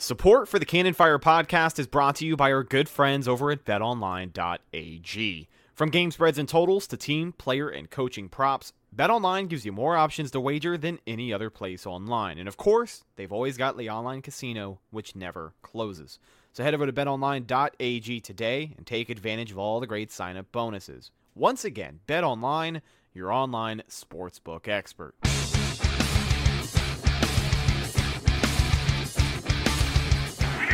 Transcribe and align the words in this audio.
Support 0.00 0.46
for 0.46 0.60
the 0.60 0.64
Cannon 0.64 0.94
Fire 0.94 1.18
podcast 1.18 1.80
is 1.80 1.88
brought 1.88 2.14
to 2.16 2.24
you 2.24 2.36
by 2.36 2.52
our 2.52 2.62
good 2.62 2.88
friends 2.88 3.26
over 3.26 3.50
at 3.50 3.64
betonline.ag. 3.64 5.48
From 5.74 5.90
game 5.90 6.12
spreads 6.12 6.38
and 6.38 6.48
totals 6.48 6.86
to 6.86 6.96
team, 6.96 7.32
player, 7.32 7.68
and 7.68 7.90
coaching 7.90 8.28
props, 8.28 8.72
BetOnline 8.94 9.48
gives 9.48 9.66
you 9.66 9.72
more 9.72 9.96
options 9.96 10.30
to 10.30 10.40
wager 10.40 10.78
than 10.78 11.00
any 11.04 11.32
other 11.32 11.50
place 11.50 11.84
online. 11.84 12.38
And 12.38 12.46
of 12.46 12.56
course, 12.56 13.02
they've 13.16 13.32
always 13.32 13.56
got 13.56 13.76
the 13.76 13.90
online 13.90 14.22
casino, 14.22 14.78
which 14.92 15.16
never 15.16 15.54
closes. 15.62 16.20
So 16.52 16.62
head 16.62 16.74
over 16.74 16.86
to 16.86 16.92
betonline.ag 16.92 18.20
today 18.20 18.74
and 18.76 18.86
take 18.86 19.10
advantage 19.10 19.50
of 19.50 19.58
all 19.58 19.80
the 19.80 19.88
great 19.88 20.12
sign 20.12 20.36
up 20.36 20.52
bonuses. 20.52 21.10
Once 21.34 21.64
again, 21.64 21.98
BetOnline, 22.06 22.82
your 23.14 23.32
online 23.32 23.82
sportsbook 23.90 24.68
expert. 24.68 25.16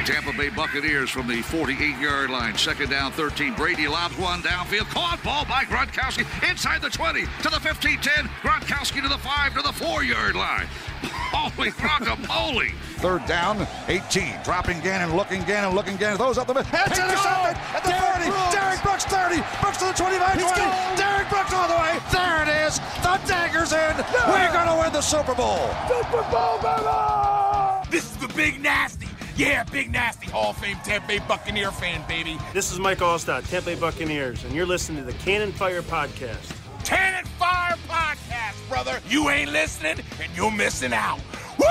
Tampa 0.05 0.33
Bay 0.36 0.50
Buccaneers 0.50 1.08
from 1.08 1.27
the 1.27 1.41
48-yard 1.41 2.28
line. 2.28 2.55
Second 2.58 2.91
down, 2.91 3.10
13. 3.12 3.55
Brady 3.55 3.88
lobs 3.88 4.16
one 4.19 4.42
downfield. 4.42 4.84
Caught 4.91 5.22
ball 5.24 5.46
by 5.46 5.64
Gronkowski 5.64 6.27
inside 6.48 6.83
the 6.83 6.91
20 6.91 7.22
to 7.24 7.48
the 7.48 7.56
15-10. 7.56 8.28
Gronkowski 8.44 9.00
to 9.02 9.08
the 9.08 9.16
5 9.16 9.55
to 9.55 9.62
the 9.62 9.70
4-yard 9.70 10.34
line. 10.36 10.66
Holy 11.33 11.70
guacamole. 11.70 12.72
Third 13.00 13.24
down, 13.27 13.66
18. 13.88 14.36
Dropping 14.44 14.80
Gannon, 14.80 15.16
looking 15.16 15.42
Gannon, 15.44 15.74
looking 15.74 15.96
Gannon. 15.96 16.18
Those 16.18 16.36
up 16.36 16.48
the 16.48 16.55
middle. 16.55 16.68
It's 16.72 16.98
intercepted 16.98 17.56
at 17.72 17.83
the 17.83 17.91
Derrick 17.91 18.20
30. 18.20 18.30
Brooks. 18.30 18.55
Derrick 18.55 18.83
Brooks 18.83 19.05
30. 19.05 19.36
Brooks 19.61 19.78
to 19.78 19.84
the 19.86 19.92
25 19.92 20.33
He's 20.34 20.42
20. 20.52 20.61
gone. 20.61 20.96
Derrick 21.00 21.28
Brooks 21.30 21.52
all 21.55 21.68
the 21.68 21.80
way. 21.80 21.96
There 22.12 22.42
it 22.44 22.50
is. 22.68 22.77
The 23.00 23.16
dagger's 23.24 23.72
in. 23.72 23.96
We're 24.28 24.52
going 24.52 24.68
to 24.68 24.77
win 24.84 24.92
the 24.92 25.00
Super 25.00 25.34
Bowl. 25.34 25.72
Super 25.89 26.22
Bowl, 26.28 26.61
baby! 26.61 27.89
This 27.91 28.05
is 28.05 28.16
the 28.18 28.28
Big 28.36 28.61
Nasty. 28.61 29.03
Yeah, 29.36 29.64
Big 29.64 29.90
Nasty, 29.90 30.30
Hall 30.30 30.50
of 30.50 30.58
Fame 30.58 30.77
Tampa 30.84 31.08
Bay 31.08 31.18
Buccaneer 31.18 31.72
fan, 31.72 32.06
baby. 32.06 32.38
This 32.52 32.70
is 32.70 32.78
Mike 32.78 32.98
Alstott, 32.98 33.48
Tampa 33.50 33.70
Bay 33.70 33.74
Buccaneers, 33.74 34.44
and 34.44 34.54
you're 34.54 34.64
listening 34.64 35.04
to 35.04 35.10
the 35.10 35.18
Cannon 35.24 35.50
Fire 35.50 35.82
Podcast. 35.82 36.54
Cannon 36.84 37.24
Fire 37.36 37.74
Podcast, 37.89 38.68
brother. 38.68 39.00
You 39.08 39.30
ain't 39.30 39.50
listening, 39.50 40.05
and 40.22 40.36
you're 40.36 40.52
missing 40.52 40.92
out. 40.92 41.18
Woo! 41.58 41.67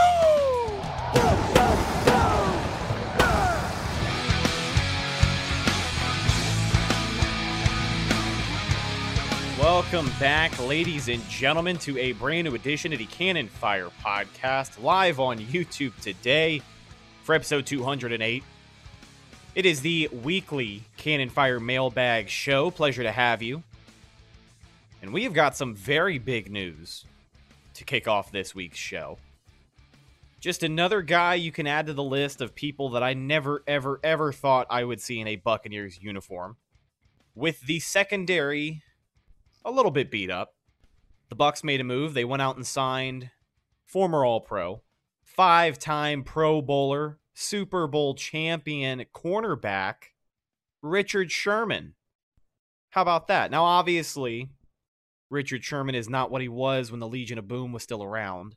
Welcome 9.58 10.12
back, 10.20 10.60
ladies 10.68 11.08
and 11.08 11.26
gentlemen, 11.30 11.78
to 11.78 11.98
a 11.98 12.12
brand 12.12 12.46
new 12.46 12.56
edition 12.56 12.92
of 12.92 13.00
the 13.00 13.06
Cannon 13.06 13.48
Fire 13.48 13.88
Podcast, 14.04 14.84
live 14.84 15.22
on 15.22 15.38
YouTube 15.40 15.98
today 16.02 16.62
for 17.24 17.34
episode 17.34 17.66
208. 17.66 18.44
It 19.56 19.66
is 19.66 19.82
the 19.82 20.10
weekly 20.12 20.84
Cannon 20.98 21.30
Fire 21.30 21.60
mailbag 21.60 22.30
show. 22.30 22.70
Pleasure 22.70 23.04
to 23.04 23.12
have 23.12 23.42
you. 23.42 23.64
And 25.02 25.14
we 25.14 25.24
have 25.24 25.34
got 25.34 25.56
some 25.56 25.74
very 25.74 26.18
big 26.18 26.52
news 26.52 27.06
to 27.74 27.84
kick 27.84 28.08
off 28.08 28.32
this 28.32 28.54
week's 28.54 28.78
show. 28.78 29.18
Just 30.40 30.64
another 30.64 31.02
guy 31.02 31.36
you 31.36 31.52
can 31.52 31.68
add 31.68 31.88
to 31.88 31.94
the 31.94 32.04
list 32.04 32.42
of 32.42 32.54
people 32.54 32.90
that 32.90 33.04
I 33.04 33.14
never, 33.14 33.64
ever, 33.66 34.00
ever 34.04 34.34
thought 34.34 34.68
I 34.70 34.84
would 34.84 35.00
see 35.00 35.20
in 35.20 35.28
a 35.28 35.38
Buccaneers 35.38 36.00
uniform. 36.02 36.58
With 37.34 37.62
the 37.62 37.80
secondary 37.80 38.84
a 39.66 39.72
little 39.72 39.92
bit 39.92 40.12
beat 40.12 40.30
up. 40.30 40.56
The 41.30 41.36
Bucks 41.36 41.64
made 41.64 41.82
a 41.82 41.86
move. 41.86 42.14
They 42.14 42.26
went 42.26 42.42
out 42.42 42.58
and 42.58 42.68
signed 42.68 43.32
former 43.86 44.26
All-Pro, 45.38 45.44
five-time 45.44 46.24
Pro 46.24 46.62
Bowler, 46.62 47.20
Super 47.34 47.88
Bowl 47.88 48.16
champion 48.16 49.06
cornerback 49.14 49.96
Richard 50.82 51.32
Sherman. 51.32 51.96
How 52.92 53.02
about 53.02 53.28
that? 53.28 53.52
Now 53.52 53.64
obviously, 53.64 54.50
Richard 55.30 55.64
Sherman 55.64 55.96
is 55.96 56.10
not 56.10 56.30
what 56.30 56.42
he 56.42 56.50
was 56.50 56.92
when 56.92 57.00
the 57.00 57.08
Legion 57.08 57.40
of 57.40 57.48
Boom 57.48 57.72
was 57.72 57.84
still 57.84 58.04
around. 58.04 58.56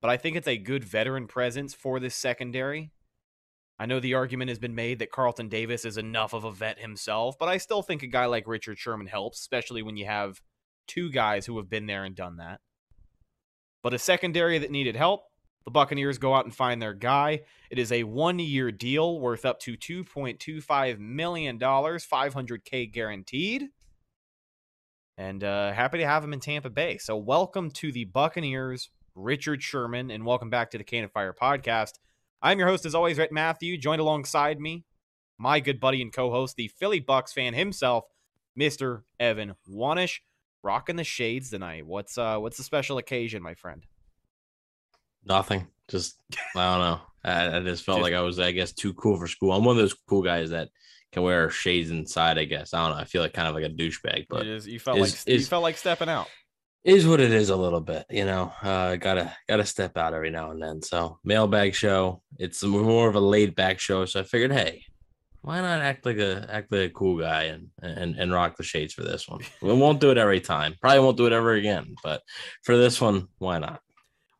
But 0.00 0.10
I 0.10 0.16
think 0.16 0.36
it's 0.36 0.48
a 0.48 0.56
good 0.56 0.84
veteran 0.84 1.26
presence 1.26 1.74
for 1.74 1.98
this 1.98 2.14
secondary. 2.14 2.90
I 3.78 3.86
know 3.86 4.00
the 4.00 4.14
argument 4.14 4.50
has 4.50 4.58
been 4.58 4.74
made 4.74 5.00
that 5.00 5.10
Carlton 5.10 5.48
Davis 5.48 5.84
is 5.84 5.98
enough 5.98 6.32
of 6.32 6.44
a 6.44 6.52
vet 6.52 6.78
himself, 6.78 7.36
but 7.38 7.48
I 7.48 7.58
still 7.58 7.82
think 7.82 8.02
a 8.02 8.06
guy 8.06 8.26
like 8.26 8.46
Richard 8.46 8.78
Sherman 8.78 9.08
helps, 9.08 9.40
especially 9.40 9.82
when 9.82 9.96
you 9.96 10.06
have 10.06 10.40
two 10.86 11.10
guys 11.10 11.46
who 11.46 11.56
have 11.56 11.68
been 11.68 11.86
there 11.86 12.04
and 12.04 12.14
done 12.14 12.36
that. 12.36 12.60
But 13.82 13.94
a 13.94 13.98
secondary 13.98 14.58
that 14.58 14.70
needed 14.70 14.94
help, 14.94 15.24
the 15.64 15.70
Buccaneers 15.70 16.18
go 16.18 16.34
out 16.34 16.44
and 16.44 16.54
find 16.54 16.80
their 16.80 16.92
guy. 16.92 17.40
It 17.70 17.78
is 17.78 17.90
a 17.90 18.04
one 18.04 18.38
year 18.38 18.70
deal 18.70 19.18
worth 19.18 19.44
up 19.44 19.60
to 19.60 19.76
$2.25 19.76 20.98
million, 20.98 21.58
500K 21.58 22.92
guaranteed. 22.92 23.68
And 25.16 25.42
uh, 25.42 25.72
happy 25.72 25.98
to 25.98 26.06
have 26.06 26.24
him 26.24 26.32
in 26.32 26.40
Tampa 26.40 26.70
Bay. 26.70 26.98
So, 26.98 27.16
welcome 27.16 27.70
to 27.72 27.92
the 27.92 28.04
Buccaneers, 28.04 28.90
Richard 29.14 29.62
Sherman, 29.62 30.10
and 30.10 30.26
welcome 30.26 30.50
back 30.50 30.72
to 30.72 30.78
the 30.78 30.84
Cannon 30.84 31.08
Fire 31.08 31.32
podcast. 31.32 31.92
I'm 32.42 32.58
your 32.58 32.68
host, 32.68 32.84
as 32.84 32.96
always, 32.96 33.16
Rhett 33.16 33.32
Matthew, 33.32 33.78
joined 33.78 34.00
alongside 34.00 34.60
me, 34.60 34.84
my 35.38 35.60
good 35.60 35.78
buddy 35.78 36.02
and 36.02 36.12
co 36.12 36.30
host, 36.30 36.56
the 36.56 36.68
Philly 36.68 37.00
Bucks 37.00 37.32
fan 37.32 37.54
himself, 37.54 38.04
Mr. 38.58 39.02
Evan 39.20 39.54
Wanish, 39.70 40.18
rocking 40.64 40.96
the 40.96 41.04
shades 41.04 41.48
tonight. 41.48 41.86
What's 41.86 42.18
uh 42.18 42.38
what's 42.38 42.56
the 42.56 42.64
special 42.64 42.98
occasion, 42.98 43.40
my 43.40 43.54
friend? 43.54 43.86
Nothing. 45.26 45.66
Just 45.88 46.16
I 46.56 46.72
don't 46.72 46.80
know. 46.80 47.00
I, 47.24 47.56
I 47.56 47.60
just 47.60 47.84
felt 47.84 47.98
Just- 47.98 48.04
like 48.04 48.14
I 48.14 48.20
was, 48.20 48.38
I 48.38 48.52
guess, 48.52 48.72
too 48.72 48.92
cool 48.94 49.16
for 49.18 49.26
school. 49.26 49.52
I'm 49.52 49.64
one 49.64 49.76
of 49.76 49.82
those 49.82 49.94
cool 50.08 50.22
guys 50.22 50.50
that 50.50 50.68
can 51.12 51.22
wear 51.22 51.48
shades 51.50 51.90
inside. 51.90 52.38
I 52.38 52.44
guess 52.44 52.74
I 52.74 52.86
don't 52.86 52.96
know. 52.96 53.02
I 53.02 53.04
feel 53.04 53.22
like 53.22 53.32
kind 53.32 53.48
of 53.48 53.54
like 53.54 53.64
a 53.64 53.74
douchebag, 53.74 54.26
but 54.28 54.46
is, 54.46 54.66
you 54.66 54.78
felt 54.78 54.98
is- 54.98 55.26
like 55.26 55.34
you 55.34 55.44
felt 55.44 55.62
like 55.62 55.76
stepping 55.76 56.08
out. 56.08 56.28
is 56.84 57.06
what 57.06 57.20
it 57.20 57.32
is 57.32 57.50
a 57.50 57.56
little 57.56 57.80
bit. 57.80 58.04
You 58.10 58.24
know, 58.26 58.52
uh, 58.62 58.96
gotta 58.96 59.34
gotta 59.48 59.64
step 59.64 59.96
out 59.96 60.12
every 60.14 60.30
now 60.30 60.50
and 60.50 60.62
then. 60.62 60.82
So 60.82 61.18
mailbag 61.24 61.74
show. 61.74 62.22
It's 62.38 62.62
more 62.62 63.08
of 63.08 63.14
a 63.14 63.20
laid 63.20 63.54
back 63.54 63.78
show. 63.78 64.04
So 64.06 64.20
I 64.20 64.22
figured, 64.24 64.52
hey, 64.52 64.82
why 65.42 65.60
not 65.60 65.80
act 65.82 66.04
like 66.06 66.18
a 66.18 66.46
act 66.50 66.72
like 66.72 66.90
a 66.90 66.92
cool 66.92 67.18
guy 67.18 67.44
and 67.44 67.68
and 67.82 68.16
and 68.18 68.32
rock 68.32 68.56
the 68.56 68.62
shades 68.64 68.92
for 68.94 69.02
this 69.02 69.28
one? 69.28 69.40
We 69.62 69.72
won't 69.72 70.00
do 70.00 70.10
it 70.10 70.18
every 70.18 70.40
time. 70.40 70.74
Probably 70.80 71.00
won't 71.00 71.16
do 71.16 71.26
it 71.26 71.32
ever 71.32 71.52
again. 71.52 71.94
But 72.02 72.22
for 72.64 72.76
this 72.76 73.00
one, 73.00 73.28
why 73.38 73.58
not? 73.58 73.80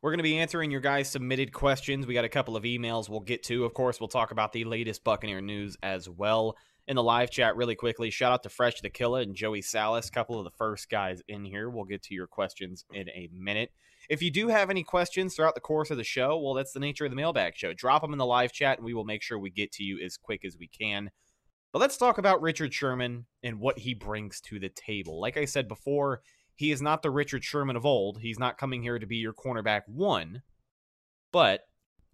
We're 0.05 0.11
going 0.11 0.19
to 0.19 0.23
be 0.23 0.37
answering 0.37 0.69
your 0.69 0.81
guys' 0.81 1.09
submitted 1.09 1.51
questions. 1.51 2.05
We 2.05 2.13
got 2.13 2.25
a 2.25 2.29
couple 2.29 2.55
of 2.55 2.61
emails 2.61 3.09
we'll 3.09 3.21
get 3.21 3.41
to. 3.45 3.65
Of 3.65 3.73
course, 3.73 3.99
we'll 3.99 4.07
talk 4.07 4.29
about 4.29 4.53
the 4.53 4.63
latest 4.63 5.03
Buccaneer 5.03 5.41
news 5.41 5.77
as 5.81 6.07
well 6.07 6.55
in 6.87 6.95
the 6.95 7.01
live 7.01 7.31
chat 7.31 7.55
really 7.55 7.73
quickly. 7.73 8.11
Shout 8.11 8.31
out 8.31 8.43
to 8.43 8.49
Fresh 8.49 8.81
the 8.81 8.91
Killer 8.91 9.21
and 9.21 9.33
Joey 9.33 9.63
Salas, 9.63 10.11
couple 10.11 10.37
of 10.37 10.43
the 10.43 10.55
first 10.59 10.91
guys 10.91 11.23
in 11.27 11.43
here. 11.43 11.71
We'll 11.71 11.85
get 11.85 12.03
to 12.03 12.13
your 12.13 12.27
questions 12.27 12.85
in 12.93 13.09
a 13.09 13.31
minute. 13.33 13.71
If 14.07 14.21
you 14.21 14.29
do 14.29 14.49
have 14.49 14.69
any 14.69 14.83
questions 14.83 15.33
throughout 15.33 15.55
the 15.55 15.59
course 15.59 15.89
of 15.89 15.97
the 15.97 16.03
show, 16.03 16.37
well, 16.37 16.53
that's 16.53 16.73
the 16.73 16.79
nature 16.79 17.05
of 17.05 17.11
the 17.11 17.17
mailbag 17.17 17.55
show. 17.55 17.73
Drop 17.73 18.03
them 18.03 18.13
in 18.13 18.19
the 18.19 18.27
live 18.27 18.51
chat, 18.51 18.77
and 18.77 18.85
we 18.85 18.93
will 18.93 19.05
make 19.05 19.23
sure 19.23 19.39
we 19.39 19.49
get 19.49 19.71
to 19.71 19.83
you 19.83 19.99
as 20.05 20.17
quick 20.17 20.45
as 20.45 20.55
we 20.55 20.67
can. 20.67 21.09
But 21.73 21.79
let's 21.79 21.97
talk 21.97 22.19
about 22.19 22.43
Richard 22.43 22.75
Sherman 22.75 23.25
and 23.41 23.59
what 23.59 23.79
he 23.79 23.95
brings 23.95 24.39
to 24.41 24.59
the 24.59 24.69
table. 24.69 25.19
Like 25.19 25.35
I 25.35 25.45
said 25.45 25.67
before, 25.67 26.21
he 26.55 26.71
is 26.71 26.81
not 26.81 27.01
the 27.01 27.11
Richard 27.11 27.43
Sherman 27.43 27.75
of 27.75 27.85
old. 27.85 28.19
He's 28.19 28.39
not 28.39 28.57
coming 28.57 28.81
here 28.81 28.97
to 28.97 29.05
be 29.05 29.17
your 29.17 29.33
cornerback 29.33 29.81
one, 29.87 30.41
but 31.31 31.61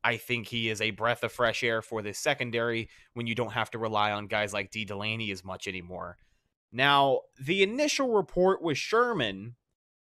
I 0.03 0.17
think 0.17 0.47
he 0.47 0.69
is 0.69 0.81
a 0.81 0.91
breath 0.91 1.23
of 1.23 1.31
fresh 1.31 1.63
air 1.63 1.81
for 1.81 2.01
this 2.01 2.17
secondary 2.17 2.89
when 3.13 3.27
you 3.27 3.35
don't 3.35 3.53
have 3.53 3.69
to 3.71 3.79
rely 3.79 4.11
on 4.11 4.27
guys 4.27 4.53
like 4.53 4.71
Dee 4.71 4.85
Delaney 4.85 5.31
as 5.31 5.43
much 5.43 5.67
anymore. 5.67 6.17
Now, 6.71 7.21
the 7.39 7.61
initial 7.61 8.13
report 8.13 8.63
with 8.63 8.77
Sherman 8.77 9.55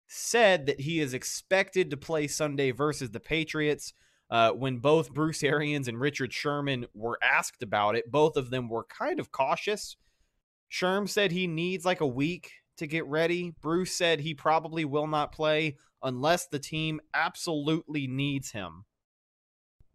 said 0.07 0.65
that 0.65 0.81
he 0.81 0.99
is 0.99 1.13
expected 1.13 1.91
to 1.91 1.97
play 1.97 2.27
Sunday 2.27 2.71
versus 2.71 3.11
the 3.11 3.19
Patriots. 3.19 3.93
Uh, 4.29 4.51
when 4.51 4.77
both 4.77 5.13
Bruce 5.13 5.43
Arians 5.43 5.87
and 5.87 5.99
Richard 5.99 6.33
Sherman 6.33 6.87
were 6.95 7.19
asked 7.21 7.61
about 7.61 7.95
it, 7.95 8.11
both 8.11 8.35
of 8.35 8.49
them 8.49 8.67
were 8.67 8.85
kind 8.85 9.19
of 9.19 9.31
cautious. 9.31 9.95
Sherm 10.71 11.07
said 11.07 11.31
he 11.31 11.45
needs 11.45 11.85
like 11.85 12.01
a 12.01 12.07
week 12.07 12.51
to 12.77 12.87
get 12.87 13.05
ready. 13.05 13.53
Bruce 13.61 13.95
said 13.95 14.19
he 14.19 14.33
probably 14.33 14.85
will 14.85 15.07
not 15.07 15.31
play 15.31 15.77
unless 16.01 16.47
the 16.47 16.59
team 16.59 16.99
absolutely 17.13 18.07
needs 18.07 18.51
him. 18.51 18.85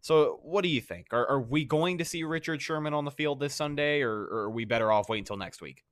So, 0.01 0.39
what 0.43 0.63
do 0.63 0.69
you 0.69 0.81
think? 0.81 1.07
Are, 1.11 1.27
are 1.27 1.41
we 1.41 1.65
going 1.65 1.97
to 1.97 2.05
see 2.05 2.23
Richard 2.23 2.61
Sherman 2.61 2.93
on 2.93 3.05
the 3.05 3.11
field 3.11 3.39
this 3.39 3.53
Sunday, 3.53 4.01
or, 4.01 4.11
or 4.11 4.37
are 4.43 4.49
we 4.49 4.63
better 4.65 4.91
off 4.91 5.09
waiting 5.09 5.23
until 5.23 5.37
next 5.37 5.61
week? 5.61 5.83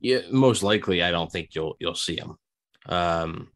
Yeah, 0.00 0.20
most 0.30 0.62
likely, 0.62 1.02
I 1.02 1.10
don't 1.10 1.30
think 1.30 1.54
you'll 1.54 1.76
you'll 1.78 1.94
see 1.94 2.18
him. 2.18 2.36
Um, 2.86 3.48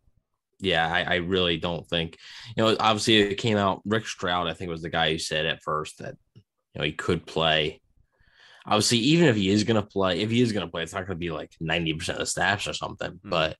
yeah, 0.60 0.88
I, 0.90 1.14
I, 1.14 1.14
really 1.16 1.58
don't 1.58 1.86
think. 1.86 2.16
You 2.56 2.62
know, 2.62 2.76
obviously, 2.80 3.16
it 3.16 3.34
came 3.34 3.56
out. 3.56 3.82
Rick 3.84 4.06
Stroud, 4.06 4.46
I 4.46 4.54
think, 4.54 4.70
was 4.70 4.80
the 4.80 4.88
guy 4.88 5.10
who 5.10 5.18
said 5.18 5.44
at 5.44 5.62
first 5.62 5.98
that 5.98 6.14
you 6.34 6.42
know 6.76 6.84
he 6.84 6.92
could 6.92 7.26
play. 7.26 7.80
Obviously, 8.66 8.98
even 8.98 9.28
if 9.28 9.36
he 9.36 9.48
is 9.48 9.64
going 9.64 9.80
to 9.80 9.86
play, 9.86 10.20
if 10.20 10.30
he 10.30 10.40
is 10.40 10.52
going 10.52 10.66
to 10.66 10.70
play, 10.70 10.82
it's 10.82 10.92
not 10.92 11.06
going 11.06 11.16
to 11.16 11.26
be 11.26 11.30
like 11.30 11.52
ninety 11.60 11.94
percent 11.94 12.18
of 12.18 12.22
the 12.24 12.26
snaps 12.26 12.66
or 12.66 12.72
something. 12.72 13.12
Mm-hmm. 13.12 13.30
But 13.30 13.56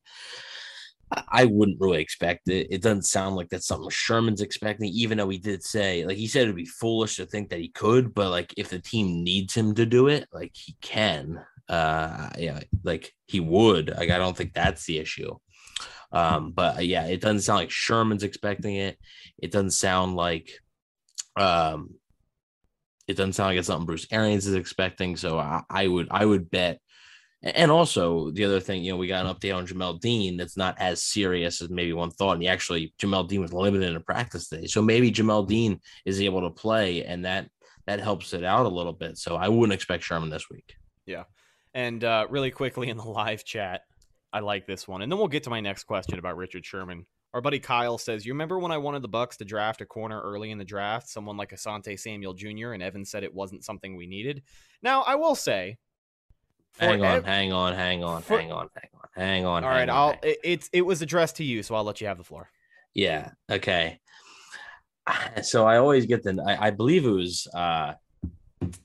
I 1.29 1.45
wouldn't 1.45 1.81
really 1.81 2.01
expect 2.01 2.49
it. 2.49 2.67
It 2.71 2.83
doesn't 2.83 3.03
sound 3.03 3.37
like 3.37 3.49
that's 3.49 3.67
something 3.67 3.89
Sherman's 3.91 4.41
expecting, 4.41 4.89
even 4.89 5.19
though 5.19 5.29
he 5.29 5.39
did 5.39 5.63
say, 5.63 6.05
like 6.05 6.17
he 6.17 6.27
said, 6.27 6.43
it'd 6.43 6.57
be 6.57 6.65
foolish 6.65 7.17
to 7.17 7.27
think 7.27 7.51
that 7.51 7.61
he 7.61 7.69
could, 7.69 8.13
but 8.13 8.31
like 8.31 8.53
if 8.57 8.69
the 8.71 8.81
team 8.81 9.23
needs 9.23 9.55
him 9.55 9.75
to 9.77 9.87
do 9.87 10.09
it, 10.09 10.27
like 10.33 10.53
he 10.55 10.77
can. 10.81 11.41
Uh, 11.69 12.31
yeah, 12.39 12.61
like 12.83 13.13
he 13.27 13.39
would. 13.41 13.91
Like 13.91 14.11
I 14.11 14.19
don't 14.19 14.37
think 14.37 14.53
that's 14.53 14.85
the 14.87 14.99
issue. 14.99 15.37
Um, 16.13 16.53
but 16.53 16.79
uh, 16.79 16.81
yeah, 16.81 17.07
it 17.07 17.21
doesn't 17.21 17.41
sound 17.41 17.59
like 17.59 17.71
Sherman's 17.71 18.23
expecting 18.23 18.77
it. 18.77 18.99
It 19.39 19.53
doesn't 19.53 19.73
sound 19.73 20.17
like, 20.17 20.51
um, 21.37 21.95
it 23.09 23.17
doesn't 23.17 23.35
sound 23.35 23.51
like 23.51 23.59
it's 23.59 23.67
something 23.69 23.87
Bruce 23.87 24.07
Arians 24.11 24.47
is 24.47 24.55
expecting. 24.55 25.17
So 25.17 25.39
I, 25.39 25.63
I 25.71 25.87
would, 25.87 26.09
I 26.11 26.25
would 26.25 26.51
bet 26.51 26.81
and 27.43 27.71
also 27.71 28.31
the 28.31 28.45
other 28.45 28.61
thing, 28.61 28.83
you 28.83 28.93
know, 28.93 28.97
we 28.97 29.07
got 29.07 29.25
an 29.25 29.33
update 29.33 29.55
on 29.55 29.67
Jamel 29.67 30.01
Dean 30.01 30.37
that's 30.37 30.57
not 30.57 30.77
as 30.81 31.03
serious 31.03 31.61
as 31.61 31.69
maybe 31.69 31.93
one 31.93 32.11
thought. 32.11 32.33
And 32.33 32.43
he 32.43 32.49
actually 32.49 32.95
Jamel 32.99 33.29
Dean 33.29 33.43
was 33.43 33.53
limited 33.53 33.89
in 33.89 33.97
a 33.97 34.01
practice 34.01 34.49
today. 34.49 34.67
So 34.67 34.83
maybe 34.83 35.13
Jamel 35.13 35.47
Dean 35.47 35.81
is 36.05 36.21
able 36.21 36.41
to 36.43 36.51
play 36.51 37.05
and 37.05 37.25
that 37.25 37.49
that 37.87 38.01
helps 38.01 38.33
it 38.33 38.43
out 38.43 38.67
a 38.67 38.71
little 38.71 38.93
bit. 38.93 39.17
So 39.17 39.37
I 39.37 39.49
wouldn't 39.49 39.75
expect 39.75 40.03
Sherman 40.03 40.31
this 40.31 40.51
week. 40.51 40.75
Yeah. 41.05 41.25
And 41.73 42.03
uh, 42.03 42.27
really 42.31 42.51
quickly 42.51 42.89
in 42.89 42.97
the 42.97 43.05
live 43.05 43.45
chat, 43.45 43.83
I 44.33 44.41
like 44.41 44.67
this 44.67 44.89
one. 44.89 45.03
And 45.03 45.13
then 45.13 45.19
we'll 45.19 45.29
get 45.29 45.45
to 45.45 45.51
my 45.51 45.61
next 45.61 45.85
question 45.85 46.19
about 46.19 46.37
Richard 46.37 46.67
Sherman. 46.67 47.07
Our 47.35 47.41
buddy 47.41 47.59
Kyle 47.59 47.99
says, 47.99 48.25
"You 48.25 48.33
remember 48.33 48.59
when 48.59 48.73
I 48.73 48.79
wanted 48.79 49.03
the 49.03 49.09
Bucks 49.09 49.37
to 49.39 49.45
draft 49.45 49.81
a 49.81 49.87
corner 49.87 50.21
early 50.21 50.51
in 50.51 50.59
the 50.59 50.65
draft, 50.65 51.09
someone 51.09 51.37
like 51.37 51.51
Asante 51.51 51.99
Samuel 51.99 52.35
Jr. 52.35 52.73
and 52.73 52.83
Evan 52.83 53.05
said 53.05 53.25
it 53.25 53.35
wasn't 53.35 53.65
something 53.65 53.97
we 53.97 54.07
needed." 54.07 54.43
Now, 54.83 55.03
I 55.03 55.17
will 55.17 55.35
say 55.35 55.77
hang 56.79 57.05
on, 57.05 57.17
ev- 57.17 57.25
hang 57.25 57.53
on, 57.53 57.75
hang 57.75 58.05
on, 58.05 58.23
for- 58.23 58.39
hang 58.39 58.53
on, 58.53 58.69
hang 58.75 58.91
on, 58.95 59.09
hang 59.15 59.45
on. 59.45 59.65
All 59.65 59.71
right, 59.71 59.89
on, 59.89 59.97
I'll. 59.97 60.19
It, 60.23 60.39
it's 60.43 60.71
it 60.73 60.83
was 60.83 61.03
addressed 61.03 61.37
to 61.37 61.45
you, 61.45 61.63
so 61.63 61.75
I'll 61.75 61.85
let 61.85 62.01
you 62.01 62.07
have 62.07 62.19
the 62.19 62.25
floor. 62.25 62.51
Yeah. 62.95 63.31
Okay. 63.51 64.01
So 65.43 65.67
I 65.67 65.77
always 65.77 66.05
get 66.07 66.25
the. 66.25 66.43
I, 66.45 66.67
I 66.67 66.71
believe 66.71 67.05
it 67.07 67.11
was 67.11 67.47
uh, 67.55 67.95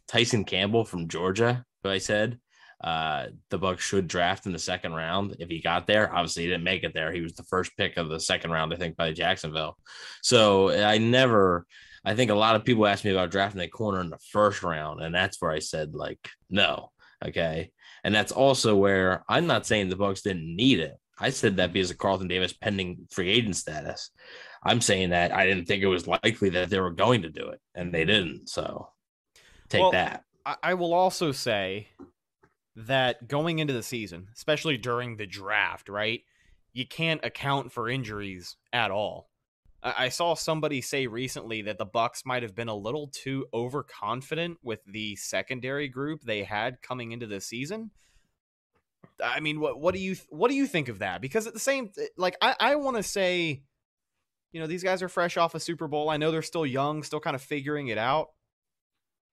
Tyson 0.08 0.44
Campbell 0.46 0.86
from 0.86 1.08
Georgia 1.08 1.66
who 1.82 1.90
I 1.90 1.98
said 1.98 2.40
uh, 2.84 3.28
the 3.50 3.58
Bucks 3.58 3.84
should 3.84 4.08
draft 4.08 4.46
in 4.46 4.54
the 4.54 4.60
second 4.60 4.94
round 4.94 5.36
if 5.40 5.50
he 5.50 5.62
got 5.62 5.88
there. 5.88 6.14
Obviously, 6.14 6.44
he 6.44 6.50
didn't 6.50 6.64
make 6.64 6.84
it 6.84 6.94
there. 6.94 7.12
He 7.12 7.22
was 7.22 7.34
the 7.34 7.44
first 7.44 7.76
pick 7.78 7.98
of 7.98 8.10
the 8.10 8.20
second 8.20 8.52
round, 8.52 8.74
I 8.74 8.78
think, 8.78 8.98
by 8.98 9.12
Jacksonville. 9.14 9.78
So 10.22 10.72
I 10.72 10.98
never. 10.98 11.66
I 12.04 12.16
think 12.16 12.32
a 12.32 12.36
lot 12.36 12.56
of 12.56 12.66
people 12.66 12.88
ask 12.88 13.06
me 13.06 13.12
about 13.12 13.30
drafting 13.30 13.62
a 13.62 13.68
corner 13.68 14.02
in 14.02 14.10
the 14.10 14.18
first 14.32 14.64
round, 14.64 15.02
and 15.02 15.14
that's 15.14 15.40
where 15.40 15.52
I 15.52 15.60
said 15.60 15.94
like 15.94 16.30
no. 16.50 16.92
Okay. 17.24 17.72
And 18.04 18.16
that's 18.16 18.32
also 18.32 18.76
where 18.76 19.24
I'm 19.30 19.46
not 19.46 19.68
saying 19.68 19.90
the 19.90 19.96
Bucks 19.96 20.24
didn't 20.24 20.56
need 20.56 20.80
it. 20.80 20.96
I 21.20 21.30
said 21.30 21.58
that 21.58 21.72
because 21.72 21.92
of 21.92 22.00
Carlton 22.00 22.28
Davis 22.28 22.54
pending 22.54 23.08
free 23.12 23.30
agent 23.30 23.56
status. 23.56 24.10
I'm 24.64 24.82
saying 24.82 25.12
that 25.12 25.32
I 25.32 25.46
didn't 25.46 25.66
think 25.66 25.84
it 25.84 25.88
was 25.88 26.08
likely 26.08 26.50
that 26.50 26.72
they 26.72 26.80
were 26.80 26.92
going 26.92 27.22
to 27.22 27.30
do 27.30 27.50
it, 27.50 27.60
and 27.76 27.94
they 27.94 28.06
didn't. 28.06 28.50
So 28.50 28.90
take 29.70 29.82
well, 29.82 29.92
that. 29.92 30.24
I 30.64 30.74
will 30.74 30.96
also 30.96 31.32
say 31.32 31.88
that 32.76 33.28
going 33.28 33.60
into 33.60 33.74
the 33.74 33.84
season, 33.84 34.28
especially 34.34 34.78
during 34.78 35.18
the 35.18 35.26
draft, 35.26 35.90
right? 35.90 36.22
You 36.74 36.88
can't 36.88 37.24
account 37.24 37.72
for 37.72 37.90
injuries 37.90 38.56
at 38.72 38.92
all. 38.92 39.30
I 39.84 40.10
saw 40.10 40.36
somebody 40.36 40.80
say 40.82 41.08
recently 41.08 41.64
that 41.64 41.80
the 41.80 41.86
Bucks 41.86 42.24
might 42.24 42.44
have 42.44 42.54
been 42.54 42.68
a 42.68 42.76
little 42.76 43.08
too 43.08 43.48
overconfident 43.52 44.60
with 44.62 44.80
the 44.86 45.16
secondary 45.16 45.88
group 45.88 46.22
they 46.22 46.44
had 46.44 46.84
coming 46.84 47.12
into 47.12 47.26
the 47.26 47.42
season. 47.42 47.90
I 49.24 49.40
mean, 49.40 49.60
what 49.60 49.80
what 49.80 49.96
do 49.96 50.00
you 50.00 50.16
what 50.30 50.50
do 50.50 50.56
you 50.56 50.68
think 50.68 50.88
of 50.88 51.00
that? 51.00 51.20
Because 51.20 51.48
at 51.48 51.54
the 51.54 51.60
same 51.60 51.90
eh, 51.98 52.06
like 52.16 52.38
I 52.42 52.56
I 52.60 52.76
want 52.76 52.98
to 52.98 53.04
say 53.04 53.64
you 54.52 54.60
know, 54.60 54.68
these 54.68 54.84
guys 54.84 55.02
are 55.02 55.10
fresh 55.10 55.38
off 55.38 55.56
a 55.56 55.60
Super 55.60 55.88
Bowl. 55.88 56.10
I 56.10 56.18
know 56.18 56.30
they're 56.30 56.42
still 56.42 56.66
young, 56.66 57.04
still 57.04 57.20
kind 57.20 57.36
of 57.36 57.42
figuring 57.42 57.88
it 57.88 57.98
out. 57.98 58.30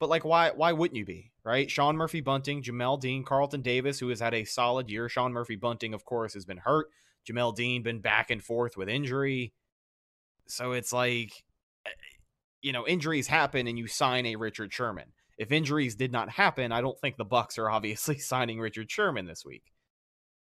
But 0.00 0.08
like 0.08 0.24
why 0.24 0.50
why 0.50 0.72
wouldn't 0.72 0.96
you 0.96 1.04
be, 1.04 1.32
right? 1.44 1.70
Sean 1.70 1.96
Murphy 1.96 2.20
Bunting, 2.20 2.62
Jamel 2.62 3.00
Dean, 3.00 3.24
Carlton 3.24 3.62
Davis 3.62 3.98
who 3.98 4.08
has 4.08 4.20
had 4.20 4.34
a 4.34 4.44
solid 4.44 4.90
year. 4.90 5.08
Sean 5.08 5.32
Murphy 5.32 5.56
Bunting 5.56 5.94
of 5.94 6.04
course 6.04 6.34
has 6.34 6.44
been 6.44 6.58
hurt. 6.58 6.88
Jamel 7.28 7.54
Dean 7.54 7.82
been 7.82 8.00
back 8.00 8.30
and 8.30 8.42
forth 8.42 8.76
with 8.76 8.88
injury. 8.88 9.52
So 10.46 10.72
it's 10.72 10.92
like, 10.92 11.44
eh, 11.86 11.90
you 12.62 12.72
know, 12.72 12.86
injuries 12.86 13.26
happen 13.26 13.66
and 13.66 13.78
you 13.78 13.86
sign 13.86 14.26
a 14.26 14.36
Richard 14.36 14.72
Sherman. 14.72 15.12
If 15.36 15.52
injuries 15.52 15.94
did 15.94 16.10
not 16.10 16.30
happen, 16.30 16.72
I 16.72 16.80
don't 16.80 16.98
think 16.98 17.16
the 17.16 17.24
Bucks 17.24 17.58
are 17.58 17.70
obviously 17.70 18.18
signing 18.18 18.60
Richard 18.60 18.90
Sherman 18.90 19.26
this 19.26 19.44
week. 19.44 19.72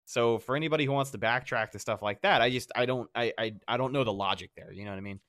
So 0.06 0.40
for 0.40 0.56
anybody 0.56 0.86
who 0.86 0.92
wants 0.92 1.12
to 1.12 1.18
backtrack 1.18 1.72
to 1.72 1.80
stuff 1.80 2.02
like 2.02 2.22
that, 2.22 2.42
I 2.42 2.50
just 2.50 2.72
I 2.76 2.86
don't 2.86 3.10
I 3.16 3.34
I, 3.38 3.54
I 3.68 3.78
don't 3.78 3.94
know 3.94 4.04
the 4.04 4.14
logic 4.14 4.52
there. 4.58 4.72
You 4.72 4.84
know 4.84 4.92
what 4.92 4.98
I 4.98 5.02
mean? 5.02 5.20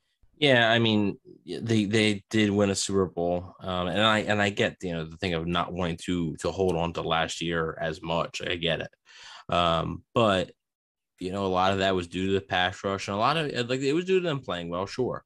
Yeah, 0.43 0.69
I 0.71 0.81
mean 0.81 1.19
they 1.47 1.85
they 1.85 2.25
did 2.29 2.51
win 2.51 2.71
a 2.71 2.75
Super 2.75 3.07
Bowl, 3.07 3.55
um, 3.61 3.87
and 3.87 4.03
I 4.03 4.19
and 4.21 4.43
I 4.43 4.51
get 4.51 4.77
you 4.83 4.93
know 4.93 5.05
the 5.05 5.17
thing 5.19 5.35
of 5.35 5.47
not 5.47 5.73
wanting 5.73 5.99
to 6.07 6.35
to 6.39 6.51
hold 6.51 6.77
on 6.77 6.93
to 6.95 7.03
last 7.03 7.41
year 7.41 7.79
as 7.81 8.03
much. 8.03 8.43
I 8.45 8.57
get 8.57 8.81
it, 8.81 8.91
um, 9.55 10.03
but 10.15 10.53
you 11.21 11.33
know, 11.33 11.47
a 11.47 11.49
lot 11.49 11.73
of 11.73 11.81
that 11.81 11.95
was 11.97 12.09
due 12.09 12.29
to 12.29 12.33
the 12.35 12.41
pass 12.43 12.85
rush, 12.85 13.09
and 13.09 13.17
a 13.17 13.21
lot 13.21 13.37
of 13.39 13.71
like 13.71 13.81
it 13.83 13.95
was 13.95 14.07
due 14.07 14.21
to 14.21 14.29
them 14.29 14.41
playing 14.41 14.69
well, 14.71 14.87
sure. 14.87 15.25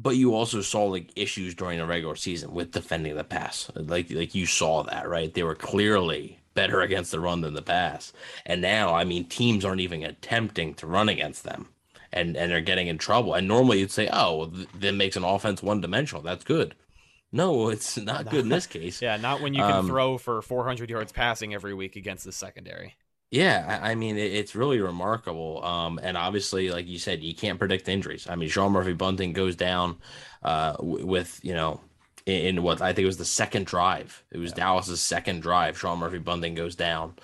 But 0.00 0.16
you 0.16 0.34
also 0.34 0.62
saw 0.62 0.84
like 0.86 1.12
issues 1.16 1.54
during 1.56 1.78
the 1.78 1.86
regular 1.86 2.16
season 2.16 2.52
with 2.54 2.72
defending 2.72 3.16
the 3.16 3.24
pass. 3.24 3.70
Like 3.76 4.10
like 4.12 4.34
you 4.34 4.46
saw 4.46 4.84
that, 4.84 5.08
right? 5.08 5.34
They 5.34 5.44
were 5.44 5.56
clearly 5.56 6.40
better 6.54 6.82
against 6.82 7.12
the 7.12 7.20
run 7.20 7.42
than 7.42 7.54
the 7.54 7.62
pass. 7.62 8.12
And 8.46 8.62
now, 8.62 8.94
I 8.94 9.04
mean, 9.04 9.26
teams 9.26 9.64
aren't 9.64 9.82
even 9.82 10.04
attempting 10.04 10.74
to 10.76 10.86
run 10.88 11.08
against 11.10 11.44
them. 11.44 11.68
And 12.12 12.36
and 12.36 12.50
they're 12.50 12.60
getting 12.60 12.86
in 12.86 12.98
trouble. 12.98 13.34
And 13.34 13.46
normally 13.46 13.80
you'd 13.80 13.90
say, 13.90 14.08
"Oh, 14.12 14.36
well, 14.36 14.52
that 14.80 14.92
makes 14.92 15.16
an 15.16 15.24
offense 15.24 15.62
one-dimensional. 15.62 16.22
That's 16.22 16.44
good." 16.44 16.74
No, 17.30 17.68
it's 17.68 17.98
not 17.98 18.30
good 18.30 18.44
in 18.44 18.48
this 18.48 18.66
case. 18.78 19.02
yeah, 19.02 19.16
not 19.16 19.40
when 19.40 19.52
you 19.52 19.62
can 19.62 19.72
um, 19.72 19.86
throw 19.86 20.16
for 20.16 20.40
400 20.40 20.88
yards 20.88 21.12
passing 21.12 21.52
every 21.52 21.74
week 21.74 21.96
against 21.96 22.24
the 22.24 22.32
secondary. 22.32 22.96
Yeah, 23.30 23.80
I 23.82 23.94
mean 23.94 24.16
it, 24.16 24.32
it's 24.32 24.54
really 24.54 24.80
remarkable. 24.80 25.62
Um, 25.64 26.00
and 26.02 26.16
obviously, 26.16 26.70
like 26.70 26.86
you 26.86 26.98
said, 26.98 27.22
you 27.22 27.34
can't 27.34 27.58
predict 27.58 27.88
injuries. 27.88 28.26
I 28.28 28.36
mean, 28.36 28.48
Sean 28.48 28.72
Murphy 28.72 28.94
Bunting 28.94 29.34
goes 29.34 29.54
down 29.54 29.98
uh, 30.42 30.72
w- 30.72 31.04
with 31.04 31.38
you 31.42 31.52
know 31.52 31.80
in, 32.24 32.56
in, 32.56 32.62
what 32.62 32.80
I 32.80 32.94
think 32.94 33.04
it 33.04 33.06
was 33.06 33.18
the 33.18 33.26
second 33.26 33.66
drive. 33.66 34.24
It 34.30 34.38
was 34.38 34.52
yeah. 34.52 34.64
Dallas's 34.64 35.02
second 35.02 35.42
drive. 35.42 35.78
Sean 35.78 35.98
Murphy 35.98 36.18
Bunting 36.18 36.54
goes 36.54 36.74
down, 36.74 37.16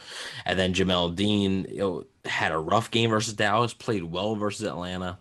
and 0.45 0.59
then 0.59 0.75
Jamel 0.75 1.14
Dean 1.14 1.67
you 1.71 1.79
know, 1.79 2.05
had 2.25 2.52
a 2.52 2.59
rough 2.59 2.90
game 2.90 3.11
versus 3.11 3.35
Dallas, 3.35 3.75
played 3.75 4.04
well 4.04 4.35
versus 4.37 4.66
Atlanta. 4.66 5.19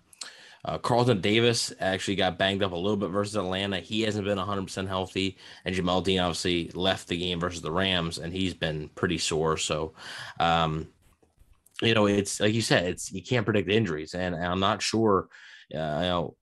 Uh, 0.65 0.77
Carlton 0.77 1.19
Davis 1.19 1.73
actually 1.79 2.15
got 2.15 2.37
banged 2.37 2.63
up 2.63 2.71
a 2.71 2.75
little 2.75 2.95
bit 2.95 3.09
versus 3.09 3.35
Atlanta. 3.35 3.79
He 3.79 4.01
hasn't 4.01 4.25
been 4.25 4.37
100% 4.37 4.87
healthy. 4.87 5.37
And 5.65 5.75
Jamel 5.75 6.03
Dean 6.03 6.19
obviously 6.19 6.69
left 6.73 7.09
the 7.09 7.17
game 7.17 7.39
versus 7.39 7.61
the 7.61 7.71
Rams, 7.71 8.17
and 8.17 8.31
he's 8.31 8.53
been 8.53 8.89
pretty 8.95 9.17
sore. 9.17 9.57
So, 9.57 9.93
um, 10.39 10.87
you 11.81 11.93
know, 11.93 12.05
it's 12.05 12.39
like 12.39 12.53
you 12.53 12.61
said, 12.61 12.85
it's 12.85 13.11
you 13.11 13.21
can't 13.21 13.45
predict 13.45 13.69
injuries, 13.69 14.13
and, 14.13 14.33
and 14.33 14.45
I'm 14.45 14.61
not 14.61 14.81
sure, 14.81 15.27
uh, 15.75 15.99
you 16.01 16.09
know, 16.09 16.35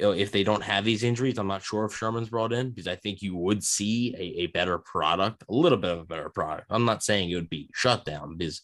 if 0.00 0.32
they 0.32 0.44
don't 0.44 0.62
have 0.62 0.84
these 0.84 1.02
injuries, 1.02 1.38
I'm 1.38 1.46
not 1.46 1.62
sure 1.62 1.84
if 1.84 1.94
Sherman's 1.94 2.28
brought 2.28 2.52
in 2.52 2.70
because 2.70 2.86
I 2.86 2.96
think 2.96 3.22
you 3.22 3.36
would 3.36 3.62
see 3.62 4.14
a, 4.16 4.42
a 4.42 4.46
better 4.48 4.78
product, 4.78 5.44
a 5.48 5.52
little 5.52 5.78
bit 5.78 5.92
of 5.92 5.98
a 6.00 6.04
better 6.04 6.28
product. 6.28 6.66
I'm 6.70 6.84
not 6.84 7.02
saying 7.02 7.30
it 7.30 7.34
would 7.34 7.50
be 7.50 7.68
shut 7.74 8.04
down 8.04 8.36
because 8.36 8.62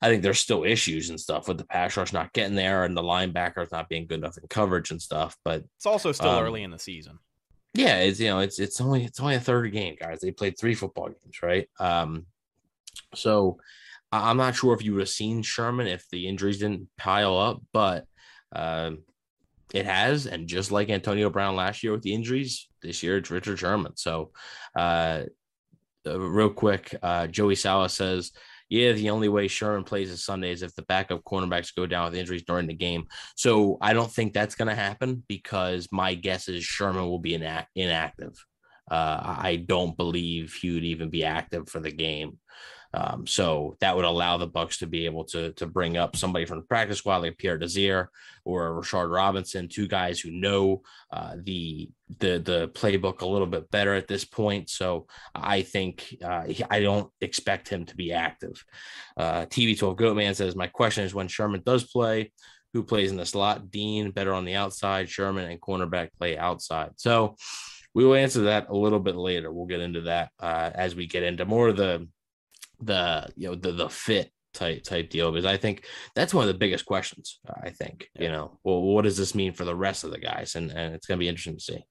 I 0.00 0.08
think 0.08 0.22
there's 0.22 0.38
still 0.38 0.64
issues 0.64 1.10
and 1.10 1.20
stuff 1.20 1.48
with 1.48 1.58
the 1.58 1.64
pass 1.64 1.96
rush 1.96 2.12
not 2.12 2.32
getting 2.32 2.56
there 2.56 2.84
and 2.84 2.96
the 2.96 3.02
linebackers 3.02 3.72
not 3.72 3.88
being 3.88 4.06
good 4.06 4.18
enough 4.18 4.38
in 4.38 4.48
coverage 4.48 4.90
and 4.90 5.00
stuff. 5.00 5.36
But 5.44 5.64
it's 5.76 5.86
also 5.86 6.12
still 6.12 6.30
um, 6.30 6.44
early 6.44 6.62
in 6.62 6.70
the 6.70 6.78
season. 6.78 7.18
Yeah, 7.74 7.98
it's 7.98 8.18
you 8.18 8.28
know, 8.28 8.38
it's 8.38 8.58
it's 8.58 8.80
only 8.80 9.04
it's 9.04 9.20
only 9.20 9.34
a 9.34 9.40
third 9.40 9.70
game, 9.72 9.96
guys. 10.00 10.20
They 10.20 10.30
played 10.30 10.58
three 10.58 10.74
football 10.74 11.08
games, 11.08 11.42
right? 11.42 11.68
Um, 11.78 12.26
so 13.14 13.58
I'm 14.12 14.36
not 14.36 14.54
sure 14.54 14.74
if 14.74 14.82
you 14.82 14.94
would 14.94 15.00
have 15.00 15.08
seen 15.08 15.42
Sherman 15.42 15.86
if 15.86 16.08
the 16.10 16.26
injuries 16.26 16.58
didn't 16.58 16.88
pile 16.96 17.36
up, 17.36 17.60
but 17.72 18.06
um, 18.54 19.00
it 19.74 19.86
has. 19.86 20.26
And 20.26 20.46
just 20.46 20.70
like 20.70 20.90
Antonio 20.90 21.30
Brown 21.30 21.56
last 21.56 21.82
year 21.82 21.92
with 21.92 22.02
the 22.02 22.14
injuries, 22.14 22.68
this 22.82 23.02
year 23.02 23.18
it's 23.18 23.30
Richard 23.30 23.58
Sherman. 23.58 23.96
So, 23.96 24.30
uh, 24.76 25.24
uh, 26.06 26.20
real 26.20 26.50
quick, 26.50 26.94
uh, 27.02 27.26
Joey 27.26 27.56
Sala 27.56 27.88
says, 27.88 28.30
yeah, 28.68 28.92
the 28.92 29.10
only 29.10 29.28
way 29.28 29.48
Sherman 29.48 29.84
plays 29.84 30.10
is 30.10 30.24
Sunday 30.24 30.50
is 30.50 30.62
if 30.62 30.74
the 30.74 30.82
backup 30.82 31.22
cornerbacks 31.24 31.74
go 31.74 31.86
down 31.86 32.06
with 32.06 32.18
injuries 32.18 32.44
during 32.44 32.66
the 32.66 32.74
game. 32.74 33.06
So 33.36 33.78
I 33.80 33.92
don't 33.92 34.10
think 34.10 34.32
that's 34.32 34.56
going 34.56 34.68
to 34.68 34.74
happen 34.74 35.22
because 35.28 35.88
my 35.92 36.14
guess 36.14 36.48
is 36.48 36.64
Sherman 36.64 37.06
will 37.06 37.20
be 37.20 37.34
ina- 37.34 37.66
inactive. 37.76 38.34
Uh, 38.90 39.20
I 39.22 39.64
don't 39.66 39.96
believe 39.96 40.52
he 40.54 40.72
would 40.72 40.84
even 40.84 41.10
be 41.10 41.24
active 41.24 41.68
for 41.68 41.80
the 41.80 41.92
game. 41.92 42.38
Um, 42.94 43.26
so 43.26 43.76
that 43.80 43.94
would 43.94 44.04
allow 44.04 44.36
the 44.36 44.46
Bucks 44.46 44.78
to 44.78 44.86
be 44.86 45.06
able 45.06 45.24
to 45.26 45.52
to 45.52 45.66
bring 45.66 45.96
up 45.96 46.16
somebody 46.16 46.44
from 46.44 46.58
the 46.58 46.64
practice 46.64 46.98
squad 46.98 47.18
like 47.18 47.38
Pierre 47.38 47.58
Desir 47.58 48.10
or 48.44 48.80
Rashard 48.80 49.12
Robinson, 49.12 49.68
two 49.68 49.88
guys 49.88 50.20
who 50.20 50.30
know 50.30 50.82
uh, 51.12 51.36
the 51.42 51.90
the 52.18 52.38
the 52.38 52.70
playbook 52.74 53.20
a 53.20 53.26
little 53.26 53.46
bit 53.46 53.70
better 53.70 53.94
at 53.94 54.08
this 54.08 54.24
point. 54.24 54.70
So 54.70 55.06
I 55.34 55.62
think 55.62 56.16
uh, 56.24 56.44
I 56.70 56.80
don't 56.80 57.10
expect 57.20 57.68
him 57.68 57.84
to 57.86 57.96
be 57.96 58.12
active. 58.12 58.64
Uh, 59.16 59.46
TB12 59.46 59.96
Goatman 59.96 60.36
says 60.36 60.56
my 60.56 60.68
question 60.68 61.04
is 61.04 61.14
when 61.14 61.28
Sherman 61.28 61.62
does 61.64 61.84
play, 61.84 62.32
who 62.72 62.82
plays 62.82 63.10
in 63.10 63.16
the 63.16 63.26
slot? 63.26 63.70
Dean 63.70 64.10
better 64.10 64.32
on 64.32 64.44
the 64.44 64.54
outside, 64.54 65.08
Sherman 65.08 65.50
and 65.50 65.60
cornerback 65.60 66.10
play 66.18 66.36
outside. 66.38 66.90
So 66.96 67.36
we 67.94 68.04
will 68.04 68.14
answer 68.14 68.42
that 68.42 68.68
a 68.68 68.76
little 68.76 69.00
bit 69.00 69.16
later. 69.16 69.50
We'll 69.50 69.64
get 69.64 69.80
into 69.80 70.02
that 70.02 70.30
uh, 70.38 70.70
as 70.74 70.94
we 70.94 71.06
get 71.06 71.22
into 71.22 71.46
more 71.46 71.68
of 71.68 71.78
the 71.78 72.06
the 72.80 73.28
you 73.36 73.48
know 73.48 73.54
the 73.54 73.72
the 73.72 73.88
fit 73.88 74.30
type 74.54 74.82
type 74.82 75.10
deal 75.10 75.30
because 75.30 75.44
I 75.44 75.56
think 75.56 75.84
that's 76.14 76.34
one 76.34 76.42
of 76.42 76.48
the 76.48 76.58
biggest 76.58 76.86
questions. 76.86 77.40
I 77.62 77.70
think 77.70 78.08
yeah. 78.14 78.22
you 78.22 78.28
know, 78.30 78.58
well, 78.64 78.82
what 78.82 79.02
does 79.02 79.16
this 79.16 79.34
mean 79.34 79.52
for 79.52 79.64
the 79.64 79.74
rest 79.76 80.04
of 80.04 80.10
the 80.10 80.18
guys, 80.18 80.54
and 80.54 80.70
and 80.70 80.94
it's 80.94 81.06
going 81.06 81.18
to 81.18 81.22
be 81.22 81.28
interesting 81.28 81.56
to 81.56 81.62
see. 81.62 81.84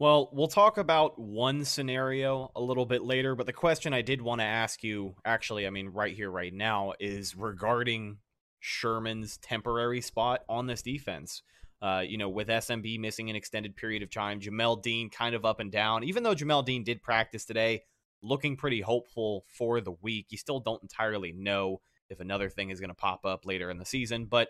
Well, 0.00 0.30
we'll 0.32 0.46
talk 0.46 0.78
about 0.78 1.18
one 1.18 1.64
scenario 1.64 2.52
a 2.54 2.60
little 2.60 2.86
bit 2.86 3.02
later, 3.02 3.34
but 3.34 3.46
the 3.46 3.52
question 3.52 3.92
I 3.92 4.02
did 4.02 4.22
want 4.22 4.40
to 4.40 4.44
ask 4.44 4.84
you, 4.84 5.16
actually, 5.24 5.66
I 5.66 5.70
mean, 5.70 5.88
right 5.88 6.14
here, 6.14 6.30
right 6.30 6.54
now, 6.54 6.92
is 7.00 7.34
regarding 7.34 8.18
Sherman's 8.60 9.38
temporary 9.38 10.00
spot 10.00 10.42
on 10.48 10.68
this 10.68 10.82
defense. 10.82 11.42
Uh, 11.82 12.02
you 12.06 12.16
know, 12.16 12.28
with 12.28 12.46
SMB 12.46 13.00
missing 13.00 13.28
an 13.28 13.34
extended 13.36 13.74
period 13.76 14.04
of 14.04 14.10
time, 14.10 14.40
Jamel 14.40 14.80
Dean 14.80 15.10
kind 15.10 15.34
of 15.34 15.44
up 15.44 15.58
and 15.58 15.70
down. 15.70 16.04
Even 16.04 16.22
though 16.22 16.34
Jamel 16.34 16.64
Dean 16.64 16.84
did 16.84 17.02
practice 17.02 17.44
today, 17.44 17.82
looking 18.22 18.56
pretty 18.56 18.80
hopeful 18.80 19.44
for 19.48 19.80
the 19.80 19.92
week. 19.92 20.26
You 20.30 20.38
still 20.38 20.60
don't 20.60 20.82
entirely 20.82 21.32
know 21.32 21.80
if 22.10 22.20
another 22.20 22.48
thing 22.48 22.70
is 22.70 22.80
going 22.80 22.88
to 22.88 22.94
pop 22.94 23.24
up 23.24 23.46
later 23.46 23.70
in 23.70 23.78
the 23.78 23.84
season. 23.84 24.26
But 24.26 24.48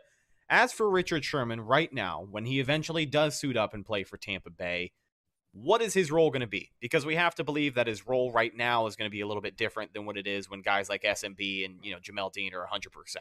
as 0.49 0.73
for 0.73 0.89
Richard 0.89 1.25
Sherman, 1.25 1.61
right 1.61 1.93
now, 1.93 2.27
when 2.31 2.47
he 2.47 2.61
eventually 2.61 3.07
does 3.07 3.39
suit 3.39 3.57
up 3.57 3.75
and 3.75 3.85
play 3.85 4.05
for 4.05 4.17
Tampa 4.17 4.51
Bay, 4.51 4.93
what 5.53 5.83
is 5.83 5.95
his 5.95 6.11
role 6.11 6.31
going 6.31 6.41
to 6.41 6.47
be? 6.47 6.71
Because 6.81 7.05
we 7.05 7.17
have 7.17 7.35
to 7.37 7.45
believe 7.45 7.75
that 7.75 7.87
his 7.87 8.07
role 8.07 8.31
right 8.33 8.55
now 8.55 8.87
is 8.87 8.97
going 8.97 9.09
to 9.09 9.15
be 9.15 9.21
a 9.21 9.27
little 9.27 9.43
bit 9.43 9.57
different 9.57 9.93
than 9.93 10.07
what 10.07 10.17
it 10.17 10.27
is 10.27 10.49
when 10.49 10.63
guys 10.63 10.89
like 10.89 11.03
SMB 11.03 11.65
and 11.65 11.77
you 11.83 11.93
know 11.93 11.99
Jamel 11.99 12.33
Dean 12.33 12.55
are 12.55 12.67
100%. 12.67 13.17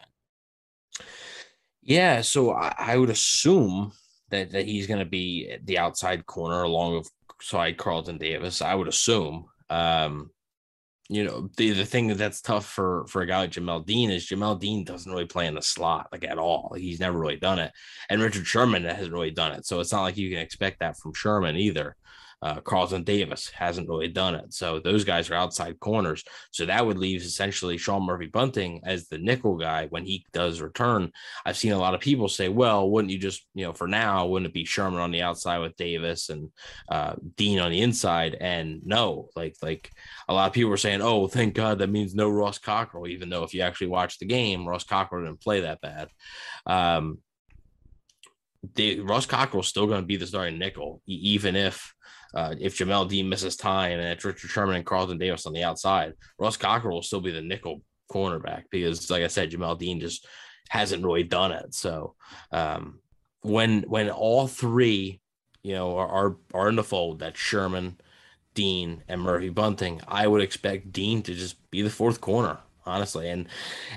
Yeah, 1.82 2.22
so 2.22 2.52
I, 2.52 2.76
I 2.78 2.98
would 2.98 3.10
assume 3.10 3.94
that 4.30 4.52
that 4.52 4.66
he's 4.66 4.88
going 4.88 5.00
to 5.00 5.06
be 5.06 5.56
the 5.64 5.78
outside 5.78 6.26
corner 6.26 6.64
along 6.64 6.98
with 6.98 7.10
side 7.42 7.78
Carlton 7.78 8.18
Davis. 8.18 8.62
I 8.62 8.76
would 8.76 8.88
assume. 8.88 9.46
Um, 9.70 10.32
you 11.10 11.24
know, 11.24 11.50
the 11.56 11.72
the 11.72 11.86
thing 11.86 12.08
that's 12.08 12.42
tough 12.42 12.66
for 12.66 13.06
for 13.08 13.22
a 13.22 13.26
guy 13.26 13.40
like 13.40 13.52
Jamel 13.52 13.86
Dean 13.86 14.12
is 14.12 14.28
Jamel 14.28 14.60
Dean 14.60 14.84
doesn't 14.84 15.12
really 15.12 15.26
play 15.26 15.48
in 15.48 15.56
the 15.56 15.62
slot 15.62 16.10
like 16.12 16.26
at 16.26 16.38
all. 16.38 16.70
Like, 16.72 16.82
He's 16.82 17.00
never 17.00 17.18
really 17.18 17.38
done 17.38 17.60
it, 17.60 17.72
and 18.10 18.22
Richard 18.22 18.46
Sherman 18.46 18.84
hasn't 18.84 19.14
really 19.14 19.32
done 19.32 19.54
it. 19.54 19.66
So 19.66 19.80
it's 19.80 19.92
not 19.92 20.02
like 20.02 20.18
you 20.18 20.30
can 20.30 20.40
expect 20.40 20.80
that 20.80 20.98
from 20.98 21.14
Sherman 21.14 21.56
either. 21.56 21.96
Uh, 22.42 22.62
Carlton 22.62 23.04
Davis 23.04 23.50
hasn't 23.50 23.90
really 23.90 24.08
done 24.08 24.36
it. 24.36 24.54
So 24.54 24.80
those 24.80 25.04
guys 25.04 25.30
are 25.30 25.36
outside 25.36 25.80
corners. 25.80 26.24
So 26.52 26.66
that 26.66 26.86
would 26.86 26.98
leave 26.98 27.22
essentially 27.22 27.78
Sean 27.78 28.04
Murphy 28.04 28.28
Bunting 28.28 28.82
as 28.86 29.08
the 29.08 29.18
nickel 29.18 29.58
guy 29.58 29.88
when 29.88 30.06
he 30.06 30.26
does 30.34 30.62
return. 30.62 31.12
I've 31.46 31.58
seen 31.58 31.72
a 31.72 31.80
lot 31.80 31.96
of 31.96 32.00
people 32.00 32.28
say, 32.30 32.50
well, 32.50 32.90
wouldn't 32.90 33.12
you 33.12 33.18
just, 33.18 33.46
you 33.56 33.66
know, 33.66 33.74
for 33.74 33.88
now, 33.88 34.28
wouldn't 34.28 34.50
it 34.50 34.54
be 34.54 34.66
Sherman 34.66 35.00
on 35.00 35.12
the 35.12 35.24
outside 35.24 35.60
with 35.60 35.76
Davis 35.78 36.30
and 36.30 36.50
uh, 36.90 37.16
Dean 37.36 37.60
on 37.60 37.72
the 37.72 37.82
inside? 37.82 38.36
And 38.40 38.82
no, 38.86 39.30
like, 39.36 39.56
like 39.62 39.92
a 40.28 40.34
lot 40.34 40.48
of 40.48 40.54
people 40.54 40.70
were 40.70 40.78
saying, 40.78 41.02
oh, 41.02 41.28
thank 41.28 41.56
God 41.56 41.80
that 41.80 41.90
means 41.90 42.14
no 42.14 42.30
Ross 42.30 42.60
Cockrell, 42.60 43.08
even 43.08 43.30
though 43.30 43.44
if 43.44 43.54
you 43.54 43.62
actually 43.62 43.88
watch 43.88 44.20
the 44.20 44.26
game, 44.26 44.68
Ross 44.68 44.84
Cockrell 44.84 45.24
didn't 45.24 45.42
play 45.42 45.62
that 45.62 45.82
bad. 45.82 46.10
Um, 46.66 47.20
they, 48.76 49.00
Ross 49.00 49.26
Cockrell 49.26 49.62
is 49.62 49.68
still 49.68 49.88
going 49.88 50.02
to 50.02 50.08
be 50.08 50.18
the 50.18 50.28
starting 50.28 50.60
nickel, 50.60 51.02
even 51.06 51.56
if 51.56 51.94
uh, 52.34 52.56
if 52.60 52.78
Jamel 52.78 53.08
Dean 53.08 53.30
misses 53.30 53.56
time 53.56 54.00
and 54.00 54.08
it's 54.08 54.26
Richard 54.26 54.50
Sherman 54.50 54.76
and 54.76 54.86
Carlton 54.86 55.18
Davis 55.18 55.46
on 55.46 55.54
the 55.54 55.64
outside, 55.64 56.14
Russ 56.40 56.58
Cockrell 56.58 56.96
will 56.96 57.04
still 57.04 57.22
be 57.22 57.32
the 57.32 57.42
nickel 57.42 57.82
cornerback 58.12 58.64
because, 58.72 59.10
like 59.10 59.24
I 59.24 59.28
said, 59.28 59.52
Jamel 59.52 59.78
Dean 59.78 60.00
just 60.00 60.26
hasn't 60.70 61.04
really 61.04 61.24
done 61.24 61.52
it. 61.52 61.74
So 61.74 62.16
um, 62.52 63.00
when 63.42 63.84
when 63.84 64.10
all 64.10 64.48
three, 64.48 65.22
you 65.64 65.74
know, 65.74 65.98
are, 65.98 66.08
are 66.08 66.38
are 66.54 66.70
in 66.70 66.76
the 66.76 66.84
fold, 66.84 67.20
that 67.20 67.38
Sherman, 67.38 67.98
Dean, 68.54 69.04
and 69.08 69.22
Murphy 69.22 69.50
Bunting, 69.50 70.02
I 70.08 70.28
would 70.28 70.42
expect 70.42 70.92
Dean 70.92 71.22
to 71.24 71.34
just 71.34 71.58
be 71.72 71.82
the 71.82 71.90
fourth 71.90 72.22
corner, 72.22 72.60
honestly, 72.86 73.30
and 73.30 73.48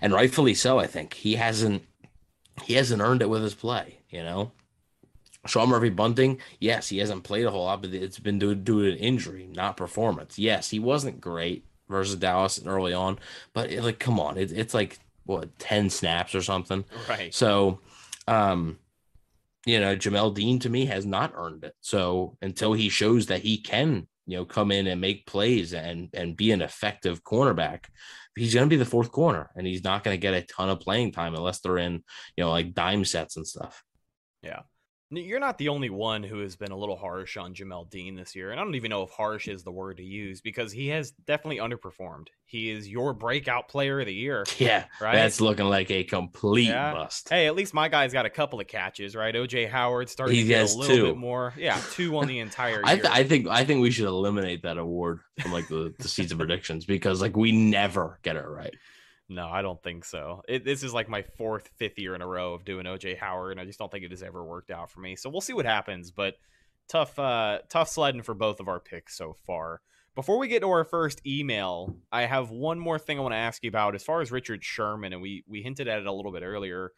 and 0.02 0.12
rightfully 0.12 0.54
so. 0.54 0.78
I 0.78 0.86
think 0.86 1.14
he 1.14 1.34
hasn't 1.34 1.82
he 2.62 2.74
hasn't 2.74 3.02
earned 3.02 3.22
it 3.22 3.30
with 3.30 3.42
his 3.42 3.54
play. 3.54 3.98
You 4.10 4.22
know, 4.22 4.52
Sean 5.46 5.70
Murphy 5.70 5.88
Bunting, 5.88 6.38
yes, 6.58 6.88
he 6.88 6.98
hasn't 6.98 7.24
played 7.24 7.46
a 7.46 7.50
whole 7.50 7.64
lot, 7.64 7.82
but 7.82 7.94
it's 7.94 8.18
been 8.18 8.38
due, 8.38 8.54
due 8.54 8.84
to 8.84 8.92
an 8.92 8.98
injury, 8.98 9.48
not 9.50 9.76
performance. 9.76 10.38
Yes, 10.38 10.68
he 10.68 10.78
wasn't 10.78 11.20
great 11.20 11.64
versus 11.88 12.16
Dallas 12.16 12.60
early 12.66 12.92
on, 12.92 13.18
but 13.54 13.70
it, 13.70 13.82
like, 13.82 13.98
come 13.98 14.20
on, 14.20 14.36
it, 14.36 14.52
it's 14.52 14.74
like 14.74 14.98
what 15.24 15.58
ten 15.58 15.88
snaps 15.88 16.34
or 16.34 16.42
something, 16.42 16.84
right? 17.08 17.34
So, 17.34 17.80
um, 18.28 18.78
you 19.66 19.80
know, 19.80 19.96
Jamel 19.96 20.34
Dean 20.34 20.58
to 20.60 20.70
me 20.70 20.86
has 20.86 21.06
not 21.06 21.32
earned 21.34 21.64
it. 21.64 21.74
So 21.80 22.36
until 22.42 22.72
he 22.72 22.88
shows 22.88 23.26
that 23.26 23.40
he 23.40 23.58
can, 23.58 24.06
you 24.26 24.36
know, 24.36 24.44
come 24.44 24.70
in 24.70 24.86
and 24.86 25.00
make 25.00 25.26
plays 25.26 25.74
and 25.74 26.08
and 26.14 26.36
be 26.36 26.52
an 26.52 26.62
effective 26.62 27.24
cornerback, 27.24 27.84
he's 28.36 28.54
going 28.54 28.66
to 28.66 28.70
be 28.70 28.76
the 28.76 28.84
fourth 28.84 29.10
corner, 29.10 29.50
and 29.56 29.66
he's 29.66 29.84
not 29.84 30.04
going 30.04 30.14
to 30.14 30.20
get 30.20 30.34
a 30.34 30.42
ton 30.42 30.68
of 30.68 30.80
playing 30.80 31.12
time 31.12 31.34
unless 31.34 31.60
they're 31.60 31.78
in, 31.78 32.04
you 32.36 32.44
know, 32.44 32.50
like 32.50 32.74
dime 32.74 33.04
sets 33.04 33.36
and 33.36 33.46
stuff. 33.46 33.82
Yeah. 34.42 34.60
You're 35.12 35.40
not 35.40 35.58
the 35.58 35.70
only 35.70 35.90
one 35.90 36.22
who 36.22 36.38
has 36.38 36.54
been 36.54 36.70
a 36.70 36.76
little 36.76 36.96
harsh 36.96 37.36
on 37.36 37.52
Jamel 37.52 37.90
Dean 37.90 38.14
this 38.14 38.36
year. 38.36 38.52
And 38.52 38.60
I 38.60 38.64
don't 38.64 38.76
even 38.76 38.90
know 38.90 39.02
if 39.02 39.10
harsh 39.10 39.48
is 39.48 39.64
the 39.64 39.72
word 39.72 39.96
to 39.96 40.04
use 40.04 40.40
because 40.40 40.70
he 40.70 40.88
has 40.88 41.10
definitely 41.10 41.56
underperformed. 41.56 42.28
He 42.44 42.70
is 42.70 42.88
your 42.88 43.12
breakout 43.12 43.68
player 43.68 44.00
of 44.00 44.06
the 44.06 44.14
year. 44.14 44.44
Yeah. 44.58 44.84
Right. 45.00 45.14
That's 45.14 45.40
looking 45.40 45.64
like 45.66 45.90
a 45.90 46.04
complete 46.04 46.68
yeah. 46.68 46.92
bust. 46.92 47.30
Hey, 47.30 47.46
at 47.46 47.54
least 47.56 47.72
my 47.72 47.88
guy's 47.88 48.12
got 48.12 48.26
a 48.26 48.30
couple 48.30 48.60
of 48.60 48.66
catches, 48.66 49.16
right? 49.16 49.34
OJ 49.34 49.70
Howard 49.70 50.10
starting 50.10 50.36
he 50.36 50.42
to 50.42 50.48
get 50.48 50.70
a 50.70 50.76
little 50.76 50.96
two. 50.96 51.04
bit 51.06 51.16
more. 51.16 51.54
Yeah. 51.56 51.80
Two 51.92 52.18
on 52.18 52.26
the 52.26 52.40
entire 52.40 52.82
I, 52.84 52.96
th- 52.96 53.06
I, 53.06 53.24
think 53.24 53.48
I 53.48 53.64
think 53.64 53.80
we 53.80 53.90
should 53.90 54.04
eliminate 54.04 54.62
that 54.64 54.76
award 54.76 55.20
from 55.40 55.52
like 55.52 55.66
the, 55.68 55.94
the 55.98 56.08
season 56.08 56.36
predictions 56.36 56.84
because 56.84 57.22
like 57.22 57.36
we 57.36 57.52
never 57.52 58.18
get 58.22 58.36
it 58.36 58.46
right. 58.46 58.74
No, 59.30 59.46
I 59.46 59.62
don't 59.62 59.80
think 59.80 60.04
so. 60.04 60.42
It, 60.48 60.64
this 60.64 60.82
is 60.82 60.92
like 60.92 61.08
my 61.08 61.22
fourth, 61.22 61.70
fifth 61.76 62.00
year 62.00 62.16
in 62.16 62.20
a 62.20 62.26
row 62.26 62.52
of 62.52 62.64
doing 62.64 62.84
OJ 62.84 63.16
Howard, 63.16 63.52
and 63.52 63.60
I 63.60 63.64
just 63.64 63.78
don't 63.78 63.90
think 63.90 64.04
it 64.04 64.10
has 64.10 64.24
ever 64.24 64.44
worked 64.44 64.72
out 64.72 64.90
for 64.90 64.98
me. 64.98 65.14
So 65.14 65.30
we'll 65.30 65.40
see 65.40 65.52
what 65.52 65.66
happens. 65.66 66.10
But 66.10 66.34
tough, 66.88 67.16
uh, 67.16 67.60
tough 67.68 67.88
sledding 67.88 68.22
for 68.22 68.34
both 68.34 68.58
of 68.58 68.66
our 68.66 68.80
picks 68.80 69.16
so 69.16 69.36
far. 69.46 69.82
Before 70.16 70.36
we 70.36 70.48
get 70.48 70.62
to 70.62 70.70
our 70.70 70.82
first 70.82 71.24
email, 71.24 71.96
I 72.10 72.22
have 72.22 72.50
one 72.50 72.80
more 72.80 72.98
thing 72.98 73.20
I 73.20 73.22
want 73.22 73.32
to 73.32 73.38
ask 73.38 73.62
you 73.62 73.68
about 73.68 73.94
as 73.94 74.02
far 74.02 74.20
as 74.20 74.32
Richard 74.32 74.64
Sherman, 74.64 75.12
and 75.12 75.22
we 75.22 75.44
we 75.46 75.62
hinted 75.62 75.86
at 75.86 76.00
it 76.00 76.06
a 76.06 76.12
little 76.12 76.32
bit 76.32 76.42
earlier. 76.42 76.90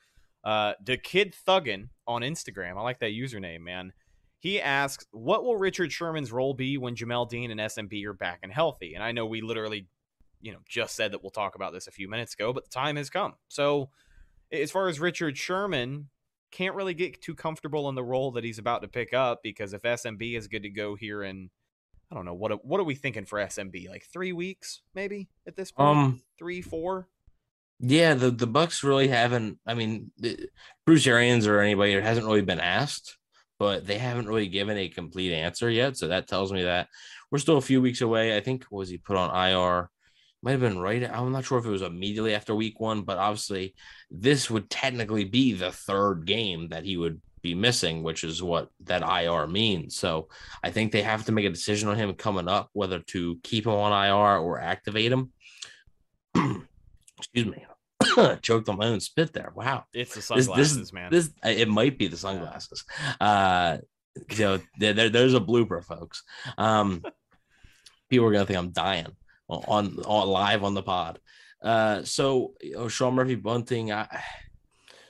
Uh, 0.43 0.73
the 0.83 0.97
kid 0.97 1.37
Thuggin 1.47 1.91
on 2.07 2.23
Instagram, 2.23 2.79
I 2.79 2.81
like 2.81 3.01
that 3.01 3.13
username, 3.13 3.61
man. 3.61 3.93
He 4.39 4.59
asks, 4.59 5.05
"What 5.11 5.45
will 5.45 5.59
Richard 5.59 5.93
Sherman's 5.93 6.33
role 6.33 6.55
be 6.55 6.79
when 6.79 6.97
Jamel 6.97 7.29
Dean 7.29 7.51
and 7.51 7.61
SMB 7.61 8.07
are 8.07 8.15
back 8.15 8.39
and 8.43 8.51
healthy?" 8.51 8.95
And 8.95 9.05
I 9.05 9.13
know 9.13 9.27
we 9.27 9.43
literally 9.43 9.87
you 10.43 10.53
know, 10.53 10.59
just 10.69 10.95
said 10.95 11.13
that 11.13 11.23
we'll 11.23 11.31
talk 11.31 11.55
about 11.55 11.73
this 11.73 11.87
a 11.87 11.93
few 11.93 12.09
minutes 12.09 12.35
ago, 12.35 12.53
but 12.53 12.65
the 12.65 12.71
time 12.71 12.97
has 12.97 13.09
come. 13.09 13.35
So, 13.49 13.89
as 14.53 14.71
far 14.71 14.89
as 14.89 15.01
Richard 15.01 15.39
Sherman, 15.39 16.11
can't 16.51 16.75
really 16.75 16.93
get 16.93 17.23
too 17.23 17.35
comfortable 17.35 17.89
in 17.89 17.95
the 17.95 18.05
role 18.05 18.33
that 18.33 18.45
he's 18.45 18.59
about 18.59 18.83
to 18.83 18.89
pick 18.89 19.15
up 19.15 19.41
because 19.43 19.73
if 19.73 19.83
SMB 19.83 20.37
is 20.37 20.49
good 20.49 20.65
to 20.65 20.69
go 20.69 20.95
here 20.95 21.23
in 21.23 21.49
I 22.11 22.15
don't 22.15 22.27
know 22.27 22.35
what 22.35 22.63
what 22.63 22.79
are 22.79 22.85
we 22.85 22.95
thinking 22.95 23.25
for 23.25 23.39
SMB 23.39 23.89
like 23.89 24.05
three 24.13 24.35
weeks 24.35 24.83
maybe 24.95 25.31
at 25.47 25.57
this 25.57 25.73
point 25.73 25.97
Um, 25.97 26.23
three 26.39 26.61
four 26.61 27.09
yeah, 27.85 28.15
the 28.15 28.31
the 28.31 28.47
Bucks 28.47 28.85
really 28.85 29.09
haven't. 29.09 29.59
I 29.67 29.75
mean, 29.75 30.13
the- 30.17 30.49
Bruce 30.87 31.07
Arians 31.07 31.49
or 31.49 31.59
anybody 31.59 31.95
it 31.95 32.03
hasn't 32.05 32.27
really 32.27 32.43
been 32.43 32.61
asked, 32.61 33.19
but 33.59 33.87
they 33.87 33.99
haven't 33.99 34.29
really 34.29 34.47
given 34.47 34.79
a 34.79 34.89
complete 34.89 35.33
answer 35.33 35.69
yet. 35.69 35.97
So 35.97 36.07
that 36.09 36.29
tells 36.29 36.53
me 36.53 36.63
that 36.63 36.87
we're 37.31 37.39
still 37.39 37.57
a 37.57 37.63
few 37.63 37.83
weeks 37.83 38.01
away. 38.01 38.37
I 38.37 38.41
think 38.41 38.67
was 38.71 38.89
he 38.89 38.99
put 38.99 39.17
on 39.17 39.31
IR? 39.35 39.91
Might 40.43 40.53
have 40.53 40.61
been 40.61 40.79
right. 40.79 41.09
I'm 41.09 41.31
not 41.31 41.45
sure 41.45 41.59
if 41.59 41.65
it 41.67 41.71
was 41.71 41.83
immediately 41.83 42.35
after 42.35 42.55
week 42.55 42.81
one, 42.81 43.03
but 43.03 43.17
obviously 43.19 43.75
this 44.11 44.51
would 44.51 44.69
technically 44.69 45.25
be 45.25 45.53
the 45.53 45.71
third 45.71 46.25
game 46.27 46.69
that 46.69 46.85
he 46.85 46.97
would 46.97 47.21
be 47.43 47.55
missing, 47.55 48.03
which 48.03 48.25
is 48.25 48.43
what 48.43 48.69
that 48.85 49.03
IR 49.03 49.47
means. 49.47 49.97
So 49.97 50.29
I 50.63 50.71
think 50.71 50.91
they 50.91 51.03
have 51.03 51.25
to 51.27 51.33
make 51.33 51.45
a 51.45 51.51
decision 51.51 51.89
on 51.89 51.97
him 51.97 52.13
coming 52.15 52.49
up, 52.49 52.71
whether 52.73 52.99
to 52.99 53.39
keep 53.45 53.67
him 53.67 53.73
on 53.73 53.93
IR 53.93 54.39
or 54.39 54.61
activate 54.61 55.13
him. 55.13 55.33
Excuse 57.19 57.47
me. 57.47 57.65
Choked 58.43 58.69
on 58.69 58.79
my 58.79 58.87
own 58.89 58.99
spit 59.01 59.33
there. 59.33 59.53
Wow. 59.55 59.85
it's 59.95 60.11
the 60.15 60.35
This, 60.35 60.47
sunglasses 60.47 60.77
this, 60.77 60.93
man 60.93 61.11
this 61.13 61.31
it 61.45 61.69
might 61.69 61.99
be 61.99 62.09
the 62.09 62.17
sunglasses. 62.17 62.85
Uh, 63.21 63.79
you 64.31 64.39
know, 64.45 64.59
there- 64.79 65.09
there's 65.09 65.35
a 65.35 65.41
blooper, 65.41 65.85
folks. 65.85 66.25
Um, 66.59 67.03
people 68.11 68.27
are 68.27 68.33
gonna 68.33 68.45
think 68.47 68.59
I'm 68.59 68.71
dying 68.73 69.07
on 69.49 69.99
on 70.05 70.29
live 70.29 70.65
on 70.65 70.75
the 70.75 70.83
pod. 70.83 71.21
Uh, 71.63 72.03
so 72.03 72.55
know, 72.63 72.89
Sean 72.89 73.15
Murphy 73.15 73.35
Bunting. 73.35 73.93
I, 73.93 74.07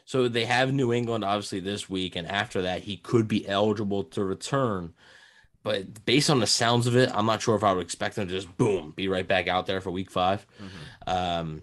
so 0.05 0.29
they 0.29 0.45
have 0.45 0.73
New 0.73 0.93
England 0.93 1.25
obviously 1.25 1.61
this 1.61 1.89
week, 1.89 2.17
and 2.17 2.29
after 2.29 2.63
that, 2.63 2.83
he 2.83 2.97
could 2.97 3.29
be 3.29 3.49
eligible 3.49 4.05
to 4.05 4.25
return. 4.25 4.93
But 5.63 6.05
based 6.05 6.29
on 6.29 6.41
the 6.41 6.47
sounds 6.47 6.87
of 6.87 6.97
it, 6.97 7.11
I'm 7.15 7.25
not 7.27 7.41
sure 7.41 7.55
if 7.55 7.63
I 7.63 7.73
would 7.73 7.85
expect 7.85 8.19
him 8.19 8.27
to 8.27 8.35
just 8.35 8.55
boom 8.57 8.93
be 8.97 9.07
right 9.09 9.27
back 9.27 9.47
out 9.49 9.67
there 9.67 9.81
for 9.81 9.91
Week 9.91 10.11
5 10.11 10.45
Um, 11.07 11.63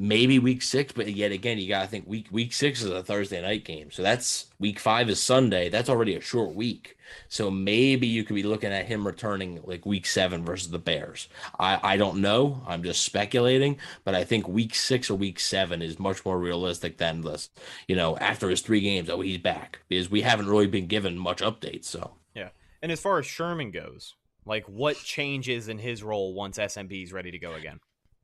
maybe 0.00 0.38
Week 0.38 0.62
Six, 0.62 0.92
but 0.92 1.12
yet 1.12 1.30
again, 1.30 1.58
you 1.58 1.68
got 1.68 1.82
to 1.82 1.86
think 1.86 2.06
Week 2.08 2.26
Week 2.30 2.52
Six 2.52 2.82
is 2.82 2.90
a 2.90 3.02
Thursday 3.02 3.40
night 3.42 3.64
game, 3.64 3.90
so 3.90 4.02
that's 4.02 4.46
Week 4.58 4.80
Five 4.80 5.10
is 5.10 5.22
Sunday. 5.22 5.68
That's 5.68 5.90
already 5.90 6.16
a 6.16 6.20
short 6.20 6.54
week. 6.54 6.96
So 7.28 7.50
maybe 7.50 8.06
you 8.06 8.24
could 8.24 8.34
be 8.34 8.42
looking 8.42 8.72
at 8.72 8.86
him 8.86 9.06
returning 9.06 9.60
like 9.64 9.84
Week 9.84 10.06
Seven 10.06 10.44
versus 10.44 10.70
the 10.70 10.78
Bears. 10.78 11.28
I 11.58 11.78
I 11.82 11.96
don't 11.98 12.20
know. 12.20 12.62
I'm 12.66 12.82
just 12.82 13.04
speculating, 13.04 13.76
but 14.04 14.14
I 14.14 14.24
think 14.24 14.48
Week 14.48 14.74
Six 14.74 15.10
or 15.10 15.14
Week 15.16 15.38
Seven 15.38 15.82
is 15.82 15.98
much 15.98 16.24
more 16.24 16.38
realistic 16.38 16.96
than 16.96 17.20
this. 17.20 17.50
You 17.86 17.96
know, 17.96 18.16
after 18.16 18.48
his 18.48 18.62
three 18.62 18.80
games, 18.80 19.10
oh, 19.10 19.20
he's 19.20 19.38
back 19.38 19.80
because 19.88 20.10
we 20.10 20.22
haven't 20.22 20.48
really 20.48 20.66
been 20.66 20.86
given 20.86 21.18
much 21.18 21.42
updates. 21.42 21.84
So. 21.84 22.12
yeah 22.34 22.48
and 22.82 22.90
as 22.90 23.00
far 23.00 23.18
as 23.18 23.26
Sherman 23.26 23.70
goes 23.70 24.14
like 24.46 24.64
what 24.66 24.96
changes 24.96 25.68
in 25.68 25.78
his 25.78 26.02
role 26.02 26.32
once 26.32 26.58
SMB 26.58 27.04
is 27.04 27.12
ready 27.12 27.30
to 27.30 27.38
go 27.38 27.54
again 27.54 27.80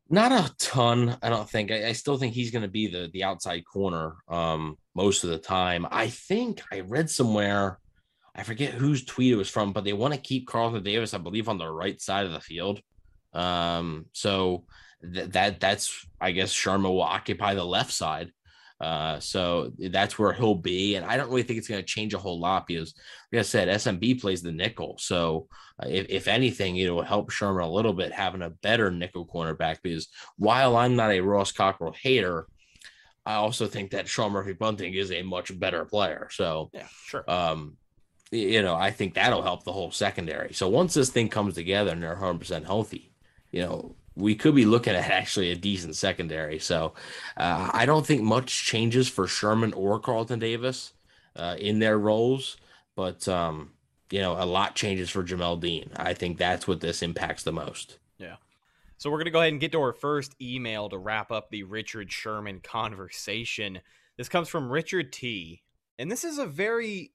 Not 0.08 0.30
a 0.32 0.54
ton, 0.58 1.16
I 1.20 1.28
don't 1.28 1.50
think. 1.50 1.72
I, 1.72 1.88
I 1.88 1.92
still 1.92 2.16
think 2.16 2.32
he's 2.32 2.52
going 2.52 2.62
to 2.62 2.68
be 2.68 2.86
the 2.86 3.10
the 3.12 3.24
outside 3.24 3.64
corner 3.64 4.16
um 4.28 4.78
most 4.94 5.24
of 5.24 5.30
the 5.30 5.38
time. 5.38 5.86
I 5.90 6.08
think 6.08 6.62
I 6.72 6.80
read 6.80 7.10
somewhere, 7.10 7.80
I 8.34 8.44
forget 8.44 8.74
whose 8.74 9.04
tweet 9.04 9.32
it 9.32 9.36
was 9.36 9.50
from, 9.50 9.72
but 9.72 9.84
they 9.84 9.92
want 9.92 10.14
to 10.14 10.20
keep 10.20 10.46
Carlton 10.46 10.82
Davis, 10.82 11.14
I 11.14 11.18
believe, 11.18 11.48
on 11.48 11.58
the 11.58 11.70
right 11.70 12.00
side 12.00 12.24
of 12.26 12.32
the 12.32 12.40
field. 12.40 12.80
Um, 13.32 14.06
so 14.12 14.64
th- 15.02 15.30
that 15.30 15.60
that's 15.60 16.06
I 16.20 16.30
guess 16.30 16.52
Sherman 16.52 16.90
will 16.90 17.02
occupy 17.02 17.54
the 17.54 17.64
left 17.64 17.92
side. 17.92 18.30
Uh, 18.80 19.18
so 19.20 19.72
that's 19.78 20.18
where 20.18 20.32
he'll 20.32 20.54
be, 20.54 20.96
and 20.96 21.06
I 21.06 21.16
don't 21.16 21.28
really 21.28 21.42
think 21.42 21.58
it's 21.58 21.68
going 21.68 21.80
to 21.80 21.86
change 21.86 22.12
a 22.12 22.18
whole 22.18 22.38
lot 22.38 22.66
because, 22.66 22.94
like 23.32 23.40
I 23.40 23.42
said, 23.42 23.68
SMB 23.68 24.20
plays 24.20 24.42
the 24.42 24.52
nickel. 24.52 24.96
So 24.98 25.48
uh, 25.82 25.88
if, 25.88 26.06
if 26.10 26.28
anything, 26.28 26.76
it 26.76 26.90
will 26.90 27.02
help 27.02 27.30
Sherman 27.30 27.64
a 27.64 27.70
little 27.70 27.94
bit 27.94 28.12
having 28.12 28.42
a 28.42 28.50
better 28.50 28.90
nickel 28.90 29.26
cornerback. 29.26 29.78
Because 29.82 30.08
while 30.36 30.76
I'm 30.76 30.94
not 30.94 31.10
a 31.10 31.20
Ross 31.20 31.52
Cockrell 31.52 31.94
hater, 31.94 32.48
I 33.24 33.34
also 33.34 33.66
think 33.66 33.90
that 33.92 34.08
Sean 34.08 34.32
Murphy 34.32 34.52
Bunting 34.52 34.94
is 34.94 35.10
a 35.10 35.22
much 35.22 35.58
better 35.58 35.84
player. 35.84 36.28
So 36.30 36.70
yeah 36.72 36.86
sure 37.06 37.28
um, 37.28 37.76
you 38.30 38.62
know, 38.62 38.74
I 38.74 38.90
think 38.90 39.14
that'll 39.14 39.42
help 39.42 39.64
the 39.64 39.72
whole 39.72 39.90
secondary. 39.90 40.52
So 40.52 40.68
once 40.68 40.94
this 40.94 41.10
thing 41.10 41.28
comes 41.28 41.54
together 41.54 41.92
and 41.92 42.02
they're 42.02 42.10
100 42.10 42.38
percent 42.38 42.66
healthy, 42.66 43.12
you 43.52 43.62
know, 43.62 43.96
we 44.16 44.34
could 44.34 44.54
be 44.54 44.64
looking 44.64 44.94
at 44.94 45.10
actually 45.10 45.50
a 45.50 45.56
decent 45.56 45.94
secondary. 45.94 46.58
So 46.58 46.94
uh, 47.36 47.70
I 47.72 47.86
don't 47.86 48.06
think 48.06 48.22
much 48.22 48.64
changes 48.64 49.08
for 49.08 49.26
Sherman 49.26 49.72
or 49.74 50.00
Carlton 50.00 50.38
Davis 50.38 50.94
uh, 51.36 51.56
in 51.58 51.78
their 51.78 51.98
roles, 51.98 52.56
but 52.96 53.28
um, 53.28 53.72
you 54.10 54.20
know, 54.20 54.32
a 54.32 54.46
lot 54.46 54.74
changes 54.74 55.10
for 55.10 55.22
Jamel 55.22 55.60
Dean. 55.60 55.90
I 55.96 56.14
think 56.14 56.38
that's 56.38 56.66
what 56.66 56.80
this 56.80 57.02
impacts 57.02 57.42
the 57.42 57.52
most. 57.52 57.98
Yeah. 58.18 58.36
So 58.96 59.10
we're 59.10 59.22
to 59.24 59.30
go 59.30 59.40
ahead 59.40 59.52
and 59.52 59.60
get 59.60 59.72
to 59.72 59.80
our 59.80 59.92
first 59.92 60.34
email 60.40 60.88
to 60.88 60.96
wrap 60.96 61.30
up 61.30 61.50
the 61.50 61.64
Richard 61.64 62.10
Sherman 62.10 62.60
conversation. 62.60 63.80
This 64.16 64.28
comes 64.28 64.48
from 64.48 64.70
Richard 64.70 65.12
T. 65.12 65.62
And 65.98 66.10
this 66.10 66.24
is 66.24 66.38
a 66.38 66.46
very 66.46 67.12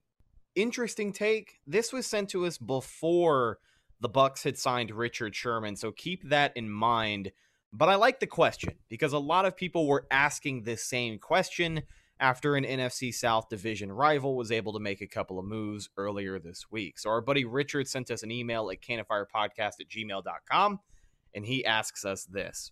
interesting 0.55 1.13
take. 1.13 1.59
This 1.65 1.91
was 1.91 2.05
sent 2.05 2.29
to 2.29 2.45
us 2.45 2.57
before 2.57 3.59
the 4.01 4.09
Bucks 4.09 4.43
had 4.43 4.57
signed 4.57 4.91
Richard 4.91 5.35
Sherman, 5.35 5.75
so 5.75 5.91
keep 5.91 6.27
that 6.29 6.57
in 6.57 6.69
mind. 6.69 7.31
But 7.71 7.87
I 7.87 7.95
like 7.95 8.19
the 8.19 8.27
question 8.27 8.73
because 8.89 9.13
a 9.13 9.19
lot 9.19 9.45
of 9.45 9.55
people 9.55 9.87
were 9.87 10.07
asking 10.11 10.63
this 10.63 10.83
same 10.83 11.19
question 11.19 11.83
after 12.19 12.55
an 12.55 12.65
NFC 12.65 13.13
South 13.13 13.47
division 13.47 13.91
rival 13.91 14.35
was 14.35 14.51
able 14.51 14.73
to 14.73 14.79
make 14.79 15.01
a 15.01 15.07
couple 15.07 15.39
of 15.39 15.45
moves 15.45 15.89
earlier 15.97 16.37
this 16.39 16.65
week. 16.69 16.99
So 16.99 17.09
our 17.09 17.21
buddy 17.21 17.45
Richard 17.45 17.87
sent 17.87 18.11
us 18.11 18.23
an 18.23 18.31
email 18.31 18.69
at 18.69 18.81
cannonfirepodcast 18.81 19.79
at 19.79 19.89
gmail.com 19.89 20.79
and 21.33 21.45
he 21.45 21.65
asks 21.65 22.03
us 22.03 22.25
this 22.25 22.71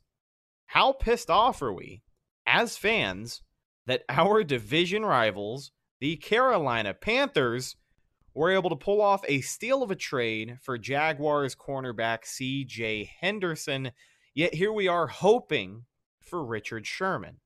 How 0.68 0.92
pissed 0.92 1.30
off 1.30 1.62
are 1.62 1.74
we 1.74 2.04
as 2.46 2.78
fans 2.78 3.42
that 3.86 4.04
our 4.10 4.44
division 4.44 5.04
rivals, 5.04 5.72
the 6.00 6.16
Carolina 6.18 6.94
Panthers, 6.94 7.76
were 8.40 8.52
able 8.52 8.70
to 8.70 8.76
pull 8.78 9.02
off 9.02 9.22
a 9.28 9.42
steal 9.42 9.84
of 9.84 9.92
a 9.92 9.96
trade 9.96 10.58
for 10.62 10.78
Jaguars 10.78 11.56
cornerback 11.56 12.20
CJ 12.24 13.10
Henderson? 13.20 13.92
Yet 14.34 14.54
here 14.54 14.72
we 14.72 14.88
are 14.88 15.08
hoping 15.08 15.84
for 16.22 16.46
Richard 16.46 16.88
Sherman. 16.88 17.42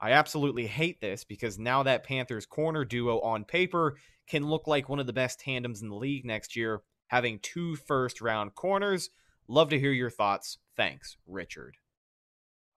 I 0.00 0.12
absolutely 0.12 0.66
hate 0.66 1.02
this 1.02 1.24
because 1.24 1.58
now 1.58 1.82
that 1.82 2.04
Panthers 2.04 2.46
corner 2.46 2.86
duo 2.86 3.20
on 3.20 3.44
paper 3.44 3.98
can 4.26 4.48
look 4.48 4.66
like 4.66 4.88
one 4.88 5.00
of 5.00 5.06
the 5.06 5.12
best 5.12 5.38
tandems 5.38 5.82
in 5.82 5.90
the 5.90 5.96
league 5.96 6.24
next 6.24 6.56
year, 6.56 6.80
having 7.08 7.38
two 7.38 7.76
first 7.76 8.22
round 8.22 8.54
corners. 8.54 9.10
Love 9.48 9.68
to 9.68 9.78
hear 9.78 9.92
your 9.92 10.08
thoughts. 10.08 10.56
Thanks, 10.78 11.18
Richard. 11.26 11.76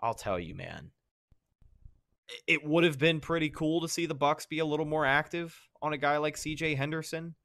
I'll 0.02 0.14
tell 0.14 0.38
you, 0.38 0.56
man. 0.56 0.92
It 2.48 2.66
would 2.66 2.84
have 2.84 2.98
been 2.98 3.20
pretty 3.20 3.50
cool 3.50 3.82
to 3.82 3.88
see 3.88 4.06
the 4.06 4.16
Bucks 4.16 4.46
be 4.46 4.60
a 4.60 4.66
little 4.66 4.86
more 4.86 5.06
active 5.06 5.58
on 5.82 5.94
a 5.94 5.98
guy 5.98 6.18
like 6.18 6.36
CJ 6.36 6.78
Henderson. 6.78 7.36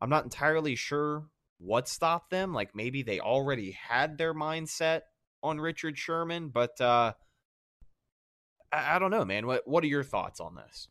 I'm 0.00 0.10
not 0.10 0.24
entirely 0.24 0.74
sure 0.74 1.26
what 1.58 1.88
stopped 1.88 2.30
them. 2.30 2.52
Like 2.52 2.74
maybe 2.74 3.02
they 3.02 3.20
already 3.20 3.72
had 3.72 4.18
their 4.18 4.34
mindset 4.34 5.02
on 5.42 5.60
Richard 5.60 5.98
Sherman, 5.98 6.48
but 6.48 6.80
uh 6.80 7.12
I, 8.72 8.96
I 8.96 8.98
don't 8.98 9.10
know, 9.10 9.24
man. 9.24 9.46
What 9.46 9.66
what 9.66 9.82
are 9.84 9.88
your 9.88 10.04
thoughts 10.04 10.40
on 10.40 10.54
this? 10.54 10.88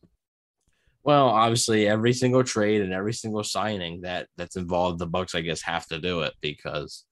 Well, 1.04 1.28
obviously, 1.28 1.88
every 1.88 2.14
single 2.14 2.44
trade 2.44 2.82
and 2.82 2.92
every 2.92 3.14
single 3.14 3.44
signing 3.44 4.02
that 4.02 4.28
that's 4.38 4.56
involved, 4.56 4.98
the 4.98 5.06
Bucks, 5.06 5.36
I 5.36 5.42
guess, 5.42 5.62
have 5.62 5.86
to 5.88 6.00
do 6.00 6.22
it 6.22 6.34
because, 6.42 7.06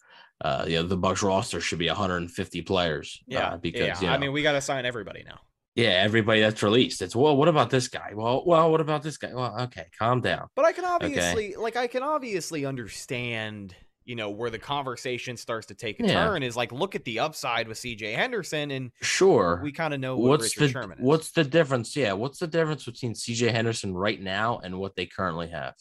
uh, 0.44 0.66
you 0.68 0.78
know, 0.78 0.84
the 0.84 0.98
Bucks 0.98 1.22
roster 1.22 1.62
should 1.62 1.78
be 1.78 1.88
150 1.88 2.64
players. 2.64 3.22
uh, 3.50 3.58
because 3.58 3.82
yeah. 3.82 4.02
you 4.02 4.08
know, 4.08 4.14
I 4.14 4.18
mean, 4.18 4.32
we 4.32 4.42
got 4.42 4.54
to 4.54 4.62
sign 4.62 4.88
everybody 4.88 5.24
now. 5.24 5.40
Yeah, 5.76 5.90
everybody 6.04 6.42
that's 6.42 6.62
released. 6.64 7.02
It's 7.02 7.16
well, 7.16 7.36
what 7.36 7.48
about 7.48 7.70
this 7.70 7.88
guy? 7.88 8.12
Well, 8.14 8.44
well, 8.46 8.70
what 8.72 8.82
about 8.82 9.02
this 9.04 9.18
guy? 9.18 9.34
Well, 9.34 9.56
okay, 9.62 9.86
calm 9.98 10.22
down. 10.22 10.48
But 10.56 10.66
I 10.66 10.72
can 10.72 10.86
obviously, 10.86 11.56
like, 11.56 11.76
I 11.76 11.88
can 11.88 12.04
obviously 12.04 12.66
understand, 12.66 13.76
you 14.06 14.16
know, 14.16 14.30
where 14.30 14.50
the 14.50 14.60
conversation 14.60 15.36
starts 15.38 15.68
to 15.68 15.74
take 15.76 16.00
a 16.00 16.06
Yeah. 16.06 16.26
turn 16.26 16.44
is 16.44 16.56
like, 16.56 16.72
look 16.72 16.94
at 16.94 17.06
the 17.06 17.20
upside 17.20 17.68
with 17.68 17.78
CJ 17.80 18.14
Henderson, 18.16 18.70
and 18.72 18.92
Sure. 19.02 19.60
we 19.64 19.72
kind 19.72 19.94
of 19.94 20.00
know 20.00 20.16
what 20.18 20.30
what's 20.42 20.44
Richard 20.58 20.60
the 20.62 20.72
Sherman 20.82 20.98
is. 21.00 21.04
what's 21.04 21.32
the 21.32 21.44
difference? 21.44 21.96
Yeah, 21.96 22.14
what's 22.14 22.40
the 22.40 22.48
difference 22.48 22.86
between 22.86 23.14
CJ 23.16 23.52
Henderson 23.52 23.94
right 23.96 24.22
now 24.22 24.60
and 24.64 24.78
what 24.80 24.96
they 24.96 25.06
currently 25.06 25.48
have? 25.50 25.74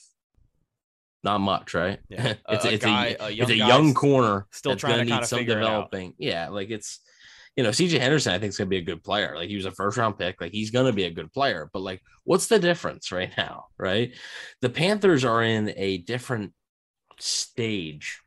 Not 1.24 1.38
much, 1.38 1.74
right? 1.74 2.00
Yeah, 2.08 2.34
it's 2.48 2.64
a 2.64 2.72
it's 2.74 2.84
guy- 2.84 3.16
a, 3.20 3.24
a 3.26 3.28
it's 3.28 3.36
young 3.38 3.50
a 3.50 3.54
young 3.54 3.94
corner 3.94 4.46
still 4.50 4.74
trying 4.74 5.06
gonna 5.06 5.20
need 5.20 5.26
some 5.26 5.38
figure 5.40 5.58
it 5.58 5.64
out. 5.64 5.90
developing. 5.90 6.14
Yeah, 6.18 6.48
like 6.48 6.70
it's 6.70 6.98
you 7.56 7.62
know 7.62 7.70
CJ 7.70 7.98
Henderson. 8.00 8.32
I 8.32 8.38
think 8.38 8.50
is 8.50 8.58
gonna 8.58 8.68
be 8.68 8.78
a 8.78 8.82
good 8.82 9.02
player. 9.04 9.34
Like 9.36 9.48
he 9.48 9.56
was 9.56 9.66
a 9.66 9.70
first 9.72 9.96
round 9.98 10.18
pick. 10.18 10.40
Like 10.40 10.52
he's 10.52 10.70
gonna 10.70 10.92
be 10.92 11.04
a 11.04 11.10
good 11.10 11.32
player. 11.32 11.68
But 11.72 11.80
like, 11.80 12.00
what's 12.24 12.46
the 12.46 12.58
difference 12.58 13.12
right 13.12 13.32
now? 13.36 13.66
Right, 13.78 14.14
the 14.60 14.70
Panthers 14.70 15.24
are 15.24 15.42
in 15.42 15.72
a 15.76 15.98
different 15.98 16.52
stage 17.18 18.20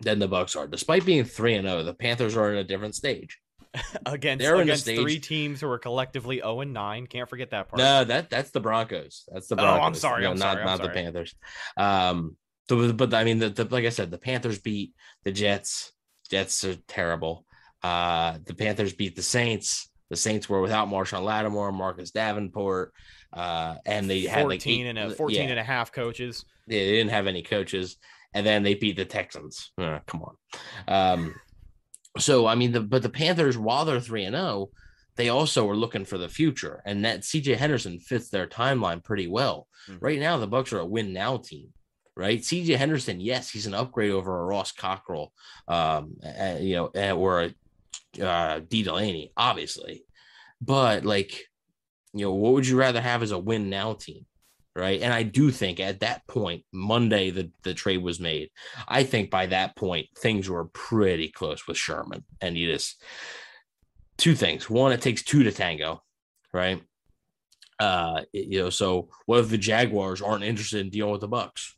than 0.00 0.18
the 0.18 0.28
Bucks 0.28 0.56
are. 0.56 0.66
Despite 0.66 1.04
being 1.04 1.24
three 1.24 1.54
and 1.54 1.66
zero, 1.66 1.82
the 1.82 1.94
Panthers 1.94 2.36
are 2.36 2.50
in 2.52 2.58
a 2.58 2.64
different 2.64 2.94
stage. 2.94 3.38
against 4.06 4.42
They're 4.42 4.54
in 4.54 4.58
the 4.58 4.62
against 4.72 4.82
stage- 4.82 4.98
three 5.00 5.20
teams 5.20 5.60
who 5.60 5.68
are 5.70 5.78
collectively 5.78 6.38
0 6.38 6.62
and 6.62 6.72
9. 6.72 7.06
Can't 7.06 7.28
forget 7.30 7.50
that 7.50 7.68
part. 7.68 7.78
No, 7.78 8.02
that 8.02 8.28
that's 8.28 8.50
the 8.50 8.58
Broncos. 8.58 9.28
That's 9.32 9.46
the 9.46 9.54
Broncos. 9.54 9.78
Oh, 9.80 9.82
I'm 9.86 9.94
sorry, 9.94 10.24
No, 10.24 10.30
I'm 10.32 10.38
not 10.38 10.52
sorry, 10.54 10.60
I'm 10.62 10.66
not 10.66 10.76
sorry. 10.78 10.88
the 10.88 10.94
Panthers. 10.94 11.34
Um, 11.76 12.36
so, 12.68 12.92
but 12.92 13.14
I 13.14 13.22
mean, 13.22 13.38
the, 13.38 13.50
the 13.50 13.64
like 13.70 13.84
I 13.84 13.90
said, 13.90 14.10
the 14.10 14.18
Panthers 14.18 14.58
beat 14.58 14.94
the 15.22 15.30
Jets. 15.30 15.92
Jets 16.30 16.64
are 16.64 16.74
terrible. 16.88 17.44
Uh, 17.82 18.38
the 18.44 18.54
Panthers 18.54 18.92
beat 18.92 19.16
the 19.16 19.22
Saints. 19.22 19.88
The 20.10 20.16
Saints 20.16 20.48
were 20.48 20.60
without 20.60 20.88
Marshon 20.88 21.22
Lattimore, 21.22 21.72
Marcus 21.72 22.10
Davenport, 22.10 22.92
uh, 23.32 23.76
and 23.86 24.10
they 24.10 24.22
had 24.22 24.46
like 24.48 24.60
14 24.60 24.86
eight- 24.86 24.88
and 24.90 24.98
a 24.98 25.10
14 25.14 25.36
yeah, 25.44 25.50
and 25.50 25.58
a 25.60 25.64
half 25.64 25.92
coaches. 25.92 26.44
they 26.66 26.90
didn't 26.90 27.10
have 27.10 27.26
any 27.26 27.42
coaches, 27.42 27.96
and 28.34 28.44
then 28.44 28.62
they 28.62 28.74
beat 28.74 28.96
the 28.96 29.04
Texans. 29.04 29.70
Uh, 29.78 30.00
come 30.06 30.22
on. 30.22 30.36
Um, 30.88 31.34
so 32.18 32.46
I 32.46 32.54
mean, 32.56 32.72
the 32.72 32.80
but 32.80 33.02
the 33.02 33.08
Panthers, 33.08 33.56
while 33.56 33.84
they're 33.84 34.00
three 34.00 34.24
and 34.24 34.34
zero, 34.34 34.70
they 35.16 35.28
also 35.28 35.68
are 35.70 35.76
looking 35.76 36.04
for 36.04 36.18
the 36.18 36.28
future, 36.28 36.82
and 36.84 37.04
that 37.04 37.20
CJ 37.20 37.56
Henderson 37.56 38.00
fits 38.00 38.30
their 38.30 38.46
timeline 38.48 39.02
pretty 39.04 39.28
well. 39.28 39.68
Mhm. 39.88 39.98
Right 40.00 40.18
now, 40.18 40.36
the 40.38 40.46
Bucks 40.48 40.72
are 40.72 40.80
a 40.80 40.86
win 40.86 41.12
now 41.12 41.36
team. 41.38 41.68
Right, 42.16 42.40
CJ 42.40 42.76
Henderson, 42.76 43.20
yes, 43.20 43.48
he's 43.48 43.66
an 43.66 43.72
upgrade 43.72 44.10
over 44.10 44.40
a 44.40 44.44
Ross 44.44 44.72
Cockrell, 44.72 45.32
um, 45.68 46.16
uh, 46.22 46.56
you 46.60 46.74
know, 46.74 46.90
uh, 46.94 47.12
or 47.12 47.42
a 47.44 47.54
uh, 48.20 48.60
Dee 48.60 48.82
Delaney, 48.82 49.32
obviously, 49.36 50.04
but 50.60 51.04
like, 51.04 51.44
you 52.12 52.24
know, 52.24 52.34
what 52.34 52.54
would 52.54 52.66
you 52.66 52.76
rather 52.76 53.00
have 53.00 53.22
as 53.22 53.30
a 53.30 53.38
win 53.38 53.70
now 53.70 53.94
team? 53.94 54.26
right? 54.76 55.02
And 55.02 55.12
I 55.12 55.22
do 55.22 55.50
think 55.50 55.80
at 55.80 56.00
that 56.00 56.26
point, 56.26 56.64
Monday, 56.72 57.30
the, 57.30 57.50
the 57.62 57.74
trade 57.74 58.02
was 58.02 58.20
made. 58.20 58.50
I 58.86 59.02
think 59.02 59.30
by 59.30 59.46
that 59.46 59.76
point, 59.76 60.06
things 60.16 60.48
were 60.48 60.66
pretty 60.66 61.28
close 61.28 61.66
with 61.66 61.76
Sherman. 61.76 62.24
And 62.40 62.56
you 62.56 62.72
just 62.72 63.02
two 64.16 64.34
things. 64.34 64.70
One, 64.70 64.92
it 64.92 65.02
takes 65.02 65.22
two 65.22 65.42
to 65.42 65.52
tango, 65.52 66.02
right? 66.52 66.82
Uh, 67.78 68.22
you 68.32 68.60
know, 68.60 68.70
so 68.70 69.08
what 69.26 69.40
if 69.40 69.48
the 69.48 69.58
Jaguars 69.58 70.22
aren't 70.22 70.44
interested 70.44 70.80
in 70.80 70.90
dealing 70.90 71.12
with 71.12 71.22
the 71.22 71.28
Bucks? 71.28 71.76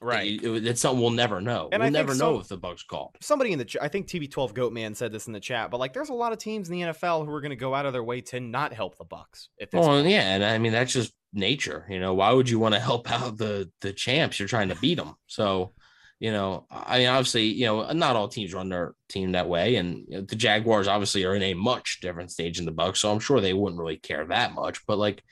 Right. 0.00 0.40
It- 0.40 0.44
it- 0.44 0.66
it's 0.66 0.80
something 0.80 1.00
we'll 1.00 1.10
never 1.10 1.40
know. 1.40 1.68
And 1.72 1.80
we'll 1.80 1.86
I 1.88 1.90
never 1.90 2.14
know 2.14 2.38
if 2.38 2.48
the 2.48 2.56
Bucks 2.56 2.82
called. 2.84 3.16
Somebody 3.20 3.52
in 3.52 3.58
the 3.58 3.76
I 3.80 3.88
think 3.88 4.06
TB12 4.06 4.52
Goatman 4.54 4.94
said 4.94 5.10
this 5.12 5.26
in 5.26 5.32
the 5.32 5.40
chat, 5.40 5.70
but 5.70 5.78
like 5.80 5.92
there's 5.92 6.08
a 6.10 6.14
lot 6.14 6.32
of 6.32 6.38
teams 6.38 6.68
in 6.68 6.74
the 6.76 6.82
NFL 6.86 7.24
who 7.26 7.32
are 7.32 7.40
going 7.40 7.50
to 7.50 7.56
go 7.56 7.74
out 7.74 7.84
of 7.86 7.92
their 7.92 8.04
way 8.04 8.20
to 8.22 8.38
not 8.40 8.72
help 8.72 8.96
the 8.96 9.04
Bucks 9.04 9.48
this 9.58 9.68
Well, 9.72 9.88
point. 9.88 10.08
yeah, 10.08 10.34
and 10.34 10.44
I 10.44 10.58
mean 10.58 10.72
that's 10.72 10.92
just 10.92 11.12
nature. 11.32 11.84
You 11.90 11.98
know, 12.00 12.14
why 12.14 12.32
would 12.32 12.48
you 12.48 12.58
want 12.58 12.74
to 12.74 12.80
help 12.80 13.10
out 13.10 13.38
the 13.38 13.70
the 13.80 13.92
champs? 13.92 14.38
You're 14.38 14.48
trying 14.48 14.68
to 14.68 14.76
beat 14.76 14.98
them. 14.98 15.14
So, 15.26 15.72
you 16.20 16.30
know, 16.32 16.66
I 16.70 16.98
mean, 16.98 17.08
obviously, 17.08 17.46
you 17.46 17.66
know, 17.66 17.92
not 17.92 18.14
all 18.16 18.28
teams 18.28 18.54
run 18.54 18.68
their 18.68 18.94
team 19.08 19.32
that 19.32 19.48
way, 19.48 19.76
and 19.76 20.04
you 20.08 20.16
know, 20.18 20.20
the 20.22 20.36
Jaguars 20.36 20.86
obviously 20.88 21.24
are 21.24 21.34
in 21.34 21.42
a 21.42 21.54
much 21.54 21.98
different 22.02 22.30
stage 22.30 22.58
in 22.60 22.66
the 22.66 22.72
Bucks, 22.72 23.00
so 23.00 23.10
I'm 23.12 23.20
sure 23.20 23.40
they 23.40 23.52
wouldn't 23.52 23.80
really 23.80 23.96
care 23.98 24.24
that 24.26 24.52
much. 24.52 24.86
But 24.86 24.98
like, 24.98 25.22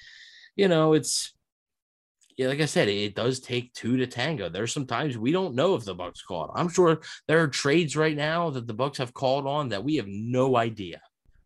you 0.57 0.66
know, 0.68 0.92
it's 0.92 1.35
yeah, 2.37 2.49
like 2.49 2.61
I 2.61 2.66
said, 2.66 2.88
it 2.88 3.14
does 3.14 3.40
take 3.40 3.72
two 3.72 3.96
to 3.96 4.07
tango. 4.07 4.49
There's 4.49 4.72
some 4.72 4.87
times 4.87 5.16
we 5.16 5.33
don't 5.33 5.55
know 5.55 5.75
if 5.75 5.85
the 5.85 5.94
Bucks 5.94 6.22
called. 6.22 6.51
I'm 6.55 6.68
sure 6.68 7.01
there 7.27 7.40
are 7.42 7.49
trades 7.49 7.96
right 7.96 8.16
now 8.16 8.51
that 8.51 8.66
the 8.66 8.75
Bucks 8.75 8.99
have 8.99 9.14
called 9.14 9.46
on 9.46 9.70
that 9.70 9.85
we 9.85 9.96
have 9.96 10.07
no 10.07 10.57
idea. 10.57 11.01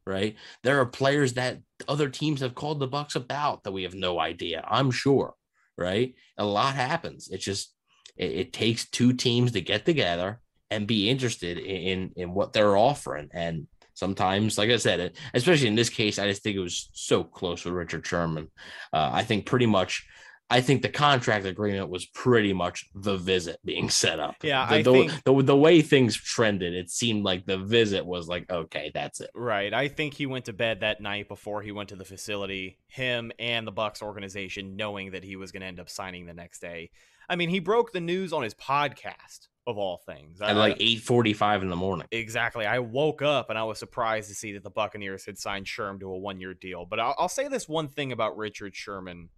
Right? 0.07 0.37
There 0.65 0.81
are 0.81 0.87
players 0.87 1.35
that 1.35 1.61
other 1.87 2.09
teams 2.09 2.41
have 2.41 2.57
called 2.57 2.81
the 2.81 2.89
Bucks 2.89 3.15
about 3.15 3.63
that 3.63 3.73
we 3.73 3.85
have 3.85 3.95
no 3.95 4.19
idea. 4.19 4.65
I'm 4.67 4.91
sure. 4.91 5.35
Right? 5.79 6.15
A 6.37 6.45
lot 6.45 6.75
happens. 6.75 7.29
It's 7.29 7.45
just 7.45 7.73
it, 8.17 8.33
it 8.33 8.53
takes 8.53 8.91
two 8.91 9.13
teams 9.13 9.53
to 9.53 9.61
get 9.61 9.85
together 9.85 10.41
and 10.73 10.89
be 10.89 11.09
interested 11.09 11.59
in, 11.59 11.77
in 11.77 12.13
in 12.17 12.35
what 12.35 12.53
they're 12.53 12.77
offering. 12.77 13.29
And 13.33 13.69
sometimes, 13.95 14.59
like 14.59 14.71
I 14.71 14.79
said, 14.79 15.13
especially 15.35 15.69
in 15.69 15.77
this 15.77 15.91
case, 15.91 16.19
I 16.19 16.27
just 16.27 16.43
think 16.43 16.57
it 16.57 16.61
was 16.61 16.91
so 16.95 17.23
close 17.23 17.65
with 17.65 17.75
Richard 17.75 18.05
Sherman. 18.05 18.51
Uh, 18.93 19.11
I 19.13 19.23
think 19.23 19.47
pretty 19.47 19.67
much. 19.67 20.05
I 20.51 20.61
think 20.61 20.83
the 20.83 20.89
contract 20.89 21.47
agreement 21.47 21.89
was 21.89 22.07
pretty 22.07 22.53
much 22.53 22.87
the 22.95 23.17
visit 23.17 23.59
being 23.65 23.89
set 24.03 24.19
up. 24.19 24.37
Yeah, 24.43 24.67
the, 24.67 24.75
I 24.75 24.83
the, 24.83 24.93
think- 24.93 25.25
the, 25.25 25.43
the 25.43 25.57
way 25.57 25.81
things 25.83 26.17
trended, 26.17 26.75
it 26.75 26.91
seemed 26.91 27.25
like 27.25 27.47
the 27.47 27.59
visit 27.59 28.05
was 28.05 28.29
like, 28.29 28.51
okay, 28.51 28.91
that's 28.93 29.21
it. 29.21 29.31
Right. 29.35 29.73
I 29.73 29.89
think 29.89 30.15
he 30.15 30.27
went 30.27 30.47
to 30.47 30.53
bed 30.53 30.81
that 30.81 31.01
night 31.01 31.29
before 31.29 31.63
he 31.63 31.73
went 31.73 31.89
to 31.91 31.97
the 31.97 32.05
facility, 32.05 32.79
him 32.89 33.31
and 33.39 33.67
the 33.67 33.73
Bucks 33.73 34.03
organization 34.03 34.77
knowing 34.77 35.13
that 35.13 35.25
he 35.25 35.37
was 35.37 35.53
going 35.53 35.61
to 35.63 35.67
end 35.67 35.81
up 35.81 35.89
signing 35.89 36.27
the 36.27 36.35
next 36.35 36.61
day. 36.61 36.91
I 37.29 37.37
mean, 37.37 37.49
he 37.49 37.61
broke 37.61 37.93
the 37.93 38.01
news 38.01 38.33
on 38.33 38.43
his 38.43 38.55
podcast 38.55 39.47
of 39.67 39.79
all 39.79 39.99
things. 40.05 40.41
At 40.41 40.49
I- 40.51 40.53
like 40.55 40.77
eight 40.81 41.01
forty-five 41.01 41.63
in 41.63 41.69
the 41.71 41.77
morning. 41.77 42.09
Exactly. 42.11 42.67
I 42.67 42.81
woke 42.81 43.23
up 43.23 43.51
and 43.51 43.59
I 43.59 43.63
was 43.63 43.79
surprised 43.79 44.29
to 44.31 44.35
see 44.35 44.55
that 44.55 44.65
the 44.65 44.71
Buccaneers 44.71 45.27
had 45.27 45.39
signed 45.39 45.67
Sherm 45.67 46.01
to 46.01 46.11
a 46.11 46.19
one 46.19 46.41
year 46.41 46.55
deal. 46.55 46.87
But 46.87 46.99
I'll, 46.99 47.15
I'll 47.19 47.29
say 47.29 47.47
this 47.47 47.69
one 47.69 47.87
thing 47.89 48.11
about 48.11 48.37
Richard 48.37 48.75
Sherman. 48.75 49.29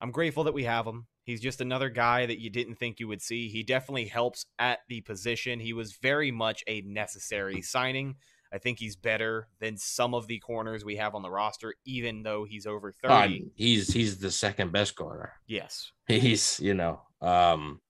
I'm 0.00 0.10
grateful 0.10 0.44
that 0.44 0.54
we 0.54 0.64
have 0.64 0.86
him. 0.86 1.06
He's 1.24 1.40
just 1.40 1.60
another 1.60 1.90
guy 1.90 2.26
that 2.26 2.40
you 2.40 2.50
didn't 2.50 2.76
think 2.76 3.00
you 3.00 3.08
would 3.08 3.22
see. 3.22 3.48
He 3.48 3.62
definitely 3.62 4.06
helps 4.06 4.46
at 4.58 4.80
the 4.88 5.00
position. 5.00 5.58
He 5.58 5.72
was 5.72 5.98
very 6.00 6.30
much 6.30 6.62
a 6.66 6.82
necessary 6.82 7.62
signing. 7.62 8.16
I 8.52 8.58
think 8.58 8.78
he's 8.78 8.96
better 8.96 9.48
than 9.60 9.76
some 9.76 10.14
of 10.14 10.28
the 10.28 10.38
corners 10.38 10.84
we 10.84 10.96
have 10.96 11.14
on 11.14 11.22
the 11.22 11.30
roster, 11.30 11.74
even 11.84 12.22
though 12.22 12.44
he's 12.44 12.66
over 12.66 12.92
30. 12.92 13.08
God, 13.08 13.50
he's 13.56 13.92
he's 13.92 14.18
the 14.18 14.30
second 14.30 14.72
best 14.72 14.94
corner. 14.94 15.32
yes. 15.46 15.90
He's 16.06 16.60
you 16.60 16.74
know, 16.74 17.00
um, 17.20 17.80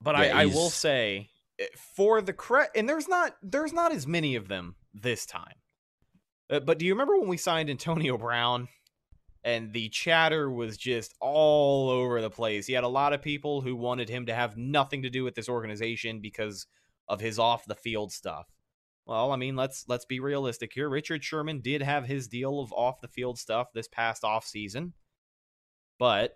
But 0.00 0.16
Yeah, 0.16 0.36
I, 0.36 0.42
I 0.42 0.46
will 0.46 0.70
say 0.70 1.28
eh, 1.58 1.66
for 1.96 2.22
the 2.22 2.32
correct 2.32 2.76
and 2.76 2.88
there's 2.88 3.08
not 3.08 3.36
there's 3.42 3.74
not 3.74 3.92
as 3.92 4.06
many 4.06 4.36
of 4.36 4.48
them 4.48 4.76
this 4.94 5.26
time. 5.26 5.54
Uh, 6.48 6.60
but 6.60 6.78
do 6.78 6.86
you 6.86 6.94
remember 6.94 7.18
when 7.18 7.28
we 7.28 7.36
signed 7.36 7.68
Antonio 7.68 8.16
Brown 8.16 8.68
and 9.46 9.72
the 9.72 9.88
chatter 9.90 10.50
was 10.50 10.76
just 10.76 11.14
all 11.20 11.88
over 11.88 12.20
the 12.20 12.28
place? 12.28 12.66
He 12.66 12.72
had 12.72 12.82
a 12.82 12.88
lot 12.88 13.12
of 13.12 13.22
people 13.22 13.60
who 13.60 13.76
wanted 13.76 14.08
him 14.08 14.26
to 14.26 14.34
have 14.34 14.56
nothing 14.56 15.02
to 15.02 15.08
do 15.08 15.22
with 15.22 15.36
this 15.36 15.48
organization 15.48 16.20
because 16.20 16.66
of 17.08 17.20
his 17.20 17.38
off 17.38 17.64
the 17.64 17.76
field 17.76 18.10
stuff. 18.12 18.48
Well, 19.06 19.30
I 19.30 19.36
mean, 19.36 19.54
let's 19.54 19.84
let's 19.86 20.04
be 20.04 20.18
realistic 20.18 20.72
here. 20.74 20.88
Richard 20.88 21.22
Sherman 21.22 21.60
did 21.60 21.80
have 21.80 22.06
his 22.06 22.26
deal 22.26 22.58
of 22.58 22.72
off 22.72 23.00
the 23.00 23.06
field 23.06 23.38
stuff 23.38 23.68
this 23.72 23.86
past 23.86 24.24
off 24.24 24.44
season. 24.44 24.94
But 25.96 26.34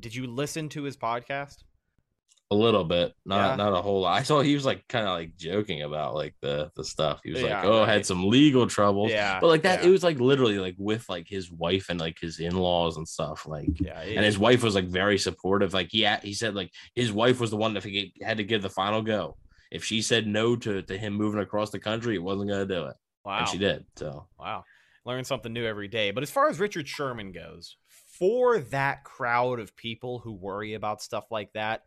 did 0.00 0.14
you 0.14 0.26
listen 0.26 0.70
to 0.70 0.84
his 0.84 0.96
podcast? 0.96 1.64
A 2.52 2.54
little 2.54 2.84
bit, 2.84 3.12
not 3.24 3.50
Yeah. 3.50 3.56
not 3.56 3.72
a 3.72 3.82
whole 3.82 4.02
lot. 4.02 4.18
I 4.18 4.22
saw 4.22 4.40
he 4.42 4.54
was 4.54 4.64
like 4.64 4.86
kind 4.88 5.06
of 5.06 5.12
like 5.14 5.36
joking 5.36 5.82
about 5.82 6.14
like 6.14 6.34
the 6.40 6.70
the 6.76 6.84
stuff. 6.84 7.20
He 7.24 7.32
was 7.32 7.40
Yeah, 7.42 7.56
like, 7.56 7.64
"Oh, 7.64 7.80
right. 7.80 7.88
had 7.88 8.06
some 8.06 8.28
legal 8.28 8.66
troubles." 8.66 9.10
Yeah. 9.10 9.40
But 9.40 9.48
like 9.48 9.62
that, 9.62 9.82
yeah. 9.82 9.88
it 9.88 9.90
was 9.90 10.04
like 10.04 10.20
literally 10.20 10.58
like 10.58 10.76
with 10.78 11.08
like 11.08 11.26
his 11.28 11.50
wife 11.50 11.86
and 11.88 11.98
like 11.98 12.18
his 12.20 12.38
in 12.38 12.54
laws 12.56 12.96
and 12.98 13.08
stuff. 13.08 13.46
Like, 13.46 13.80
Yeah, 13.80 14.00
and 14.00 14.24
his 14.24 14.38
wife 14.38 14.62
was 14.62 14.74
like 14.74 14.86
very 14.86 15.18
supportive. 15.18 15.72
Like, 15.74 15.88
yeah, 15.92 16.20
he 16.20 16.34
said 16.34 16.54
like 16.54 16.70
his 16.94 17.10
wife 17.10 17.40
was 17.40 17.50
the 17.50 17.56
one 17.56 17.74
that 17.74 17.84
he 17.84 18.12
had 18.22 18.36
to 18.36 18.44
give 18.44 18.62
the 18.62 18.70
final 18.70 19.02
go. 19.02 19.36
If 19.70 19.84
she 19.84 20.02
said 20.02 20.26
no 20.26 20.54
to 20.56 20.82
to 20.82 20.98
him 20.98 21.14
moving 21.14 21.40
across 21.40 21.70
the 21.70 21.80
country, 21.80 22.12
he 22.14 22.18
wasn't 22.18 22.50
gonna 22.50 22.66
do 22.66 22.84
it, 22.86 22.96
wow, 23.24 23.38
and 23.38 23.48
she 23.48 23.56
did. 23.58 23.86
So 23.96 24.26
wow, 24.38 24.64
learn 25.06 25.24
something 25.24 25.52
new 25.52 25.64
every 25.64 25.88
day. 25.88 26.10
But 26.10 26.22
as 26.22 26.30
far 26.30 26.48
as 26.50 26.60
Richard 26.60 26.86
Sherman 26.86 27.32
goes, 27.32 27.76
for 28.18 28.58
that 28.58 29.02
crowd 29.04 29.58
of 29.58 29.74
people 29.74 30.18
who 30.18 30.32
worry 30.32 30.74
about 30.74 31.00
stuff 31.02 31.24
like 31.30 31.50
that, 31.54 31.82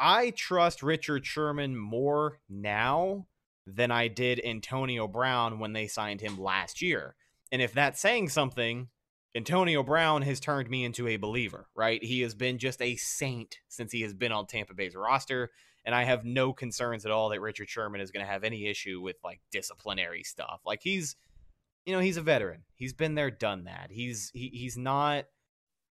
I 0.00 0.30
trust 0.30 0.82
Richard 0.82 1.26
Sherman 1.26 1.76
more 1.76 2.40
now 2.48 3.26
than 3.66 3.90
I 3.90 4.08
did 4.08 4.40
Antonio 4.42 5.06
Brown 5.06 5.58
when 5.58 5.74
they 5.74 5.86
signed 5.86 6.22
him 6.22 6.40
last 6.40 6.80
year. 6.80 7.14
And 7.52 7.60
if 7.60 7.74
that's 7.74 8.00
saying 8.00 8.30
something, 8.30 8.88
Antonio 9.34 9.82
Brown 9.82 10.22
has 10.22 10.40
turned 10.40 10.70
me 10.70 10.84
into 10.84 11.06
a 11.06 11.18
believer, 11.18 11.68
right? 11.76 12.02
He 12.02 12.22
has 12.22 12.34
been 12.34 12.58
just 12.58 12.80
a 12.80 12.96
saint 12.96 13.58
since 13.68 13.92
he 13.92 14.00
has 14.00 14.14
been 14.14 14.32
on 14.32 14.46
Tampa 14.46 14.74
Bay's 14.74 14.96
roster. 14.96 15.50
And 15.84 15.94
I 15.94 16.04
have 16.04 16.24
no 16.24 16.52
concerns 16.52 17.04
at 17.04 17.12
all 17.12 17.28
that 17.28 17.40
Richard 17.40 17.68
Sherman 17.68 18.00
is 18.00 18.10
going 18.10 18.24
to 18.24 18.30
have 18.30 18.42
any 18.42 18.66
issue 18.66 19.00
with 19.00 19.16
like 19.22 19.40
disciplinary 19.52 20.22
stuff. 20.22 20.60
Like 20.64 20.80
he's, 20.82 21.16
you 21.84 21.92
know, 21.92 22.00
he's 22.00 22.16
a 22.16 22.22
veteran. 22.22 22.62
He's 22.74 22.92
been 22.92 23.14
there, 23.14 23.30
done 23.30 23.64
that. 23.64 23.88
He's 23.90 24.30
he, 24.34 24.48
he's 24.48 24.76
not 24.76 25.26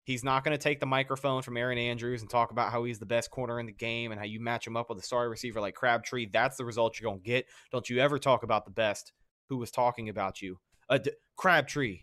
he's 0.04 0.22
not 0.22 0.44
going 0.44 0.56
to 0.56 0.62
take 0.62 0.80
the 0.80 0.86
microphone 0.86 1.42
from 1.42 1.56
Erin 1.56 1.78
Andrews 1.78 2.20
and 2.20 2.30
talk 2.30 2.50
about 2.50 2.70
how 2.70 2.84
he's 2.84 2.98
the 2.98 3.06
best 3.06 3.30
corner 3.30 3.58
in 3.58 3.66
the 3.66 3.72
game 3.72 4.12
and 4.12 4.18
how 4.20 4.26
you 4.26 4.38
match 4.40 4.66
him 4.66 4.76
up 4.76 4.88
with 4.88 4.98
a 4.98 5.02
star 5.02 5.28
receiver 5.28 5.60
like 5.60 5.74
Crabtree. 5.74 6.26
That's 6.32 6.56
the 6.56 6.64
result 6.64 7.00
you're 7.00 7.10
going 7.10 7.22
to 7.22 7.26
get. 7.26 7.46
Don't 7.72 7.88
you 7.90 7.98
ever 7.98 8.18
talk 8.18 8.42
about 8.42 8.64
the 8.64 8.70
best 8.70 9.12
who 9.48 9.56
was 9.56 9.70
talking 9.70 10.08
about 10.08 10.40
you. 10.40 10.58
Uh, 10.88 10.98
D- 10.98 11.10
Crabtree. 11.36 12.00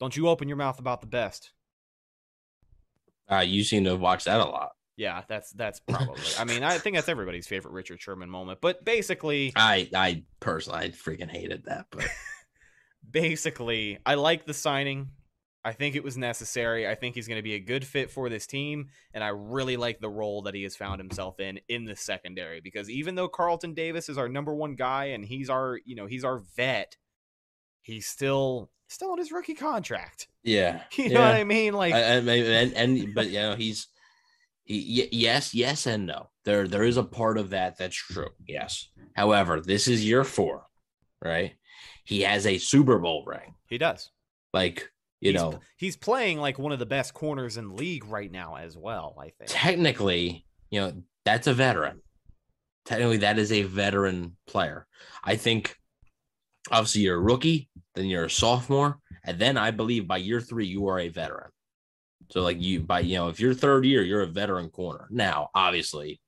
Don't 0.00 0.16
you 0.16 0.28
open 0.28 0.48
your 0.48 0.56
mouth 0.56 0.78
about 0.78 1.00
the 1.00 1.06
best. 1.06 1.52
uh, 3.30 3.38
you 3.38 3.64
seem 3.64 3.84
to 3.84 3.90
have 3.90 4.00
watched 4.00 4.26
that 4.26 4.40
a 4.40 4.44
lot. 4.44 4.72
Yeah, 4.96 5.22
that's 5.28 5.50
that's 5.52 5.80
probably. 5.88 6.22
I 6.38 6.44
mean, 6.44 6.62
I 6.62 6.78
think 6.78 6.96
that's 6.96 7.08
everybody's 7.08 7.46
favorite 7.46 7.72
Richard 7.72 8.00
Sherman 8.00 8.30
moment. 8.30 8.60
But 8.60 8.84
basically, 8.84 9.52
I 9.56 9.88
I 9.94 10.22
personally 10.40 10.78
I 10.86 10.88
freaking 10.90 11.30
hated 11.30 11.64
that, 11.64 11.86
but 11.90 12.06
basically, 13.10 13.98
I 14.06 14.14
like 14.14 14.46
the 14.46 14.54
signing. 14.54 15.08
I 15.66 15.72
think 15.72 15.96
it 15.96 16.04
was 16.04 16.16
necessary. 16.16 16.86
I 16.86 16.94
think 16.94 17.16
he's 17.16 17.26
going 17.26 17.38
to 17.38 17.42
be 17.42 17.54
a 17.54 17.58
good 17.58 17.84
fit 17.84 18.08
for 18.08 18.28
this 18.28 18.46
team, 18.46 18.90
and 19.12 19.24
I 19.24 19.28
really 19.28 19.76
like 19.76 19.98
the 19.98 20.08
role 20.08 20.42
that 20.42 20.54
he 20.54 20.62
has 20.62 20.76
found 20.76 21.00
himself 21.00 21.40
in 21.40 21.58
in 21.68 21.84
the 21.84 21.96
secondary. 21.96 22.60
Because 22.60 22.88
even 22.88 23.16
though 23.16 23.26
Carlton 23.28 23.74
Davis 23.74 24.08
is 24.08 24.16
our 24.16 24.28
number 24.28 24.54
one 24.54 24.76
guy 24.76 25.06
and 25.06 25.24
he's 25.24 25.50
our, 25.50 25.80
you 25.84 25.96
know, 25.96 26.06
he's 26.06 26.22
our 26.24 26.38
vet, 26.56 26.96
he's 27.82 28.06
still 28.06 28.70
still 28.86 29.10
on 29.10 29.18
his 29.18 29.32
rookie 29.32 29.54
contract. 29.54 30.28
Yeah, 30.44 30.82
You 30.96 31.08
know 31.08 31.20
yeah. 31.20 31.26
what 31.30 31.34
I 31.34 31.42
mean? 31.44 31.74
Like, 31.74 31.92
I, 31.94 31.98
I, 31.98 32.18
and, 32.20 32.72
and 32.74 33.14
but 33.14 33.26
you 33.26 33.40
know 33.40 33.56
he's 33.56 33.88
he, 34.64 35.02
y- 35.02 35.08
yes 35.10 35.52
yes 35.54 35.86
and 35.86 36.06
no 36.06 36.30
there 36.44 36.68
there 36.68 36.84
is 36.84 36.96
a 36.96 37.02
part 37.02 37.38
of 37.38 37.50
that 37.50 37.76
that's 37.78 37.96
true 37.96 38.30
yes 38.46 38.88
however 39.14 39.60
this 39.60 39.86
is 39.88 40.04
year 40.04 40.22
four 40.24 40.66
right 41.24 41.54
he 42.04 42.22
has 42.22 42.46
a 42.46 42.58
super 42.58 42.98
bowl 42.98 43.24
ring 43.26 43.54
he 43.68 43.78
does. 43.78 44.10
like 44.52 44.90
you 45.20 45.32
he's, 45.32 45.40
know 45.40 45.60
he's 45.76 45.96
playing 45.96 46.38
like 46.38 46.58
one 46.58 46.72
of 46.72 46.78
the 46.78 46.86
best 46.86 47.14
corners 47.14 47.56
in 47.56 47.68
the 47.68 47.74
league 47.74 48.04
right 48.04 48.30
now 48.30 48.56
as 48.56 48.76
well. 48.76 49.14
I 49.18 49.30
think. 49.30 49.46
technically 49.46 50.44
you 50.70 50.80
know 50.80 50.92
that's 51.24 51.46
a 51.46 51.54
veteran 51.54 52.00
technically 52.84 53.18
that 53.18 53.38
is 53.38 53.50
a 53.52 53.62
veteran 53.62 54.36
player 54.46 54.86
i 55.24 55.36
think 55.36 55.76
obviously 56.70 57.02
you're 57.02 57.16
a 57.16 57.20
rookie 57.20 57.68
then 57.94 58.06
you're 58.06 58.24
a 58.26 58.30
sophomore 58.30 58.98
and 59.24 59.38
then 59.38 59.56
i 59.56 59.70
believe 59.70 60.06
by 60.08 60.16
year 60.16 60.40
three 60.40 60.66
you 60.66 60.86
are 60.88 60.98
a 61.00 61.08
veteran 61.08 61.50
so 62.30 62.42
like 62.42 62.60
you 62.60 62.80
by 62.80 63.00
you 63.00 63.14
know 63.16 63.28
if 63.28 63.38
you're 63.40 63.54
third 63.54 63.84
year 63.84 64.02
you're 64.02 64.22
a 64.22 64.26
veteran 64.26 64.68
corner 64.70 65.06
now 65.10 65.48
obviously 65.54 66.20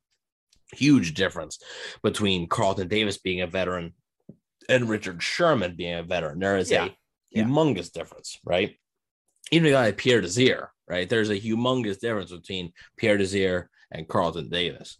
huge 0.72 1.14
difference 1.14 1.58
between 2.02 2.46
carlton 2.48 2.86
davis 2.88 3.18
being 3.18 3.40
a 3.40 3.46
veteran 3.46 3.92
and 4.68 4.88
richard 4.88 5.20
sherman 5.22 5.74
being 5.76 5.94
a 5.94 6.02
veteran 6.02 6.38
there 6.38 6.56
is 6.58 6.70
Yeah. 6.70 6.86
a 6.86 6.96
Yeah. 7.30 7.44
humongous 7.44 7.92
difference 7.92 8.38
right? 8.44 8.76
Even 9.50 9.68
a 9.68 9.72
guy 9.72 9.84
like 9.86 9.96
pierre 9.96 10.20
desir 10.20 10.70
right 10.88 11.08
there's 11.08 11.30
a 11.30 11.40
humongous 11.40 11.98
difference 12.00 12.32
between 12.32 12.72
pierre 12.96 13.16
desir 13.18 13.70
and 13.90 14.08
carlton 14.08 14.48
davis. 14.48 14.98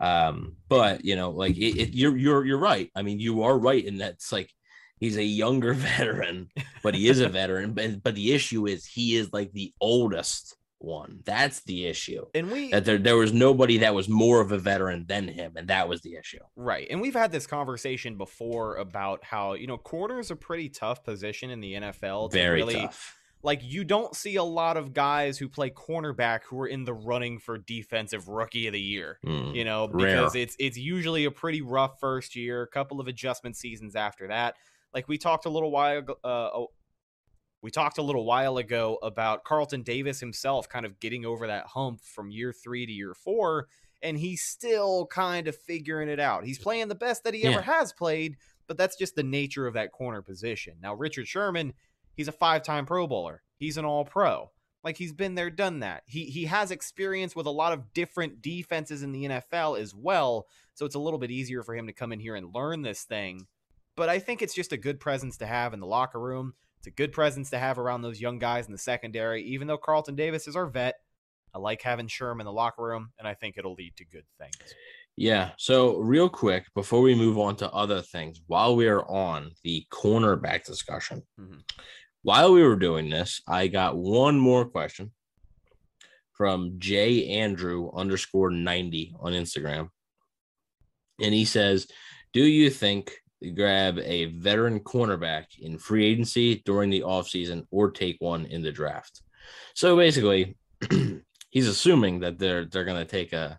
Um 0.00 0.56
but 0.68 1.04
you 1.04 1.16
know 1.16 1.30
like 1.30 1.56
it, 1.56 1.76
it, 1.80 1.94
you're 1.94 2.16
you're 2.16 2.44
you're 2.44 2.58
right. 2.58 2.90
I 2.94 3.02
mean 3.02 3.20
you 3.20 3.42
are 3.44 3.58
right 3.58 3.84
in 3.84 3.98
that 3.98 4.14
it's 4.14 4.32
like 4.32 4.50
he's 4.98 5.16
a 5.16 5.24
younger 5.24 5.74
veteran 5.88 6.48
but 6.82 6.94
he 6.94 7.08
is 7.08 7.20
a 7.20 7.28
veteran. 7.28 7.72
But, 7.74 8.02
but 8.02 8.14
the 8.14 8.32
issue 8.32 8.66
is 8.66 8.86
he 8.86 9.16
is 9.16 9.32
like 9.32 9.52
the 9.52 9.72
oldest 9.80 10.56
one 10.84 11.20
that's 11.24 11.60
the 11.62 11.86
issue 11.86 12.24
And 12.34 12.50
we 12.50 12.70
that 12.70 12.84
there, 12.84 12.98
there 12.98 13.16
was 13.16 13.32
nobody 13.32 13.78
that 13.78 13.94
was 13.94 14.08
more 14.08 14.40
of 14.40 14.52
a 14.52 14.58
veteran 14.58 15.06
than 15.08 15.28
him 15.28 15.52
and 15.56 15.68
that 15.68 15.88
was 15.88 16.02
the 16.02 16.14
issue 16.16 16.38
Right. 16.56 16.86
And 16.90 17.00
we've 17.00 17.14
had 17.14 17.32
this 17.32 17.46
conversation 17.46 18.16
before 18.16 18.76
about 18.76 19.24
how, 19.24 19.54
you 19.54 19.66
know, 19.66 19.78
corner 19.78 20.20
is 20.20 20.30
a 20.30 20.36
pretty 20.36 20.68
tough 20.68 21.02
position 21.04 21.50
in 21.50 21.60
the 21.60 21.74
NFL. 21.74 22.32
Very 22.32 22.56
really, 22.60 22.74
tough 22.74 23.16
Like, 23.42 23.60
you 23.62 23.84
don't 23.84 24.14
see 24.16 24.36
a 24.36 24.42
lot 24.42 24.76
of 24.76 24.94
guys 24.94 25.36
who 25.38 25.48
play 25.48 25.70
cornerback 25.70 26.40
who 26.48 26.58
are 26.60 26.66
in 26.66 26.84
the 26.84 26.94
running 26.94 27.38
for 27.38 27.58
defensive 27.58 28.28
rookie 28.28 28.66
of 28.66 28.72
the 28.72 28.80
year. 28.80 29.18
Mm, 29.24 29.54
You 29.54 29.64
know, 29.64 29.88
rare. 29.88 30.16
because 30.16 30.34
it's 30.34 30.56
it's 30.58 30.78
usually 30.78 31.24
a 31.26 31.30
pretty 31.30 31.60
rough 31.60 32.00
first 32.00 32.36
year, 32.36 32.62
a 32.62 32.66
couple 32.68 33.00
of 33.00 33.06
adjustment 33.08 33.56
seasons 33.56 33.94
after 33.96 34.28
that. 34.28 34.54
Like 34.94 35.08
we 35.08 35.18
talked 35.18 35.44
a 35.44 35.50
little 35.50 35.70
while 35.70 35.98
ago, 35.98 36.14
uh, 36.24 36.64
we 37.64 37.70
talked 37.70 37.96
a 37.96 38.02
little 38.02 38.26
while 38.26 38.58
ago 38.58 38.98
about 39.02 39.42
Carlton 39.42 39.80
Davis 39.82 40.20
himself 40.20 40.68
kind 40.68 40.84
of 40.84 41.00
getting 41.00 41.24
over 41.24 41.46
that 41.46 41.64
hump 41.68 42.02
from 42.02 42.30
year 42.30 42.52
three 42.52 42.84
to 42.84 42.92
year 42.92 43.14
four, 43.14 43.68
and 44.02 44.18
he's 44.18 44.42
still 44.42 45.06
kind 45.06 45.48
of 45.48 45.56
figuring 45.56 46.10
it 46.10 46.20
out. 46.20 46.44
He's 46.44 46.58
playing 46.58 46.88
the 46.88 46.94
best 46.94 47.24
that 47.24 47.32
he 47.32 47.42
Yeah. 47.42 47.52
ever 47.52 47.62
has 47.62 47.90
played, 47.90 48.36
but 48.66 48.76
that's 48.76 48.96
just 48.96 49.16
the 49.16 49.22
nature 49.22 49.66
of 49.66 49.72
that 49.72 49.92
corner 49.92 50.20
position. 50.20 50.74
Now, 50.82 50.92
Richard 50.92 51.26
Sherman, 51.26 51.72
he's 52.14 52.28
a 52.28 52.32
five-time 52.32 52.84
Pro 52.84 53.06
Bowler. 53.06 53.42
He's 53.56 53.78
an 53.78 53.86
All-Pro. 53.86 54.50
Like 54.82 54.98
he's 54.98 55.14
been 55.14 55.34
there, 55.34 55.48
done 55.48 55.80
that. 55.80 56.02
He 56.04 56.26
he 56.26 56.44
has 56.44 56.70
experience 56.70 57.34
with 57.34 57.46
a 57.46 57.50
lot 57.50 57.72
of 57.72 57.94
different 57.94 58.42
defenses 58.42 59.02
in 59.02 59.12
the 59.12 59.24
NFL 59.24 59.80
as 59.80 59.94
well, 59.94 60.46
so 60.74 60.84
it's 60.84 60.94
a 60.94 60.98
little 60.98 61.18
bit 61.18 61.30
easier 61.30 61.62
for 61.62 61.74
him 61.74 61.86
to 61.86 61.94
come 61.94 62.12
in 62.12 62.20
here 62.20 62.34
and 62.34 62.54
learn 62.54 62.82
this 62.82 63.04
thing. 63.04 63.46
But 63.96 64.10
I 64.10 64.18
think 64.18 64.42
it's 64.42 64.54
just 64.54 64.72
a 64.72 64.76
good 64.76 65.00
presence 65.00 65.38
to 65.38 65.46
have 65.46 65.72
in 65.72 65.80
the 65.80 65.86
locker 65.86 66.20
room. 66.20 66.52
It's 66.84 66.92
a 66.92 67.02
good 67.02 67.12
presence 67.12 67.48
to 67.48 67.58
have 67.58 67.78
around 67.78 68.02
those 68.02 68.20
young 68.20 68.38
guys 68.38 68.66
in 68.66 68.72
the 68.72 68.76
secondary. 68.76 69.42
Even 69.44 69.66
though 69.66 69.78
Carlton 69.78 70.16
Davis 70.16 70.46
is 70.46 70.54
our 70.54 70.66
vet, 70.66 70.96
I 71.54 71.58
like 71.58 71.80
having 71.80 72.08
Sherm 72.08 72.40
in 72.40 72.44
the 72.44 72.52
locker 72.52 72.82
room, 72.82 73.10
and 73.18 73.26
I 73.26 73.32
think 73.32 73.56
it'll 73.56 73.72
lead 73.72 73.96
to 73.96 74.04
good 74.04 74.26
things. 74.38 74.74
Yeah. 75.16 75.52
So, 75.56 75.96
real 75.96 76.28
quick, 76.28 76.66
before 76.74 77.00
we 77.00 77.14
move 77.14 77.38
on 77.38 77.56
to 77.56 77.70
other 77.70 78.02
things, 78.02 78.42
while 78.48 78.76
we 78.76 78.86
are 78.86 79.02
on 79.08 79.52
the 79.62 79.86
cornerback 79.90 80.64
discussion, 80.64 81.22
Mhm. 81.40 81.62
while 82.20 82.52
we 82.52 82.62
were 82.62 82.76
doing 82.76 83.08
this, 83.08 83.40
I 83.48 83.68
got 83.68 83.96
one 83.96 84.38
more 84.38 84.66
question 84.66 85.14
from 86.32 86.78
J 86.78 87.28
Andrew 87.28 87.90
underscore 87.94 88.50
90 88.50 89.14
on 89.20 89.32
Instagram. 89.32 89.88
And 91.18 91.32
he 91.32 91.46
says, 91.46 91.88
Do 92.34 92.44
you 92.44 92.68
think 92.68 93.22
grab 93.50 93.98
a 93.98 94.26
veteran 94.26 94.80
cornerback 94.80 95.46
in 95.58 95.78
free 95.78 96.04
agency 96.06 96.62
during 96.64 96.90
the 96.90 97.00
offseason 97.00 97.66
or 97.70 97.90
take 97.90 98.16
one 98.20 98.46
in 98.46 98.62
the 98.62 98.72
draft? 98.72 99.22
So 99.74 99.96
basically, 99.96 100.56
he's 101.50 101.68
assuming 101.68 102.20
that 102.20 102.38
they're 102.38 102.64
they're 102.66 102.84
gonna 102.84 103.04
take 103.04 103.32
a 103.32 103.58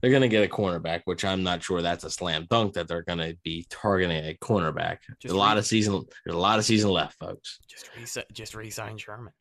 they're 0.00 0.10
going 0.10 0.22
to 0.22 0.28
get 0.28 0.44
a 0.44 0.48
cornerback, 0.48 1.02
which 1.04 1.24
I'm 1.24 1.42
not 1.42 1.62
sure 1.62 1.82
that's 1.82 2.04
a 2.04 2.10
slam 2.10 2.46
dunk 2.48 2.72
that 2.74 2.88
they're 2.88 3.02
going 3.02 3.18
to 3.18 3.36
be 3.44 3.66
targeting 3.68 4.16
a 4.16 4.34
cornerback. 4.40 4.98
There's 5.20 5.34
a 5.34 5.36
lot 5.36 5.54
re- 5.54 5.58
of 5.58 5.66
season. 5.66 6.02
There's 6.24 6.36
a 6.36 6.40
lot 6.40 6.58
of 6.58 6.64
season 6.64 6.90
left, 6.90 7.18
folks. 7.18 7.58
Just 7.68 7.90
re- 7.94 8.24
just 8.32 8.54
resign 8.54 8.96
Sherman. 8.96 9.32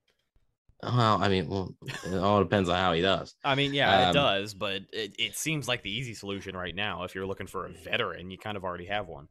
Well, 0.81 1.21
I 1.21 1.27
mean, 1.27 1.49
well, 1.49 1.75
it 2.05 2.17
all 2.17 2.41
depends 2.41 2.69
on 2.69 2.75
how 2.75 2.93
he 2.93 3.01
does. 3.01 3.35
I 3.43 3.55
mean, 3.55 3.73
yeah, 3.73 4.03
it 4.03 4.07
Um, 4.07 4.13
does, 4.13 4.53
but 4.53 4.81
it, 4.93 5.13
it 5.19 5.35
seems 5.35 5.67
like 5.67 5.83
the 5.83 5.91
easy 5.91 6.13
solution 6.13 6.55
right 6.55 6.73
now. 6.73 7.03
If 7.03 7.15
you're 7.15 7.25
looking 7.25 7.47
for 7.47 7.65
a 7.65 7.69
veteran, 7.69 8.31
you 8.31 8.37
kind 8.37 8.55
of 8.55 8.63
already 8.63 8.85
have 8.85 9.07
one. 9.07 9.27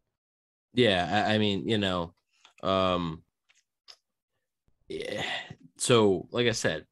Yeah, 0.75 1.25
I, 1.29 1.35
I 1.35 1.39
mean, 1.39 1.69
you 1.69 1.79
know, 1.79 2.15
um, 2.63 3.23
yeah. 4.89 5.23
So, 5.79 6.29
like 6.31 6.47
I 6.47 6.53
said, 6.53 6.85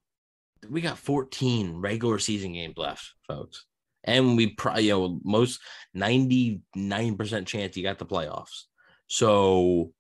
we 0.69 0.81
got 0.81 0.99
14 0.99 1.77
regular 1.77 2.19
season 2.19 2.53
games 2.53 2.77
left, 2.77 3.13
folks, 3.27 3.67
and 4.05 4.37
we 4.37 4.49
probably, 4.55 4.85
you 4.85 4.93
know, 4.93 5.21
most 5.25 5.61
99% 5.97 7.47
chance 7.47 7.77
you 7.77 7.83
got 7.83 7.99
the 7.99 8.07
playoffs. 8.07 8.65
So, 9.09 9.93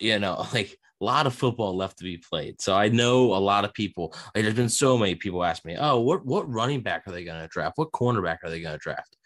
you 0.00 0.18
know, 0.18 0.46
like 0.54 0.78
a 1.00 1.04
lot 1.04 1.26
of 1.26 1.34
football 1.34 1.76
left 1.76 1.98
to 1.98 2.04
be 2.04 2.18
played. 2.18 2.60
So 2.60 2.74
I 2.74 2.88
know 2.88 3.34
a 3.34 3.38
lot 3.38 3.64
of 3.64 3.74
people. 3.74 4.14
Like, 4.34 4.44
there's 4.44 4.54
been 4.54 4.68
so 4.68 4.96
many 4.98 5.14
people 5.14 5.44
ask 5.44 5.64
me, 5.64 5.76
"Oh, 5.78 6.00
what 6.00 6.24
what 6.24 6.50
running 6.50 6.82
back 6.82 7.04
are 7.06 7.12
they 7.12 7.24
going 7.24 7.40
to 7.40 7.48
draft? 7.48 7.78
What 7.78 7.92
cornerback 7.92 8.38
are 8.44 8.50
they 8.50 8.60
going 8.60 8.74
to 8.74 8.78
draft?" 8.82 9.16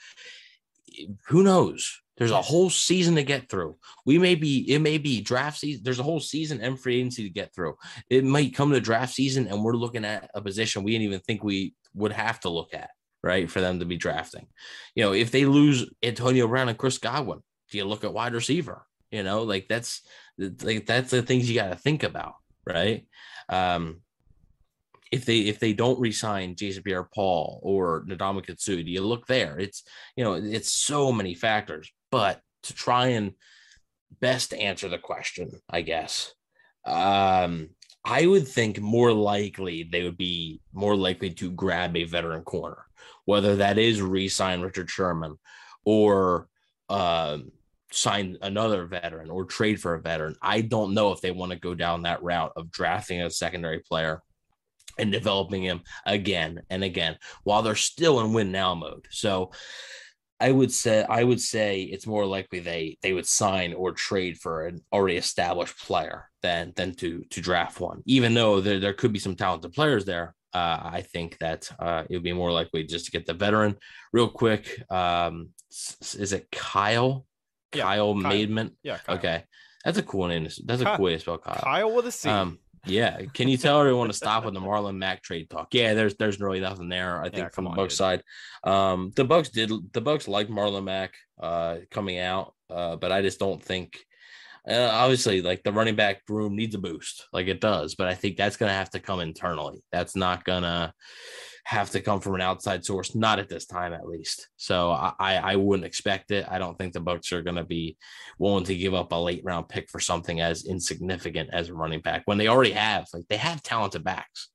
Who 1.28 1.42
knows? 1.42 2.00
There's 2.20 2.30
a 2.30 2.42
whole 2.42 2.68
season 2.68 3.14
to 3.14 3.22
get 3.22 3.48
through. 3.48 3.78
We 4.04 4.18
may 4.18 4.34
be, 4.34 4.70
it 4.70 4.80
may 4.80 4.98
be 4.98 5.22
draft 5.22 5.58
season. 5.58 5.82
There's 5.82 5.98
a 5.98 6.04
whole 6.04 6.20
season 6.20 6.60
and 6.60 6.78
free 6.78 6.98
agency 6.98 7.22
to 7.22 7.30
get 7.30 7.54
through. 7.54 7.76
It 8.10 8.24
might 8.24 8.54
come 8.54 8.70
to 8.72 8.80
draft 8.80 9.14
season 9.14 9.48
and 9.48 9.64
we're 9.64 9.72
looking 9.72 10.04
at 10.04 10.30
a 10.34 10.42
position 10.42 10.82
we 10.82 10.92
didn't 10.92 11.04
even 11.04 11.20
think 11.20 11.42
we 11.42 11.74
would 11.94 12.12
have 12.12 12.38
to 12.40 12.50
look 12.50 12.74
at, 12.74 12.90
right? 13.22 13.50
For 13.50 13.62
them 13.62 13.78
to 13.78 13.86
be 13.86 13.96
drafting. 13.96 14.48
You 14.94 15.04
know, 15.04 15.14
if 15.14 15.30
they 15.30 15.46
lose 15.46 15.88
Antonio 16.02 16.46
Brown 16.46 16.68
and 16.68 16.76
Chris 16.76 16.98
Godwin, 16.98 17.40
do 17.70 17.78
you 17.78 17.86
look 17.86 18.04
at 18.04 18.12
wide 18.12 18.34
receiver? 18.34 18.86
You 19.10 19.22
know, 19.22 19.42
like 19.42 19.66
that's 19.66 20.02
like 20.38 20.84
that's 20.84 21.10
the 21.10 21.22
things 21.22 21.48
you 21.48 21.58
got 21.58 21.70
to 21.70 21.76
think 21.76 22.02
about, 22.02 22.34
right? 22.66 23.06
Um, 23.48 24.02
if 25.10 25.24
they 25.24 25.40
if 25.40 25.58
they 25.58 25.72
don't 25.72 25.98
resign 25.98 26.54
Jason 26.54 26.82
Pierre-Paul 26.82 27.60
or 27.62 28.04
Ndamukong 28.04 28.60
Suh, 28.60 28.76
do 28.76 28.82
you 28.82 29.02
look 29.02 29.26
there? 29.26 29.58
It's 29.58 29.82
you 30.16 30.22
know 30.22 30.34
it's 30.34 30.70
so 30.70 31.10
many 31.10 31.34
factors, 31.34 31.90
but 32.10 32.40
to 32.64 32.74
try 32.74 33.08
and 33.08 33.32
best 34.20 34.52
answer 34.54 34.88
the 34.88 34.98
question, 34.98 35.50
I 35.68 35.82
guess, 35.82 36.34
um, 36.84 37.70
I 38.04 38.26
would 38.26 38.48
think 38.48 38.80
more 38.80 39.12
likely 39.12 39.88
they 39.90 40.04
would 40.04 40.16
be 40.16 40.60
more 40.72 40.96
likely 40.96 41.30
to 41.34 41.50
grab 41.50 41.96
a 41.96 42.04
veteran 42.04 42.42
corner, 42.42 42.86
whether 43.24 43.56
that 43.56 43.78
is 43.78 44.00
re-sign 44.00 44.60
Richard 44.60 44.90
Sherman 44.90 45.36
or 45.84 46.48
um, 46.88 47.52
sign 47.92 48.38
another 48.42 48.86
veteran 48.86 49.30
or 49.30 49.44
trade 49.44 49.80
for 49.80 49.94
a 49.94 50.00
veteran. 50.00 50.36
I 50.40 50.62
don't 50.62 50.94
know 50.94 51.12
if 51.12 51.20
they 51.20 51.30
want 51.30 51.52
to 51.52 51.58
go 51.58 51.74
down 51.74 52.02
that 52.02 52.22
route 52.22 52.52
of 52.56 52.70
drafting 52.70 53.20
a 53.22 53.30
secondary 53.30 53.80
player 53.80 54.22
and 54.98 55.12
developing 55.12 55.62
him 55.62 55.82
again 56.06 56.60
and 56.70 56.84
again 56.84 57.16
while 57.44 57.62
they're 57.62 57.74
still 57.74 58.20
in 58.20 58.32
win 58.32 58.52
now 58.52 58.74
mode. 58.74 59.06
So 59.10 59.52
I 60.40 60.50
would 60.50 60.72
say 60.72 61.04
I 61.08 61.22
would 61.22 61.40
say 61.40 61.82
it's 61.82 62.06
more 62.06 62.24
likely 62.24 62.60
they 62.60 62.96
they 63.02 63.12
would 63.12 63.26
sign 63.26 63.74
or 63.74 63.92
trade 63.92 64.38
for 64.38 64.66
an 64.66 64.80
already 64.92 65.16
established 65.16 65.78
player 65.78 66.30
than 66.42 66.72
than 66.76 66.94
to 66.96 67.22
to 67.30 67.40
draft 67.40 67.78
one. 67.78 68.02
Even 68.06 68.32
though 68.34 68.60
there, 68.60 68.80
there 68.80 68.94
could 68.94 69.12
be 69.12 69.18
some 69.18 69.36
talented 69.36 69.72
players 69.72 70.04
there, 70.06 70.34
uh, 70.54 70.80
I 70.82 71.02
think 71.02 71.38
that 71.38 71.70
uh, 71.78 72.04
it 72.08 72.16
would 72.16 72.22
be 72.22 72.32
more 72.32 72.52
likely 72.52 72.84
just 72.84 73.04
to 73.06 73.10
get 73.10 73.26
the 73.26 73.34
veteran. 73.34 73.76
Real 74.12 74.28
quick, 74.28 74.82
um, 74.90 75.50
is 75.70 76.32
it 76.32 76.50
Kyle? 76.50 77.26
Yeah, 77.74 77.84
Kyle 77.84 78.14
Kyle. 78.14 78.32
Maidment. 78.32 78.72
Yeah. 78.82 78.98
Kyle. 78.98 79.16
Okay, 79.16 79.44
that's 79.84 79.98
a 79.98 80.02
cool 80.02 80.26
name. 80.26 80.48
That's 80.64 80.82
a 80.82 80.96
cool 80.96 81.04
way 81.04 81.12
to 81.12 81.20
spell 81.20 81.38
Kyle. 81.38 81.60
Kyle 81.62 81.94
with 81.94 82.06
a 82.06 82.12
C. 82.12 82.28
Um, 82.28 82.58
Yeah, 82.86 83.20
can 83.34 83.48
you 83.48 83.56
tell 83.56 83.80
everyone 83.80 84.08
to 84.08 84.14
stop 84.14 84.44
with 84.44 84.54
the 84.54 84.60
Marlon 84.60 84.96
Mack 84.96 85.22
trade 85.22 85.50
talk? 85.50 85.74
Yeah, 85.74 85.94
there's 85.94 86.14
there's 86.16 86.40
really 86.40 86.60
nothing 86.60 86.88
there. 86.88 87.20
I 87.20 87.24
think 87.24 87.36
Yeah, 87.36 87.48
from 87.48 87.64
the 87.64 87.70
Bucks 87.70 87.94
side, 87.94 88.22
um, 88.64 89.12
the 89.16 89.24
Bucks 89.24 89.50
did 89.50 89.70
the 89.92 90.00
Bucks 90.00 90.28
like 90.28 90.48
Marlon 90.48 90.84
Mack 90.84 91.14
uh 91.38 91.78
coming 91.90 92.18
out, 92.18 92.54
uh, 92.70 92.96
but 92.96 93.12
I 93.12 93.22
just 93.22 93.38
don't 93.38 93.62
think. 93.62 93.98
Uh, 94.68 94.90
obviously, 94.92 95.40
like 95.40 95.62
the 95.62 95.72
running 95.72 95.96
back 95.96 96.22
room 96.28 96.54
needs 96.54 96.74
a 96.74 96.78
boost, 96.78 97.26
like 97.32 97.48
it 97.48 97.60
does, 97.60 97.94
but 97.94 98.08
I 98.08 98.14
think 98.14 98.36
that's 98.36 98.56
gonna 98.56 98.72
have 98.72 98.90
to 98.90 99.00
come 99.00 99.20
internally. 99.20 99.82
That's 99.90 100.14
not 100.14 100.44
gonna 100.44 100.92
have 101.70 101.88
to 101.88 102.00
come 102.00 102.18
from 102.18 102.34
an 102.34 102.40
outside 102.40 102.84
source, 102.84 103.14
not 103.14 103.38
at 103.38 103.48
this 103.48 103.64
time 103.64 103.92
at 103.92 104.08
least. 104.08 104.48
So 104.56 104.90
I 104.90 105.36
I 105.36 105.54
wouldn't 105.54 105.86
expect 105.86 106.32
it. 106.32 106.44
I 106.50 106.58
don't 106.58 106.76
think 106.76 106.92
the 106.92 107.00
Bucks 107.00 107.30
are 107.30 107.42
gonna 107.42 107.64
be 107.64 107.96
willing 108.40 108.64
to 108.64 108.74
give 108.74 108.92
up 108.92 109.12
a 109.12 109.14
late 109.14 109.42
round 109.44 109.68
pick 109.68 109.88
for 109.88 110.00
something 110.00 110.40
as 110.40 110.64
insignificant 110.66 111.50
as 111.52 111.68
a 111.68 111.74
running 111.74 112.00
back 112.00 112.22
when 112.24 112.38
they 112.38 112.48
already 112.48 112.72
have 112.72 113.06
like 113.14 113.22
they 113.28 113.36
have 113.36 113.62
talented 113.62 114.02
backs. 114.02 114.48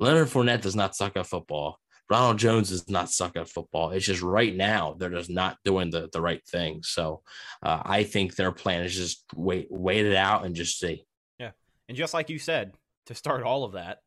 Leonard 0.00 0.26
Fournette 0.26 0.62
does 0.62 0.74
not 0.74 0.96
suck 0.96 1.16
at 1.16 1.28
football. 1.28 1.78
Ronald 2.10 2.38
Jones 2.38 2.70
does 2.70 2.90
not 2.90 3.08
suck 3.08 3.36
at 3.36 3.48
football. 3.48 3.90
It's 3.90 4.06
just 4.06 4.22
right 4.22 4.54
now 4.56 4.96
they're 4.98 5.10
just 5.10 5.30
not 5.30 5.58
doing 5.64 5.90
the, 5.90 6.08
the 6.12 6.20
right 6.20 6.44
thing. 6.44 6.82
So 6.82 7.22
uh, 7.62 7.82
I 7.84 8.02
think 8.02 8.34
their 8.34 8.50
plan 8.50 8.82
is 8.82 8.96
just 8.96 9.22
wait 9.36 9.68
wait 9.70 10.06
it 10.06 10.16
out 10.16 10.44
and 10.44 10.56
just 10.56 10.80
see. 10.80 11.04
Yeah, 11.38 11.52
and 11.88 11.96
just 11.96 12.14
like 12.14 12.30
you 12.30 12.40
said, 12.40 12.72
to 13.06 13.14
start 13.14 13.44
all 13.44 13.62
of 13.62 13.74
that, 13.74 13.98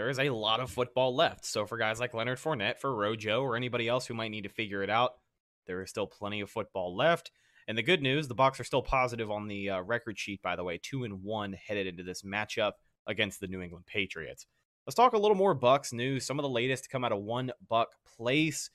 there 0.00 0.08
is 0.08 0.18
a 0.18 0.30
lot 0.30 0.60
of 0.60 0.70
football 0.70 1.14
left. 1.14 1.44
So 1.44 1.66
for 1.66 1.76
guys 1.76 2.00
like 2.00 2.14
Leonard 2.14 2.38
Fournette, 2.38 2.78
for 2.78 2.94
Rojo, 2.94 3.42
or 3.42 3.54
anybody 3.54 3.86
else 3.86 4.06
who 4.06 4.14
might 4.14 4.30
need 4.30 4.44
to 4.44 4.48
figure 4.48 4.82
it 4.82 4.88
out, 4.88 5.10
there 5.66 5.82
is 5.82 5.90
still 5.90 6.06
plenty 6.06 6.40
of 6.40 6.48
football 6.48 6.96
left. 6.96 7.30
And 7.68 7.76
the 7.76 7.82
good 7.82 8.00
news, 8.00 8.26
the 8.26 8.34
Bucks 8.34 8.58
are 8.58 8.64
still 8.64 8.80
positive 8.80 9.30
on 9.30 9.46
the 9.46 9.68
uh, 9.68 9.82
record 9.82 10.18
sheet. 10.18 10.40
By 10.40 10.56
the 10.56 10.64
way, 10.64 10.80
two 10.82 11.04
and 11.04 11.22
one 11.22 11.52
headed 11.52 11.86
into 11.86 12.02
this 12.02 12.22
matchup 12.22 12.72
against 13.06 13.40
the 13.40 13.46
New 13.46 13.60
England 13.60 13.84
Patriots. 13.84 14.46
Let's 14.86 14.94
talk 14.94 15.12
a 15.12 15.18
little 15.18 15.36
more 15.36 15.52
Bucks 15.52 15.92
news. 15.92 16.24
Some 16.24 16.38
of 16.38 16.44
the 16.44 16.48
latest 16.48 16.84
to 16.84 16.88
come 16.88 17.04
out 17.04 17.12
of 17.12 17.20
One 17.20 17.52
Buc 17.70 17.88
Place. 18.16 18.70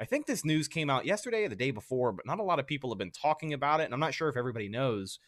I 0.00 0.06
think 0.06 0.24
this 0.24 0.46
news 0.46 0.66
came 0.66 0.88
out 0.88 1.04
yesterday 1.04 1.44
or 1.44 1.50
the 1.50 1.56
day 1.56 1.72
before, 1.72 2.10
but 2.12 2.24
not 2.24 2.40
a 2.40 2.42
lot 2.42 2.58
of 2.58 2.66
people 2.66 2.88
have 2.88 2.98
been 2.98 3.10
talking 3.10 3.52
about 3.52 3.80
it, 3.80 3.84
and 3.84 3.92
I'm 3.92 4.00
not 4.00 4.14
sure 4.14 4.30
if 4.30 4.36
everybody 4.38 4.70
knows 4.70 5.18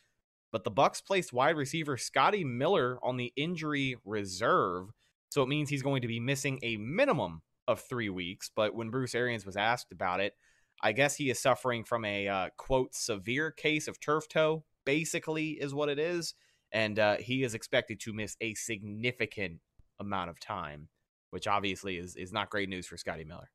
but 0.53 0.65
the 0.65 0.71
Bucks 0.71 1.01
placed 1.01 1.33
wide 1.33 1.57
receiver 1.57 1.97
Scotty 1.97 2.45
Miller 2.45 2.99
on 3.03 3.17
the 3.17 3.33
injury 3.37 3.97
reserve, 4.05 4.91
so 5.33 5.43
it 5.43 5.49
means 5.49 5.71
he's 5.71 5.83
going 5.83 6.03
to 6.03 6.09
be 6.09 6.21
missing 6.21 6.59
a 6.63 6.77
minimum 6.77 7.41
of 7.67 7.81
three 7.81 8.11
weeks. 8.11 8.51
But 8.55 8.75
when 8.75 8.91
Bruce 8.91 9.15
Arians 9.15 9.47
was 9.47 9.57
asked 9.57 9.91
about 9.91 10.21
it, 10.21 10.35
I 10.83 10.93
guess 10.93 11.17
he 11.17 11.31
is 11.31 11.39
suffering 11.39 11.85
from 11.85 12.05
a 12.05 12.29
uh, 12.29 12.49
quote 12.59 12.95
severe 12.95 13.51
case 13.51 13.89
of 13.89 13.99
turf 13.99 14.29
toe, 14.29 14.65
basically 14.85 15.53
is 15.53 15.73
what 15.73 15.89
it 15.89 15.99
is, 15.99 16.35
and 16.71 16.99
uh, 16.99 17.17
he 17.17 17.45
is 17.45 17.55
expected 17.55 17.99
to 18.01 18.13
miss 18.13 18.37
a 18.43 18.53
significant 18.55 19.61
amount 19.99 20.29
of 20.29 20.39
time, 20.39 20.89
which 21.31 21.47
obviously 21.47 21.97
is 21.97 22.15
is 22.17 22.33
not 22.33 22.51
great 22.51 22.69
news 22.69 22.87
for 22.87 22.99
Scotty 22.99 23.25
Miller. 23.25 23.51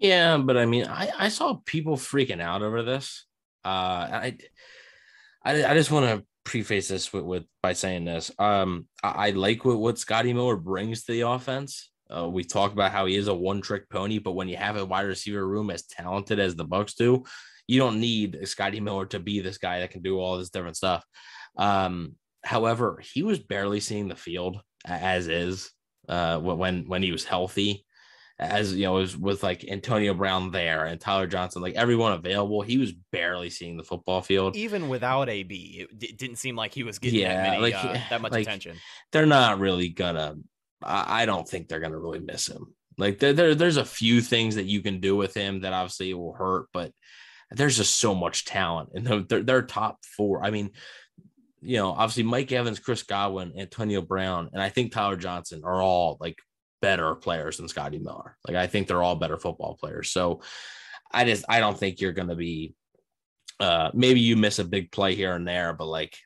Yeah, 0.00 0.38
but 0.38 0.56
I 0.56 0.64
mean, 0.64 0.86
I, 0.86 1.10
I 1.16 1.28
saw 1.28 1.60
people 1.64 1.96
freaking 1.96 2.40
out 2.40 2.62
over 2.62 2.82
this. 2.82 3.26
Uh, 3.64 3.68
I, 3.68 4.38
I, 5.44 5.64
I 5.64 5.74
just 5.74 5.90
want 5.90 6.06
to 6.06 6.26
preface 6.44 6.88
this 6.88 7.12
with, 7.12 7.24
with 7.24 7.44
by 7.62 7.72
saying 7.72 8.04
this. 8.04 8.30
Um, 8.38 8.86
I, 9.02 9.28
I 9.28 9.30
like 9.30 9.64
what, 9.64 9.78
what 9.78 9.98
Scotty 9.98 10.32
Miller 10.32 10.56
brings 10.56 11.04
to 11.04 11.12
the 11.12 11.22
offense. 11.22 11.90
Uh, 12.14 12.28
we 12.28 12.42
talked 12.42 12.72
about 12.72 12.92
how 12.92 13.06
he 13.06 13.14
is 13.14 13.28
a 13.28 13.34
one-trick 13.34 13.88
pony, 13.88 14.18
but 14.18 14.32
when 14.32 14.48
you 14.48 14.56
have 14.56 14.76
a 14.76 14.84
wide 14.84 15.02
receiver 15.06 15.46
room 15.46 15.70
as 15.70 15.86
talented 15.86 16.40
as 16.40 16.56
the 16.56 16.64
Bucks 16.64 16.94
do, 16.94 17.22
you 17.68 17.78
don't 17.78 18.00
need 18.00 18.48
Scotty 18.48 18.80
Miller 18.80 19.06
to 19.06 19.20
be 19.20 19.40
this 19.40 19.58
guy 19.58 19.78
that 19.78 19.92
can 19.92 20.02
do 20.02 20.18
all 20.18 20.36
this 20.36 20.50
different 20.50 20.76
stuff. 20.76 21.04
Um, 21.56 22.16
however, 22.44 23.00
he 23.12 23.22
was 23.22 23.38
barely 23.38 23.78
seeing 23.78 24.08
the 24.08 24.16
field 24.16 24.60
as 24.84 25.28
is 25.28 25.70
uh, 26.08 26.38
when 26.38 26.88
when 26.88 27.02
he 27.02 27.12
was 27.12 27.24
healthy 27.24 27.84
as 28.40 28.74
you 28.74 28.84
know, 28.84 28.94
was 28.94 29.16
with 29.16 29.42
like 29.42 29.68
Antonio 29.68 30.14
Brown 30.14 30.50
there 30.50 30.86
and 30.86 30.98
Tyler 30.98 31.26
Johnson, 31.26 31.60
like 31.60 31.74
everyone 31.74 32.12
available, 32.12 32.62
he 32.62 32.78
was 32.78 32.90
barely 33.12 33.50
seeing 33.50 33.76
the 33.76 33.84
football 33.84 34.22
field. 34.22 34.56
Even 34.56 34.88
without 34.88 35.28
AB, 35.28 35.80
it 35.80 35.98
d- 35.98 36.14
didn't 36.16 36.36
seem 36.36 36.56
like 36.56 36.72
he 36.72 36.82
was 36.82 36.98
getting 36.98 37.20
Yeah, 37.20 37.36
that, 37.36 37.50
many, 37.50 37.62
like, 37.62 37.84
uh, 37.84 37.98
that 38.08 38.22
much 38.22 38.32
like, 38.32 38.46
attention. 38.46 38.78
They're 39.12 39.26
not 39.26 39.60
really 39.60 39.90
gonna. 39.90 40.36
I, 40.82 41.22
I 41.22 41.26
don't 41.26 41.46
think 41.46 41.68
they're 41.68 41.80
gonna 41.80 41.98
really 41.98 42.20
miss 42.20 42.48
him. 42.48 42.74
Like 42.96 43.18
there, 43.18 43.34
there, 43.34 43.54
there's 43.54 43.76
a 43.76 43.84
few 43.84 44.22
things 44.22 44.54
that 44.54 44.64
you 44.64 44.80
can 44.80 45.00
do 45.00 45.16
with 45.16 45.34
him 45.34 45.60
that 45.60 45.74
obviously 45.74 46.14
will 46.14 46.32
hurt, 46.32 46.68
but 46.72 46.92
there's 47.50 47.76
just 47.76 48.00
so 48.00 48.14
much 48.14 48.46
talent, 48.46 48.90
and 48.94 49.06
they're, 49.06 49.20
they're, 49.20 49.42
they're 49.42 49.62
top 49.62 49.98
four. 50.16 50.42
I 50.42 50.50
mean, 50.50 50.70
you 51.60 51.76
know, 51.76 51.90
obviously 51.90 52.22
Mike 52.22 52.52
Evans, 52.52 52.78
Chris 52.78 53.02
Godwin, 53.02 53.52
Antonio 53.58 54.00
Brown, 54.00 54.48
and 54.54 54.62
I 54.62 54.70
think 54.70 54.92
Tyler 54.92 55.16
Johnson 55.16 55.60
are 55.62 55.82
all 55.82 56.16
like 56.20 56.38
better 56.80 57.14
players 57.14 57.56
than 57.56 57.68
Scotty 57.68 57.98
Miller. 57.98 58.36
Like 58.46 58.56
I 58.56 58.66
think 58.66 58.86
they're 58.86 59.02
all 59.02 59.16
better 59.16 59.36
football 59.36 59.76
players. 59.78 60.10
So 60.10 60.40
I 61.12 61.24
just 61.24 61.44
I 61.48 61.60
don't 61.60 61.78
think 61.78 62.00
you're 62.00 62.12
gonna 62.12 62.36
be 62.36 62.74
uh 63.58 63.90
maybe 63.94 64.20
you 64.20 64.36
miss 64.36 64.58
a 64.58 64.64
big 64.64 64.90
play 64.90 65.14
here 65.14 65.34
and 65.34 65.46
there, 65.46 65.72
but 65.72 65.86
like 65.86 66.16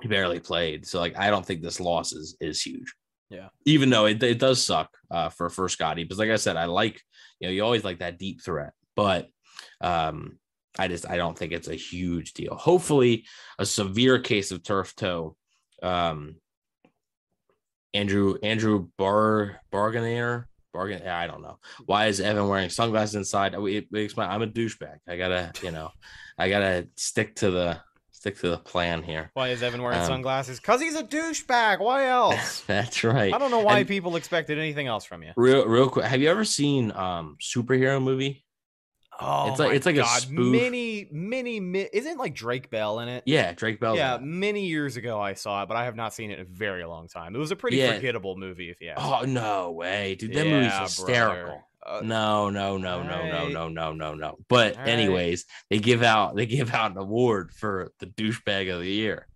he 0.00 0.08
barely 0.08 0.40
played. 0.40 0.86
So 0.86 1.00
like 1.00 1.18
I 1.18 1.30
don't 1.30 1.44
think 1.44 1.62
this 1.62 1.80
loss 1.80 2.12
is 2.12 2.36
is 2.40 2.62
huge. 2.62 2.94
Yeah. 3.30 3.48
Even 3.66 3.90
though 3.90 4.06
it, 4.06 4.22
it 4.22 4.38
does 4.38 4.64
suck 4.64 4.96
uh 5.10 5.28
for 5.28 5.50
for 5.50 5.68
Scotty, 5.68 6.04
because 6.04 6.18
like 6.18 6.30
I 6.30 6.36
said, 6.36 6.56
I 6.56 6.66
like 6.66 7.02
you 7.40 7.48
know, 7.48 7.52
you 7.52 7.62
always 7.62 7.84
like 7.84 7.98
that 7.98 8.18
deep 8.18 8.42
threat, 8.42 8.72
but 8.96 9.28
um 9.80 10.38
I 10.78 10.86
just 10.88 11.08
I 11.08 11.16
don't 11.16 11.36
think 11.36 11.52
it's 11.52 11.68
a 11.68 11.74
huge 11.74 12.34
deal. 12.34 12.54
Hopefully 12.54 13.26
a 13.58 13.66
severe 13.66 14.20
case 14.20 14.52
of 14.52 14.62
turf 14.62 14.94
toe 14.94 15.36
um 15.82 16.36
Andrew 17.94 18.36
Andrew 18.42 18.88
Bar 18.96 19.60
Bargainer 19.70 20.48
Bargain. 20.72 21.06
I 21.06 21.26
don't 21.26 21.42
know 21.42 21.58
why 21.86 22.06
is 22.06 22.20
Evan 22.20 22.48
wearing 22.48 22.68
sunglasses 22.70 23.14
inside. 23.14 23.58
We, 23.58 23.86
we 23.90 24.02
explain. 24.02 24.28
I'm 24.30 24.42
a 24.42 24.46
douchebag. 24.46 24.98
I 25.08 25.16
gotta 25.16 25.52
you 25.62 25.70
know, 25.70 25.90
I 26.38 26.48
gotta 26.50 26.88
stick 26.96 27.34
to 27.36 27.50
the 27.50 27.80
stick 28.10 28.38
to 28.40 28.50
the 28.50 28.58
plan 28.58 29.02
here. 29.02 29.30
Why 29.34 29.48
is 29.50 29.62
Evan 29.62 29.80
wearing 29.82 29.98
Um, 30.00 30.06
sunglasses? 30.06 30.58
Because 30.60 30.80
he's 30.80 30.94
a 30.96 31.04
douchebag. 31.04 31.78
Why 31.80 32.06
else? 32.08 32.60
That's 32.66 33.02
right. 33.04 33.32
I 33.32 33.38
don't 33.38 33.50
know 33.50 33.60
why 33.60 33.78
And 33.80 33.88
people 33.88 34.16
expected 34.16 34.58
anything 34.58 34.86
else 34.86 35.04
from 35.04 35.22
you. 35.22 35.32
real 35.36 35.66
real 35.66 35.88
quick. 35.88 36.04
Have 36.04 36.20
you 36.20 36.28
ever 36.28 36.44
seen 36.44 36.92
um 36.92 37.36
superhero 37.40 38.02
movie? 38.02 38.44
Oh, 39.20 39.50
It's 39.50 39.58
like- 39.58 39.72
it's 39.72 39.86
like 39.86 39.96
a 39.96 40.04
spoof. 40.06 40.52
Many, 40.52 41.08
many, 41.10 41.58
mi- 41.60 41.88
isn't 41.92 42.18
like 42.18 42.34
Drake 42.34 42.70
Bell 42.70 43.00
in 43.00 43.08
it? 43.08 43.24
Yeah, 43.26 43.52
Drake 43.52 43.80
Bell. 43.80 43.96
Yeah, 43.96 44.18
many 44.20 44.66
years 44.66 44.96
ago 44.96 45.20
I 45.20 45.34
saw 45.34 45.62
it, 45.62 45.66
but 45.68 45.76
I 45.76 45.84
have 45.86 45.96
not 45.96 46.14
seen 46.14 46.30
it 46.30 46.34
in 46.38 46.40
a 46.40 46.48
very 46.48 46.84
long 46.84 47.08
time. 47.08 47.34
It 47.34 47.38
was 47.38 47.50
a 47.50 47.56
pretty 47.56 47.78
Yeah. 47.78 47.94
forgettable 47.94 48.36
movie, 48.36 48.70
if 48.70 48.80
you 48.80 48.90
ask. 48.90 49.00
Oh 49.04 49.24
no 49.24 49.72
way, 49.72 50.14
dude! 50.14 50.34
That 50.34 50.46
Yeah, 50.46 50.52
movie's 50.60 50.78
hysterical. 50.78 51.64
Uh, 51.84 52.00
no, 52.04 52.50
no, 52.50 52.76
no, 52.76 53.02
no, 53.02 53.26
no, 53.28 53.48
no, 53.48 53.68
no, 53.68 53.92
no, 53.94 54.14
no. 54.14 54.38
But 54.48 54.74
Alright. 54.76 54.88
anyways, 54.88 55.46
they 55.70 55.78
give 55.78 56.02
out 56.02 56.36
they 56.36 56.44
give 56.46 56.72
out 56.74 56.90
an 56.92 56.98
award 56.98 57.50
for 57.52 57.92
the 57.98 58.06
douchebag 58.06 58.72
of 58.72 58.80
the 58.80 58.90
year, 58.90 59.26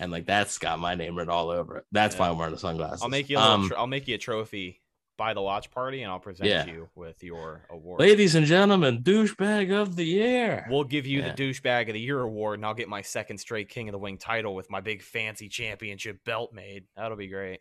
and 0.00 0.10
like 0.10 0.24
that's 0.26 0.58
got 0.58 0.78
my 0.78 0.94
name 0.94 1.14
written 1.16 1.30
all 1.32 1.50
over 1.50 1.76
it. 1.78 1.84
That's 1.92 2.16
why 2.18 2.28
I'm 2.28 2.38
wearing 2.38 2.54
the 2.54 2.58
sunglasses. 2.60 3.02
I'll 3.02 3.08
make 3.10 3.28
you 3.28 3.38
a 3.38 3.40
Um, 3.42 3.68
tr- 3.68 3.76
I'll 3.76 3.86
make 3.86 4.08
you 4.08 4.14
a 4.14 4.18
trophy 4.18 4.79
by 5.20 5.34
the 5.34 5.42
watch 5.42 5.70
party, 5.70 6.02
and 6.02 6.10
I'll 6.10 6.18
present 6.18 6.48
Yeah. 6.48 6.64
you 6.64 6.88
with 6.94 7.22
your 7.22 7.66
award. 7.68 8.00
ladies 8.00 8.34
and 8.36 8.46
gentlemen, 8.46 9.02
douchebag 9.02 9.70
of 9.70 9.94
the 9.94 10.04
year. 10.06 10.66
We'll 10.70 10.84
give 10.84 11.06
you 11.06 11.20
Yeah. 11.20 11.32
the 11.34 11.42
douchebag 11.42 11.88
of 11.88 11.92
the 11.92 12.00
year 12.00 12.20
award, 12.22 12.58
and 12.58 12.64
I'll 12.64 12.72
get 12.72 12.88
my 12.88 13.02
second 13.02 13.36
straight 13.36 13.68
King 13.68 13.90
of 13.90 13.92
the 13.92 13.98
Wing 13.98 14.16
title 14.16 14.54
with 14.54 14.70
my 14.70 14.80
big 14.80 15.02
fancy 15.02 15.50
championship 15.50 16.24
belt 16.24 16.54
made. 16.54 16.86
That'll 16.96 17.18
be 17.18 17.26
great. 17.26 17.60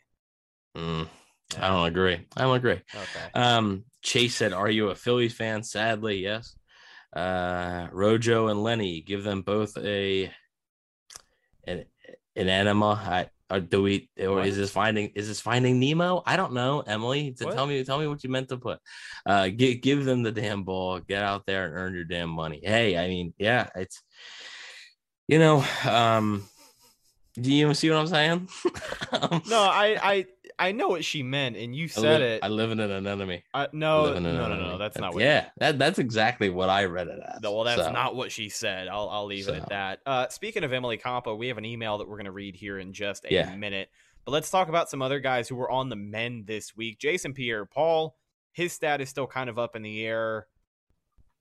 Mm, 0.77 1.09
I 1.57 1.67
don't 1.67 1.85
agree. 1.87 2.25
I 2.37 2.41
don't 2.43 2.55
agree. 2.55 2.79
Okay. 2.95 3.31
Um, 3.33 3.83
Chase 4.03 4.35
said, 4.37 4.53
"Are 4.53 4.69
you 4.69 4.87
a 4.91 4.95
Phillies 4.95 5.33
fan?" 5.35 5.61
Sadly, 5.63 6.19
yes. 6.19 6.55
Uh, 7.13 7.89
Rojo 7.91 8.47
and 8.47 8.63
Lenny, 8.63 9.01
give 9.01 9.25
them 9.25 9.41
both 9.41 9.77
a 9.77 10.31
an, 11.65 11.83
an 12.37 12.47
enema. 12.47 12.91
I, 13.05 13.29
or 13.49 13.59
do 13.59 13.81
we? 13.81 14.09
Or 14.19 14.35
What? 14.35 14.47
is 14.47 14.57
this 14.57 14.71
finding? 14.71 15.11
Is 15.15 15.27
this 15.27 15.41
finding 15.41 15.79
Nemo? 15.79 16.21
I 16.25 16.35
don't 16.37 16.53
know, 16.53 16.81
Emily. 16.81 17.31
To 17.33 17.45
What? 17.45 17.55
tell 17.55 17.65
me, 17.67 17.83
tell 17.83 17.99
me 17.99 18.07
what 18.07 18.23
you 18.23 18.29
meant 18.29 18.49
to 18.49 18.57
put. 18.57 18.79
Uh, 19.25 19.47
give 19.49 19.81
give 19.81 20.05
them 20.05 20.23
the 20.23 20.31
damn 20.31 20.63
ball. 20.63 20.99
Get 20.99 21.23
out 21.23 21.45
there 21.45 21.65
and 21.65 21.73
earn 21.75 21.93
your 21.95 22.03
damn 22.05 22.29
money. 22.29 22.61
Hey, 22.63 22.97
I 22.97 23.07
mean, 23.07 23.33
yeah, 23.37 23.69
it's 23.75 24.01
you 25.27 25.37
know, 25.39 25.63
um, 25.87 26.43
do 27.35 27.53
you 27.53 27.73
see 27.73 27.89
what 27.89 27.99
I'm 27.99 28.07
saying? 28.07 28.49
Um, 29.11 29.41
No, 29.47 29.61
I, 29.61 29.97
I, 30.01 30.25
I 30.59 30.73
know 30.73 30.89
what 30.89 31.05
she 31.05 31.23
meant, 31.23 31.55
and 31.55 31.73
you 31.73 31.85
I 31.85 31.87
said 31.87 32.01
live, 32.03 32.21
it. 32.21 32.43
I 32.43 32.49
live 32.49 32.71
in 32.71 32.79
an 32.81 33.07
enemy. 33.07 33.43
Uh, 33.53 33.57
I 33.57 33.67
no, 33.71 34.13
no, 34.13 34.19
no, 34.19 34.33
no, 34.47 34.53
enemy. 34.53 34.77
That's 34.77 34.97
not 34.99 35.13
what. 35.13 35.23
Yeah, 35.23 35.45
that 35.57 35.79
that's 35.79 35.99
exactly 35.99 36.49
what 36.49 36.69
I 36.69 36.83
read 36.85 37.07
it 37.07 37.19
as. 37.25 37.41
No, 37.41 37.53
well, 37.53 37.63
that's 37.63 37.81
So, 37.85 37.91
not 37.91 38.15
what 38.15 38.31
she 38.31 38.49
said. 38.49 38.89
I'll, 38.89 39.09
I'll 39.09 39.25
leave 39.25 39.47
it 39.47 39.55
at 39.55 39.69
that. 39.69 39.99
Uh, 40.05 40.27
speaking 40.27 40.63
of 40.65 40.73
Emily 40.73 40.97
Campo, 40.97 41.33
we 41.35 41.47
have 41.47 41.57
an 41.57 41.65
email 41.65 41.97
that 41.99 42.09
we're 42.09 42.17
going 42.17 42.25
to 42.25 42.31
read 42.31 42.55
here 42.57 42.77
in 42.77 42.91
just 42.91 43.25
a 43.25 43.33
Yeah. 43.33 43.55
minute. 43.55 43.89
But 44.25 44.33
let's 44.33 44.49
talk 44.51 44.67
about 44.67 44.89
some 44.89 45.01
other 45.01 45.19
guys 45.21 45.47
who 45.47 45.55
were 45.55 45.71
on 45.71 45.87
the 45.89 45.95
men 45.95 46.43
this 46.45 46.75
week. 46.75 46.99
Jason 46.99 47.33
Pierre 47.33 47.65
Paul, 47.65 48.17
his 48.51 48.73
stat 48.73 48.99
is 48.99 49.07
still 49.09 49.27
kind 49.27 49.49
of 49.49 49.57
up 49.57 49.77
in 49.77 49.81
the 49.81 50.05
air. 50.05 50.45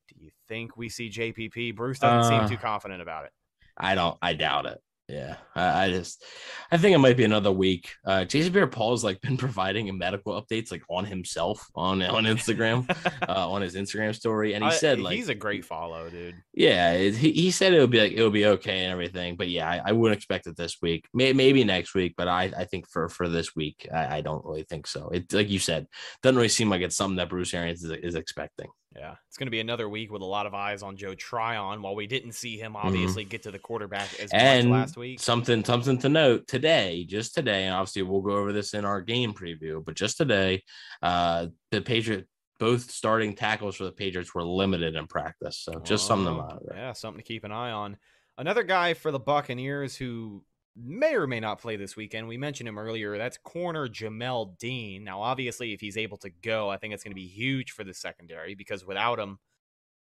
Do 0.08 0.14
you 0.24 0.30
think 0.46 0.76
we 0.76 0.88
see 0.88 1.10
JPP? 1.10 1.74
Bruce 1.74 1.98
doesn't 1.98 2.32
Uh, 2.32 2.46
seem 2.46 2.48
too 2.48 2.56
confident 2.62 3.02
about 3.02 3.24
it. 3.24 3.32
I 3.76 3.94
don't. 3.96 4.16
I 4.22 4.32
doubt 4.34 4.66
it. 4.66 4.80
Yeah, 5.08 5.36
I, 5.54 5.84
I, 5.84 5.90
just 5.90 6.22
I 6.70 6.76
think 6.76 6.94
it 6.94 6.98
might 6.98 7.16
be 7.16 7.24
another 7.24 7.50
week. 7.50 7.94
Uh, 8.04 8.26
Jason 8.26 8.52
Pierre-Paul's 8.52 9.02
like 9.02 9.18
been 9.22 9.38
providing 9.38 9.96
medical 9.96 10.40
updates 10.40 10.70
like 10.70 10.82
on 10.90 11.06
himself 11.06 11.66
on 11.74 12.02
on 12.02 12.24
Instagram, 12.24 12.88
uh, 13.28 13.50
on 13.50 13.62
his 13.62 13.74
Instagram 13.74 14.14
story, 14.14 14.52
and 14.52 14.62
he 14.62 14.70
said 14.70 15.00
like 15.00 15.16
he's 15.16 15.30
a 15.30 15.34
great 15.34 15.64
follow, 15.64 16.10
dude. 16.10 16.34
Yeah, 16.52 16.92
it, 16.92 17.14
he, 17.14 17.32
he 17.32 17.50
said 17.50 17.72
it 17.72 17.80
would 17.80 17.90
be 17.90 18.00
like 18.00 18.12
it 18.12 18.22
would 18.22 18.34
be 18.34 18.44
okay 18.46 18.84
and 18.84 18.92
everything, 18.92 19.36
but 19.36 19.48
yeah, 19.48 19.66
I, 19.66 19.80
I 19.86 19.92
wouldn't 19.92 20.18
expect 20.18 20.46
it 20.46 20.58
this 20.58 20.76
week. 20.82 21.06
May, 21.14 21.32
maybe 21.32 21.64
next 21.64 21.94
week, 21.94 22.12
but 22.14 22.28
I 22.28 22.52
I 22.56 22.64
think 22.64 22.86
for 22.86 23.08
for 23.08 23.30
this 23.30 23.56
week, 23.56 23.88
I, 23.92 24.18
I 24.18 24.20
don't 24.20 24.44
really 24.44 24.64
think 24.64 24.86
so. 24.86 25.08
It 25.08 25.32
like 25.32 25.48
you 25.48 25.58
said, 25.58 25.86
doesn't 26.22 26.36
really 26.36 26.48
seem 26.48 26.68
like 26.68 26.82
it's 26.82 26.96
something 26.96 27.16
that 27.16 27.30
Bruce 27.30 27.54
Arians 27.54 27.82
is, 27.82 27.92
is 27.92 28.14
expecting. 28.14 28.68
Yeah, 28.96 29.16
it's 29.28 29.36
going 29.36 29.46
to 29.46 29.50
be 29.50 29.60
another 29.60 29.88
week 29.88 30.10
with 30.10 30.22
a 30.22 30.26
lot 30.26 30.46
of 30.46 30.54
eyes 30.54 30.82
on 30.82 30.96
Joe 30.96 31.14
Tryon. 31.14 31.82
While 31.82 31.94
we 31.94 32.06
didn't 32.06 32.32
see 32.32 32.56
him 32.56 32.72
mm-hmm. 32.72 32.86
obviously 32.86 33.24
mm-hmm. 33.24 33.30
get 33.30 33.42
to 33.42 33.50
the 33.50 33.58
quarterback 33.58 34.08
as 34.18 34.30
and 34.32 34.68
much 34.68 34.78
last 34.78 34.96
week. 34.96 35.20
Something, 35.20 35.64
something 35.64 35.98
to 35.98 36.08
note 36.08 36.48
today, 36.48 37.04
just 37.04 37.34
today, 37.34 37.64
and 37.64 37.74
obviously 37.74 38.02
we'll 38.02 38.22
go 38.22 38.36
over 38.36 38.52
this 38.52 38.74
in 38.74 38.84
our 38.84 39.00
game 39.00 39.34
preview. 39.34 39.84
But 39.84 39.94
just 39.94 40.16
today, 40.16 40.62
uh, 41.02 41.48
the 41.70 41.82
Patriot, 41.82 42.26
both 42.58 42.90
starting 42.90 43.34
tackles 43.34 43.76
for 43.76 43.84
the 43.84 43.92
Patriots 43.92 44.34
were 44.34 44.44
limited 44.44 44.96
in 44.96 45.06
practice. 45.06 45.58
So 45.58 45.80
just 45.80 46.06
oh, 46.06 46.08
something 46.08 46.34
to 46.34 46.40
oh, 46.40 46.46
monitor. 46.46 46.74
Yeah, 46.74 46.92
something 46.92 47.22
to 47.22 47.26
keep 47.26 47.44
an 47.44 47.52
eye 47.52 47.70
on. 47.70 47.98
Another 48.38 48.62
guy 48.62 48.94
for 48.94 49.10
the 49.10 49.20
Buccaneers 49.20 49.96
who 49.96 50.44
may 50.80 51.14
or 51.14 51.26
may 51.26 51.40
not 51.40 51.60
play 51.60 51.76
this 51.76 51.96
weekend. 51.96 52.28
We 52.28 52.36
mentioned 52.36 52.68
him 52.68 52.78
earlier. 52.78 53.18
That's 53.18 53.38
corner 53.38 53.88
Jamel 53.88 54.56
Dean. 54.58 55.04
Now, 55.04 55.20
obviously, 55.20 55.72
if 55.72 55.80
he's 55.80 55.96
able 55.96 56.18
to 56.18 56.30
go, 56.30 56.70
I 56.70 56.76
think 56.76 56.94
it's 56.94 57.02
going 57.02 57.12
to 57.12 57.20
be 57.20 57.26
huge 57.26 57.72
for 57.72 57.84
the 57.84 57.94
secondary 57.94 58.54
because 58.54 58.86
without 58.86 59.18
him, 59.18 59.38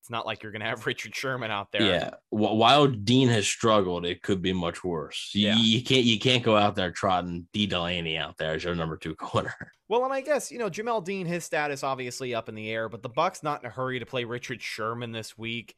it's 0.02 0.12
not 0.12 0.26
like 0.26 0.42
you're 0.42 0.52
going 0.52 0.62
to 0.62 0.68
have 0.68 0.86
Richard 0.86 1.14
Sherman 1.14 1.52
out 1.52 1.72
there. 1.72 1.82
Yeah. 1.82 2.10
While 2.30 2.88
Dean 2.88 3.28
has 3.30 3.48
struggled, 3.48 4.06
it 4.06 4.22
could 4.22 4.42
be 4.42 4.54
much 4.54 4.84
worse. 4.84 5.32
Yeah. 5.34 5.56
You, 5.56 5.80
you 5.80 5.84
can't 5.84 6.06
you 6.06 6.20
can't 6.20 6.44
go 6.44 6.56
out 6.56 6.76
there 6.76 6.92
trotting 6.92 7.48
Dee 7.52 7.68
Delaney 7.68 8.18
out 8.18 8.38
there 8.38 8.54
as 8.54 8.64
your 8.64 8.76
number 8.76 8.98
two 8.98 9.16
corner. 9.16 9.54
Well, 9.90 10.04
and 10.04 10.12
I 10.12 10.20
guess 10.20 10.52
you 10.52 10.60
know 10.60 10.70
Jamel 10.70 11.02
Dean, 11.02 11.26
his 11.26 11.46
status 11.46 11.82
obviously 11.82 12.36
up 12.36 12.50
in 12.50 12.56
the 12.56 12.70
air, 12.70 12.90
but 12.90 13.02
the 13.02 13.08
Bucks 13.08 13.42
not 13.42 13.64
in 13.64 13.68
a 13.68 13.70
hurry 13.70 14.00
to 14.00 14.06
play 14.06 14.26
Richard 14.26 14.62
Sherman 14.62 15.14
this 15.14 15.38
week. 15.38 15.76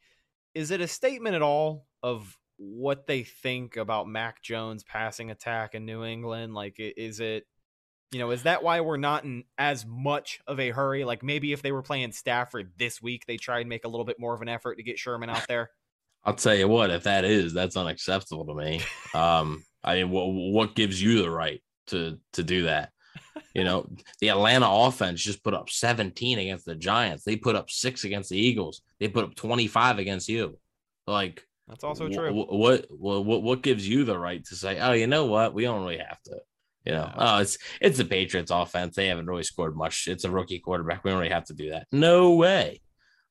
Is 0.52 0.72
it 0.72 0.80
a 0.80 0.88
statement 0.88 1.36
at 1.36 1.42
all 1.42 1.86
of 2.02 2.36
what 2.60 3.06
they 3.06 3.22
think 3.22 3.76
about 3.76 4.06
Mac 4.06 4.42
Jones 4.42 4.84
passing 4.84 5.30
attack 5.30 5.74
in 5.74 5.86
New 5.86 6.04
England? 6.04 6.54
Like, 6.54 6.74
is 6.78 7.18
it, 7.18 7.46
you 8.12 8.18
know, 8.18 8.30
is 8.30 8.42
that 8.42 8.62
why 8.62 8.82
we're 8.82 8.98
not 8.98 9.24
in 9.24 9.44
as 9.56 9.86
much 9.86 10.40
of 10.46 10.60
a 10.60 10.68
hurry? 10.70 11.04
Like, 11.04 11.22
maybe 11.22 11.52
if 11.52 11.62
they 11.62 11.72
were 11.72 11.82
playing 11.82 12.12
Stafford 12.12 12.72
this 12.76 13.00
week, 13.00 13.24
they 13.26 13.38
try 13.38 13.60
and 13.60 13.68
make 13.68 13.84
a 13.84 13.88
little 13.88 14.04
bit 14.04 14.20
more 14.20 14.34
of 14.34 14.42
an 14.42 14.48
effort 14.48 14.76
to 14.76 14.82
get 14.82 14.98
Sherman 14.98 15.30
out 15.30 15.48
there. 15.48 15.70
I'll 16.22 16.34
tell 16.34 16.54
you 16.54 16.68
what, 16.68 16.90
if 16.90 17.04
that 17.04 17.24
is, 17.24 17.54
that's 17.54 17.78
unacceptable 17.78 18.46
to 18.46 18.54
me. 18.54 18.82
Um, 19.12 19.64
I 19.82 19.96
mean, 19.96 20.10
what 20.10 20.26
what 20.26 20.76
gives 20.76 21.02
you 21.02 21.20
the 21.20 21.30
right 21.30 21.60
to 21.88 22.20
to 22.34 22.44
do 22.44 22.62
that? 22.62 22.90
You 23.54 23.64
know, 23.64 23.90
the 24.20 24.28
Atlanta 24.28 24.70
offense 24.70 25.20
just 25.20 25.42
put 25.42 25.52
up 25.52 25.68
17 25.68 26.38
against 26.38 26.64
the 26.64 26.76
Giants. 26.76 27.24
They 27.24 27.34
put 27.34 27.56
up 27.56 27.70
six 27.70 28.04
against 28.04 28.30
the 28.30 28.38
Eagles. 28.38 28.82
They 29.00 29.08
put 29.08 29.24
up 29.24 29.34
25 29.34 29.98
against 29.98 30.28
you. 30.28 30.58
Like, 31.08 31.44
that's 31.70 31.84
also 31.84 32.08
true. 32.08 32.34
What, 32.34 32.86
what 32.90 33.24
what 33.24 33.42
what 33.42 33.62
gives 33.62 33.88
you 33.88 34.04
the 34.04 34.18
right 34.18 34.44
to 34.44 34.56
say, 34.56 34.78
oh, 34.80 34.92
you 34.92 35.06
know 35.06 35.26
what, 35.26 35.54
we 35.54 35.62
don't 35.62 35.80
really 35.80 35.98
have 35.98 36.20
to. 36.24 36.36
You 36.84 36.92
know, 36.92 37.12
oh, 37.16 37.38
it's 37.38 37.58
it's 37.80 37.98
the 37.98 38.04
Patriots 38.04 38.50
offense. 38.50 38.96
They 38.96 39.06
haven't 39.06 39.26
really 39.26 39.44
scored 39.44 39.76
much. 39.76 40.08
It's 40.08 40.24
a 40.24 40.30
rookie 40.30 40.58
quarterback. 40.58 41.04
We 41.04 41.10
don't 41.10 41.20
really 41.20 41.32
have 41.32 41.44
to 41.46 41.54
do 41.54 41.70
that. 41.70 41.86
No 41.92 42.34
way. 42.34 42.80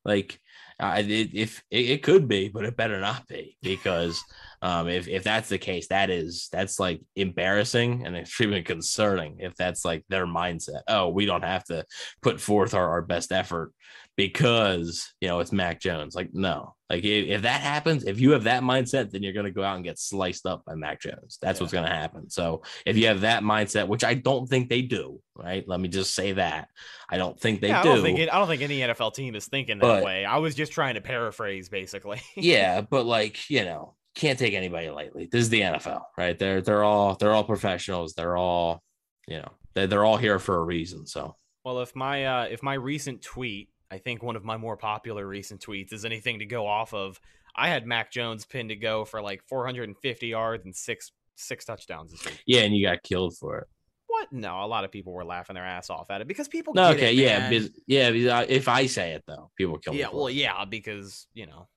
Like, 0.04 0.40
I, 0.78 1.00
it, 1.00 1.34
if 1.34 1.62
it, 1.70 1.90
it, 1.90 2.02
could 2.02 2.26
be, 2.26 2.48
but 2.48 2.64
it 2.64 2.76
better 2.76 2.98
not 3.00 3.28
be 3.28 3.58
because 3.62 4.22
um, 4.62 4.88
if 4.88 5.08
if 5.08 5.24
that's 5.24 5.48
the 5.48 5.58
case, 5.58 5.88
that 5.88 6.10
is 6.10 6.48
that's 6.50 6.80
like 6.80 7.02
embarrassing 7.16 8.06
and 8.06 8.16
extremely 8.16 8.62
concerning. 8.62 9.36
If 9.40 9.56
that's 9.56 9.84
like 9.84 10.04
their 10.08 10.26
mindset, 10.26 10.82
oh, 10.88 11.08
we 11.08 11.26
don't 11.26 11.44
have 11.44 11.64
to 11.64 11.84
put 12.22 12.40
forth 12.40 12.72
our, 12.72 12.88
our 12.88 13.02
best 13.02 13.32
effort 13.32 13.72
because 14.20 15.14
you 15.22 15.28
know 15.28 15.40
it's 15.40 15.50
Mac 15.50 15.80
Jones. 15.80 16.14
Like, 16.14 16.34
no, 16.34 16.74
like 16.90 17.04
if, 17.04 17.28
if, 17.28 17.42
that 17.42 17.62
happens, 17.62 18.04
if 18.04 18.20
you 18.20 18.32
have 18.32 18.44
that 18.44 18.62
mindset, 18.62 19.10
then 19.10 19.22
you're 19.22 19.32
going 19.32 19.46
to 19.46 19.50
go 19.50 19.62
out 19.62 19.76
and 19.76 19.84
get 19.84 19.98
sliced 19.98 20.44
up 20.44 20.62
by 20.66 20.74
Mac 20.74 21.00
Jones. 21.00 21.38
That's 21.40 21.58
yeah. 21.58 21.62
what's 21.62 21.72
going 21.72 21.86
to 21.86 21.94
happen. 21.94 22.28
So 22.28 22.62
if 22.84 22.98
you 22.98 23.06
have 23.06 23.22
that 23.22 23.42
mindset, 23.42 23.88
which 23.88 24.04
I 24.04 24.12
don't 24.12 24.46
think 24.46 24.68
they 24.68 24.82
do, 24.82 25.22
right? 25.34 25.66
Let 25.66 25.80
me 25.80 25.88
just 25.88 26.14
say 26.14 26.32
that 26.32 26.68
I 27.08 27.16
don't 27.16 27.40
think 27.40 27.62
they 27.62 27.68
yeah, 27.68 27.82
do. 27.82 27.92
I 27.92 27.94
don't 27.94 28.04
think, 28.04 28.18
it, 28.18 28.28
I 28.30 28.38
don't 28.38 28.48
think 28.48 28.60
any 28.60 28.80
NFL 28.80 29.14
team 29.14 29.34
is 29.34 29.46
thinking 29.46 29.78
that 29.78 29.86
but, 29.86 30.04
way. 30.04 30.26
I 30.26 30.36
was 30.36 30.54
just 30.54 30.72
trying 30.72 30.96
to 30.96 31.00
paraphrase, 31.00 31.70
basically. 31.70 32.20
yeah, 32.36 32.82
but 32.82 33.06
like 33.06 33.48
you 33.48 33.64
know, 33.64 33.94
can't 34.14 34.38
take 34.38 34.52
anybody 34.52 34.90
lightly. 34.90 35.30
This 35.32 35.42
is 35.44 35.48
the 35.48 35.62
NFL, 35.62 36.02
right? 36.18 36.38
They're 36.38 36.60
they're 36.60 36.84
all 36.84 37.14
they're 37.14 37.32
all 37.32 37.44
professionals. 37.44 38.12
They're 38.12 38.36
all 38.36 38.82
you 39.26 39.38
know 39.38 39.48
they're, 39.72 39.86
they're 39.86 40.04
all 40.04 40.18
here 40.18 40.38
for 40.38 40.56
a 40.56 40.62
reason. 40.62 41.06
So 41.06 41.36
well, 41.64 41.80
if 41.80 41.96
my 41.96 42.26
uh, 42.26 42.48
if 42.50 42.62
my 42.62 42.74
recent 42.74 43.22
tweet 43.22 43.70
I 43.90 43.98
think 43.98 44.22
one 44.22 44.36
of 44.36 44.44
my 44.44 44.56
more 44.56 44.76
popular 44.76 45.26
recent 45.26 45.60
tweets 45.60 45.92
is 45.92 46.04
anything 46.04 46.38
to 46.38 46.46
go 46.46 46.66
off 46.66 46.94
of. 46.94 47.20
I 47.56 47.68
had 47.68 47.86
Mac 47.86 48.12
Jones 48.12 48.46
pinned 48.46 48.68
to 48.68 48.76
go 48.76 49.04
for 49.04 49.20
like 49.20 49.42
450 49.48 50.26
yards 50.26 50.64
and 50.64 50.74
six 50.74 51.12
six 51.34 51.64
touchdowns 51.64 52.12
this 52.12 52.24
week. 52.24 52.42
Yeah, 52.46 52.62
and 52.62 52.76
you 52.76 52.86
got 52.86 53.02
killed 53.02 53.36
for 53.36 53.58
it. 53.58 53.68
What? 54.06 54.32
No, 54.32 54.64
a 54.64 54.66
lot 54.66 54.84
of 54.84 54.92
people 54.92 55.12
were 55.12 55.24
laughing 55.24 55.54
their 55.54 55.64
ass 55.64 55.88
off 55.88 56.10
at 56.10 56.20
it 56.20 56.28
because 56.28 56.48
people. 56.48 56.74
No, 56.74 56.90
okay, 56.90 57.12
it, 57.12 57.72
yeah, 57.86 58.10
yeah. 58.10 58.44
If 58.48 58.68
I 58.68 58.86
say 58.86 59.12
it 59.12 59.24
though, 59.26 59.50
people 59.56 59.78
kill 59.78 59.94
me. 59.94 60.00
Yeah, 60.00 60.08
well, 60.12 60.30
yeah, 60.30 60.64
because 60.64 61.26
you 61.32 61.46
know, 61.46 61.68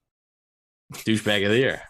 douchebag 0.93 1.45
of 1.45 1.51
the 1.51 1.59
year. 1.59 1.81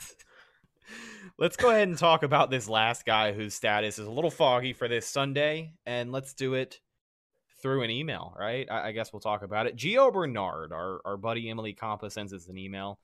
let's 1.39 1.55
go 1.55 1.69
ahead 1.69 1.87
and 1.87 1.97
talk 1.97 2.23
about 2.23 2.49
this 2.49 2.69
last 2.69 3.05
guy 3.05 3.33
whose 3.33 3.53
status 3.53 3.99
is 3.99 4.05
a 4.05 4.11
little 4.11 4.31
foggy 4.31 4.73
for 4.73 4.87
this 4.87 5.07
Sunday, 5.07 5.73
and 5.85 6.11
let's 6.11 6.33
do 6.33 6.53
it 6.53 6.79
through 7.63 7.81
an 7.81 7.89
email, 7.89 8.35
right? 8.37 8.67
I, 8.69 8.89
I 8.89 8.91
guess 8.91 9.11
we'll 9.11 9.21
talk 9.21 9.41
about 9.41 9.65
it. 9.65 9.75
Gio 9.75 10.13
Bernard, 10.13 10.71
our, 10.71 10.99
our 11.05 11.17
buddy 11.17 11.49
Emily 11.49 11.73
Compa 11.73 12.11
sends 12.11 12.33
us 12.33 12.47
an 12.47 12.57
email. 12.57 12.99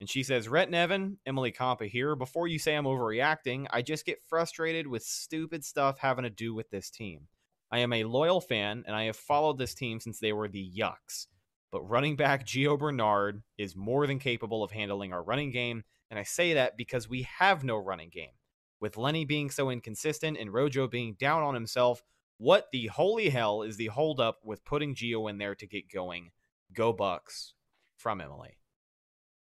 And 0.00 0.10
she 0.10 0.24
says, 0.24 0.48
Rhett 0.48 0.68
Nevin, 0.68 1.18
Emily 1.26 1.52
Compa 1.52 1.88
here. 1.88 2.16
Before 2.16 2.48
you 2.48 2.58
say 2.58 2.74
I'm 2.74 2.86
overreacting, 2.86 3.66
I 3.70 3.82
just 3.82 4.04
get 4.04 4.24
frustrated 4.28 4.88
with 4.88 5.04
stupid 5.04 5.64
stuff 5.64 5.98
having 6.00 6.24
to 6.24 6.30
do 6.30 6.54
with 6.54 6.70
this 6.70 6.90
team. 6.90 7.28
I 7.70 7.78
am 7.78 7.92
a 7.92 8.02
loyal 8.02 8.40
fan, 8.40 8.82
and 8.86 8.96
I 8.96 9.04
have 9.04 9.16
followed 9.16 9.58
this 9.58 9.74
team 9.74 10.00
since 10.00 10.18
they 10.18 10.32
were 10.32 10.48
the 10.48 10.72
Yucks. 10.76 11.28
But 11.70 11.88
running 11.88 12.16
back 12.16 12.44
Gio 12.44 12.76
Bernard 12.78 13.42
is 13.58 13.76
more 13.76 14.08
than 14.08 14.18
capable 14.18 14.64
of 14.64 14.72
handling 14.72 15.12
our 15.12 15.22
running 15.22 15.52
game, 15.52 15.84
and 16.10 16.18
I 16.18 16.24
say 16.24 16.54
that 16.54 16.76
because 16.76 17.08
we 17.08 17.22
have 17.38 17.62
no 17.62 17.76
running 17.76 18.10
game. 18.10 18.34
With 18.80 18.96
Lenny 18.96 19.24
being 19.24 19.50
so 19.50 19.70
inconsistent 19.70 20.36
and 20.36 20.52
Rojo 20.52 20.88
being 20.88 21.14
down 21.14 21.42
on 21.42 21.54
himself, 21.54 22.02
what 22.42 22.72
the 22.72 22.88
holy 22.88 23.28
hell 23.28 23.62
is 23.62 23.76
the 23.76 23.86
holdup 23.86 24.40
with 24.42 24.64
putting 24.64 24.96
Gio 24.96 25.30
in 25.30 25.38
there 25.38 25.54
to 25.54 25.64
get 25.64 25.88
going? 25.88 26.32
Go 26.72 26.92
Bucks 26.92 27.54
from 27.96 28.20
Emily. 28.20 28.58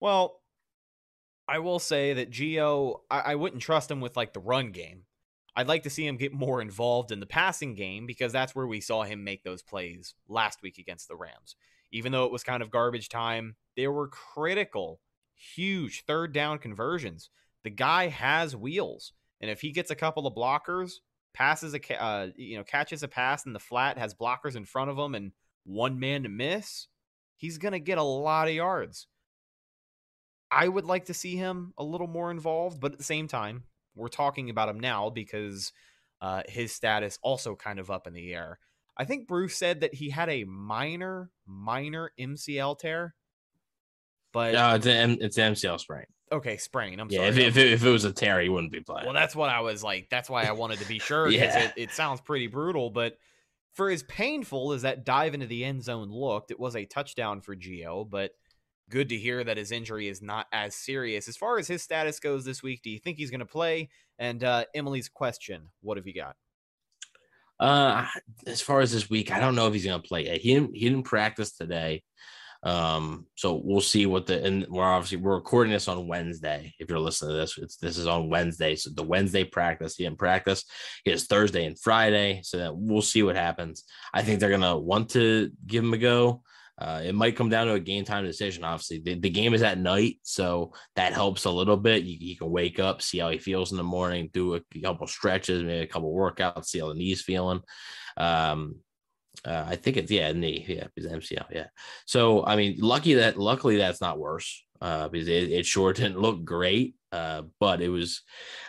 Well, 0.01 0.41
I 1.47 1.59
will 1.59 1.79
say 1.79 2.15
that 2.15 2.31
Gio, 2.31 3.01
I, 3.11 3.21
I 3.21 3.35
wouldn't 3.35 3.61
trust 3.61 3.91
him 3.91 4.01
with 4.01 4.17
like 4.17 4.33
the 4.33 4.41
run 4.41 4.71
game. 4.71 5.03
I'd 5.55 5.69
like 5.69 5.83
to 5.83 5.91
see 5.91 6.07
him 6.07 6.17
get 6.17 6.33
more 6.33 6.63
involved 6.63 7.13
in 7.13 7.21
the 7.21 7.27
passing 7.27 7.75
game 7.75 8.07
because 8.07 8.33
that's 8.33 8.55
where 8.55 8.67
we 8.67 8.81
saw 8.81 9.03
him 9.03 9.23
make 9.23 9.45
those 9.45 9.63
plays 9.63 10.15
last 10.27 10.63
week 10.63 10.79
against 10.79 11.07
the 11.07 11.17
Rams. 11.17 11.55
Even 11.93 12.13
though 12.13 12.25
it 12.25 12.33
was 12.33 12.45
kind 12.45 12.63
of 12.63 12.71
garbage 12.71 13.11
time, 13.11 13.57
there 13.77 13.93
were 13.93 14.09
critical, 14.09 15.01
huge 15.35 16.05
third 16.07 16.33
down 16.33 16.59
conversions. 16.59 17.29
The 17.63 17.69
guy 17.69 18.09
has 18.09 18.57
wheels. 18.57 19.13
And 19.39 19.51
if 19.51 19.61
he 19.61 19.71
gets 19.71 19.91
a 19.91 19.95
couple 19.95 20.27
of 20.27 20.35
blockers, 20.35 21.01
passes 21.37 21.75
a 21.75 22.03
uh, 22.03 22.29
you 22.35 22.57
know 22.57 22.65
catches 22.65 23.03
a 23.03 23.09
pass 23.09 23.45
in 23.45 23.53
the 23.53 23.61
flat, 23.61 23.99
has 23.99 24.15
blockers 24.15 24.57
in 24.57 24.65
front 24.65 24.91
of 24.91 24.99
him, 24.99 25.15
and 25.15 25.33
one 25.65 26.01
man 26.01 26.23
to 26.23 26.29
miss, 26.29 26.89
he's 27.37 27.59
gonna 27.59 27.79
get 27.79 27.99
a 27.99 28.03
lot 28.03 28.49
of 28.49 28.55
yards. 28.55 29.07
I 30.51 30.67
would 30.67 30.87
like 30.87 31.07
to 31.07 31.15
see 31.15 31.37
him 31.37 31.75
a 31.77 31.85
little 31.85 32.07
more 32.07 32.31
involved, 32.31 32.81
but 32.81 32.93
at 32.93 32.99
the 32.99 33.05
same 33.05 33.29
time, 33.29 33.65
we're 33.95 34.09
talking 34.09 34.49
about 34.49 34.69
him 34.69 34.81
now 34.81 35.11
because 35.11 35.73
uh, 36.23 36.43
his 36.49 36.73
status 36.73 37.19
also 37.21 37.55
kind 37.55 37.79
of 37.79 37.91
up 37.91 38.07
in 38.07 38.15
the 38.15 38.33
air. 38.33 38.59
I 38.97 39.05
think 39.05 39.29
Bruce 39.29 39.57
said 39.57 39.81
that 39.81 39.93
he 39.93 40.09
had 40.09 40.31
a 40.31 40.45
minor, 40.45 41.31
minor 41.47 42.13
MCL 42.19 42.79
tear, 42.79 43.15
but 44.33 44.55
no, 44.55 44.75
it's 44.77 44.87
an, 44.87 45.19
it's 45.21 45.37
MCL 45.37 45.81
sprain. 45.81 46.07
Okay, 46.33 46.57
sprain. 46.57 46.99
I'm 46.99 47.09
yeah, 47.11 47.19
sorry. 47.19 47.29
If, 47.29 47.39
if, 47.39 47.57
it, 47.57 47.73
if 47.73 47.85
it 47.85 47.91
was 47.91 48.05
a 48.05 48.13
tear, 48.13 48.41
he 48.41 48.49
wouldn't 48.49 48.73
be 48.73 48.81
playing. 48.81 49.05
Well, 49.07 49.15
that's 49.15 49.37
what 49.37 49.49
I 49.49 49.61
was 49.61 49.85
like. 49.85 50.09
That's 50.11 50.29
why 50.29 50.45
I 50.45 50.53
wanted 50.53 50.81
to 50.81 50.89
be 50.89 50.99
sure. 51.01 51.29
yeah. 51.29 51.67
It, 51.67 51.73
it 51.77 51.91
sounds 51.93 52.21
pretty 52.21 52.49
brutal, 52.49 52.91
but 52.91 53.17
for 53.75 53.91
as 53.91 54.03
painful 54.05 54.73
as 54.73 54.83
that 54.83 55.05
dive 55.05 55.35
into 55.35 55.47
the 55.47 55.65
end 55.65 55.85
zone 55.85 56.11
looked, 56.11 56.51
it 56.51 56.59
was 56.59 56.75
a 56.75 56.85
touchdown 56.85 57.43
for 57.43 57.55
Gio, 57.55 58.09
but 58.09 58.33
good 58.89 59.09
to 59.11 59.17
hear 59.17 59.45
that 59.45 59.57
his 59.57 59.71
injury 59.71 60.09
is 60.09 60.23
not 60.23 60.47
as 60.53 60.75
serious. 60.75 61.29
As 61.29 61.37
far 61.37 61.59
as 61.59 61.69
his 61.69 61.83
status 61.83 62.19
goes 62.19 62.45
this 62.45 62.63
week, 62.63 62.83
do 62.83 62.91
you 62.91 62.99
think 62.99 63.19
he's 63.19 63.31
going 63.31 63.41
to 63.41 63.47
play? 63.47 63.91
And 64.19 64.43
uh, 64.43 64.65
Emily's 64.75 65.09
question, 65.09 65.69
what 65.83 65.97
have 65.97 66.07
you 66.07 66.15
got? 66.15 66.37
Uh, 67.59 68.07
as 68.47 68.61
far 68.61 68.81
as 68.81 68.93
this 68.93 69.11
week, 69.11 69.31
I 69.31 69.41
don't 69.41 69.55
know 69.55 69.67
if 69.67 69.75
he's 69.75 69.85
going 69.85 70.01
to 70.01 70.09
play. 70.09 70.39
He 70.39 70.55
didn't, 70.55 70.75
he 70.75 70.89
didn't 70.89 71.05
practice 71.05 71.53
today. 71.53 72.03
Um, 72.67 73.27
so 73.37 73.61
we'll 73.63 73.81
see 73.81 74.07
what 74.07 74.27
the 74.27 74.45
and 74.45 74.67
we're 74.69 74.83
obviously 74.83 75.19
we're 75.19 75.37
recording 75.37 75.73
this 75.73 75.87
on 75.87 76.09
Wednesday. 76.09 76.75
If 76.81 76.91
you're 76.91 76.99
listening 76.99 77.31
to 77.31 77.37
this, 77.37 77.57
it's 77.59 77.77
this 77.77 77.97
is 77.97 78.09
on 78.09 78.29
Wednesday. 78.29 78.75
So 78.75 78.91
the 78.91 79.05
Wednesday 79.05 79.45
practice, 79.45 79.95
he 79.95 80.03
didn't 80.03 80.19
practice. 80.19 80.65
He 81.05 81.13
has 81.13 81.27
Thursday 81.27 81.65
and 81.65 81.79
Friday. 81.79 82.41
So 82.43 82.59
that 82.59 82.77
we'll 82.77 83.03
see 83.03 83.23
what 83.23 83.37
happens. 83.37 83.85
I 84.13 84.23
think 84.23 84.41
they're 84.41 84.51
gonna 84.51 84.77
want 84.77 85.11
to 85.11 85.53
give 85.65 85.85
him 85.85 85.95
a 85.95 85.99
go. 85.99 86.43
Uh, 86.77 87.03
it 87.05 87.15
might 87.15 87.37
come 87.37 87.49
down 87.49 87.69
to 87.69 87.75
a 87.75 87.81
game 87.81 88.05
time 88.05 88.25
decision. 88.25 88.65
Obviously, 88.65 88.99
the, 88.99 89.15
the 89.15 89.31
game 89.31 89.55
is 89.55 89.63
at 89.63 89.79
night, 89.79 90.19
so 90.25 90.73
that 90.97 91.13
helps 91.13 91.45
a 91.45 91.51
little 91.51 91.77
bit. 91.77 92.03
You, 92.03 92.17
you 92.21 92.37
can 92.37 92.51
wake 92.51 92.81
up, 92.81 93.01
see 93.01 93.19
how 93.19 93.31
he 93.31 93.39
feels 93.39 93.71
in 93.71 93.79
the 93.79 93.85
morning, 93.85 94.29
do 94.33 94.57
a 94.57 94.61
couple 94.83 95.07
stretches, 95.07 95.63
maybe 95.63 95.85
a 95.85 95.87
couple 95.87 96.13
workouts, 96.13 96.67
see 96.67 96.81
how 96.81 96.89
the 96.89 96.95
knee's 96.95 97.23
feeling. 97.23 97.61
Um, 98.17 98.81
uh, 99.45 99.65
I 99.67 99.77
think 99.77 99.97
it's 99.97 100.11
yeah 100.11 100.33
knee 100.33 100.65
yeah 100.69 100.87
because 100.95 101.11
MCL 101.11 101.47
yeah. 101.51 101.67
So 102.07 102.45
I 102.45 102.57
mean, 102.57 102.77
lucky 102.79 103.15
that 103.15 103.39
luckily 103.39 103.77
that's 103.77 104.01
not 104.01 104.19
worse 104.19 104.65
uh, 104.81 105.09
because 105.09 105.29
it, 105.29 105.51
it 105.51 105.67
sure 105.67 105.93
didn't 105.93 106.21
look 106.21 106.45
great. 106.45 106.95
Uh, 107.13 107.43
but 107.61 107.81
it 107.81 107.89
was, 107.89 108.23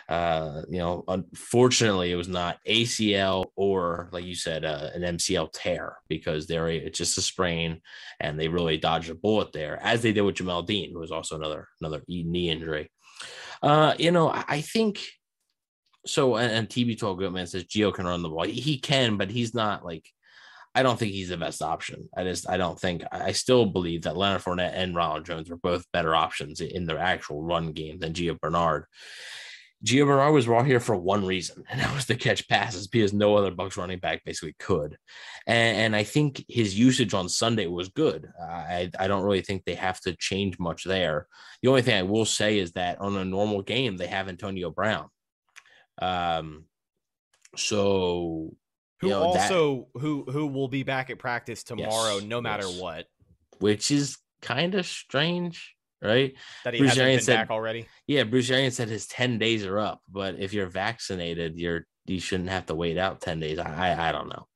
uh, 0.08 0.62
you 0.70 0.78
know, 0.78 1.04
unfortunately, 1.08 2.10
it 2.10 2.16
was 2.16 2.28
not 2.28 2.58
ACL 2.66 3.46
or, 3.56 4.08
like 4.12 4.24
you 4.24 4.34
said, 4.34 4.64
uh, 4.64 4.88
an 4.94 5.02
MCL 5.02 5.50
tear 5.52 5.96
because 6.08 6.46
they're 6.46 6.68
it's 6.68 6.96
just 6.96 7.18
a 7.18 7.20
sprain, 7.20 7.82
and 8.20 8.40
they 8.40 8.48
really 8.48 8.78
dodged 8.78 9.10
a 9.10 9.14
bullet 9.14 9.52
there, 9.52 9.78
as 9.82 10.00
they 10.00 10.12
did 10.12 10.22
with 10.22 10.36
Jamel 10.36 10.64
Dean, 10.64 10.92
who 10.92 11.00
was 11.00 11.10
also 11.10 11.36
another 11.36 11.68
another 11.80 12.02
knee 12.08 12.48
injury. 12.48 12.90
Uh, 13.62 13.94
you 13.98 14.12
know, 14.12 14.30
I 14.30 14.62
think 14.62 15.00
so. 16.06 16.36
And, 16.36 16.50
and 16.52 16.68
TB12 16.68 17.18
Goatman 17.20 17.48
says 17.48 17.64
Gio 17.64 17.92
can 17.92 18.06
run 18.06 18.22
the 18.22 18.30
ball. 18.30 18.44
He 18.44 18.78
can, 18.78 19.16
but 19.18 19.30
he's 19.30 19.52
not 19.52 19.84
like 19.84 20.08
I 20.78 20.82
don't 20.84 20.96
think 20.96 21.12
he's 21.12 21.30
the 21.30 21.36
best 21.36 21.60
option. 21.60 22.08
I 22.16 22.22
just 22.22 22.48
I 22.48 22.56
don't 22.56 22.78
think 22.78 23.02
I 23.10 23.32
still 23.32 23.66
believe 23.66 24.02
that 24.02 24.16
Leonard 24.16 24.42
Fournette 24.42 24.74
and 24.74 24.94
Ronald 24.94 25.26
Jones 25.26 25.50
are 25.50 25.56
both 25.56 25.84
better 25.92 26.14
options 26.14 26.60
in 26.60 26.86
their 26.86 26.98
actual 26.98 27.42
run 27.42 27.72
game 27.72 27.98
than 27.98 28.12
Gio 28.12 28.38
Bernard. 28.38 28.84
Gio 29.84 30.06
Bernard 30.06 30.32
was 30.32 30.46
brought 30.46 30.66
here 30.66 30.78
for 30.78 30.94
one 30.94 31.26
reason, 31.26 31.64
and 31.68 31.80
that 31.80 31.92
was 31.92 32.06
to 32.06 32.14
catch 32.14 32.46
passes 32.46 32.86
because 32.86 33.12
no 33.12 33.34
other 33.34 33.50
Bucks 33.50 33.76
running 33.76 33.98
back 33.98 34.24
basically 34.24 34.54
could. 34.60 34.96
And, 35.48 35.76
and 35.78 35.96
I 35.96 36.04
think 36.04 36.44
his 36.48 36.78
usage 36.78 37.12
on 37.12 37.28
Sunday 37.28 37.66
was 37.66 37.88
good. 37.88 38.28
I, 38.40 38.90
I 38.98 39.08
don't 39.08 39.24
really 39.24 39.42
think 39.42 39.64
they 39.64 39.74
have 39.74 40.00
to 40.02 40.16
change 40.16 40.60
much 40.60 40.84
there. 40.84 41.26
The 41.62 41.70
only 41.70 41.82
thing 41.82 41.96
I 41.96 42.02
will 42.02 42.24
say 42.24 42.58
is 42.58 42.72
that 42.72 43.00
on 43.00 43.16
a 43.16 43.24
normal 43.24 43.62
game, 43.62 43.96
they 43.96 44.06
have 44.06 44.28
Antonio 44.28 44.70
Brown. 44.70 45.08
Um, 46.00 46.64
so 47.56 48.54
who 49.00 49.12
also 49.12 49.88
that, 49.94 50.00
who 50.00 50.24
who 50.28 50.46
will 50.46 50.68
be 50.68 50.82
back 50.82 51.10
at 51.10 51.18
practice 51.18 51.62
tomorrow, 51.62 52.16
yes, 52.16 52.24
no 52.24 52.40
matter 52.40 52.66
yes. 52.66 52.80
what. 52.80 53.06
Which 53.58 53.90
is 53.90 54.18
kind 54.42 54.74
of 54.74 54.86
strange, 54.86 55.74
right? 56.02 56.34
That 56.64 56.74
he 56.74 56.80
Bruce 56.80 56.90
hasn't 56.90 57.06
been 57.06 57.20
said, 57.20 57.36
back 57.36 57.50
already. 57.50 57.86
Yeah, 58.06 58.24
Bruce 58.24 58.50
Arians 58.50 58.76
said 58.76 58.88
his 58.88 59.06
ten 59.06 59.38
days 59.38 59.64
are 59.64 59.78
up, 59.78 60.00
but 60.10 60.36
if 60.38 60.52
you're 60.52 60.68
vaccinated, 60.68 61.58
you're 61.58 61.86
you 62.06 62.20
shouldn't 62.20 62.50
have 62.50 62.66
to 62.66 62.74
wait 62.74 62.98
out 62.98 63.20
ten 63.20 63.40
days. 63.40 63.58
I 63.58 63.92
I, 63.92 64.08
I 64.08 64.12
don't 64.12 64.28
know. 64.28 64.46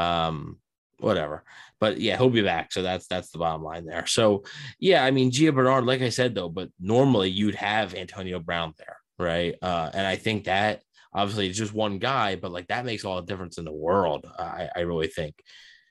Um, 0.00 0.58
whatever. 0.98 1.44
But 1.80 2.00
yeah, 2.00 2.16
he'll 2.16 2.30
be 2.30 2.42
back. 2.42 2.72
So 2.72 2.82
that's 2.82 3.06
that's 3.06 3.30
the 3.30 3.38
bottom 3.38 3.62
line 3.62 3.84
there. 3.84 4.06
So 4.06 4.44
yeah, 4.78 5.04
I 5.04 5.10
mean 5.10 5.30
Gio 5.30 5.54
Bernard, 5.54 5.84
like 5.84 6.02
I 6.02 6.08
said 6.08 6.34
though, 6.34 6.48
but 6.48 6.70
normally 6.80 7.30
you'd 7.30 7.56
have 7.56 7.94
Antonio 7.94 8.38
Brown 8.38 8.72
there, 8.78 8.96
right? 9.18 9.54
Uh, 9.60 9.90
and 9.92 10.06
I 10.06 10.16
think 10.16 10.44
that 10.44 10.82
obviously 11.14 11.48
it's 11.48 11.58
just 11.58 11.72
one 11.72 11.98
guy, 11.98 12.36
but 12.36 12.52
like 12.52 12.68
that 12.68 12.84
makes 12.84 13.04
all 13.04 13.16
the 13.16 13.26
difference 13.26 13.58
in 13.58 13.64
the 13.64 13.72
world. 13.72 14.26
I, 14.38 14.68
I 14.74 14.80
really 14.80 15.08
think 15.08 15.34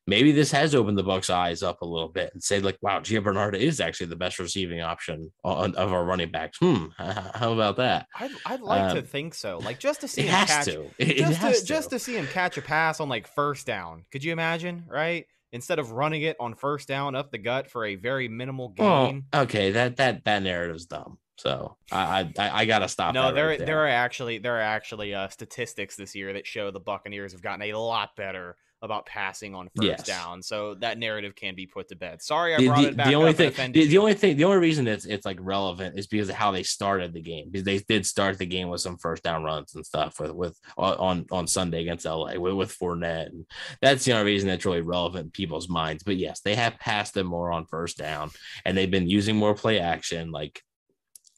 maybe 0.06 0.32
this 0.32 0.52
has 0.52 0.76
opened 0.76 0.98
the 0.98 1.04
Bucks' 1.04 1.30
eyes 1.30 1.64
up 1.64 1.82
a 1.82 1.86
little 1.86 2.10
bit 2.10 2.32
and 2.34 2.44
say 2.44 2.60
like, 2.60 2.78
wow, 2.82 3.00
Gio 3.00 3.24
Bernard 3.24 3.56
is 3.56 3.80
actually 3.80 4.08
the 4.08 4.16
best 4.16 4.40
receiving 4.40 4.82
option 4.82 5.32
on, 5.44 5.76
of 5.76 5.94
our 5.94 6.04
running 6.04 6.32
backs. 6.32 6.58
Hmm, 6.60 6.88
how 6.98 7.54
about 7.54 7.78
that? 7.78 8.08
I'd, 8.20 8.32
I'd 8.46 8.62
like 8.62 8.92
um, 8.92 8.96
to 8.98 9.02
think 9.02 9.34
so. 9.34 9.60
Like 9.60 9.80
just 9.80 10.02
to 10.02 10.08
see 10.08 10.24
him 10.24 10.46
catch, 10.46 10.66
to. 10.66 10.90
It, 10.98 11.18
just, 11.18 11.42
to, 11.42 11.54
to, 11.54 11.66
just 11.66 11.90
to 11.92 12.00
see 12.00 12.16
him 12.16 12.28
catch 12.28 12.58
a 12.58 12.62
pass 12.62 13.00
on 13.00 13.10
like 13.10 13.28
first 13.28 13.66
down. 13.66 14.06
Could 14.12 14.24
you 14.24 14.32
imagine? 14.32 14.86
Right. 14.88 15.26
Instead 15.52 15.78
of 15.78 15.92
running 15.92 16.24
it 16.24 16.36
on 16.40 16.56
first 16.56 16.88
down 16.88 17.16
up 17.16 17.32
the 17.32 17.38
gut 17.38 17.70
for 17.70 17.86
a 17.86 17.94
very 17.94 18.28
minimal 18.28 18.70
gain. 18.70 19.26
Okay, 19.34 19.72
that 19.72 19.98
that 19.98 20.26
that 20.26 20.42
narrative's 20.42 20.88
dumb. 20.88 21.20
So 21.38 21.78
I 21.92 22.32
I, 22.38 22.62
I 22.62 22.66
gotta 22.66 22.88
stop. 22.88 23.14
No, 23.14 23.34
there 23.34 23.48
right 23.48 23.58
there. 23.58 23.68
there 23.68 23.86
are 23.86 23.90
actually 23.90 24.38
there 24.38 24.58
are 24.58 24.62
actually 24.62 25.14
uh, 25.14 25.28
statistics 25.30 25.96
this 25.96 26.16
year 26.16 26.34
that 26.34 26.46
show 26.46 26.72
the 26.72 26.80
Buccaneers 26.80 27.32
have 27.32 27.42
gotten 27.42 27.62
a 27.64 27.74
lot 27.74 28.16
better 28.16 28.56
about 28.84 29.06
passing 29.06 29.56
on 29.56 29.70
first 29.78 29.88
yes. 29.88 30.04
down. 30.04 30.44
So 30.44 30.76
that 30.76 30.98
narrative 30.98 31.36
can 31.36 31.56
be 31.56 31.66
put 31.66 31.88
to 31.88 31.96
bed. 31.96 32.22
Sorry, 32.22 32.54
I 32.54 32.58
the, 32.58 32.68
brought 32.68 32.82
the, 32.82 32.88
it 32.90 32.98
back. 32.98 33.08
The 33.08 33.16
only 33.16 33.32
thing, 33.32 33.72
the, 33.72 33.88
the, 33.88 33.98
only 33.98 34.14
thing, 34.14 34.36
the 34.36 34.44
only 34.44 34.58
reason 34.58 34.88
it's 34.90 35.06
it's 35.06 35.26
like 35.26 35.38
relevant 35.40 35.98
is 35.98 36.06
because 36.06 36.28
of 36.28 36.36
how 36.36 36.52
they 36.52 36.64
started 36.64 37.14
the 37.14 37.22
game. 37.22 37.50
Because 37.50 37.64
they 37.64 37.80
did 37.80 38.06
start 38.06 38.38
the 38.38 38.46
game 38.46 38.68
with 38.68 38.82
some 38.82 38.98
first 38.98 39.24
down 39.24 39.44
runs 39.44 39.74
and 39.74 39.86
stuff 39.86 40.20
with 40.20 40.32
with 40.32 40.60
on 40.78 41.26
on 41.32 41.48
Sunday 41.48 41.82
against 41.82 42.06
LA 42.06 42.36
with, 42.36 42.56
with 42.56 42.78
Fournette, 42.78 43.28
and 43.28 43.46
that's 43.82 44.04
the 44.04 44.12
only 44.12 44.26
reason 44.26 44.50
that's 44.50 44.66
really 44.66 44.82
relevant 44.82 45.26
in 45.26 45.32
people's 45.32 45.70
minds. 45.70 46.04
But 46.04 46.18
yes, 46.18 46.42
they 46.42 46.56
have 46.56 46.78
passed 46.78 47.14
them 47.14 47.28
more 47.28 47.54
on 47.54 47.66
first 47.66 47.98
down, 47.98 48.32
and 48.66 48.78
they've 48.78 48.92
been 48.92 49.10
using 49.10 49.38
more 49.38 49.56
play 49.56 49.80
action. 49.80 50.32
Like 50.32 50.62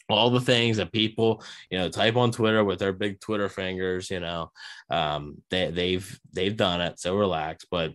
all 0.09 0.29
the 0.29 0.41
things 0.41 0.77
that 0.77 0.91
people 0.91 1.43
you 1.69 1.77
know 1.77 1.89
type 1.89 2.15
on 2.15 2.31
twitter 2.31 2.63
with 2.63 2.79
their 2.79 2.93
big 2.93 3.19
twitter 3.19 3.49
fingers 3.49 4.11
you 4.11 4.19
know 4.19 4.51
um 4.89 5.41
they, 5.49 5.71
they've 5.71 6.19
they've 6.33 6.57
done 6.57 6.81
it 6.81 6.99
so 6.99 7.15
relax. 7.15 7.65
But 7.69 7.93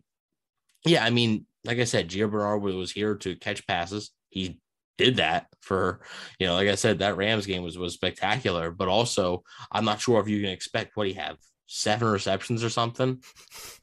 yeah 0.85 1.05
i 1.05 1.11
mean 1.11 1.47
like 1.65 1.79
i 1.79 1.85
said 1.85 2.09
Gio 2.09 2.31
Bernard 2.31 2.63
was 2.63 2.91
here 2.91 3.17
to 3.17 3.37
catch 3.37 3.67
passes. 3.67 4.11
He 4.31 4.59
did 4.99 5.17
that 5.17 5.47
for 5.61 6.01
you 6.39 6.47
know 6.47 6.55
like 6.55 6.69
i 6.69 6.75
said 6.75 6.99
that 6.99 7.17
rams 7.17 7.47
game 7.47 7.63
was 7.63 7.79
was 7.79 7.95
spectacular. 7.95 8.71
But 8.71 8.89
also 8.89 9.45
i'm 9.71 9.85
not 9.85 10.01
sure 10.01 10.21
if 10.21 10.29
you 10.29 10.41
can 10.41 10.51
expect 10.51 10.97
what 10.97 11.07
he 11.07 11.15
have 11.15 11.37
seven 11.67 12.09
receptions 12.09 12.65
or 12.65 12.71
something? 12.71 13.23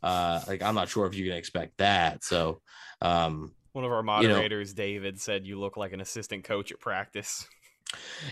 Uh 0.04 0.42
like 0.48 0.62
i'm 0.62 0.76
not 0.76 0.90
sure 0.90 1.06
if 1.06 1.16
you 1.16 1.30
can 1.30 1.38
expect 1.38 1.78
that. 1.78 2.24
So 2.24 2.62
um 3.02 3.54
one 3.78 3.86
of 3.86 3.92
our 3.92 4.02
moderators, 4.02 4.70
you 4.72 4.76
know, 4.76 4.88
David, 4.88 5.22
said 5.22 5.46
you 5.46 5.60
look 5.60 5.78
like 5.78 5.94
an 5.94 6.02
assistant 6.02 6.44
coach 6.44 6.72
at 6.72 6.80
practice. 6.80 7.48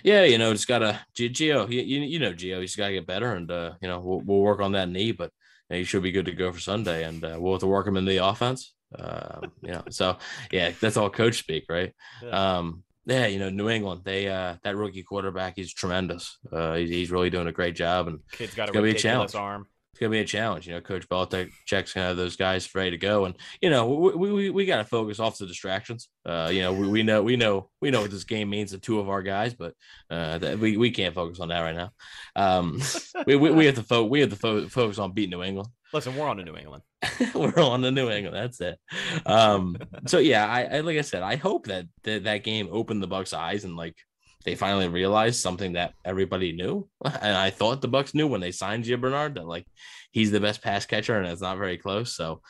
Yeah, 0.04 0.24
you 0.24 0.38
know, 0.38 0.54
just 0.54 0.68
gotta 0.68 1.00
Gio. 1.16 1.70
You, 1.70 1.82
you 1.82 2.20
know, 2.20 2.34
Gio, 2.34 2.62
he's 2.62 2.76
got 2.76 2.88
to 2.88 2.94
get 2.94 3.08
better, 3.08 3.34
and 3.34 3.50
uh, 3.50 3.74
you 3.82 3.88
know, 3.88 4.00
we'll, 4.00 4.22
we'll 4.22 4.42
work 4.42 4.60
on 4.60 4.74
that 4.74 4.90
knee, 4.90 5.12
but 5.12 5.32
you 5.70 5.76
know, 5.76 5.78
he 5.80 5.84
should 5.84 6.04
be 6.04 6.12
good 6.12 6.26
to 6.26 6.34
go 6.34 6.52
for 6.52 6.60
Sunday, 6.60 7.04
and 7.04 7.24
uh, 7.24 7.38
we'll 7.40 7.54
have 7.54 7.62
to 7.62 7.68
work 7.68 7.88
him 7.88 7.98
in 7.98 8.06
the 8.06 8.18
offense. 8.18 8.74
Uh, 8.98 9.42
you 9.62 9.72
know, 9.72 9.84
so 9.90 10.18
yeah, 10.52 10.72
that's 10.80 10.98
all 10.98 11.10
coach 11.10 11.40
speak, 11.40 11.66
right? 11.70 11.94
Yeah. 12.24 12.58
Um, 12.58 12.84
yeah, 13.08 13.28
you 13.28 13.38
know, 13.38 13.50
New 13.50 13.70
England, 13.70 14.02
they 14.04 14.28
uh 14.28 14.56
that 14.64 14.76
rookie 14.76 15.04
quarterback, 15.04 15.54
he's 15.56 15.74
tremendous. 15.74 16.38
Uh, 16.52 16.76
he's, 16.76 16.90
he's 16.90 17.12
really 17.12 17.30
doing 17.30 17.48
a 17.48 17.52
great 17.52 17.76
job, 17.76 18.08
and 18.08 18.20
kid's 18.32 18.56
got 18.56 18.76
a 18.76 18.82
ridiculous 18.82 19.36
arm 19.36 19.68
it's 19.96 20.02
gonna 20.02 20.12
be 20.12 20.20
a 20.20 20.26
challenge. 20.26 20.68
You 20.68 20.74
know, 20.74 20.82
Coach 20.82 21.08
Belichick 21.08 21.52
checks 21.66 21.94
kind 21.94 22.08
of 22.08 22.18
those 22.18 22.36
guys 22.36 22.76
ready 22.76 22.92
to 22.92 22.98
go, 22.98 23.24
and 23.24 23.34
you 23.62 23.70
know, 23.70 23.88
we 23.88 24.30
we, 24.30 24.50
we 24.50 24.66
got 24.66 24.80
to 24.80 24.84
focus 24.84 25.22
off 25.22 25.38
the 25.38 25.48
distractions. 25.48 26.10
Uh, 26.26 26.50
you 26.52 26.62
know, 26.62 26.74
we, 26.74 26.86
we 26.90 27.02
know 27.02 27.24
we 27.24 27.38
know 27.38 27.70
we 27.80 27.92
know 27.92 28.02
what 28.02 28.12
this 28.12 28.26
game 28.26 28.50
means 28.50 28.72
to 28.72 28.78
two 28.78 29.00
of 29.00 29.08
our 29.08 29.22
guys, 29.22 29.54
but 29.54 29.74
uh, 30.10 30.38
that, 30.40 30.60
we 30.60 30.76
we 30.76 30.92
can't 30.92 31.16
focus 31.16 31.40
on 31.40 31.48
that 31.48 31.62
right 31.62 31.78
now. 31.78 31.92
Um, 32.36 32.82
we, 33.26 33.38
we, 33.38 33.52
we 33.52 33.66
have 33.68 33.76
to 33.76 33.84
fo- 33.84 34.04
we 34.04 34.20
have 34.20 34.32
to 34.32 34.36
fo- 34.36 34.68
focus 34.68 35.00
on 35.00 35.14
beating 35.14 35.30
New 35.32 35.44
England. 35.44 35.70
Listen, 35.94 36.18
we're 36.18 36.28
on 36.28 36.36
to 36.36 36.44
New 36.44 36.58
England. 36.58 36.84
we're 37.34 37.58
on 37.58 37.82
to 37.84 37.92
New 37.92 38.10
England. 38.10 38.36
That's 38.36 38.60
it. 38.60 38.78
Um, 39.26 39.78
so 40.08 40.18
yeah, 40.18 40.46
I, 40.46 40.64
I 40.64 40.80
like 40.82 40.98
I 40.98 41.02
said, 41.04 41.24
I 41.24 41.38
hope 41.38 41.68
that, 41.68 41.86
that 42.04 42.26
that 42.26 42.44
game 42.44 42.68
opened 42.70 43.02
the 43.02 43.08
Bucks' 43.08 43.32
eyes 43.32 43.64
and 43.64 43.78
like 43.78 43.96
they 44.46 44.56
finally 44.56 44.88
realized 44.88 45.42
something 45.42 45.74
that 45.74 45.94
everybody 46.04 46.52
knew. 46.52 46.88
And 47.22 47.36
I 47.36 47.50
thought 47.50 47.82
the 47.82 47.88
Bucks 47.88 48.14
knew 48.14 48.28
when 48.28 48.42
they 48.42 48.52
signed 48.52 48.86
Gio 48.86 49.00
Bernard 49.00 49.36
that 49.36 49.48
like 49.48 49.66
he's 50.12 50.32
the 50.32 50.40
best 50.40 50.62
pass 50.62 50.86
catcher 50.86 51.18
and 51.18 51.28
it's 51.28 51.42
not 51.42 51.58
very 51.58 51.78
close. 51.78 52.16
So 52.16 52.42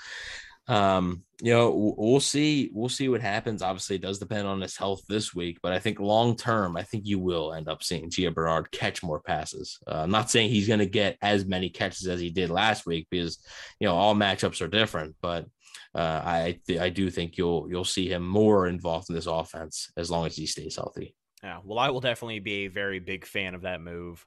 um, 0.68 1.24
you 1.42 1.52
know, 1.54 1.96
we'll 1.98 2.20
see. 2.20 2.72
We'll 2.74 2.90
see 2.90 3.10
what 3.10 3.22
happens. 3.22 3.62
Obviously, 3.62 3.98
it 3.98 4.02
does 4.02 4.20
depend 4.20 4.48
on 4.48 4.62
his 4.62 4.78
health 4.78 5.04
this 5.08 5.36
week, 5.36 5.60
but 5.62 5.72
I 5.74 5.80
think 5.80 6.00
long 6.00 6.36
term, 6.36 6.76
I 6.76 6.84
think 6.84 7.06
you 7.06 7.20
will 7.20 7.54
end 7.54 7.68
up 7.68 7.84
seeing 7.84 8.10
Gio 8.10 8.34
Bernard 8.34 8.72
catch 8.72 9.04
more 9.04 9.20
passes. 9.20 9.78
Uh, 9.88 9.98
I'm 10.04 10.12
not 10.12 10.32
saying 10.32 10.50
he's 10.50 10.68
going 10.68 10.80
to 10.80 10.86
get 10.86 11.18
as 11.22 11.46
many 11.46 11.70
catches 11.70 12.08
as 12.08 12.20
he 12.20 12.30
did 12.32 12.50
last 12.50 12.86
week 12.86 13.08
because 13.12 13.40
you 13.80 13.88
know 13.88 13.96
all 13.96 14.16
matchups 14.16 14.62
are 14.62 14.68
different, 14.68 15.16
but 15.22 15.46
uh, 15.94 16.22
I 16.26 16.60
I 16.80 16.90
do 16.90 17.12
think 17.12 17.38
you'll 17.38 17.68
you'll 17.70 17.86
see 17.86 18.10
him 18.10 18.26
more 18.26 18.68
involved 18.68 19.10
in 19.10 19.16
this 19.16 19.28
offense 19.28 19.92
as 19.98 20.10
long 20.10 20.26
as 20.26 20.36
he 20.36 20.48
stays 20.48 20.78
healthy. 20.78 21.16
Yeah, 21.46 21.60
well, 21.64 21.78
I 21.78 21.92
will 21.92 22.02
definitely 22.02 22.40
be 22.40 22.66
a 22.66 22.70
very 22.70 22.98
big 22.98 23.24
fan 23.24 23.54
of 23.54 23.62
that 23.62 23.80
move, 23.80 24.26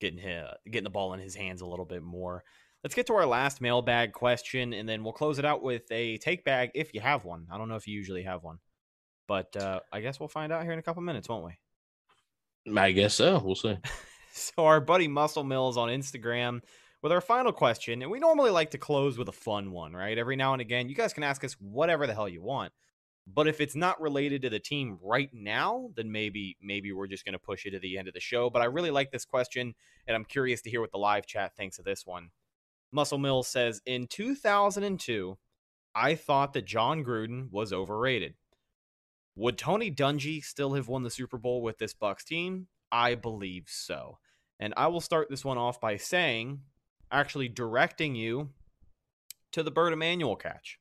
getting 0.00 0.18
him, 0.18 0.44
getting 0.64 0.82
the 0.82 0.90
ball 0.90 1.12
in 1.12 1.20
his 1.20 1.36
hands 1.36 1.60
a 1.60 1.66
little 1.66 1.84
bit 1.84 2.02
more. 2.02 2.42
Let's 2.82 2.96
get 2.96 3.06
to 3.06 3.14
our 3.14 3.26
last 3.26 3.60
mailbag 3.60 4.12
question, 4.12 4.72
and 4.72 4.88
then 4.88 5.04
we'll 5.04 5.12
close 5.12 5.38
it 5.38 5.44
out 5.44 5.62
with 5.62 5.84
a 5.92 6.16
take 6.16 6.44
bag 6.44 6.72
if 6.74 6.94
you 6.94 7.00
have 7.00 7.24
one. 7.24 7.46
I 7.52 7.58
don't 7.58 7.68
know 7.68 7.76
if 7.76 7.86
you 7.86 7.94
usually 7.94 8.24
have 8.24 8.42
one, 8.42 8.58
but 9.28 9.56
uh, 9.56 9.78
I 9.92 10.00
guess 10.00 10.18
we'll 10.18 10.28
find 10.28 10.52
out 10.52 10.64
here 10.64 10.72
in 10.72 10.80
a 10.80 10.82
couple 10.82 11.00
minutes, 11.00 11.28
won't 11.28 11.44
we? 11.44 12.76
I 12.76 12.90
guess 12.90 13.14
so. 13.14 13.40
We'll 13.44 13.54
see. 13.54 13.78
so 14.32 14.64
our 14.64 14.80
buddy 14.80 15.06
Muscle 15.06 15.44
Mills 15.44 15.76
on 15.76 15.90
Instagram 15.90 16.62
with 17.02 17.12
our 17.12 17.20
final 17.20 17.52
question, 17.52 18.02
and 18.02 18.10
we 18.10 18.18
normally 18.18 18.50
like 18.50 18.72
to 18.72 18.78
close 18.78 19.16
with 19.16 19.28
a 19.28 19.32
fun 19.32 19.70
one, 19.70 19.92
right? 19.92 20.18
Every 20.18 20.34
now 20.34 20.54
and 20.54 20.60
again, 20.60 20.88
you 20.88 20.96
guys 20.96 21.12
can 21.12 21.22
ask 21.22 21.44
us 21.44 21.52
whatever 21.60 22.08
the 22.08 22.14
hell 22.14 22.28
you 22.28 22.42
want. 22.42 22.72
But 23.34 23.46
if 23.46 23.60
it's 23.60 23.76
not 23.76 24.00
related 24.00 24.42
to 24.42 24.50
the 24.50 24.58
team 24.58 24.98
right 25.02 25.28
now, 25.32 25.90
then 25.96 26.10
maybe 26.10 26.56
maybe 26.62 26.92
we're 26.92 27.06
just 27.06 27.24
going 27.24 27.34
to 27.34 27.38
push 27.38 27.66
it 27.66 27.72
to 27.72 27.78
the 27.78 27.98
end 27.98 28.08
of 28.08 28.14
the 28.14 28.20
show. 28.20 28.48
But 28.48 28.62
I 28.62 28.66
really 28.66 28.90
like 28.90 29.10
this 29.10 29.24
question, 29.24 29.74
and 30.06 30.16
I'm 30.16 30.24
curious 30.24 30.62
to 30.62 30.70
hear 30.70 30.80
what 30.80 30.92
the 30.92 30.98
live 30.98 31.26
chat 31.26 31.54
thinks 31.54 31.78
of 31.78 31.84
this 31.84 32.06
one. 32.06 32.30
Muscle 32.90 33.18
Mill 33.18 33.42
says 33.42 33.82
in 33.84 34.06
2002, 34.06 35.36
I 35.94 36.14
thought 36.14 36.54
that 36.54 36.64
Jon 36.64 37.04
Gruden 37.04 37.50
was 37.50 37.72
overrated. 37.72 38.34
Would 39.36 39.58
Tony 39.58 39.90
Dungy 39.90 40.42
still 40.42 40.74
have 40.74 40.88
won 40.88 41.02
the 41.02 41.10
Super 41.10 41.38
Bowl 41.38 41.62
with 41.62 41.78
this 41.78 41.94
Bucks 41.94 42.24
team? 42.24 42.68
I 42.90 43.14
believe 43.14 43.64
so. 43.66 44.18
And 44.58 44.72
I 44.76 44.86
will 44.88 45.00
start 45.00 45.28
this 45.28 45.44
one 45.44 45.58
off 45.58 45.80
by 45.80 45.96
saying, 45.96 46.60
actually 47.12 47.48
directing 47.48 48.14
you 48.14 48.50
to 49.52 49.62
the 49.62 49.70
Bert 49.70 49.92
Emanuel 49.92 50.36
catch. 50.36 50.77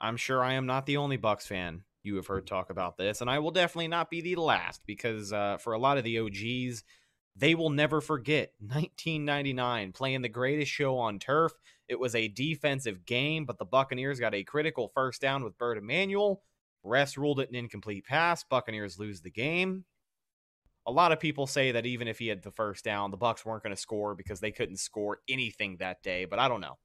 I'm 0.00 0.16
sure 0.16 0.42
I 0.42 0.54
am 0.54 0.66
not 0.66 0.86
the 0.86 0.98
only 0.98 1.16
Bucks 1.16 1.46
fan 1.46 1.82
you 2.02 2.16
have 2.16 2.26
heard 2.26 2.46
talk 2.46 2.70
about 2.70 2.96
this, 2.96 3.20
and 3.20 3.28
I 3.28 3.38
will 3.38 3.50
definitely 3.50 3.88
not 3.88 4.10
be 4.10 4.20
the 4.20 4.36
last 4.36 4.82
because 4.86 5.32
uh, 5.32 5.58
for 5.58 5.72
a 5.72 5.78
lot 5.78 5.98
of 5.98 6.04
the 6.04 6.18
OGs, 6.20 6.84
they 7.34 7.54
will 7.54 7.70
never 7.70 8.00
forget 8.00 8.52
1999 8.60 9.92
playing 9.92 10.22
the 10.22 10.28
greatest 10.28 10.70
show 10.70 10.98
on 10.98 11.18
turf. 11.18 11.52
It 11.88 11.98
was 11.98 12.14
a 12.14 12.28
defensive 12.28 13.04
game, 13.04 13.44
but 13.44 13.58
the 13.58 13.64
Buccaneers 13.64 14.20
got 14.20 14.34
a 14.34 14.44
critical 14.44 14.90
first 14.94 15.20
down 15.20 15.44
with 15.44 15.58
Bert 15.58 15.78
Emanuel. 15.78 16.42
Refs 16.84 17.16
ruled 17.16 17.40
it 17.40 17.48
an 17.48 17.56
incomplete 17.56 18.04
pass. 18.04 18.44
Buccaneers 18.44 18.98
lose 18.98 19.20
the 19.20 19.30
game. 19.30 19.84
A 20.86 20.92
lot 20.92 21.10
of 21.10 21.18
people 21.18 21.48
say 21.48 21.72
that 21.72 21.84
even 21.84 22.06
if 22.06 22.20
he 22.20 22.28
had 22.28 22.42
the 22.42 22.52
first 22.52 22.84
down, 22.84 23.10
the 23.10 23.16
Bucks 23.16 23.44
weren't 23.44 23.64
going 23.64 23.74
to 23.74 23.80
score 23.80 24.14
because 24.14 24.38
they 24.38 24.52
couldn't 24.52 24.76
score 24.76 25.18
anything 25.28 25.78
that 25.78 26.02
day, 26.02 26.26
but 26.26 26.38
I 26.38 26.48
don't 26.48 26.60
know. 26.60 26.78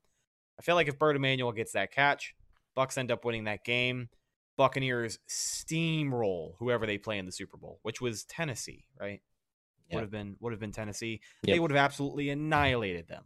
I 0.57 0.63
feel 0.63 0.73
like 0.73 0.87
if 0.87 0.97
Bert 0.97 1.15
Emanuel 1.15 1.51
gets 1.51 1.73
that 1.73 1.91
catch, 1.91 2.33
Bucs 2.77 2.97
end 2.97 3.11
up 3.11 3.25
winning 3.25 3.45
that 3.45 3.63
game. 3.63 4.09
Buccaneers 4.57 5.19
steamroll 5.29 6.53
whoever 6.59 6.85
they 6.85 6.97
play 6.97 7.17
in 7.17 7.25
the 7.25 7.31
Super 7.31 7.57
Bowl, 7.57 7.79
which 7.81 8.01
was 8.01 8.23
Tennessee, 8.25 8.85
right? 8.99 9.21
Yep. 9.89 9.95
Would 9.95 10.01
have 10.01 10.11
been 10.11 10.35
would 10.39 10.53
have 10.53 10.59
been 10.59 10.71
Tennessee. 10.71 11.21
Yep. 11.43 11.55
They 11.55 11.59
would 11.59 11.71
have 11.71 11.77
absolutely 11.77 12.29
annihilated 12.29 13.07
them, 13.07 13.23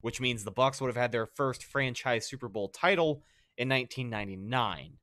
which 0.00 0.20
means 0.20 0.44
the 0.44 0.52
Bucs 0.52 0.80
would 0.80 0.88
have 0.88 0.96
had 0.96 1.12
their 1.12 1.26
first 1.26 1.64
franchise 1.64 2.26
Super 2.26 2.48
Bowl 2.48 2.68
title 2.68 3.22
in 3.56 3.68
1999. 3.68 4.98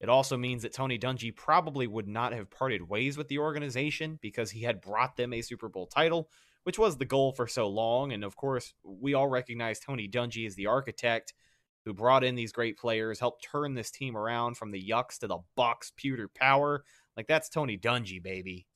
It 0.00 0.08
also 0.08 0.36
means 0.36 0.62
that 0.62 0.74
Tony 0.74 0.98
Dungy 0.98 1.34
probably 1.34 1.86
would 1.86 2.08
not 2.08 2.34
have 2.34 2.50
parted 2.50 2.88
ways 2.88 3.16
with 3.16 3.28
the 3.28 3.38
organization 3.38 4.18
because 4.20 4.50
he 4.50 4.62
had 4.62 4.82
brought 4.82 5.16
them 5.16 5.32
a 5.32 5.40
Super 5.40 5.68
Bowl 5.68 5.86
title, 5.86 6.28
which 6.64 6.78
was 6.78 6.98
the 6.98 7.04
goal 7.04 7.32
for 7.32 7.46
so 7.46 7.68
long. 7.68 8.12
And 8.12 8.22
of 8.22 8.36
course, 8.36 8.74
we 8.82 9.14
all 9.14 9.28
recognize 9.28 9.80
Tony 9.80 10.08
Dungy 10.08 10.46
as 10.46 10.56
the 10.56 10.66
architect 10.66 11.32
who 11.84 11.92
brought 11.92 12.24
in 12.24 12.34
these 12.34 12.52
great 12.52 12.78
players, 12.78 13.20
helped 13.20 13.44
turn 13.44 13.74
this 13.74 13.90
team 13.90 14.16
around 14.16 14.56
from 14.56 14.70
the 14.70 14.82
Yucks 14.82 15.18
to 15.18 15.26
the 15.26 15.38
bucks, 15.56 15.92
pewter 15.96 16.28
power. 16.28 16.84
Like 17.16 17.26
that's 17.26 17.48
Tony 17.48 17.76
Dungy, 17.76 18.22
baby. 18.22 18.66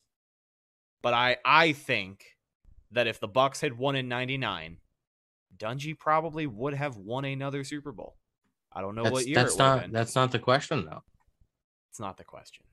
But 1.01 1.13
I 1.13 1.37
I 1.43 1.73
think 1.73 2.25
that 2.91 3.07
if 3.07 3.19
the 3.19 3.27
Bucks 3.27 3.61
had 3.61 3.77
won 3.77 3.95
in 3.95 4.07
99, 4.07 4.77
Dungy 5.57 5.97
probably 5.97 6.47
would 6.47 6.73
have 6.73 6.97
won 6.97 7.25
another 7.25 7.63
Super 7.63 7.91
Bowl. 7.91 8.15
I 8.71 8.81
don't 8.81 8.95
know 8.95 9.03
that's, 9.03 9.13
what 9.13 9.27
year 9.27 9.35
that's 9.35 9.57
not 9.57 9.91
that's 9.91 10.15
not 10.15 10.31
the 10.31 10.39
question 10.39 10.85
though. 10.85 11.03
It's 11.91 11.99
not 11.99 12.17
the 12.17 12.23
question. 12.23 12.63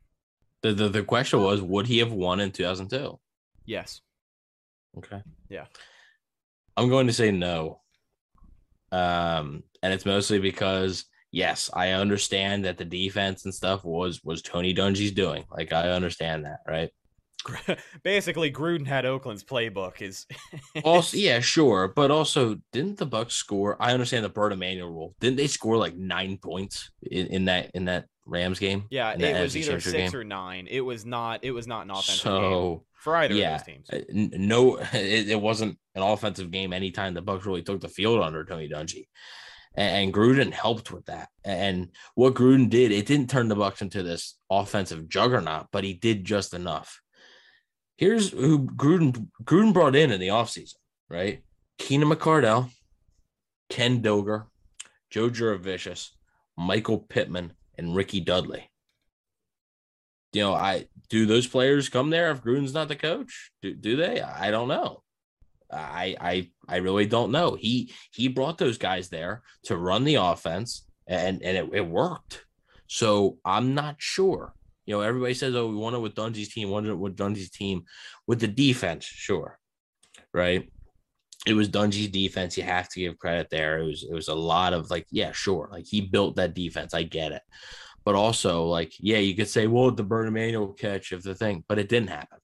The, 0.63 0.73
the 0.73 0.89
the 0.89 1.03
question 1.03 1.41
was 1.41 1.63
would 1.63 1.87
he 1.87 1.99
have 1.99 2.13
won 2.13 2.41
in 2.41 2.53
2002? 2.53 3.19
Yes. 3.65 4.01
Okay. 4.99 5.23
Yeah. 5.49 5.67
I'm 6.77 6.89
going 6.89 7.07
to 7.07 7.13
say 7.13 7.31
no. 7.31 7.81
Um, 8.93 9.63
and 9.87 9.95
it's 9.95 10.05
mostly 10.05 10.41
because 10.41 11.05
yes, 11.31 11.71
I 11.73 11.91
understand 11.91 12.65
that 12.65 12.77
the 12.77 12.85
defense 12.85 13.45
and 13.45 13.55
stuff 13.55 13.85
was 13.85 14.21
was 14.25 14.43
Tony 14.43 14.75
Dungy's 14.75 15.13
doing. 15.13 15.45
Like 15.49 15.73
I 15.73 15.91
understand 15.91 16.45
that, 16.45 16.59
right? 16.67 16.91
Basically, 18.03 18.51
Gruden 18.51 18.85
had 18.85 19.07
Oakland's 19.07 19.45
playbook. 19.45 20.03
Is 20.03 20.27
also 20.85 21.17
yeah, 21.17 21.39
sure, 21.39 21.93
but 21.95 22.11
also 22.11 22.57
didn't 22.73 22.99
the 22.99 23.07
Bucks 23.07 23.37
score? 23.37 23.77
I 23.79 23.93
understand 23.93 24.25
the 24.25 24.29
Bert 24.29 24.53
Emanuel 24.53 24.91
rule. 24.91 25.15
Didn't 25.21 25.37
they 25.37 25.47
score 25.47 25.77
like 25.77 25.97
nine 25.97 26.37
points 26.37 26.91
in, 27.09 27.29
in 27.29 27.45
that 27.45 27.71
in 27.75 27.85
that 27.85 28.07
Rams 28.25 28.59
game? 28.59 28.87
Yeah, 28.91 29.13
it 29.13 29.41
was 29.41 29.57
either 29.57 29.79
six 29.79 30.11
game? 30.11 30.21
or 30.21 30.25
nine. 30.25 30.67
It 30.69 30.81
was 30.81 31.07
not. 31.07 31.45
It 31.45 31.53
was 31.53 31.69
not 31.69 31.85
an 31.85 31.93
offensive 31.93 32.23
so, 32.23 32.41
game 32.41 32.81
for 32.95 33.15
either 33.15 33.35
yeah, 33.35 33.55
of 33.55 33.65
those 33.65 33.75
teams. 33.75 33.91
Uh, 33.91 34.01
no, 34.11 34.77
it, 34.93 35.29
it 35.29 35.41
wasn't 35.41 35.79
an 35.95 36.03
offensive 36.03 36.51
game 36.51 36.73
anytime 36.73 37.15
the 37.15 37.23
Bucks 37.23 37.47
really 37.47 37.63
took 37.63 37.81
the 37.81 37.89
field 37.89 38.21
under 38.21 38.45
Tony 38.45 38.69
Dungy 38.69 39.07
and 39.77 40.13
Gruden 40.13 40.53
helped 40.53 40.91
with 40.91 41.07
that. 41.07 41.29
And 41.45 41.91
what 42.15 42.35
Gruden 42.35 42.71
did, 42.71 42.91
it 42.91 43.07
didn't 43.07 43.31
turn 43.31 43.49
the 43.49 43.55
Bucks 43.55 43.83
into 43.83 44.03
this 44.03 44.39
offensive 44.51 45.09
juggernaut, 45.09 45.67
but 45.71 45.85
he 45.85 45.93
did 45.93 46.25
just 46.25 46.55
enough. 46.55 47.01
Here's 47.97 48.31
who 48.31 48.67
Gruden 48.67 49.29
Gruden 49.45 49.73
brought 49.73 49.97
in 49.97 50.11
in 50.11 50.21
the 50.21 50.29
offseason, 50.29 50.77
right? 51.09 51.43
Keenan 51.79 52.09
McCardell, 52.09 52.71
Ken 53.69 54.03
Dilger, 54.03 54.47
Joe 55.11 55.31
Jurevicius, 55.31 56.11
Michael 56.57 56.99
Pittman, 56.99 57.53
and 57.77 57.95
Ricky 57.95 58.21
Dudley. 58.21 58.71
You 60.33 60.43
know, 60.43 60.55
I 60.55 60.89
do 61.09 61.25
those 61.27 61.47
players 61.47 61.89
come 61.89 62.11
there 62.11 62.31
if 62.31 62.43
Gruden's 62.43 62.75
not 62.75 62.89
the 62.89 62.97
coach? 62.97 63.51
Do, 63.63 63.75
do 63.75 63.97
they? 63.97 64.21
I 64.21 64.51
don't 64.51 64.69
know. 64.69 65.03
I 65.71 66.17
I 66.21 66.51
I 66.69 66.77
really 66.77 67.07
don't 67.07 67.33
know. 67.33 67.55
He 67.55 67.93
he 68.13 68.29
brought 68.29 68.59
those 68.59 68.79
guys 68.79 69.09
there 69.09 69.43
to 69.65 69.77
run 69.77 70.05
the 70.05 70.17
offense 70.17 70.87
and 71.07 71.43
and 71.43 71.57
it, 71.57 71.71
it 71.73 71.87
worked. 71.87 72.45
So 72.87 73.39
I'm 73.45 73.75
not 73.75 73.97
sure. 73.99 74.55
You 74.87 74.95
know, 74.95 75.01
everybody 75.01 75.35
says, 75.35 75.55
"Oh, 75.55 75.67
we 75.69 75.75
won 75.77 75.95
it 75.95 75.99
with 75.99 76.15
Dungy's 76.15 76.53
team, 76.53 76.71
won 76.71 76.87
it 76.87 76.95
with 76.95 77.17
Dungy's 77.17 77.51
team." 77.51 77.85
With 78.27 78.41
the 78.41 78.49
defense, 78.49 79.05
sure, 79.05 79.59
right? 80.33 80.71
It 81.47 81.55
was 81.55 81.69
Dungy's 81.69 82.09
defense. 82.09 82.57
You 82.57 82.63
have 82.65 82.89
to 82.91 83.01
give 83.01 83.19
credit 83.19 83.49
there. 83.51 83.79
It 83.79 83.87
was 83.87 84.07
it 84.09 84.15
was 84.15 84.29
a 84.29 84.35
lot 84.35 84.73
of 84.73 84.91
like, 84.91 85.07
yeah, 85.11 85.33
sure, 85.33 85.69
like 85.73 85.87
he 85.87 86.01
built 86.01 86.37
that 86.37 86.55
defense. 86.55 86.95
I 86.95 87.03
get 87.03 87.33
it, 87.33 87.43
but 88.05 88.15
also 88.15 88.65
like, 88.67 88.93
yeah, 89.01 89.19
you 89.19 89.35
could 89.35 89.49
say, 89.49 89.67
well, 89.67 89.91
the 89.91 90.05
Bert 90.05 90.29
Emanuel 90.29 90.73
catch 90.73 91.13
of 91.13 91.23
the 91.23 91.35
thing, 91.35 91.65
but 91.69 91.79
it 91.79 91.89
didn't 91.89 92.11
happen, 92.11 92.39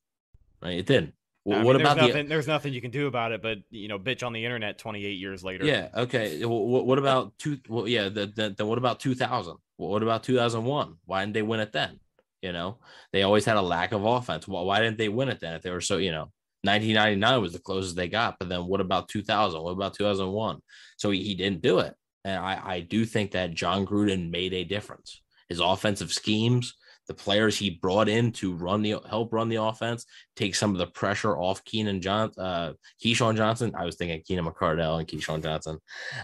right? 0.61 0.79
It 0.79 0.87
didn't. 0.87 1.14
Well, 1.45 1.61
I 1.61 1.62
what 1.64 1.76
about 1.76 1.97
there's 1.97 2.09
nothing, 2.09 2.24
the? 2.24 2.28
There's 2.28 2.47
nothing 2.47 2.72
you 2.72 2.80
can 2.80 2.90
do 2.93 3.09
about 3.09 3.32
it, 3.32 3.43
but 3.43 3.59
you 3.70 3.88
know, 3.88 3.99
bitch 3.99 4.24
on 4.24 4.32
the 4.32 4.45
internet 4.45 4.78
28 4.78 5.18
years 5.18 5.43
later. 5.43 5.64
Yeah. 5.64 5.88
Okay. 5.95 6.45
Well, 6.45 6.64
what 6.64 6.99
about 6.99 7.36
two? 7.38 7.59
Well, 7.68 7.88
yeah. 7.88 8.09
Then 8.09 8.32
the, 8.36 8.51
the, 8.51 8.66
what 8.66 8.78
about 8.78 9.01
2000? 9.01 9.57
what 9.76 10.03
about 10.03 10.22
2001? 10.22 10.97
Why 11.07 11.20
didn't 11.22 11.34
they 11.34 11.43
win 11.43 11.59
it 11.59 11.72
then? 11.72 11.99
You 12.40 12.53
know, 12.53 12.78
they 13.12 13.22
always 13.22 13.45
had 13.45 13.57
a 13.57 13.62
lack 13.62 13.93
of 13.93 14.05
offense. 14.05 14.47
Well, 14.47 14.64
why 14.64 14.80
didn't 14.80 14.99
they 14.99 15.09
win 15.09 15.28
it 15.28 15.40
then? 15.40 15.55
If 15.55 15.62
they 15.62 15.70
were 15.70 15.80
so, 15.80 15.97
you 15.97 16.11
know, 16.11 16.30
1999 16.62 17.40
was 17.40 17.53
the 17.53 17.59
closest 17.59 17.97
they 17.97 18.09
got. 18.09 18.36
But 18.38 18.49
then 18.49 18.66
what 18.66 18.80
about 18.80 19.09
2000? 19.09 19.61
What 19.61 19.72
about 19.72 19.95
2001? 19.95 20.61
So 20.97 21.11
he, 21.11 21.22
he 21.22 21.34
didn't 21.34 21.62
do 21.62 21.78
it. 21.80 21.95
And 22.24 22.38
I, 22.38 22.61
I 22.64 22.80
do 22.80 23.05
think 23.05 23.32
that 23.32 23.55
Jon 23.55 23.86
Gruden 23.86 24.30
made 24.30 24.55
a 24.55 24.64
difference. 24.64 25.22
His 25.49 25.61
offensive 25.61 26.12
schemes, 26.12 26.74
the 27.09 27.14
players 27.14 27.57
he 27.57 27.70
brought 27.70 28.09
in 28.09 28.32
to 28.32 28.55
run 28.55 28.82
the 28.82 28.96
help 29.09 29.32
run 29.32 29.48
the 29.48 29.62
offense, 29.62 30.07
take 30.36 30.55
some 30.55 30.72
of 30.72 30.78
the 30.78 30.86
pressure 30.86 31.36
off 31.36 31.64
Keenan 31.64 32.00
John, 32.00 32.30
uh, 32.38 32.72
Keyshawn 33.05 33.36
Johnson. 33.36 33.74
I 33.76 33.84
was 33.84 33.96
thinking 33.96 34.22
Keenan 34.26 34.46
McCardell 34.46 34.98
and 34.98 35.09
Keyshawn 35.09 35.42
Johnson. 35.42 35.78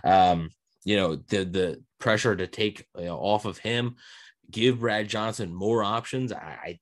Um, 0.04 0.50
you 0.84 0.96
know, 0.96 1.16
the 1.16 1.44
the 1.44 1.82
pressure 1.98 2.36
to 2.36 2.46
take 2.46 2.86
you 2.96 3.06
know, 3.06 3.16
off 3.18 3.44
of 3.44 3.58
him, 3.58 3.96
give 4.50 4.80
Brad 4.80 5.08
Johnson 5.08 5.52
more 5.52 5.82
options. 5.82 6.32
I, 6.32 6.78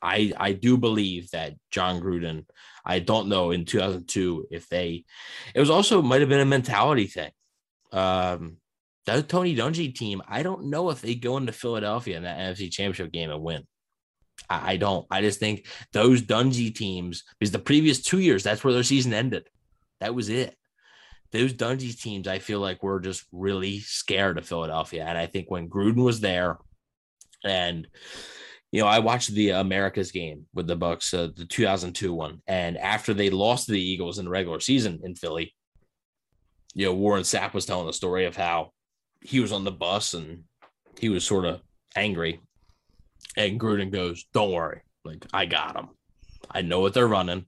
I, 0.00 0.32
I 0.36 0.52
do 0.52 0.76
believe 0.76 1.30
that 1.30 1.54
Jon 1.70 2.00
Gruden. 2.00 2.44
I 2.84 3.00
don't 3.00 3.28
know 3.28 3.50
in 3.50 3.64
2002 3.64 4.46
if 4.50 4.68
they. 4.68 5.04
It 5.54 5.60
was 5.60 5.70
also 5.70 6.02
might 6.02 6.20
have 6.20 6.28
been 6.28 6.40
a 6.40 6.44
mentality 6.44 7.08
thing. 7.08 7.32
Um, 7.92 8.58
that 9.06 9.28
Tony 9.28 9.56
Dungy 9.56 9.94
team, 9.94 10.20
I 10.28 10.42
don't 10.42 10.66
know 10.66 10.90
if 10.90 11.00
they 11.00 11.14
go 11.14 11.36
into 11.36 11.52
Philadelphia 11.52 12.16
in 12.16 12.24
that 12.24 12.38
NFC 12.38 12.70
Championship 12.70 13.12
game 13.12 13.30
and 13.30 13.42
win. 13.42 13.62
I, 14.50 14.72
I 14.72 14.76
don't. 14.76 15.06
I 15.10 15.20
just 15.20 15.40
think 15.40 15.66
those 15.92 16.22
Dungy 16.22 16.74
teams, 16.74 17.24
because 17.38 17.52
the 17.52 17.58
previous 17.58 18.02
two 18.02 18.18
years, 18.18 18.42
that's 18.42 18.64
where 18.64 18.74
their 18.74 18.82
season 18.82 19.14
ended. 19.14 19.48
That 20.00 20.14
was 20.14 20.28
it. 20.28 20.54
Those 21.32 21.54
Dungy 21.54 21.98
teams, 22.00 22.28
I 22.28 22.40
feel 22.40 22.60
like 22.60 22.82
were 22.82 23.00
just 23.00 23.24
really 23.32 23.80
scared 23.80 24.38
of 24.38 24.46
Philadelphia. 24.46 25.04
And 25.04 25.16
I 25.16 25.26
think 25.26 25.50
when 25.50 25.68
Gruden 25.68 26.04
was 26.04 26.20
there, 26.20 26.58
and 27.44 27.86
you 28.72 28.80
know, 28.80 28.88
I 28.88 28.98
watched 28.98 29.32
the 29.32 29.50
Americas 29.50 30.10
game 30.10 30.46
with 30.52 30.66
the 30.66 30.76
Bucks, 30.76 31.14
uh, 31.14 31.28
the 31.34 31.44
2002 31.46 32.12
one, 32.12 32.42
and 32.46 32.76
after 32.76 33.14
they 33.14 33.30
lost 33.30 33.66
to 33.66 33.72
the 33.72 33.80
Eagles 33.80 34.18
in 34.18 34.24
the 34.24 34.30
regular 34.30 34.60
season 34.60 35.00
in 35.04 35.14
Philly, 35.14 35.54
you 36.74 36.86
know, 36.86 36.94
Warren 36.94 37.22
Sapp 37.22 37.54
was 37.54 37.64
telling 37.64 37.86
the 37.86 37.92
story 37.92 38.26
of 38.26 38.36
how 38.36 38.72
he 39.26 39.40
was 39.40 39.52
on 39.52 39.64
the 39.64 39.72
bus 39.72 40.14
and 40.14 40.44
he 40.98 41.08
was 41.08 41.24
sort 41.24 41.44
of 41.44 41.60
angry. 41.94 42.40
And 43.36 43.60
Gruden 43.60 43.90
goes, 43.90 44.24
"Don't 44.32 44.52
worry, 44.52 44.82
like 45.04 45.26
I 45.32 45.46
got 45.46 45.76
him. 45.76 45.88
I 46.50 46.62
know 46.62 46.80
what 46.80 46.94
they're 46.94 47.08
running. 47.08 47.46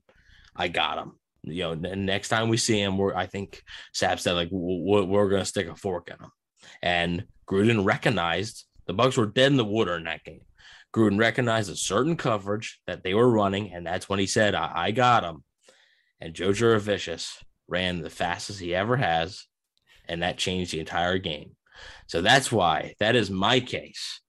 I 0.55 0.67
got 0.67 0.97
him. 0.97 1.13
You 1.43 1.75
know, 1.75 1.95
next 1.95 2.29
time 2.29 2.49
we 2.49 2.57
see 2.57 2.79
him, 2.79 2.97
we're 2.97 3.15
I 3.15 3.25
think 3.25 3.63
Sapp 3.95 4.19
said 4.19 4.33
like 4.33 4.49
we're, 4.51 5.03
we're 5.03 5.29
to 5.29 5.45
stick 5.45 5.67
a 5.67 5.75
fork 5.75 6.09
in 6.09 6.23
him." 6.23 6.31
And 6.81 7.25
Gruden 7.47 7.85
recognized 7.85 8.65
The 8.85 8.93
Bucks 8.93 9.17
were 9.17 9.25
dead 9.25 9.51
in 9.51 9.57
the 9.57 9.65
water 9.65 9.95
in 9.95 10.03
that 10.03 10.23
game. 10.23 10.41
Gruden 10.93 11.19
recognized 11.19 11.71
a 11.71 11.75
certain 11.75 12.17
coverage 12.17 12.79
that 12.87 13.03
they 13.03 13.13
were 13.13 13.29
running, 13.29 13.71
and 13.73 13.85
that's 13.85 14.09
when 14.09 14.19
he 14.19 14.25
said, 14.25 14.55
I, 14.55 14.71
I 14.75 14.91
got 14.91 15.23
him. 15.23 15.43
And 16.19 16.33
Joe 16.33 16.49
Jurevicius 16.49 17.43
ran 17.67 18.01
the 18.01 18.09
fastest 18.09 18.59
he 18.59 18.73
ever 18.73 18.97
has, 18.97 19.45
and 20.07 20.23
that 20.23 20.37
changed 20.37 20.73
the 20.73 20.79
entire 20.79 21.19
game. 21.19 21.55
So 22.07 22.21
that's 22.21 22.51
why 22.51 22.95
that 22.99 23.15
is 23.15 23.29
my 23.29 23.59
case 23.59 24.21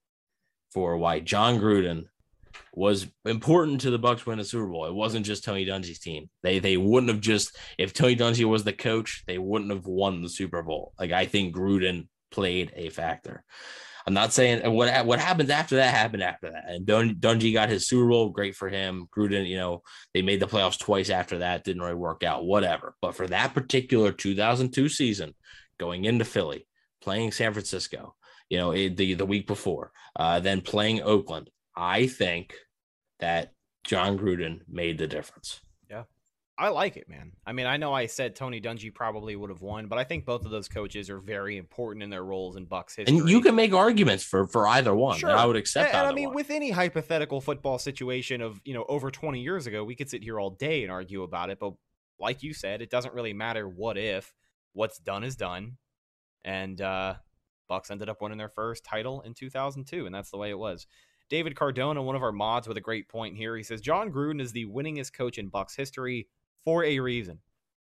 for 0.73 0.97
why 0.97 1.21
Jon 1.21 1.59
Gruden 1.59 2.05
was 2.73 3.07
important 3.25 3.81
to 3.81 3.91
the 3.91 3.99
Bucks 3.99 4.25
win 4.25 4.39
the 4.39 4.45
Super 4.45 4.67
Bowl. 4.67 4.87
It 4.87 4.95
wasn't 4.95 5.27
just 5.27 5.45
Tony 5.45 5.67
Dungy's 5.67 5.99
team. 5.99 6.31
They 6.43 6.59
they 6.59 6.77
wouldn't 6.77 7.11
have 7.11 7.21
just 7.21 7.57
if 7.79 7.93
Tony 7.93 8.17
Dungy 8.17 8.45
was 8.45 8.65
the 8.65 8.73
coach, 8.73 9.25
they 9.27 9.39
wouldn't 9.39 9.71
have 9.71 9.87
won 9.87 10.23
the 10.23 10.29
Super 10.29 10.63
Bowl. 10.63 10.93
Like 10.99 11.13
I 11.13 11.27
think 11.27 11.55
Gruden 11.55 12.09
played 12.31 12.73
a 12.77 12.91
factor. 12.91 13.45
I'm 14.07 14.15
not 14.15 14.33
saying 14.33 14.73
what 14.73 15.05
what 15.05 15.21
happens 15.21 15.51
after 15.51 15.77
that 15.77 15.95
happened 15.95 16.23
after 16.23 16.51
that. 16.51 16.65
And 16.69 16.87
Dun, 16.87 17.17
Dungy 17.17 17.53
got 17.53 17.69
his 17.69 17.87
Super 17.87 18.09
Bowl, 18.09 18.31
great 18.31 18.57
for 18.57 18.69
him. 18.69 19.09
Gruden, 19.17 19.47
you 19.47 19.57
know, 19.57 19.83
they 20.15 20.23
made 20.23 20.41
the 20.41 20.47
playoffs 20.47 20.79
twice 20.79 21.11
after 21.11 21.39
that, 21.39 21.65
didn't 21.65 21.83
really 21.83 21.95
work 21.95 22.23
out, 22.23 22.45
whatever. 22.45 22.95
But 23.03 23.15
for 23.15 23.27
that 23.29 23.55
particular 23.55 24.13
2002 24.13 24.89
season, 24.89 25.35
going 25.79 26.05
into 26.05 26.25
Philly, 26.25 26.67
playing 27.01 27.33
San 27.33 27.53
Francisco, 27.53 28.15
you 28.49 28.59
know, 28.59 28.73
the 28.73 29.15
the 29.15 29.27
week 29.27 29.47
before, 29.47 29.93
uh, 30.17 30.41
then 30.41 30.61
playing 30.61 31.03
Oakland, 31.03 31.51
I 31.77 32.07
think 32.07 32.55
that 33.21 33.53
Jon 33.85 34.19
Gruden 34.19 34.61
made 34.69 34.99
the 34.99 35.07
difference. 35.07 35.61
Yeah, 35.89 36.05
I 36.59 36.69
like 36.69 36.97
it, 36.97 37.09
man. 37.09 37.33
I 37.47 37.53
mean, 37.53 37.67
I 37.67 37.79
know 37.79 37.95
I 37.95 38.07
said 38.07 38.37
Tony 38.37 38.61
Dungy 38.61 38.93
probably 38.95 39.35
would 39.35 39.49
have 39.51 39.63
won, 39.63 39.87
but 39.87 39.99
I 39.99 40.05
think 40.05 40.27
both 40.27 40.45
of 40.45 40.51
those 40.51 40.69
coaches 40.69 41.09
are 41.09 41.19
very 41.19 41.57
important 41.57 42.03
in 42.03 42.11
their 42.11 42.25
roles 42.25 42.57
in 42.57 42.67
Bucks 42.67 42.97
history. 42.97 43.17
And 43.17 43.29
you 43.29 43.41
can 43.41 43.55
make 43.55 43.73
arguments 43.73 44.25
for 44.25 44.47
for 44.47 44.69
either 44.69 44.95
one. 44.95 45.19
Sure. 45.19 45.31
I 45.31 45.47
would 45.47 45.57
accept. 45.57 45.95
And, 45.95 46.07
I 46.07 46.13
mean, 46.13 46.27
one. 46.27 46.35
with 46.35 46.51
any 46.51 46.71
hypothetical 46.71 47.41
football 47.41 47.79
situation 47.79 48.43
of 48.43 48.61
you 48.65 48.75
know 48.75 48.85
over 48.89 49.11
20 49.11 49.41
years 49.41 49.67
ago, 49.67 49.85
we 49.85 49.95
could 49.95 50.11
sit 50.11 50.23
here 50.23 50.39
all 50.39 50.51
day 50.51 50.83
and 50.83 50.93
argue 50.93 51.23
about 51.23 51.51
it. 51.51 51.59
But 51.59 51.75
like 52.19 52.43
you 52.43 52.53
said, 52.53 52.83
it 52.83 52.91
doesn't 52.91 53.15
really 53.15 53.33
matter 53.33 53.69
what 53.69 53.97
if. 53.97 54.33
What's 54.73 54.99
done 54.99 55.25
is 55.25 55.35
done, 55.35 55.79
and 56.45 56.81
uh, 56.81 57.15
Bucks 57.69 57.91
ended 57.91 58.09
up 58.09 58.21
winning 58.21 58.39
their 58.39 58.49
first 58.49 58.85
title 58.85 59.21
in 59.23 59.35
2002, 59.35 60.07
and 60.07 60.15
that's 60.15 60.31
the 60.31 60.37
way 60.37 60.51
it 60.51 60.59
was. 60.59 60.87
David 61.29 61.55
Cardona, 61.55 62.03
one 62.03 62.17
of 62.17 62.23
our 62.23 62.33
mods, 62.33 62.67
with 62.67 62.77
a 62.77 62.83
great 62.83 63.09
point 63.09 63.37
here. 63.37 63.57
He 63.57 63.63
says 63.63 63.81
Jon 63.81 64.11
Gruden 64.11 64.41
is 64.41 64.53
the 64.53 64.67
winningest 64.67 65.13
coach 65.13 65.39
in 65.39 65.49
Bucks 65.49 65.77
history 65.77 66.29
for 66.65 66.85
a 66.85 66.99
reason. 66.99 67.39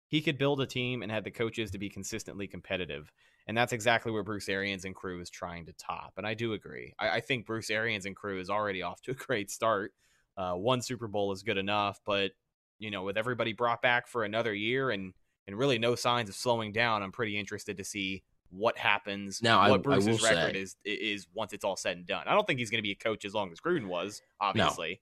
He 0.07 0.22
could 0.22 0.38
build 0.38 0.62
a 0.62 0.68
team 0.68 1.01
and 1.01 1.12
had 1.12 1.24
the 1.24 1.32
coaches 1.32 1.72
to 1.72 1.80
be 1.80 1.89
consistently 1.89 2.47
competitive. 2.47 3.12
And 3.47 3.57
that's 3.57 3.74
exactly 3.74 4.12
where 4.12 4.24
Bruce 4.24 4.49
Arians 4.49 4.86
and 4.86 4.95
crew 4.95 5.20
is 5.22 5.30
trying 5.30 5.66
to 5.66 5.74
top. 5.74 6.14
And 6.18 6.28
I 6.28 6.36
do 6.36 6.53
agree. 6.53 6.93
I, 6.99 7.10
I 7.10 7.20
think 7.20 7.47
Bruce 7.47 7.72
Arians 7.72 8.05
and 8.05 8.16
crew 8.16 8.39
is 8.39 8.49
already 8.49 8.84
off 8.84 9.01
to 9.01 9.12
a 9.12 9.16
great 9.26 9.49
start. 9.49 9.93
Uh, 10.38 10.53
one 10.53 10.82
Super 10.82 11.07
Bowl 11.07 11.32
is 11.32 11.43
good 11.43 11.57
enough, 11.57 11.99
but 12.05 12.32
you 12.78 12.91
know, 12.91 13.03
with 13.03 13.18
everybody 13.18 13.53
brought 13.53 13.82
back 13.82 14.07
for 14.07 14.24
another 14.24 14.53
year 14.53 14.91
and 14.91 15.14
and 15.47 15.57
really 15.57 15.80
no 15.80 15.95
signs 15.95 16.30
of 16.30 16.36
slowing 16.36 16.72
down, 16.72 17.01
I'm 17.01 17.12
pretty 17.12 17.38
interested 17.38 17.78
to 17.78 17.84
see 17.84 18.24
what 18.52 18.78
happens. 18.78 19.41
Now, 19.41 19.60
I- 19.60 19.70
what 19.70 19.80
I 19.80 19.84
Bruce's 19.84 20.08
will 20.22 20.30
record 20.30 20.54
say- 20.56 20.60
is 20.62 20.76
is 20.84 21.28
once 21.34 21.54
it's 21.54 21.64
all 21.64 21.76
said 21.78 21.97
and 21.97 22.06
done. 22.06 22.24
I 22.28 22.34
don't 22.34 22.45
think 22.47 22.60
he's 22.60 22.70
going 22.70 22.80
to 22.80 22.84
be 22.88 22.91
a 22.91 22.95
coach 22.95 23.26
as 23.26 23.34
long 23.34 23.52
as 23.52 23.60
Gruden 23.60 23.88
was, 23.88 24.22
obviously. 24.41 25.02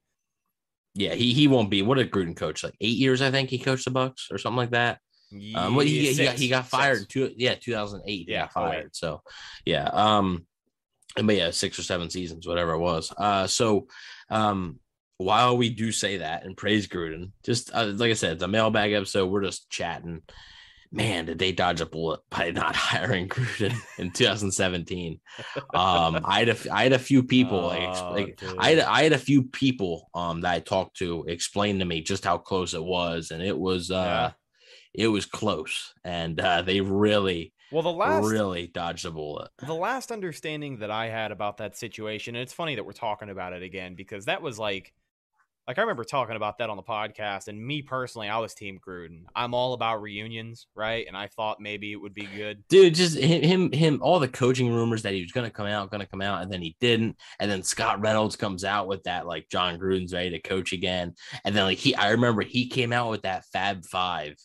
yeah, 0.94 1.14
he 1.14 1.34
he 1.34 1.48
won't 1.48 1.70
be. 1.70 1.82
What 1.82 1.98
did 1.98 2.12
Gruden 2.12 2.36
coach? 2.36 2.64
Like 2.64 2.76
eight 2.82 2.98
years, 2.98 3.22
I 3.22 3.32
think 3.32 3.50
he 3.50 3.60
coached 3.60 3.86
the 3.86 3.92
Bucks 3.92 4.30
or 4.32 4.38
something 4.38 4.58
like 4.58 4.72
that. 4.72 5.00
Um, 5.56 5.76
what 5.76 5.86
he, 5.86 6.06
Yeah, 6.08 6.12
he, 6.12 6.24
got, 6.24 6.36
he 6.40 6.48
got 6.48 6.68
fired. 6.68 7.00
six. 7.00 7.08
Two, 7.14 7.34
yeah, 7.36 7.56
2008. 7.56 8.10
He 8.28 8.32
Yeah, 8.32 8.44
got 8.44 8.54
fired. 8.54 8.96
So, 8.96 9.22
yeah. 9.66 9.90
Um, 9.92 10.48
but 11.22 11.36
yeah, 11.36 11.52
six 11.52 11.78
or 11.78 11.84
seven 11.84 12.10
seasons, 12.10 12.48
whatever 12.48 12.72
it 12.74 12.80
was. 12.80 13.12
Uh, 13.18 13.46
so, 13.46 13.88
um, 14.30 14.80
while 15.18 15.58
we 15.58 15.70
do 15.70 15.92
say 15.92 16.18
that 16.18 16.46
and 16.46 16.56
praise 16.56 16.88
Gruden, 16.88 17.32
just 17.44 17.74
uh, 17.74 17.88
like 17.96 18.12
I 18.12 18.14
said, 18.14 18.34
it's 18.34 18.44
a 18.44 18.48
mailbag 18.48 18.94
episode. 18.94 19.28
We're 19.30 19.44
just 19.44 19.70
chatting. 19.70 20.22
Man, 20.92 21.26
did 21.26 21.40
they 21.40 21.52
dodge 21.52 21.82
a 21.82 21.86
bullet 21.86 22.22
by 22.30 22.52
not 22.52 22.76
hiring 22.76 23.28
Gruden 23.28 23.76
in 23.98 24.12
2017? 24.14 25.20
Um, 25.74 26.22
I 26.26 26.40
had 26.40 26.50
a, 26.50 26.58
I 26.74 26.84
had 26.84 26.94
a 26.94 27.00
few 27.00 27.24
people 27.24 27.60
Oh, 27.60 28.12
like 28.14 28.38
dude. 28.38 28.56
I 28.58 28.70
had 28.72 28.80
I 28.80 29.04
had 29.04 29.14
a 29.14 29.18
few 29.18 29.44
people 29.44 30.10
um 30.14 30.42
that 30.42 30.54
I 30.54 30.60
talked 30.60 30.98
to 30.98 31.26
explain 31.28 31.80
to 31.80 31.86
me 31.86 32.02
just 32.02 32.24
how 32.24 32.38
close 32.38 32.74
it 32.74 32.84
was, 32.84 33.32
and 33.32 33.42
it 33.42 33.58
was 33.58 33.92
uh 33.92 34.32
it 34.94 35.08
was 35.08 35.26
close, 35.26 35.94
and 36.04 36.40
uh, 36.40 36.62
they 36.64 36.82
really 36.82 37.54
Well, 37.72 37.84
the 37.84 37.92
last 37.92 38.28
really 38.28 38.68
dodged 38.68 39.06
a 39.06 39.12
bullet. 39.12 39.50
the 39.62 39.76
last 39.76 40.12
understanding 40.12 40.80
that 40.80 40.90
I 40.90 41.08
had 41.10 41.32
about 41.32 41.58
that 41.58 41.78
situation, 41.78 42.36
and 42.36 42.42
it's 42.42 42.54
funny 42.54 42.76
that 42.76 42.86
we're 42.86 42.94
talking 42.94 43.30
about 43.30 43.54
it 43.54 43.62
again 43.62 43.94
because 43.96 44.26
that 44.26 44.42
was 44.42 44.58
like, 44.58 44.94
like 45.68 45.78
I 45.78 45.82
remember 45.82 46.06
talking 46.06 46.38
about 46.38 46.58
that 46.60 46.70
on 46.70 46.78
the 46.78 46.84
podcast, 46.84 47.50
and 47.50 47.60
me 47.60 47.82
personally, 47.82 48.30
I 48.30 48.38
was 48.38 48.54
Team 48.54 48.80
Gruden. 48.86 49.24
I'm 49.36 49.54
all 49.54 49.74
about 49.74 50.02
reunions, 50.02 50.68
right? 50.76 51.06
And 51.06 51.18
I 51.18 51.28
thought 51.28 51.60
maybe 51.60 51.92
it 51.92 51.98
would 51.98 52.14
be 52.14 52.28
good. 52.36 52.64
Dude, 52.70 52.96
just 52.96 53.18
him, 53.18 53.42
him, 53.42 53.72
him, 53.74 54.00
all 54.02 54.20
the 54.20 54.30
coaching 54.30 54.74
rumors 54.74 55.02
that 55.02 55.14
he 55.14 55.22
was 55.22 55.34
going 55.34 55.46
to 55.46 55.52
come 55.52 55.68
out, 55.68 55.92
going 55.92 56.00
to 56.02 56.08
come 56.08 56.22
out, 56.22 56.42
and 56.42 56.52
then 56.52 56.62
he 56.62 56.78
didn't. 56.80 57.18
And 57.40 57.52
then 57.52 57.64
Scott 57.64 58.00
Reynolds 58.00 58.38
comes 58.38 58.64
out 58.64 58.88
with 58.88 59.04
that, 59.04 59.28
like 59.28 59.50
Jon 59.50 59.78
Gruden's 59.78 60.14
ready 60.14 60.30
to 60.30 60.40
coach 60.40 60.72
again. 60.72 61.16
And 61.44 61.54
then, 61.54 61.66
like, 61.66 61.80
he, 61.80 61.94
I 61.96 62.12
remember 62.12 62.44
he 62.44 62.70
came 62.70 62.94
out 62.94 63.10
with 63.10 63.24
that 63.24 63.46
Fab 63.52 63.86
Five 63.86 64.38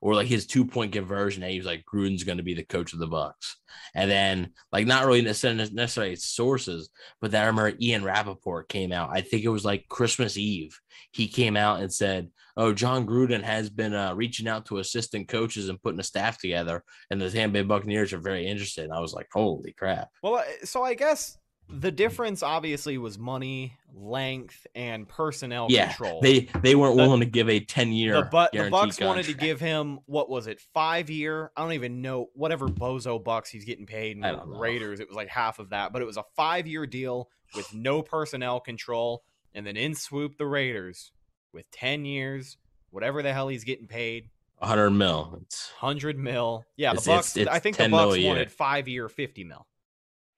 or 0.00 0.14
like 0.14 0.26
his 0.26 0.46
two 0.46 0.64
point 0.64 0.92
conversion. 0.92 1.42
And 1.42 1.52
he 1.52 1.58
was 1.58 1.66
like, 1.66 1.84
Gruden's 1.92 2.24
going 2.24 2.38
to 2.38 2.44
be 2.44 2.54
the 2.54 2.64
coach 2.64 2.92
of 2.92 2.98
the 2.98 3.06
Bucks. 3.06 3.56
And 3.94 4.10
then, 4.10 4.52
like, 4.72 4.86
not 4.86 5.06
really 5.06 5.22
necessarily, 5.22 5.70
necessarily 5.72 6.16
sources, 6.16 6.90
but 7.20 7.30
then 7.30 7.42
I 7.42 7.46
remember 7.46 7.76
Ian 7.80 8.04
Rapoport 8.04 8.68
came 8.68 8.92
out. 8.92 9.10
I 9.12 9.20
think 9.20 9.44
it 9.44 9.48
was 9.48 9.64
like 9.64 9.88
Christmas 9.88 10.36
Eve. 10.36 10.78
He 11.12 11.28
came 11.28 11.56
out 11.56 11.80
and 11.80 11.92
said, 11.92 12.30
Oh, 12.58 12.72
Jon 12.72 13.06
Gruden 13.06 13.42
has 13.42 13.70
been 13.70 13.94
uh, 13.94 14.14
reaching 14.16 14.48
out 14.48 14.66
to 14.66 14.78
assistant 14.78 15.28
coaches 15.28 15.68
and 15.68 15.80
putting 15.80 16.00
a 16.00 16.02
staff 16.02 16.38
together 16.38 16.82
and 17.08 17.20
the 17.20 17.30
Tampa 17.30 17.52
Bay 17.52 17.62
Buccaneers 17.62 18.12
are 18.12 18.18
very 18.18 18.48
interested. 18.48 18.82
And 18.82 18.92
I 18.92 18.98
was 18.98 19.12
like, 19.12 19.28
holy 19.32 19.72
crap. 19.72 20.08
Well, 20.24 20.44
so 20.64 20.82
I 20.82 20.94
guess 20.94 21.37
the 21.70 21.90
difference 21.90 22.42
obviously 22.42 22.96
was 22.98 23.18
money, 23.18 23.76
length, 23.94 24.66
and 24.74 25.08
personnel 25.08 25.66
Yeah, 25.70 25.88
control. 25.88 26.20
they 26.22 26.48
they 26.62 26.74
weren't 26.74 26.96
The- 26.96 27.02
willing 27.02 27.20
to 27.20 27.26
give 27.26 27.48
a 27.48 27.60
ten 27.60 27.92
year. 27.92 28.14
the, 28.14 28.22
but, 28.30 28.52
the 28.52 28.70
Bucks 28.70 28.98
wanted 29.00 29.26
to 29.26 29.34
give 29.34 29.60
him 29.60 30.00
what 30.06 30.28
was 30.30 30.46
it 30.46 30.60
five 30.72 31.10
year? 31.10 31.52
I 31.56 31.62
don't 31.62 31.72
even 31.74 32.00
know 32.00 32.30
whatever 32.34 32.68
bozo 32.68 33.22
bucks 33.22 33.50
he's 33.50 33.64
getting 33.64 33.86
paid. 33.86 34.12
In 34.12 34.20
know. 34.20 34.42
Raiders, 34.46 35.00
it 35.00 35.08
was 35.08 35.16
like 35.16 35.28
half 35.28 35.58
of 35.58 35.70
that, 35.70 35.92
but 35.92 36.00
it 36.02 36.06
was 36.06 36.16
a 36.16 36.24
five 36.36 36.66
year 36.66 36.86
deal 36.86 37.28
with 37.54 37.72
no 37.74 38.02
personnel 38.02 38.60
control, 38.60 39.22
and 39.54 39.66
then 39.66 39.76
in 39.76 39.94
swoop 39.94 40.36
the 40.38 40.46
Raiders 40.46 41.12
with 41.52 41.70
ten 41.70 42.04
years, 42.04 42.56
whatever 42.90 43.22
the 43.22 43.32
hell 43.32 43.48
he's 43.48 43.64
getting 43.64 43.86
paid, 43.88 44.30
hundred 44.60 44.90
mil. 44.90 45.38
It's 45.42 45.70
hundred 45.72 46.18
mil. 46.18 46.64
Yeah, 46.76 46.92
the 46.94 47.00
It's- 47.00 47.06
Bucks. 47.06 47.36
it's- 47.36 47.54
I 47.54 47.58
think 47.58 47.76
the 47.76 47.88
Bucks 47.88 48.18
wanted 48.22 48.50
five 48.50 48.88
year, 48.88 49.08
fifty 49.08 49.44
mil, 49.44 49.66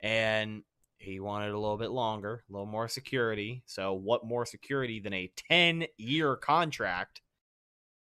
and 0.01 0.63
he 1.01 1.19
wanted 1.19 1.53
a 1.53 1.59
little 1.59 1.79
bit 1.79 1.91
longer, 1.91 2.45
a 2.49 2.53
little 2.53 2.67
more 2.67 2.87
security. 2.87 3.63
So, 3.67 3.95
what 3.95 4.25
more 4.25 4.45
security 4.45 5.01
than 5.01 5.15
a 5.15 5.33
ten 5.49 5.87
year 5.97 6.37
contract 6.37 7.23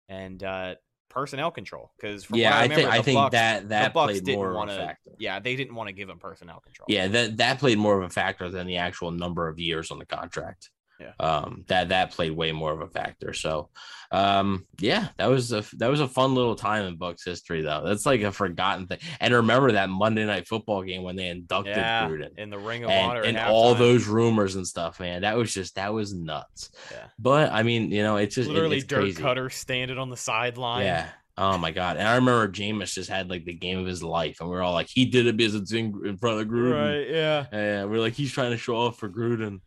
and 0.09 0.43
uh, 0.43 0.77
personnel 1.11 1.51
control? 1.51 1.93
Because 2.01 2.27
yeah, 2.31 2.57
I, 2.57 2.63
think 2.63 2.79
remember, 2.79 2.91
I 2.91 3.03
think 3.03 3.17
Bucks- 3.17 3.33
that 3.33 3.69
that 3.69 3.93
played 3.93 4.25
didn't 4.25 4.39
more 4.39 4.55
want 4.55 4.71
of 4.71 4.79
a 4.79 4.81
factor. 4.81 5.11
Yeah, 5.19 5.39
they 5.41 5.57
didn't 5.57 5.75
want 5.75 5.89
to 5.89 5.93
give 5.93 6.09
him 6.09 6.19
personnel 6.19 6.61
control. 6.61 6.87
Yeah, 6.89 7.07
that 7.09 7.37
that 7.37 7.59
played 7.59 7.77
more 7.79 7.99
of 7.99 8.05
a 8.05 8.11
factor 8.11 8.49
than 8.49 8.67
the 8.67 8.79
actual 8.79 9.11
number 9.11 9.47
of 9.47 9.59
years 9.59 9.91
on 9.91 9.99
the 9.99 10.07
contract. 10.07 10.71
Yeah. 10.99 11.13
Um, 11.21 11.65
that 11.69 11.91
that 11.91 12.13
played 12.13 12.33
way 12.33 12.53
more 12.53 12.73
of 12.73 12.81
a 12.81 12.89
factor. 12.89 13.35
So, 13.35 13.69
um, 14.11 14.65
yeah, 14.81 15.09
that 15.19 15.27
was 15.27 15.53
a 15.53 15.63
that 15.77 15.91
was 15.91 16.01
a 16.01 16.09
fun 16.09 16.35
little 16.35 16.55
time 16.57 16.87
in 16.87 16.97
Bucks 16.97 17.25
history, 17.25 17.61
though. 17.61 17.83
That's 17.85 18.07
like 18.07 18.23
a 18.23 18.33
forgotten 18.33 18.87
thing. 18.87 18.99
And 19.21 19.35
remember 19.35 19.73
that 19.73 19.91
Monday 19.91 20.25
night 20.25 20.49
football 20.49 20.83
game 20.83 21.03
when 21.03 21.17
they 21.17 21.29
inducted 21.29 21.77
yeah, 21.77 22.09
Gruden 22.09 22.39
in 22.39 22.49
the 22.49 22.59
Ring 22.59 22.85
of 22.85 22.91
Honor 22.91 23.21
and, 23.23 23.37
at 23.37 23.45
and 23.45 23.53
all 23.53 23.75
halftime. 23.75 23.79
those 23.79 24.07
rumors 24.07 24.55
and 24.57 24.67
stuff, 24.67 24.99
man. 25.01 25.23
That 25.23 25.37
was 25.37 25.53
just 25.53 25.75
that 25.75 25.93
was 25.93 26.15
nuts. 26.15 26.71
Yeah. 26.91 27.07
But 27.19 27.53
I 27.53 27.63
mean, 27.63 27.91
you 27.91 28.03
know, 28.03 28.17
it's 28.17 28.35
just 28.35 28.49
it- 28.49 28.53
literally 28.55 28.79
it's 28.79 28.87
Dirk 28.87 29.01
crazy. 29.03 29.23
Koetter 29.23 29.53
standing 29.53 29.99
on 29.99 30.09
the 30.09 30.17
sideline. 30.17 30.85
Yeah. 30.87 31.09
Oh 31.39 31.59
my 31.59 31.71
god! 31.71 31.99
And 31.99 32.09
I 32.09 32.15
remember 32.15 32.49
Jameis 32.49 32.95
just 32.95 33.11
had 33.11 33.29
like 33.29 33.45
the 33.45 33.53
game 33.53 33.79
of 33.79 33.85
his 33.85 34.03
life, 34.03 34.39
and 34.41 34.49
we 34.49 34.57
are 34.57 34.63
all 34.63 34.73
like, 34.73 34.89
he 34.89 35.05
did 35.05 35.27
it 35.27 35.37
because 35.37 35.55
it's 35.55 35.71
in, 35.71 35.93
in 36.07 36.17
front 36.17 36.41
of 36.41 36.49
Gruden. 36.49 36.73
right. 36.73 37.11
Yeah. 37.11 37.45
And 37.53 37.91
we're 37.91 38.01
like, 38.01 38.15
he's 38.15 38.33
trying 38.33 38.53
to 38.53 38.57
show 38.57 38.77
off 38.77 38.99
for 38.99 39.11
Gruden. 39.11 39.61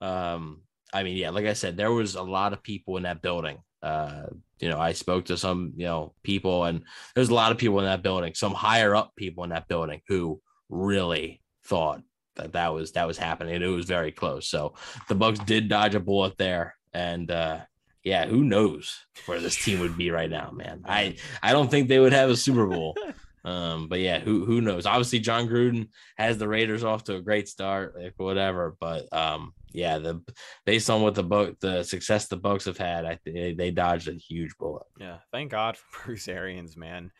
Um, 0.00 0.62
I 0.92 1.02
mean, 1.02 1.16
yeah, 1.16 1.30
like 1.30 1.46
I 1.46 1.52
said, 1.52 1.76
there 1.76 1.92
was 1.92 2.14
a 2.14 2.22
lot 2.22 2.52
of 2.52 2.62
people 2.62 2.96
in 2.96 3.04
that 3.04 3.22
building. 3.22 3.58
Uh, 3.82 4.26
you 4.58 4.68
know, 4.68 4.78
I 4.78 4.92
spoke 4.92 5.26
to 5.26 5.36
some, 5.36 5.72
you 5.76 5.86
know, 5.86 6.12
people, 6.22 6.64
and 6.64 6.82
there's 7.14 7.30
a 7.30 7.34
lot 7.34 7.52
of 7.52 7.58
people 7.58 7.78
in 7.78 7.86
that 7.86 8.02
building, 8.02 8.34
some 8.34 8.52
higher 8.52 8.94
up 8.94 9.12
people 9.16 9.44
in 9.44 9.50
that 9.50 9.68
building 9.68 10.02
who 10.08 10.40
really 10.68 11.40
thought 11.64 12.02
that 12.36 12.52
that 12.52 12.74
was 12.74 12.92
that 12.92 13.06
was 13.06 13.18
happening. 13.18 13.54
and 13.54 13.64
It 13.64 13.68
was 13.68 13.86
very 13.86 14.12
close. 14.12 14.48
So 14.48 14.74
the 15.08 15.14
Bucks 15.14 15.38
did 15.40 15.68
dodge 15.68 15.94
a 15.94 16.00
bullet 16.00 16.36
there, 16.38 16.74
and 16.92 17.30
uh, 17.30 17.60
yeah, 18.04 18.26
who 18.26 18.44
knows 18.44 18.98
where 19.26 19.40
this 19.40 19.62
team 19.62 19.80
would 19.80 19.96
be 19.96 20.10
right 20.10 20.30
now, 20.30 20.50
man? 20.52 20.82
I 20.86 21.16
I 21.42 21.52
don't 21.52 21.70
think 21.70 21.88
they 21.88 21.98
would 21.98 22.12
have 22.12 22.30
a 22.30 22.36
Super 22.36 22.66
Bowl. 22.66 22.96
Um, 23.42 23.88
but 23.88 24.00
yeah, 24.00 24.18
who 24.18 24.44
who 24.44 24.60
knows? 24.60 24.84
Obviously, 24.84 25.18
Jon 25.18 25.48
Gruden 25.48 25.88
has 26.18 26.36
the 26.36 26.46
Raiders 26.46 26.84
off 26.84 27.04
to 27.04 27.16
a 27.16 27.22
great 27.22 27.48
start, 27.48 27.94
like 27.98 28.12
whatever. 28.18 28.76
But 28.78 29.10
um, 29.14 29.54
yeah, 29.72 29.98
the 29.98 30.22
based 30.66 30.90
on 30.90 31.02
what 31.02 31.14
the 31.14 31.22
book 31.22 31.58
the 31.60 31.82
success 31.82 32.26
the 32.28 32.38
Bucs 32.38 32.66
have 32.66 32.78
had, 32.78 33.04
I 33.04 33.16
think 33.16 33.56
they 33.56 33.70
dodged 33.70 34.08
a 34.08 34.14
huge 34.14 34.56
bullet. 34.58 34.86
Yeah, 34.98 35.18
thank 35.32 35.50
God 35.50 35.76
for 35.76 36.04
Bruce 36.06 36.28
Arians, 36.28 36.76
man. 36.76 37.10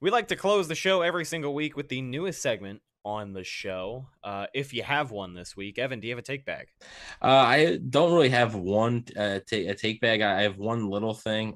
We 0.00 0.10
like 0.10 0.28
to 0.28 0.36
close 0.36 0.66
the 0.66 0.74
show 0.74 1.02
every 1.02 1.24
single 1.24 1.54
week 1.54 1.76
with 1.76 1.88
the 1.88 2.00
newest 2.00 2.40
segment 2.40 2.80
on 3.04 3.32
the 3.32 3.44
show. 3.44 4.06
Uh, 4.22 4.46
if 4.54 4.72
you 4.72 4.82
have 4.82 5.10
one 5.10 5.34
this 5.34 5.56
week, 5.56 5.78
Evan, 5.78 6.00
do 6.00 6.06
you 6.06 6.12
have 6.12 6.18
a 6.18 6.22
take 6.22 6.44
bag? 6.44 6.68
Uh, 7.22 7.26
I 7.26 7.78
don't 7.88 8.12
really 8.12 8.30
have 8.30 8.54
one 8.54 9.04
uh, 9.16 9.40
t- 9.46 9.68
a 9.68 9.74
take 9.74 10.00
bag. 10.00 10.22
I 10.22 10.42
have 10.42 10.58
one 10.58 10.88
little 10.88 11.14
thing. 11.14 11.54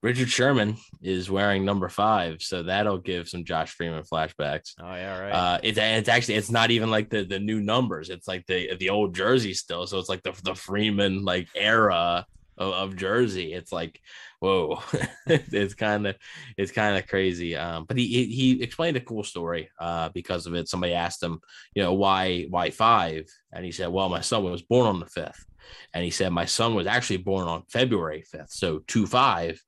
Richard 0.00 0.30
Sherman 0.30 0.76
is 1.02 1.28
wearing 1.28 1.64
number 1.64 1.88
five, 1.88 2.40
so 2.40 2.62
that'll 2.62 2.98
give 2.98 3.28
some 3.28 3.44
Josh 3.44 3.72
Freeman 3.72 4.04
flashbacks. 4.04 4.74
Oh 4.80 4.94
yeah, 4.94 5.18
right. 5.18 5.32
Uh, 5.32 5.58
it's 5.62 5.78
it's 5.78 6.08
actually 6.08 6.34
it's 6.34 6.52
not 6.52 6.70
even 6.70 6.88
like 6.90 7.10
the 7.10 7.24
the 7.24 7.40
new 7.40 7.60
numbers. 7.60 8.08
It's 8.08 8.28
like 8.28 8.46
the 8.46 8.76
the 8.76 8.90
old 8.90 9.14
jersey 9.14 9.54
still. 9.54 9.88
So 9.88 9.98
it's 9.98 10.08
like 10.08 10.22
the 10.22 10.38
the 10.44 10.54
Freeman 10.54 11.24
like 11.24 11.48
era 11.56 12.24
of, 12.56 12.72
of 12.72 12.96
jersey. 12.96 13.52
It's 13.52 13.72
like 13.72 14.00
whoa, 14.38 14.80
it's 15.26 15.74
kind 15.74 16.06
of 16.06 16.16
it's 16.56 16.70
kind 16.70 16.96
of 16.96 17.08
crazy. 17.08 17.56
Um, 17.56 17.84
but 17.84 17.96
he 17.96 18.26
he 18.26 18.62
explained 18.62 18.96
a 18.96 19.00
cool 19.00 19.24
story 19.24 19.68
uh 19.80 20.10
because 20.10 20.46
of 20.46 20.54
it. 20.54 20.68
Somebody 20.68 20.94
asked 20.94 21.20
him, 21.20 21.40
you 21.74 21.82
know, 21.82 21.94
why 21.94 22.46
why 22.50 22.70
five, 22.70 23.26
and 23.52 23.64
he 23.64 23.72
said, 23.72 23.88
well, 23.88 24.08
my 24.08 24.20
son 24.20 24.44
was 24.44 24.62
born 24.62 24.86
on 24.86 25.00
the 25.00 25.06
fifth, 25.06 25.44
and 25.92 26.04
he 26.04 26.10
said 26.10 26.32
my 26.32 26.44
son 26.44 26.76
was 26.76 26.86
actually 26.86 27.16
born 27.16 27.48
on 27.48 27.64
February 27.68 28.22
fifth, 28.22 28.52
so 28.52 28.78
two 28.86 29.04
five 29.04 29.60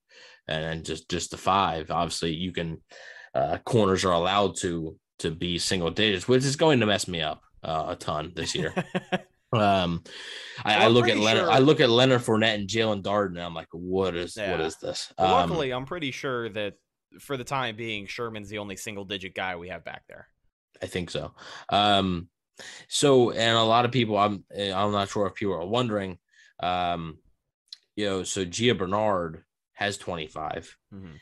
and 0.50 0.64
then 0.64 0.82
just 0.84 1.08
just 1.08 1.30
the 1.30 1.36
five. 1.38 1.90
Obviously, 1.90 2.34
you 2.34 2.52
can 2.52 2.78
uh, 3.34 3.58
corners 3.64 4.04
are 4.04 4.12
allowed 4.12 4.56
to 4.58 4.96
to 5.20 5.30
be 5.30 5.58
single 5.58 5.90
digits, 5.90 6.26
which 6.28 6.44
is 6.44 6.56
going 6.56 6.80
to 6.80 6.86
mess 6.86 7.06
me 7.08 7.20
up 7.22 7.40
uh, 7.62 7.86
a 7.88 7.96
ton 7.96 8.32
this 8.34 8.54
year. 8.54 8.74
um, 9.52 10.02
I, 10.64 10.84
I 10.84 10.86
look 10.88 11.08
at 11.08 11.16
Leonard. 11.18 11.44
sure- 11.44 11.50
I 11.52 11.58
look 11.58 11.80
at 11.80 11.90
Leonard 11.90 12.22
Fournette 12.22 12.54
and 12.56 12.68
Jaelon 12.68 13.02
Darden, 13.02 13.30
and 13.36 13.40
I'm 13.40 13.54
like, 13.54 13.68
what 13.72 14.14
is 14.16 14.36
what 14.36 14.44
Yeah. 14.46 14.62
is 14.62 14.76
this? 14.76 15.12
Um, 15.18 15.30
luckily, 15.30 15.70
I'm 15.72 15.86
pretty 15.86 16.10
sure 16.10 16.48
that 16.50 16.74
for 17.20 17.36
the 17.36 17.44
time 17.44 17.76
being, 17.76 18.06
Sherman's 18.06 18.48
the 18.48 18.58
only 18.58 18.76
single 18.76 19.04
digit 19.04 19.34
guy 19.34 19.56
we 19.56 19.68
have 19.68 19.84
back 19.84 20.02
there. 20.08 20.28
I 20.82 20.86
think 20.86 21.10
so. 21.10 21.32
Um, 21.68 22.28
so 22.88 23.30
and 23.30 23.56
a 23.56 23.62
lot 23.62 23.84
of 23.84 23.90
people, 23.92 24.16
I'm 24.16 24.44
eh, 24.54 24.72
I'm 24.72 24.92
not 24.92 25.08
sure 25.08 25.26
if 25.26 25.34
people 25.34 25.54
are 25.54 25.66
wondering, 25.66 26.18
um, 26.62 27.18
you 27.96 28.06
know, 28.06 28.22
so 28.22 28.44
Gio 28.44 28.76
Bernard 28.78 29.44
has 29.80 29.96
25. 29.96 30.76
Mhm. 30.94 31.18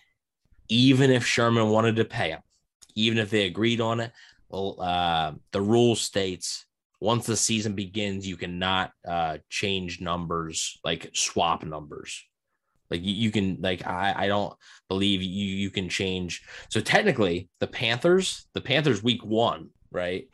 even 0.70 1.10
if 1.10 1.24
Sherman 1.24 1.70
wanted 1.70 1.96
to 1.96 2.04
pay 2.04 2.30
him, 2.30 2.42
even 2.94 3.16
if 3.18 3.30
they 3.30 3.46
agreed 3.46 3.80
on 3.80 4.00
it, 4.00 4.12
well, 4.50 4.76
uh, 4.80 5.32
the 5.52 5.62
rule 5.62 5.96
states 5.96 6.66
once 7.00 7.26
the 7.26 7.36
season 7.36 7.74
begins, 7.74 8.26
you 8.26 8.36
cannot 8.36 8.92
uh, 9.06 9.38
change 9.48 10.00
numbers, 10.00 10.78
like 10.84 11.10
swap 11.14 11.64
numbers. 11.64 12.22
Like 12.90 13.02
you, 13.02 13.14
you 13.14 13.30
can, 13.30 13.58
like 13.60 13.86
I, 13.86 14.14
I 14.16 14.26
don't 14.28 14.52
believe 14.88 15.22
you 15.22 15.46
you 15.64 15.70
can 15.70 15.88
change. 15.88 16.42
So 16.70 16.80
technically, 16.80 17.48
the 17.60 17.66
Panthers, 17.66 18.46
the 18.52 18.60
Panthers 18.60 19.02
week 19.02 19.24
one, 19.24 19.70
right? 19.90 20.28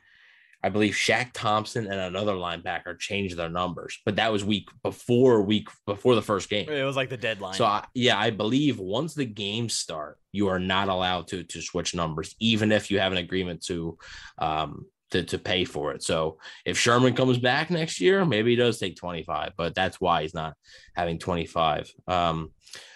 I 0.65 0.71
believe 0.71 0.95
Shaq 0.95 1.33
Thompson 1.35 1.87
and 1.87 2.01
another 2.01 2.33
linebacker 2.33 2.99
changed 2.99 3.37
their 3.37 3.51
numbers, 3.51 3.99
but 4.07 4.17
that 4.17 4.33
was 4.33 4.43
week 4.43 4.71
before 4.83 5.43
week 5.43 5.69
before 5.85 6.15
the 6.15 6.23
first 6.23 6.49
game. 6.49 6.71
It 6.71 6.85
was 6.85 6.97
like 6.97 7.11
the 7.11 7.19
deadline. 7.19 7.53
So 7.53 7.67
I, 7.67 7.85
yeah, 7.93 8.19
I 8.19 8.31
believe 8.31 8.79
once 8.79 9.13
the 9.13 9.27
games 9.27 9.75
start, 9.75 10.19
you 10.33 10.49
are 10.49 10.59
not 10.59 10.89
allowed 10.89 11.29
to 11.29 11.45
to 11.45 11.61
switch 11.61 11.95
numbers, 11.95 12.35
even 12.41 12.73
if 12.73 12.91
you 12.91 12.99
have 12.99 13.13
an 13.13 13.19
agreement 13.19 13.63
to 13.67 13.99
um 14.39 14.87
to, 15.11 15.23
to 15.23 15.39
pay 15.39 15.67
for 15.67 15.93
it. 15.93 16.03
So 16.03 16.39
if 16.65 16.79
Sherman 16.79 17.15
comes 17.15 17.39
back 17.39 17.71
next 17.71 18.01
year, 18.01 18.25
maybe 18.25 18.51
he 18.51 18.57
does 18.57 18.79
take 18.79 18.97
25, 18.97 19.53
but 19.59 19.75
that's 19.75 20.01
why 20.01 20.23
he's 20.23 20.35
not 20.35 20.55
having 20.97 21.19
25. 21.19 21.93
Um 22.09 22.53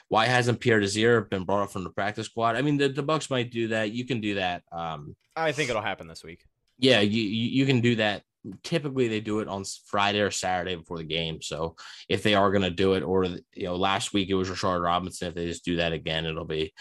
why 0.09 0.25
hasn't 0.25 0.61
Pierre 0.61 0.81
Desir 0.81 1.21
been 1.21 1.45
brought 1.45 1.65
up 1.65 1.71
from 1.71 1.85
the 1.85 1.91
practice 1.91 2.27
squad? 2.27 2.57
I 2.57 2.63
mean, 2.63 2.79
the, 2.79 2.89
the 2.89 3.03
Bucks 3.03 3.29
might 3.29 3.51
do 3.51 3.69
that. 3.69 3.93
You 3.93 4.07
can 4.07 4.23
do 4.23 4.37
that. 4.37 4.63
Um, 4.73 5.15
I 5.37 5.53
think 5.53 5.69
it'll 5.69 5.83
happen 5.83 6.09
this 6.09 6.25
week. 6.25 6.47
Yeah, 6.79 7.01
you, 7.01 7.23
you 7.23 7.67
can 7.67 7.81
do 7.81 7.97
that. 7.97 8.23
Typically, 8.63 9.09
they 9.09 9.21
do 9.21 9.41
it 9.41 9.49
on 9.49 9.65
Friday 9.87 10.21
or 10.21 10.31
Saturday 10.31 10.77
before 10.77 10.97
the 10.97 11.05
game. 11.05 11.43
So 11.43 11.77
if 12.09 12.23
they 12.23 12.35
are 12.35 12.51
going 12.51 12.63
to 12.63 12.71
do 12.71 12.95
it, 12.95 13.03
or 13.03 13.25
you 13.25 13.43
know, 13.65 13.77
last 13.77 14.13
week 14.13 14.31
it 14.31 14.35
was 14.35 14.49
Rashard 14.49 14.83
Robinson. 14.83 15.29
If 15.29 15.35
they 15.35 15.47
just 15.47 15.65
do 15.65 15.77
that 15.77 15.93
again, 15.93 16.25
it'll 16.25 16.45
be 16.45 16.73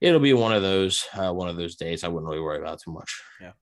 it'll 0.00 0.20
be 0.20 0.32
one 0.32 0.52
of 0.52 0.62
those 0.62 1.06
uh, 1.14 1.32
one 1.32 1.48
of 1.48 1.56
those 1.56 1.76
days. 1.76 2.04
I 2.04 2.08
wouldn't 2.08 2.30
really 2.30 2.42
worry 2.42 2.58
about 2.58 2.80
too 2.80 2.92
much. 2.92 3.22
Yeah. 3.40 3.52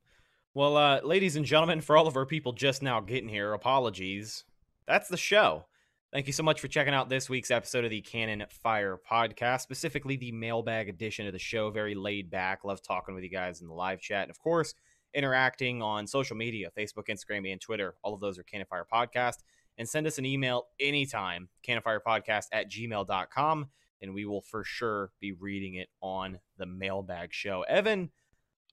Well, 0.54 0.76
uh, 0.76 1.00
ladies 1.02 1.36
and 1.36 1.44
gentlemen, 1.44 1.80
for 1.80 1.96
all 1.96 2.06
of 2.06 2.16
our 2.16 2.26
people 2.26 2.52
just 2.52 2.82
now 2.82 3.00
getting 3.00 3.28
here, 3.28 3.54
apologies. 3.54 4.44
That's 4.86 5.08
the 5.08 5.16
show. 5.16 5.66
Thank 6.12 6.26
you 6.26 6.32
so 6.32 6.42
much 6.42 6.60
for 6.60 6.68
checking 6.68 6.94
out 6.94 7.10
this 7.10 7.28
week's 7.28 7.50
episode 7.50 7.84
of 7.84 7.90
the 7.90 8.00
Cannon 8.00 8.42
Fire 8.62 8.98
podcast, 9.10 9.60
specifically 9.60 10.16
the 10.16 10.32
mailbag 10.32 10.88
edition 10.88 11.26
of 11.26 11.34
the 11.34 11.38
show. 11.38 11.70
Very 11.70 11.94
laid 11.94 12.30
back. 12.30 12.64
Love 12.64 12.82
talking 12.82 13.14
with 13.14 13.24
you 13.24 13.30
guys 13.30 13.60
in 13.60 13.68
the 13.68 13.74
live 13.74 14.00
chat. 14.00 14.22
And 14.22 14.30
of 14.30 14.38
course, 14.38 14.72
interacting 15.14 15.82
on 15.82 16.06
social 16.06 16.36
media 16.36 16.70
Facebook, 16.76 17.08
Instagram, 17.08 17.50
and 17.50 17.60
Twitter. 17.60 17.94
All 18.02 18.14
of 18.14 18.20
those 18.20 18.38
are 18.38 18.42
Cannon 18.42 18.66
Fire 18.68 18.86
Podcast. 18.90 19.38
And 19.76 19.88
send 19.88 20.06
us 20.08 20.18
an 20.18 20.26
email 20.26 20.66
anytime, 20.80 21.48
cannonfirepodcast 21.66 22.46
at 22.52 22.68
gmail.com, 22.68 23.68
and 24.02 24.12
we 24.12 24.24
will 24.24 24.40
for 24.40 24.64
sure 24.64 25.12
be 25.20 25.32
reading 25.32 25.74
it 25.74 25.88
on 26.00 26.40
the 26.56 26.66
mailbag 26.66 27.32
show. 27.32 27.62
Evan, 27.62 28.10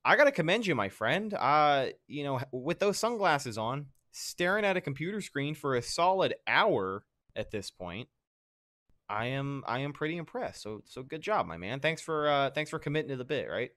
I 0.03 0.15
gotta 0.15 0.31
commend 0.31 0.65
you, 0.65 0.73
my 0.73 0.89
friend. 0.89 1.33
Uh, 1.33 1.87
you 2.07 2.23
know, 2.23 2.39
with 2.51 2.79
those 2.79 2.97
sunglasses 2.97 3.57
on, 3.57 3.87
staring 4.11 4.65
at 4.65 4.77
a 4.77 4.81
computer 4.81 5.21
screen 5.21 5.53
for 5.53 5.75
a 5.75 5.81
solid 5.81 6.33
hour 6.47 7.05
at 7.35 7.51
this 7.51 7.69
point, 7.69 8.07
I 9.09 9.27
am 9.27 9.63
I 9.67 9.79
am 9.79 9.93
pretty 9.93 10.17
impressed. 10.17 10.61
So 10.61 10.81
so 10.85 11.03
good 11.03 11.21
job, 11.21 11.45
my 11.45 11.57
man. 11.57 11.79
Thanks 11.79 12.01
for 12.01 12.27
uh 12.27 12.49
thanks 12.51 12.69
for 12.69 12.79
committing 12.79 13.09
to 13.09 13.15
the 13.15 13.25
bit, 13.25 13.49
right? 13.49 13.71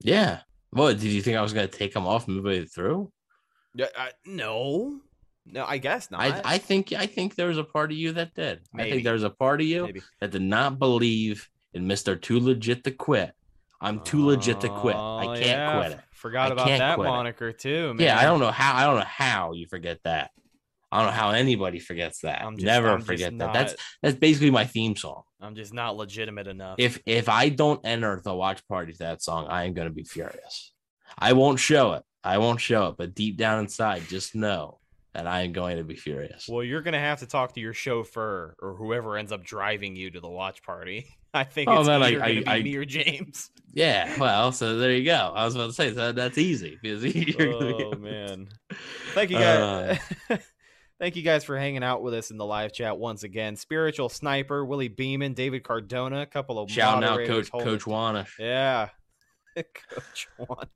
Yeah. 0.00 0.40
What 0.70 0.98
did 0.98 1.04
you 1.10 1.22
think 1.22 1.36
I 1.36 1.42
was 1.42 1.52
going 1.52 1.68
to 1.68 1.76
take 1.76 1.94
him 1.94 2.06
off 2.06 2.28
midway 2.28 2.64
through? 2.64 3.10
Yeah, 3.74 3.86
uh, 3.96 4.08
no, 4.26 5.00
no, 5.46 5.64
I 5.64 5.78
guess 5.78 6.10
not. 6.10 6.20
I, 6.20 6.40
I 6.44 6.58
think 6.58 6.92
I 6.92 7.06
think 7.06 7.34
there 7.34 7.48
was 7.48 7.58
a 7.58 7.64
part 7.64 7.90
of 7.90 7.96
you 7.96 8.12
that 8.12 8.34
did. 8.34 8.60
I 8.74 8.84
think 8.84 9.04
there 9.04 9.12
was 9.14 9.22
a 9.24 9.30
part 9.30 9.60
of 9.60 9.66
you 9.66 9.84
Maybe. 9.84 10.02
that 10.20 10.30
did 10.30 10.42
not 10.42 10.78
believe 10.78 11.48
in 11.74 11.86
Mister 11.86 12.16
Too 12.16 12.40
Legit 12.40 12.84
to 12.84 12.90
quit. 12.90 13.32
I'm 13.80 14.00
too 14.00 14.26
legit 14.26 14.60
to 14.62 14.68
quit. 14.68 14.96
I 14.96 14.98
Oh, 14.98 15.34
can't 15.34 15.46
yeah, 15.46 15.78
quit 15.80 15.92
it. 15.92 16.00
Forgot 16.10 16.48
I 16.50 16.52
about 16.54 16.66
that 16.66 16.94
quit 16.96 17.06
it. 17.06 17.10
moniker 17.10 17.52
too, 17.52 17.94
man. 17.94 18.04
Yeah, 18.04 18.18
I 18.18 18.24
don't 18.24 18.40
know 18.40 18.50
how. 18.50 18.74
I 18.76 18.84
don't 18.84 18.96
know 18.96 19.04
how 19.06 19.52
you 19.52 19.66
forget 19.68 20.00
that. 20.02 20.32
I 20.90 20.98
don't 20.98 21.06
know 21.08 21.12
how 21.12 21.30
anybody 21.30 21.78
forgets 21.78 22.20
that. 22.20 22.42
I'm 22.42 22.56
just- 22.56 22.64
Never 22.64 22.90
I'm 22.90 23.02
forget 23.02 23.36
that. 23.38 23.52
That's 23.52 23.74
that's 24.02 24.16
basically 24.16 24.50
my 24.50 24.64
theme 24.64 24.96
song. 24.96 25.22
I'm 25.40 25.54
just 25.54 25.72
not 25.74 25.96
legitimate 25.96 26.46
enough. 26.46 26.76
If 26.78 27.00
if 27.06 27.28
I 27.28 27.48
don't 27.50 27.80
enter 27.84 28.20
the 28.24 28.34
watch 28.34 28.66
party 28.68 28.92
to 28.92 28.98
that 29.00 29.22
song, 29.22 29.46
I 29.48 29.64
am 29.64 29.74
gonna 29.74 29.90
be 29.90 30.04
furious. 30.04 30.72
I 31.18 31.32
won't 31.34 31.58
show 31.58 31.92
it. 31.94 32.02
I 32.24 32.38
won't 32.38 32.60
show 32.60 32.88
it, 32.88 32.96
but 32.98 33.14
deep 33.14 33.36
down 33.36 33.60
inside, 33.60 34.02
just 34.08 34.34
know 34.34 34.78
that 35.14 35.26
I 35.26 35.42
am 35.42 35.52
going 35.52 35.78
to 35.78 35.84
be 35.84 35.96
furious. 35.96 36.46
well, 36.48 36.62
you're 36.62 36.82
gonna 36.82 36.98
have 37.00 37.20
to 37.20 37.26
talk 37.26 37.54
to 37.54 37.60
your 37.60 37.72
chauffeur 37.72 38.54
or 38.60 38.74
whoever 38.76 39.16
ends 39.16 39.32
up 39.32 39.42
driving 39.44 39.96
you 39.96 40.10
to 40.10 40.20
the 40.20 40.28
watch 40.28 40.62
party. 40.62 41.06
I 41.34 41.44
think 41.44 41.68
Oh, 41.70 41.78
it's 41.80 41.88
then 41.88 42.02
I- 42.02 42.08
either 42.08 42.22
I- 42.24 42.34
be 42.34 42.46
I- 42.46 42.62
me 42.62 42.76
or 42.76 42.84
James. 42.84 43.50
Yeah, 43.74 44.18
well, 44.18 44.50
so 44.52 44.76
there 44.78 44.92
you 44.92 45.04
go. 45.04 45.32
I 45.34 45.44
was 45.44 45.54
about 45.54 45.66
to 45.68 45.72
say 45.72 45.90
that 45.90 46.16
that's 46.16 46.38
easy 46.38 46.78
because 46.82 47.04
you're 47.04 47.36
gonna 47.52 47.76
be- 47.76 47.84
oh 47.84 47.92
man 47.98 48.48
thank 49.14 49.30
you 49.30 49.36
uh, 49.36 49.96
guys 50.28 50.40
thank 50.98 51.16
you 51.16 51.22
guys 51.22 51.44
for 51.44 51.58
hanging 51.58 51.82
out 51.82 52.02
with 52.02 52.14
us 52.14 52.30
in 52.30 52.36
the 52.36 52.44
live 52.44 52.72
chat 52.72 52.98
once 52.98 53.22
again. 53.22 53.56
Spiritual 53.56 54.08
sniper 54.08 54.64
willie 54.64 54.88
beeman 54.88 55.34
david 55.34 55.62
cardona 55.62 56.22
a 56.22 56.26
couple 56.26 56.58
of 56.58 56.70
Shout 56.70 57.02
out, 57.04 57.26
Coach 57.26 57.50
Coach 57.50 57.84
Wanish. 57.84 58.38
yeah. 58.38 58.88
Coach 59.56 60.28
one 60.36 60.68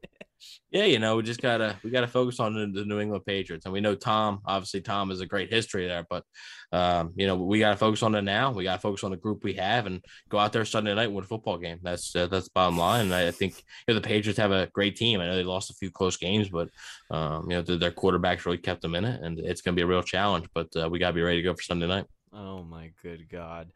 Yeah, 0.71 0.85
you 0.85 0.99
know, 0.99 1.17
we 1.17 1.23
just 1.23 1.43
gotta 1.43 1.79
we 1.85 1.91
gotta 1.91 2.09
focus 2.09 2.41
on 2.41 2.55
the, 2.55 2.81
the 2.81 2.87
New 2.87 3.01
England 3.01 3.25
Patriots, 3.27 3.67
and 3.67 3.73
we 3.73 3.81
know 3.81 3.95
Tom. 3.95 4.41
Obviously, 4.47 4.81
Tom 4.81 5.11
has 5.11 5.21
a 5.21 5.27
great 5.27 5.51
history 5.51 5.87
there, 5.87 6.07
but 6.09 6.25
um, 6.73 7.13
you 7.17 7.27
know, 7.27 7.37
we 7.37 7.59
gotta 7.59 7.77
focus 7.77 8.03
on 8.03 8.15
it 8.15 8.23
now. 8.23 8.51
We 8.53 8.65
gotta 8.65 8.81
focus 8.81 9.05
on 9.05 9.11
the 9.11 9.17
group 9.17 9.45
we 9.45 9.53
have, 9.55 9.87
and 9.87 10.03
go 10.31 10.39
out 10.39 10.53
there 10.53 10.65
Sunday 10.65 10.95
night 10.95 11.05
and 11.05 11.15
win 11.15 11.25
a 11.25 11.27
football 11.27 11.59
game. 11.59 11.79
That's 11.83 12.17
uh, 12.17 12.27
that's 12.27 12.49
bottom 12.49 12.79
line. 12.79 13.07
And 13.07 13.15
I, 13.15 13.29
I 13.29 13.31
think 13.31 13.63
you 13.87 13.95
know, 13.95 14.01
the 14.01 14.07
Patriots 14.07 14.39
have 14.39 14.53
a 14.53 14.69
great 14.73 14.97
team. 14.97 15.21
I 15.21 15.27
know 15.27 15.37
they 15.37 15.45
lost 15.45 15.71
a 15.71 15.75
few 15.75 15.91
close 15.91 16.17
games, 16.17 16.49
but 16.49 16.69
um, 17.11 17.51
you 17.51 17.57
know, 17.57 17.63
their, 17.63 17.77
their 17.77 17.93
quarterbacks 17.93 18.47
really 18.47 18.59
kept 18.59 18.83
them 18.83 18.95
in 18.95 19.05
it, 19.05 19.21
and 19.23 19.39
it's 19.39 19.61
gonna 19.61 19.75
be 19.75 19.83
a 19.83 19.87
real 19.87 20.03
challenge. 20.03 20.47
But 20.55 20.69
uh, 20.77 20.89
we 20.89 20.99
gotta 20.99 21.15
be 21.15 21.23
ready 21.23 21.39
to 21.39 21.43
go 21.43 21.55
for 21.55 21.63
Sunday 21.63 21.87
night. 21.87 22.07
oh 22.33 22.63
my 22.65 22.91
good 23.03 23.29
god 23.29 23.71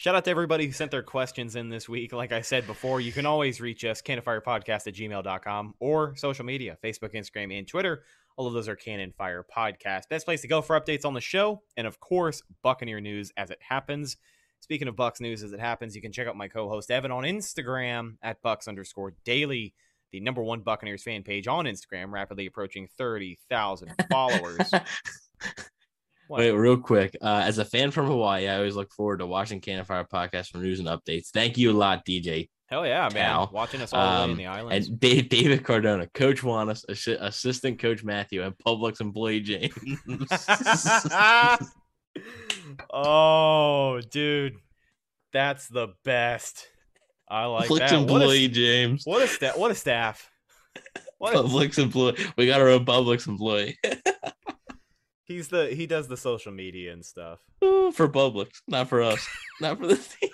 Shout 0.00 0.14
out 0.14 0.24
to 0.24 0.30
everybody 0.30 0.64
who 0.64 0.72
sent 0.72 0.90
their 0.90 1.02
questions 1.02 1.56
in 1.56 1.68
this 1.68 1.86
week. 1.86 2.14
Like 2.14 2.32
I 2.32 2.40
said 2.40 2.66
before, 2.66 3.02
you 3.02 3.12
can 3.12 3.26
always 3.26 3.60
reach 3.60 3.84
us, 3.84 4.00
cannonfirepodcast 4.00 4.86
at 4.86 4.94
gmail.com 4.94 5.74
or 5.78 6.16
social 6.16 6.46
media, 6.46 6.78
Facebook, 6.82 7.14
Instagram, 7.14 7.52
and 7.58 7.68
Twitter. 7.68 8.04
All 8.38 8.46
of 8.46 8.54
those 8.54 8.66
are 8.66 8.76
Cannon 8.76 9.12
Fire 9.12 9.44
Podcast. 9.54 10.08
Best 10.08 10.24
place 10.24 10.40
to 10.40 10.48
go 10.48 10.62
for 10.62 10.80
updates 10.80 11.04
on 11.04 11.12
the 11.12 11.20
show 11.20 11.60
and, 11.76 11.86
of 11.86 12.00
course, 12.00 12.42
Buccaneer 12.62 12.98
news 12.98 13.30
as 13.36 13.50
it 13.50 13.58
happens. 13.60 14.16
Speaking 14.60 14.88
of 14.88 14.96
Bucks 14.96 15.20
news 15.20 15.42
as 15.42 15.52
it 15.52 15.60
happens, 15.60 15.94
you 15.94 16.00
can 16.00 16.12
check 16.12 16.26
out 16.26 16.34
my 16.34 16.48
co-host 16.48 16.90
Evan 16.90 17.10
on 17.10 17.24
Instagram 17.24 18.14
at 18.22 18.40
Bucks 18.40 18.68
underscore 18.68 19.12
daily, 19.26 19.74
the 20.12 20.20
number 20.20 20.42
one 20.42 20.60
Buccaneers 20.60 21.02
fan 21.02 21.24
page 21.24 21.46
on 21.46 21.66
Instagram, 21.66 22.10
rapidly 22.10 22.46
approaching 22.46 22.88
30,000 22.96 23.92
followers. 24.10 24.70
What? 26.30 26.38
Wait, 26.38 26.52
real 26.52 26.76
quick. 26.76 27.16
Uh, 27.20 27.42
as 27.44 27.58
a 27.58 27.64
fan 27.64 27.90
from 27.90 28.06
Hawaii, 28.06 28.46
I 28.46 28.54
always 28.58 28.76
look 28.76 28.92
forward 28.92 29.18
to 29.18 29.26
watching 29.26 29.60
Cannon 29.60 29.84
Fire 29.84 30.04
podcast 30.04 30.52
for 30.52 30.58
news 30.58 30.78
and 30.78 30.86
updates. 30.86 31.30
Thank 31.34 31.58
you 31.58 31.72
a 31.72 31.76
lot, 31.76 32.06
DJ. 32.06 32.48
Hell 32.68 32.86
yeah, 32.86 33.08
man. 33.12 33.24
Cal. 33.24 33.50
Watching 33.52 33.80
us 33.80 33.92
all 33.92 34.00
the 34.00 34.18
way 34.18 34.24
in 34.26 34.30
Um, 34.30 34.36
the 34.36 34.46
islands. 34.46 34.88
And 34.90 35.00
David 35.00 35.64
Cardona, 35.64 36.06
Coach 36.14 36.42
Juanis, 36.42 36.86
assi- 36.88 37.20
Assistant 37.20 37.80
Coach 37.80 38.04
Matthew, 38.04 38.44
and 38.44 38.56
Publix 38.64 39.00
employee 39.00 39.40
James. 39.40 39.74
oh, 42.94 44.00
dude. 44.08 44.54
That's 45.32 45.66
the 45.66 45.88
best. 46.04 46.68
I 47.28 47.46
like 47.46 47.68
Publix 47.68 47.78
that. 47.78 47.90
What 47.92 48.22
employee 48.22 48.44
a, 48.44 48.48
James. 48.48 49.02
what 49.04 49.22
a 49.24 49.26
staff. 49.26 49.56
What 49.58 49.72
a 49.72 49.74
staff. 49.74 50.30
What 51.18 51.34
a, 51.34 51.38
Publix 51.38 51.78
employee. 51.80 52.14
We 52.36 52.46
got 52.46 52.60
our 52.60 52.68
own 52.68 52.84
Publix 52.84 53.26
employee 53.26 53.76
he's 55.30 55.48
the 55.48 55.68
he 55.68 55.86
does 55.86 56.08
the 56.08 56.16
social 56.16 56.52
media 56.52 56.92
and 56.92 57.04
stuff. 57.04 57.40
Ooh, 57.64 57.92
for 57.92 58.08
Publix, 58.08 58.60
not 58.66 58.88
for 58.88 59.00
us, 59.00 59.24
not 59.60 59.78
for 59.78 59.86
the 59.86 59.96
team. 60.20 60.30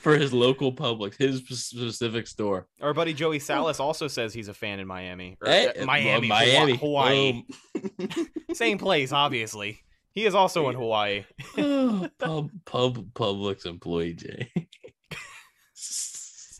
for 0.00 0.16
his 0.16 0.32
local 0.32 0.72
Publix, 0.72 1.16
his 1.16 1.38
specific 1.38 2.26
store. 2.26 2.66
Our 2.80 2.92
buddy 2.92 3.14
Joey 3.14 3.38
Salas 3.38 3.78
also 3.80 4.08
says 4.08 4.34
he's 4.34 4.48
a 4.48 4.54
fan 4.54 4.80
in 4.80 4.86
Miami. 4.86 5.36
Or, 5.40 5.48
Hey, 5.48 5.68
uh, 5.68 5.84
Miami, 5.84 6.28
well, 6.28 6.38
Miami, 6.40 6.76
Hawaii. 6.76 7.42
Same 8.52 8.78
place, 8.78 9.12
obviously. 9.12 9.80
He 10.12 10.26
is 10.26 10.34
also 10.34 10.68
in 10.68 10.74
Hawaii. 10.74 11.24
pub, 11.56 12.50
pub, 12.66 13.12
Publix 13.14 13.64
employee 13.64 14.14
Jay. 14.14 14.50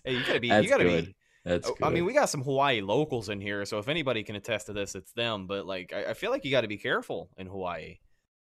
Hey, 0.05 0.14
you 0.14 0.20
gotta 0.24 0.41
be. 0.41 0.49
That's 0.49 0.64
you 0.64 0.70
gotta 0.70 0.85
good. 0.85 1.07
be. 1.07 1.16
That's 1.45 1.68
Oh, 1.68 1.74
good. 1.74 1.84
I 1.86 1.91
mean, 1.91 2.05
we 2.05 2.12
got 2.12 2.28
some 2.28 2.43
Hawaii 2.43 2.80
locals 2.82 3.28
in 3.30 3.41
here, 3.41 3.64
so 3.64 3.78
if 3.78 3.88
anybody 3.88 4.22
can 4.22 4.36
attest 4.36 4.66
to 4.66 4.72
this, 4.74 4.95
it's 4.95 5.12
them. 5.12 5.47
But 5.47 5.66
like, 5.66 5.93
I, 5.95 6.11
I 6.11 6.14
feel 6.14 6.30
like 6.30 6.45
you 6.45 6.51
got 6.51 6.61
to 6.62 6.68
be 6.68 6.76
careful 6.76 7.30
in 7.38 7.47
Hawaii. 7.47 7.99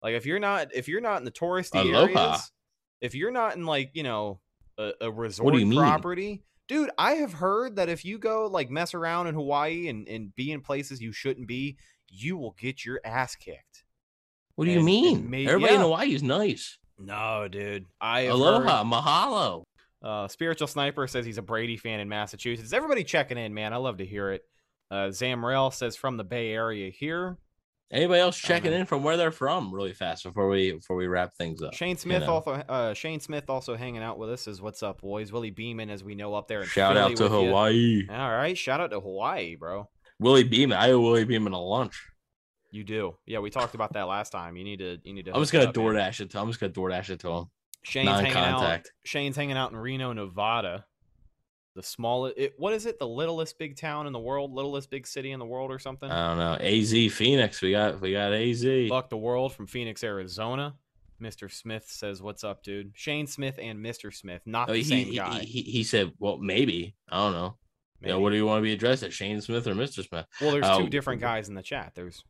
Like, 0.01 0.15
if 0.15 0.25
you're 0.25 0.39
not, 0.39 0.73
if 0.73 0.87
you're 0.87 1.01
not 1.01 1.17
in 1.19 1.25
the 1.25 1.31
touristy 1.31 1.81
Aloha. 1.81 2.19
areas, 2.29 2.51
if 3.01 3.13
you're 3.13 3.31
not 3.31 3.55
in 3.55 3.65
like, 3.65 3.91
you 3.93 4.03
know, 4.03 4.39
a, 4.77 4.91
a 5.01 5.11
resort 5.11 5.53
property, 5.75 6.43
dude, 6.67 6.89
I 6.97 7.13
have 7.15 7.33
heard 7.33 7.75
that 7.75 7.89
if 7.89 8.03
you 8.05 8.17
go 8.17 8.47
like 8.47 8.69
mess 8.71 8.93
around 8.93 9.27
in 9.27 9.35
Hawaii 9.35 9.87
and 9.87 10.07
and 10.07 10.33
be 10.35 10.51
in 10.51 10.61
places 10.61 10.99
you 11.01 11.11
shouldn't 11.11 11.47
be, 11.47 11.77
you 12.09 12.37
will 12.37 12.55
get 12.59 12.85
your 12.85 12.99
ass 13.03 13.35
kicked. 13.35 13.83
what 14.55 14.65
do 14.65 14.71
you 14.71 14.81
mean? 14.81 15.17
and 15.19 15.29
may- 15.29 15.45
Everybody 15.47 15.75
in. 15.75 15.81
Hawaii 15.81 16.13
is 16.13 16.23
nice. 16.23 16.77
No, 16.97 17.47
dude, 17.49 17.85
I 18.01 18.21
Aloha, 18.21 18.83
heard- 18.83 18.87
mahalo. 18.91 19.63
Uh, 20.03 20.27
Spiritual 20.27 20.67
Sniper 20.67 21.07
says 21.07 21.25
he's 21.25 21.37
a 21.37 21.41
Brady 21.41 21.77
fan 21.77 21.99
in 21.99 22.07
Massachusetts. 22.09 22.73
Everybody 22.73 23.03
checking 23.03 23.37
in, 23.37 23.53
man. 23.53 23.73
I 23.73 23.77
love 23.77 23.97
to 23.97 24.05
hear 24.05 24.31
it. 24.31 24.43
Uh, 24.91 25.09
Zamrell 25.09 25.73
says 25.73 25.95
from 25.95 26.17
the 26.17 26.23
Bay 26.23 26.51
Area 26.51 26.89
here. 26.89 27.37
Anybody 27.91 28.19
else 28.19 28.39
Oh, 28.43 28.47
checking 28.47 28.71
in 28.71 28.85
from 28.85 29.01
where 29.03 29.17
they're 29.17 29.31
from 29.31 29.73
really 29.73 29.93
fast 29.93 30.23
before 30.23 30.47
we 30.47 30.73
before 30.73 30.95
we 30.95 31.07
wrap 31.07 31.33
things 31.33 31.61
up? 31.63 31.73
Shane 31.73 31.97
Smith 31.97 32.21
know. 32.21 32.33
also 32.33 32.51
uh, 32.51 32.93
Shane 32.93 33.19
Smith 33.19 33.49
also 33.49 33.75
hanging 33.75 34.03
out 34.03 34.19
with 34.19 34.29
us. 34.29 34.47
Is 34.47 34.61
what's 34.61 34.83
up, 34.83 35.01
boys? 35.01 35.31
Willie 35.31 35.49
Beeman, 35.49 35.89
as 35.89 36.03
we 36.03 36.13
know 36.13 36.35
up 36.35 36.47
there. 36.47 36.61
In 36.61 36.67
Shout 36.67 36.93
Philly 36.95 37.13
out 37.13 37.17
to. 37.17 37.27
Hawaii. 37.27 38.07
All 38.07 38.31
right, 38.31 38.55
shout 38.55 38.79
out 38.79 38.91
to 38.91 38.99
Hawaii, 38.99 39.55
bro. 39.55 39.89
Willie 40.19 40.43
Beeman. 40.43 40.77
I 40.77 40.91
owe 40.91 40.99
Willie 40.99 41.25
Beeman 41.25 41.53
a 41.53 41.59
lunch. 41.59 41.99
You 42.71 42.83
do, 42.83 43.17
yeah. 43.25 43.39
We 43.39 43.49
talked 43.49 43.73
about 43.73 43.93
that 43.93 44.03
last 44.03 44.29
time. 44.29 44.55
You 44.55 44.63
need 44.63 44.77
to, 44.77 44.99
you 45.03 45.15
need 45.15 45.25
to. 45.25 45.33
I'm 45.33 45.41
just 45.41 45.51
gonna. 45.51 45.73
DoorDash 45.73 46.19
it 46.21 46.29
to 46.29 46.37
him. 46.37 46.43
I'm 46.43 46.49
just 46.49 46.59
gonna 46.59 46.73
DoorDash 46.73 47.09
it 47.09 47.19
to 47.21 47.29
him. 47.31 47.45
Shane's 47.83 48.09
hanging 48.09 48.35
out. 48.35 48.85
Shane's 49.05 49.35
hanging 49.35 49.57
out 49.57 49.71
in 49.71 49.77
Reno, 49.77 50.13
Nevada. 50.13 50.85
The 51.75 51.83
smallest. 51.83 52.37
It, 52.37 52.53
what 52.57 52.73
is 52.73 52.85
it? 52.85 52.99
The 52.99 53.07
littlest 53.07 53.57
big 53.57 53.77
town 53.77 54.07
in 54.07 54.13
the 54.13 54.19
world, 54.19 54.53
littlest 54.53 54.89
big 54.89 55.07
city 55.07 55.31
in 55.31 55.39
the 55.39 55.45
world, 55.45 55.71
or 55.71 55.79
something. 55.79 56.09
I 56.09 56.29
don't 56.29 56.37
know. 56.37 56.53
AZ 56.65 56.91
Phoenix. 57.13 57.61
We 57.61 57.71
got 57.71 58.01
we 58.01 58.11
got 58.11 58.33
AZ. 58.33 58.89
Buck 58.89 59.09
the 59.09 59.17
World 59.17 59.53
from 59.53 59.67
Phoenix, 59.67 60.03
Arizona. 60.03 60.75
Mr. 61.21 61.51
Smith 61.51 61.85
says, 61.87 62.21
"What's 62.21 62.43
up, 62.43 62.63
dude?" 62.63 62.91
Shane 62.95 63.27
Smith 63.27 63.59
and 63.61 63.79
Mr. 63.79 64.13
Smith, 64.13 64.41
not 64.45 64.69
Oh, 64.69 64.73
the 64.73 64.79
he, 64.79 64.83
same 64.83 65.07
he, 65.07 65.15
guy. 65.17 65.39
he, 65.39 65.61
he 65.61 65.83
said, 65.83 66.11
well, 66.19 66.37
maybe. 66.37 66.95
I 67.09 67.17
don't 67.17 67.33
know. 67.33 67.57
Yeah, 68.01 68.15
what 68.15 68.29
do 68.29 68.37
you 68.37 68.45
want 68.45 68.59
to 68.59 68.63
be 68.63 68.71
addressed 68.71 69.03
as? 69.03 69.13
Shane 69.13 69.41
Smith 69.41 69.67
or 69.67 69.73
Mr. 69.75 70.07
Smith? 70.07 70.25
well, 70.39 70.51
there's 70.51 70.65
two 70.65 70.85
oh. 70.85 70.87
different 70.87 71.19
guys 71.19 71.49
in 71.49 71.55
the 71.55 71.61
chat. 71.61 71.91
There's 71.95 72.23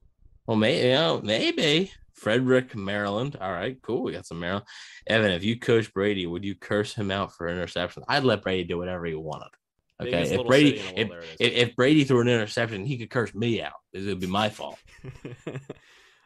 Well, 0.48 0.58
maybe, 0.58 0.88
you 0.88 0.94
know, 0.94 1.22
maybe. 1.24 1.92
Frederick, 2.20 2.76
Maryland. 2.76 3.38
All 3.40 3.52
right, 3.52 3.78
cool. 3.82 4.04
We 4.04 4.12
got 4.12 4.26
some 4.26 4.40
Maryland. 4.40 4.66
Evan, 5.08 5.32
if 5.32 5.44
you 5.44 5.60
coach 5.60 5.94
Brady, 5.94 6.28
would 6.28 6.44
you 6.44 6.56
curse 6.56 6.94
him 6.94 7.12
out 7.12 7.34
for 7.34 7.48
interception? 7.48 8.04
I'd 8.08 8.24
let 8.24 8.44
Brady 8.44 8.66
do 8.66 8.78
whatever 8.78 9.06
he 9.06 9.16
wanted. 9.16 9.50
Okay. 10.02 10.34
If 10.34 10.48
Brady, 10.48 10.78
city 10.78 10.90
in 10.90 10.96
the 10.96 11.02
if, 11.02 11.10
world. 11.10 11.24
There 11.24 11.48
it 11.48 11.54
if, 11.54 11.70
if 11.70 11.76
Brady 11.76 12.04
threw 12.04 12.22
an 12.22 12.28
interception, 12.28 12.86
he 12.86 12.98
could 12.98 13.10
curse 13.10 13.34
me 13.34 13.62
out. 13.62 13.74
It 13.94 14.06
would 14.06 14.20
be 14.20 14.28
my 14.28 14.50
fault. 14.50 14.80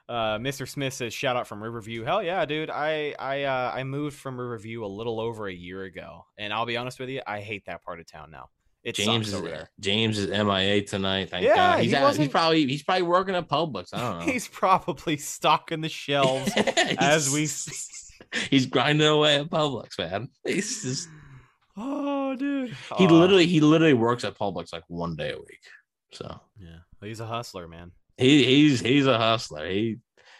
uh, 0.09 0.37
Mr. 0.37 0.67
Smith 0.67 0.93
says, 0.93 1.13
"Shout 1.13 1.35
out 1.35 1.47
from 1.47 1.63
Riverview." 1.63 2.03
Hell 2.03 2.21
yeah, 2.21 2.45
dude! 2.45 2.69
I 2.69 3.15
I 3.17 3.43
uh, 3.43 3.71
I 3.73 3.83
moved 3.83 4.15
from 4.15 4.39
Riverview 4.39 4.85
a 4.85 4.87
little 4.87 5.19
over 5.19 5.47
a 5.47 5.53
year 5.53 5.83
ago, 5.83 6.25
and 6.37 6.53
I'll 6.53 6.67
be 6.67 6.77
honest 6.77 6.99
with 6.99 7.09
you, 7.09 7.21
I 7.25 7.41
hate 7.41 7.65
that 7.65 7.83
part 7.83 7.99
of 7.99 8.05
town 8.05 8.29
now. 8.29 8.49
It 8.83 8.95
James 8.95 9.31
is 9.31 9.41
there. 9.41 9.69
James 9.79 10.17
is 10.17 10.29
MIA 10.29 10.81
tonight. 10.83 11.29
Thank 11.29 11.45
Yeah, 11.45 11.55
God. 11.55 11.79
He's, 11.79 11.91
he 11.91 11.97
out, 11.97 12.15
he's 12.15 12.27
probably 12.27 12.65
he's 12.67 12.83
probably 12.83 13.03
working 13.03 13.35
at 13.35 13.47
Publix. 13.47 13.93
I 13.93 13.99
don't 13.99 14.19
know. 14.25 14.31
He's 14.31 14.47
probably 14.47 15.17
stocking 15.17 15.81
the 15.81 15.89
shelves 15.89 16.51
as 16.99 17.29
we. 17.31 17.47
he's 18.49 18.65
grinding 18.65 19.07
away 19.07 19.39
at 19.39 19.49
Publix, 19.49 19.97
man. 19.97 20.29
He's 20.43 20.83
just 20.83 21.07
Oh, 21.77 22.35
dude! 22.35 22.75
he 22.97 23.07
literally 23.07 23.47
he 23.47 23.59
literally 23.61 23.93
works 23.93 24.23
at 24.23 24.37
Publix 24.37 24.73
like 24.73 24.83
one 24.87 25.15
day 25.15 25.31
a 25.31 25.37
week. 25.37 25.63
So 26.11 26.39
yeah, 26.59 26.79
he's 27.01 27.19
a 27.19 27.25
hustler, 27.25 27.67
man. 27.67 27.91
he 28.17 28.43
he's 28.43 28.79
he's 28.81 29.07
a 29.07 29.17
hustler. 29.17 29.67
He 29.67 29.97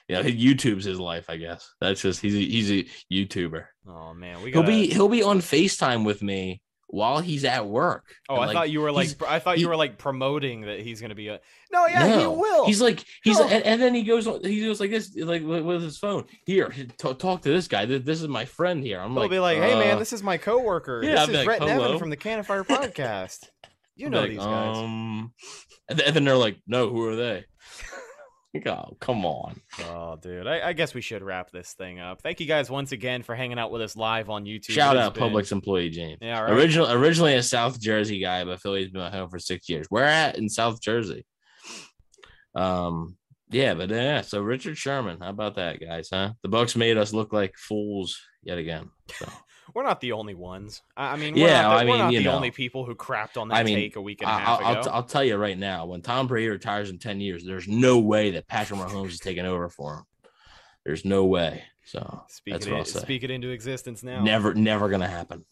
yeah, 0.08 0.22
he 0.22 0.54
YouTube's 0.54 0.84
his 0.84 1.00
life, 1.00 1.30
I 1.30 1.38
guess. 1.38 1.74
That's 1.80 2.02
just 2.02 2.22
he's 2.22 2.36
a, 2.36 2.40
he's 2.40 2.72
a 2.72 2.86
YouTuber. 3.12 3.66
Oh 3.88 4.14
man, 4.14 4.44
we 4.44 4.52
He'll 4.52 4.64
be 4.64 4.88
he'll 4.88 5.10
be 5.10 5.24
on 5.24 5.40
FaceTime 5.40 6.06
with 6.06 6.22
me 6.22 6.62
while 6.94 7.20
he's 7.22 7.44
at 7.44 7.66
work. 7.68 8.06
Oh, 8.30 8.36
And, 8.36 8.44
I 8.44 8.46
like, 8.46 8.54
thought 8.54 8.70
you 8.70 8.80
were 8.80 8.92
like 8.92 9.10
I 9.28 9.40
thought 9.40 9.56
he- 9.56 9.62
you 9.62 9.68
were 9.68 9.76
like 9.76 9.98
promoting 9.98 10.62
that 10.62 10.80
he's 10.82 11.02
gonna 11.02 11.16
be 11.16 11.28
a. 11.30 11.40
No, 11.72 11.88
yeah, 11.88 12.20
he 12.20 12.28
will. 12.28 12.68
He's 12.68 12.80
like 12.82 13.04
he's 13.24 13.40
No. 13.40 13.46
and, 13.48 13.64
and 13.66 13.82
then 13.82 13.96
he 13.96 14.04
goes 14.04 14.28
on 14.28 14.44
he 14.44 14.64
goes 14.64 14.80
like 14.80 14.92
this 14.92 15.12
like 15.18 15.42
with, 15.44 15.64
with 15.64 15.82
his 15.82 15.98
phone. 15.98 16.26
Here, 16.46 16.72
talk, 17.00 17.18
talk 17.18 17.42
to 17.42 17.50
this 17.50 17.68
guy. 17.68 17.86
This, 17.88 18.04
this 18.04 18.22
is 18.22 18.28
my 18.28 18.46
friend 18.46 18.84
here. 18.84 19.00
I'm 19.00 19.14
He'll 19.14 19.22
like, 19.22 19.32
be 19.32 19.40
like, 19.40 19.58
"Hey, 19.58 19.74
man, 19.74 19.96
uh, 19.96 20.00
this 20.00 20.14
is 20.14 20.22
my 20.22 20.38
coworker. 20.38 21.02
yeah, 21.04 21.12
this 21.12 21.20
I'll 21.22 21.30
is 21.32 21.36
like, 21.38 21.48
Rhett 21.48 21.62
and 21.62 21.72
Evan 21.72 21.98
from 21.98 22.12
the 22.12 22.16
Cannon 22.18 22.44
Fire 22.46 22.64
podcast. 22.64 23.40
You 23.96 24.12
know 24.12 24.22
like, 24.22 24.30
these 24.30 24.38
guys. 24.40 24.78
Um, 24.78 25.34
and 25.90 25.98
then 26.00 26.24
they're 26.26 26.38
like, 26.38 26.58
no, 26.68 26.90
who 26.90 27.08
are 27.08 27.16
they? 27.16 27.46
Oh, 28.68 28.96
come 29.00 29.26
on. 29.26 29.60
Oh, 29.90 30.16
dude, 30.22 30.46
I, 30.46 30.70
I 30.70 30.74
guess 30.74 30.94
we 30.94 31.02
should 31.02 31.24
wrap 31.24 31.50
this 31.52 31.74
thing 31.74 32.00
up. 32.00 32.22
Thank 32.22 32.40
you 32.40 32.46
guys 32.46 32.70
once 32.70 32.92
again 32.92 33.24
for 33.24 33.34
hanging 33.34 33.58
out 33.58 33.72
with 33.72 33.82
us 33.82 33.96
live 33.96 34.30
on 34.30 34.46
YouTube. 34.46 34.72
Shout 34.72 34.96
out 34.96 35.16
been- 35.16 35.24
Publix 35.24 35.52
employee 35.52 35.90
James. 35.90 36.20
Yeah, 36.22 36.40
right. 36.40 36.54
Original, 36.54 36.92
originally 36.92 37.34
a 37.34 37.42
South 37.42 37.80
Jersey 37.82 38.20
guy, 38.20 38.44
but 38.44 38.62
Philly's 38.62 38.90
been 38.92 39.02
at 39.02 39.12
home 39.14 39.30
for 39.30 39.40
six 39.40 39.68
years. 39.70 39.88
Where 39.90 40.06
at 40.06 40.38
in 40.38 40.50
South 40.50 40.82
Jersey? 40.82 41.26
Um, 42.56 43.18
yeah, 43.50 43.74
but 43.74 43.90
yeah. 43.90 44.22
So 44.22 44.42
Richard 44.42 44.78
Sherman, 44.78 45.20
how 45.22 45.30
about 45.30 45.56
that, 45.56 45.80
guys? 45.80 46.10
Huh? 46.12 46.34
The 46.44 46.50
Bucs 46.50 46.76
made 46.76 46.98
us 46.98 47.14
look 47.14 47.34
like 47.34 47.56
fools 47.58 48.20
yet 48.44 48.58
again. 48.60 48.90
So 49.16 49.28
We're 49.74 49.84
not 49.84 50.02
the 50.02 50.12
only 50.12 50.36
ones. 50.36 50.82
I 50.96 51.16
mean, 51.16 51.34
we're 51.34 51.48
Yeah, 51.48 51.64
not 51.64 51.70
the, 51.70 51.76
I 51.76 51.84
we're 51.86 51.90
mean, 51.92 51.98
not 52.00 52.14
you 52.14 52.20
the 52.20 52.26
know. 52.26 52.32
only 52.36 52.52
people 52.52 52.86
who 52.86 52.94
crapped 52.96 53.38
on 53.38 53.48
that 53.48 53.56
I 53.56 53.64
mean, 53.64 53.76
take 53.76 53.96
a 53.96 54.02
week 54.02 54.22
and 54.22 54.30
a 54.30 54.34
half 54.34 54.62
I'll, 54.62 54.72
ago. 54.72 54.82
I'll, 54.90 54.96
I'll 54.98 55.04
tell 55.04 55.24
you 55.24 55.36
right 55.36 55.58
now, 55.58 55.86
when 55.88 56.02
Tom 56.02 56.28
Brady 56.28 56.48
retires 56.50 56.90
in 56.90 57.00
ten 57.00 57.20
years, 57.20 57.44
there's 57.44 57.68
no 57.68 58.00
way 58.00 58.32
that 58.32 58.48
Patrick 58.48 58.80
Mahomes 58.80 59.10
is 59.10 59.20
taking 59.20 59.46
over 59.46 59.70
for 59.70 59.96
him. 59.96 60.04
There's 60.86 61.06
no 61.06 61.26
way. 61.26 61.64
So 61.86 62.24
speak, 62.30 62.54
that's 62.54 62.66
it, 62.68 62.72
what 62.72 62.80
I'll 62.80 62.86
say. 62.86 63.00
speak 63.00 63.24
it 63.24 63.32
into 63.32 63.50
existence 63.50 64.04
now. 64.04 64.24
Never, 64.24 64.54
never 64.54 64.90
gonna 64.90 65.08
happen. 65.08 65.44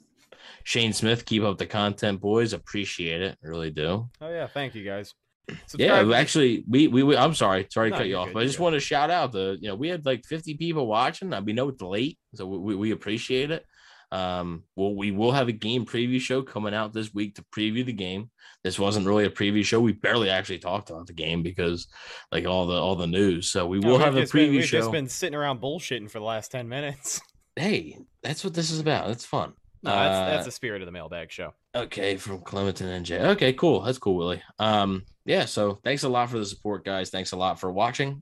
Shane 0.63 0.93
Smith, 0.93 1.25
keep 1.25 1.43
up 1.43 1.57
the 1.57 1.65
content, 1.65 2.21
boys. 2.21 2.53
Appreciate 2.53 3.21
it, 3.21 3.37
really 3.41 3.71
do. 3.71 4.09
Oh 4.21 4.29
yeah, 4.29 4.47
thank 4.47 4.75
you 4.75 4.85
guys. 4.85 5.13
Yeah, 5.49 5.55
Subscribe 5.65 6.07
to- 6.07 6.13
actually, 6.13 6.63
we, 6.69 6.87
we 6.87 7.03
we 7.03 7.17
I'm 7.17 7.33
sorry, 7.33 7.67
sorry 7.71 7.89
to 7.89 7.95
No, 7.95 7.97
cut 7.97 8.07
you 8.07 8.15
off, 8.17 8.27
good, 8.27 8.33
but 8.35 8.43
I 8.43 8.45
just 8.45 8.57
good. 8.57 8.63
want 8.63 8.73
to 8.75 8.79
shout 8.79 9.09
out 9.09 9.31
the 9.31 9.57
you 9.59 9.67
know 9.69 9.75
we 9.75 9.89
had 9.89 10.05
like 10.05 10.23
50 10.25 10.55
people 10.55 10.85
watching. 10.87 11.33
We 11.43 11.53
know 11.53 11.69
it's 11.69 11.81
late, 11.81 12.19
so 12.35 12.45
we, 12.45 12.75
we 12.75 12.91
appreciate 12.91 13.49
it. 13.51 13.65
Um, 14.11 14.63
well, 14.75 14.93
we 14.95 15.11
will 15.11 15.31
have 15.31 15.47
a 15.47 15.53
game 15.53 15.85
preview 15.85 16.19
show 16.19 16.41
coming 16.41 16.73
out 16.73 16.91
this 16.91 17.13
week 17.13 17.35
to 17.35 17.45
preview 17.55 17.85
the 17.85 17.93
game. 17.93 18.29
This 18.63 18.77
wasn't 18.77 19.07
really 19.07 19.25
a 19.25 19.29
preview 19.29 19.63
show. 19.63 19.79
We 19.79 19.93
barely 19.93 20.29
actually 20.29 20.59
talked 20.59 20.89
about 20.89 21.07
the 21.07 21.13
game 21.13 21.43
because 21.43 21.87
like 22.31 22.45
all 22.45 22.67
the 22.67 22.75
all 22.75 22.95
the 22.95 23.07
news. 23.07 23.49
So 23.49 23.65
we 23.67 23.79
will 23.79 23.93
we've 23.93 24.01
have 24.01 24.15
a 24.17 24.21
just 24.21 24.33
been- 24.33 24.51
we've 24.51 24.65
show. 24.65 24.79
just 24.79 24.91
been 24.91 25.07
sitting 25.07 25.35
around 25.35 25.61
bullshitting 25.61 26.11
for 26.11 26.19
the 26.19 26.25
last 26.25 26.51
ten 26.51 26.67
minutes. 26.69 27.21
Hey, 27.57 27.97
that's 28.23 28.45
what 28.45 28.53
this 28.53 28.71
is 28.71 28.79
about. 28.79 29.09
It's 29.09 29.25
fun. 29.25 29.51
No, 29.83 29.91
that's 29.91 30.15
Uh, 30.15 30.25
that's 30.29 30.45
the 30.45 30.51
spirit 30.51 30.81
of 30.81 30.85
the 30.85 30.91
mailbag 30.93 31.29
show. 31.33 31.53
Okay, 31.75 32.15
from 32.15 32.39
Clementon 32.39 32.87
and 32.87 33.05
Jay. 33.05 33.19
Okay, 33.19 33.51
cool. 33.51 33.81
That's 33.81 33.97
cool, 33.97 34.15
Willie. 34.15 34.41
Um, 34.57 35.03
yeah, 35.25 35.43
so 35.43 35.77
thanks 35.83 36.03
a 36.03 36.09
lot 36.09 36.29
for 36.29 36.39
the 36.39 36.45
support, 36.45 36.85
guys. 36.85 37.09
Thanks 37.09 37.33
a 37.33 37.35
lot 37.35 37.59
for 37.59 37.69
watching. 37.69 38.21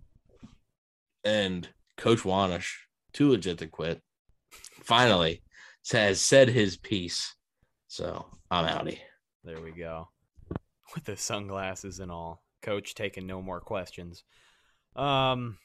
And 1.24 1.70
Coach 1.96 2.22
Wanish, 2.22 2.72
too 3.14 3.30
legit 3.30 3.60
to 3.60 3.68
quit. 3.68 4.02
finally 4.84 5.44
has 5.92 6.22
said 6.22 6.50
his 6.50 6.78
piece. 6.78 7.36
So 7.88 8.26
I'm 8.52 8.66
outie. 8.66 9.00
There 9.44 9.62
we 9.62 9.72
go. 9.72 10.10
With 10.96 11.06
the 11.06 11.18
sunglasses 11.18 12.00
and 12.00 12.12
all. 12.12 12.44
Coach 12.62 12.94
taking 12.94 13.26
no 13.26 13.42
more 13.42 13.62
questions. 13.62 14.24
Um 14.96 15.58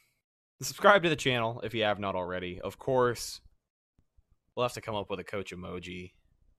subscribe 0.61 1.03
to 1.03 1.09
the 1.09 1.15
channel 1.15 1.61
if 1.63 1.73
you 1.73 1.83
have 1.83 1.99
not 1.99 2.15
already. 2.15 2.61
Of 2.61 2.79
course, 2.79 3.41
we'll 4.55 4.65
have 4.65 4.73
to 4.73 4.81
come 4.81 4.95
up 4.95 5.09
with 5.09 5.19
a 5.19 5.23
coach 5.23 5.53
emoji, 5.53 6.11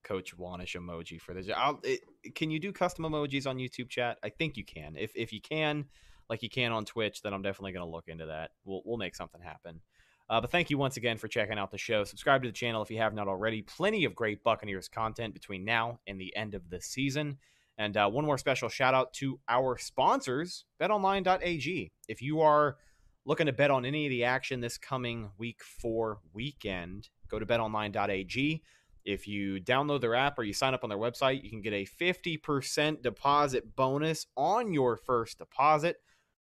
coach 0.05 0.37
Wanish 0.37 0.77
emoji 0.77 1.21
for 1.21 1.35
this. 1.35 1.49
I'll, 1.55 1.81
it, 1.83 2.01
can 2.35 2.51
you 2.51 2.61
do 2.61 2.73
custom 2.73 3.05
emojis 3.05 3.47
on 3.47 3.57
YouTube 3.59 3.89
chat? 3.89 4.19
I 4.23 4.29
think 4.29 4.57
you 4.57 4.65
can. 4.65 4.97
If 4.97 5.13
if 5.15 5.33
you 5.33 5.41
can, 5.41 5.87
like 6.29 6.43
you 6.43 6.51
can 6.51 6.73
on 6.73 6.85
Twitch, 6.85 7.23
then 7.23 7.33
I'm 7.33 7.43
definitely 7.43 7.73
to 7.87 7.91
look 7.91 8.09
into 8.09 8.27
that. 8.27 8.51
We'll 8.65 8.83
we'll 8.85 8.99
make 8.99 9.15
something 9.15 9.41
happen. 9.41 9.81
Uh, 10.29 10.41
but 10.41 10.51
thank 10.51 10.71
you 10.71 10.79
once 10.79 10.97
again 10.97 11.19
for 11.19 11.29
checking 11.29 11.59
out 11.59 11.71
the 11.71 11.79
show. 11.79 12.03
Subscribe 12.03 12.43
to 12.43 12.49
the 12.49 12.53
channel 12.53 12.83
if 12.83 12.91
you 12.91 12.99
have 12.99 13.15
not 13.15 13.29
already. 13.29 13.63
Plenty 13.63 14.05
of 14.05 14.15
great 14.15 14.43
Buccaneers 14.43 14.89
content 14.89 15.33
between 15.33 15.65
now 15.65 16.01
and 16.07 16.21
the 16.21 16.35
end 16.35 16.55
of 16.55 16.69
the 16.69 16.81
season. 16.81 17.39
And 17.79 17.97
uh, 17.97 18.09
one 18.09 18.25
more 18.25 18.39
special 18.39 18.69
shout 18.69 18.95
out 18.95 19.13
to 19.15 19.39
our 19.49 19.79
sponsors, 19.79 20.65
betonline.ag. 20.81 21.93
If 22.09 22.23
you 22.23 22.41
are 22.41 22.77
looking 23.25 23.47
to 23.47 23.53
bet 23.53 23.71
on 23.71 23.85
any 23.85 24.07
of 24.07 24.11
the 24.11 24.25
action 24.25 24.61
this 24.61 24.79
coming 24.79 25.31
week 25.39 25.63
four 25.63 26.19
weekend, 26.33 27.09
go 27.29 27.39
to 27.39 27.47
betonline.ag. 27.47 28.63
If 29.05 29.29
you 29.29 29.61
download 29.61 30.01
their 30.01 30.17
app 30.17 30.39
or 30.39 30.43
you 30.43 30.53
sign 30.53 30.75
up 30.75 30.83
on 30.83 30.91
their 30.91 30.99
website, 30.99 31.45
you 31.45 31.51
can 31.51 31.63
get 31.63 31.73
a 31.73 31.87
50% 31.87 33.03
deposit 33.03 33.77
bonus 33.77 34.27
on 34.37 34.73
your 34.73 34.97
first 34.97 35.39
deposit. 35.39 35.99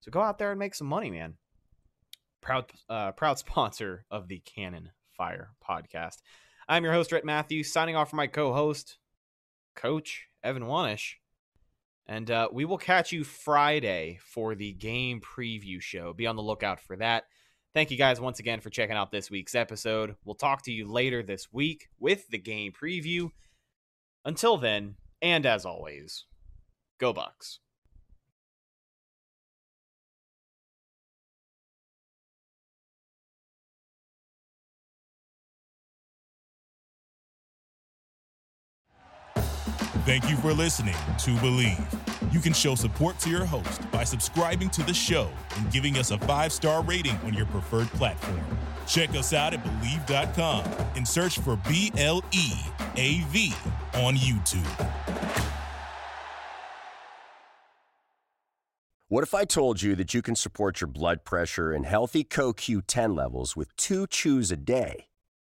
So 0.00 0.10
go 0.10 0.20
out 0.20 0.38
there 0.38 0.50
and 0.50 0.58
make 0.58 0.74
some 0.74 0.88
money, 0.88 1.10
man 1.10 1.36
proud 2.42 2.70
uh, 2.90 3.12
proud 3.12 3.38
sponsor 3.38 4.04
of 4.10 4.28
the 4.28 4.40
Cannon 4.40 4.90
Fire 5.16 5.50
podcast. 5.66 6.18
I'm 6.68 6.84
your 6.84 6.92
host, 6.92 7.12
Rhett 7.12 7.24
Matthews, 7.24 7.72
signing 7.72 7.96
off 7.96 8.10
for 8.10 8.16
my 8.16 8.26
co-host, 8.26 8.98
Coach 9.74 10.26
Evan 10.44 10.64
Wanish. 10.64 11.14
And 12.06 12.30
uh, 12.30 12.48
we 12.52 12.64
will 12.64 12.78
catch 12.78 13.12
you 13.12 13.24
Friday 13.24 14.18
for 14.22 14.54
the 14.54 14.72
game 14.72 15.20
preview 15.20 15.80
show. 15.80 16.12
Be 16.12 16.26
on 16.26 16.36
the 16.36 16.42
lookout 16.42 16.80
for 16.80 16.96
that. 16.96 17.24
Thank 17.74 17.90
you 17.90 17.96
guys 17.96 18.20
once 18.20 18.38
again 18.38 18.60
for 18.60 18.70
checking 18.70 18.96
out 18.96 19.10
this 19.10 19.30
week's 19.30 19.54
episode. 19.54 20.16
We'll 20.24 20.34
talk 20.34 20.62
to 20.64 20.72
you 20.72 20.90
later 20.90 21.22
this 21.22 21.52
week 21.52 21.88
with 21.98 22.28
the 22.28 22.38
game 22.38 22.72
preview. 22.72 23.30
Until 24.24 24.56
then, 24.58 24.96
and 25.22 25.46
as 25.46 25.64
always, 25.64 26.26
go 26.98 27.14
Bucs. 27.14 27.58
Thank 40.04 40.28
you 40.28 40.36
for 40.38 40.52
listening 40.52 40.96
to 41.20 41.30
Bleav. 41.36 42.32
You 42.34 42.40
can 42.40 42.52
show 42.52 42.74
support 42.74 43.20
to 43.20 43.30
your 43.30 43.44
host 43.44 43.88
by 43.92 44.02
subscribing 44.02 44.68
to 44.70 44.82
the 44.82 44.92
show 44.92 45.30
and 45.56 45.70
giving 45.70 45.96
us 45.96 46.10
a 46.10 46.18
five 46.18 46.52
star 46.52 46.82
rating 46.82 47.16
on 47.18 47.32
your 47.32 47.46
preferred 47.46 47.86
platform. 47.90 48.40
Check 48.88 49.10
us 49.10 49.32
out 49.32 49.54
at 49.54 49.62
Bleav.com 49.62 50.64
and 50.96 51.06
search 51.06 51.38
for 51.38 51.54
B 51.68 51.92
L 51.96 52.20
E 52.32 52.50
A 52.96 53.20
V 53.28 53.54
on 53.94 54.16
YouTube. 54.16 54.88
What 59.06 59.22
if 59.22 59.34
I 59.34 59.44
told 59.44 59.82
you 59.82 59.94
that 59.94 60.14
you 60.14 60.20
can 60.20 60.34
support 60.34 60.80
your 60.80 60.88
blood 60.88 61.24
pressure 61.24 61.70
and 61.70 61.86
healthy 61.86 62.24
CoQ10 62.24 63.16
levels 63.16 63.54
with 63.54 63.76
two 63.76 64.08
chews 64.08 64.50
a 64.50 64.56
day? 64.56 65.06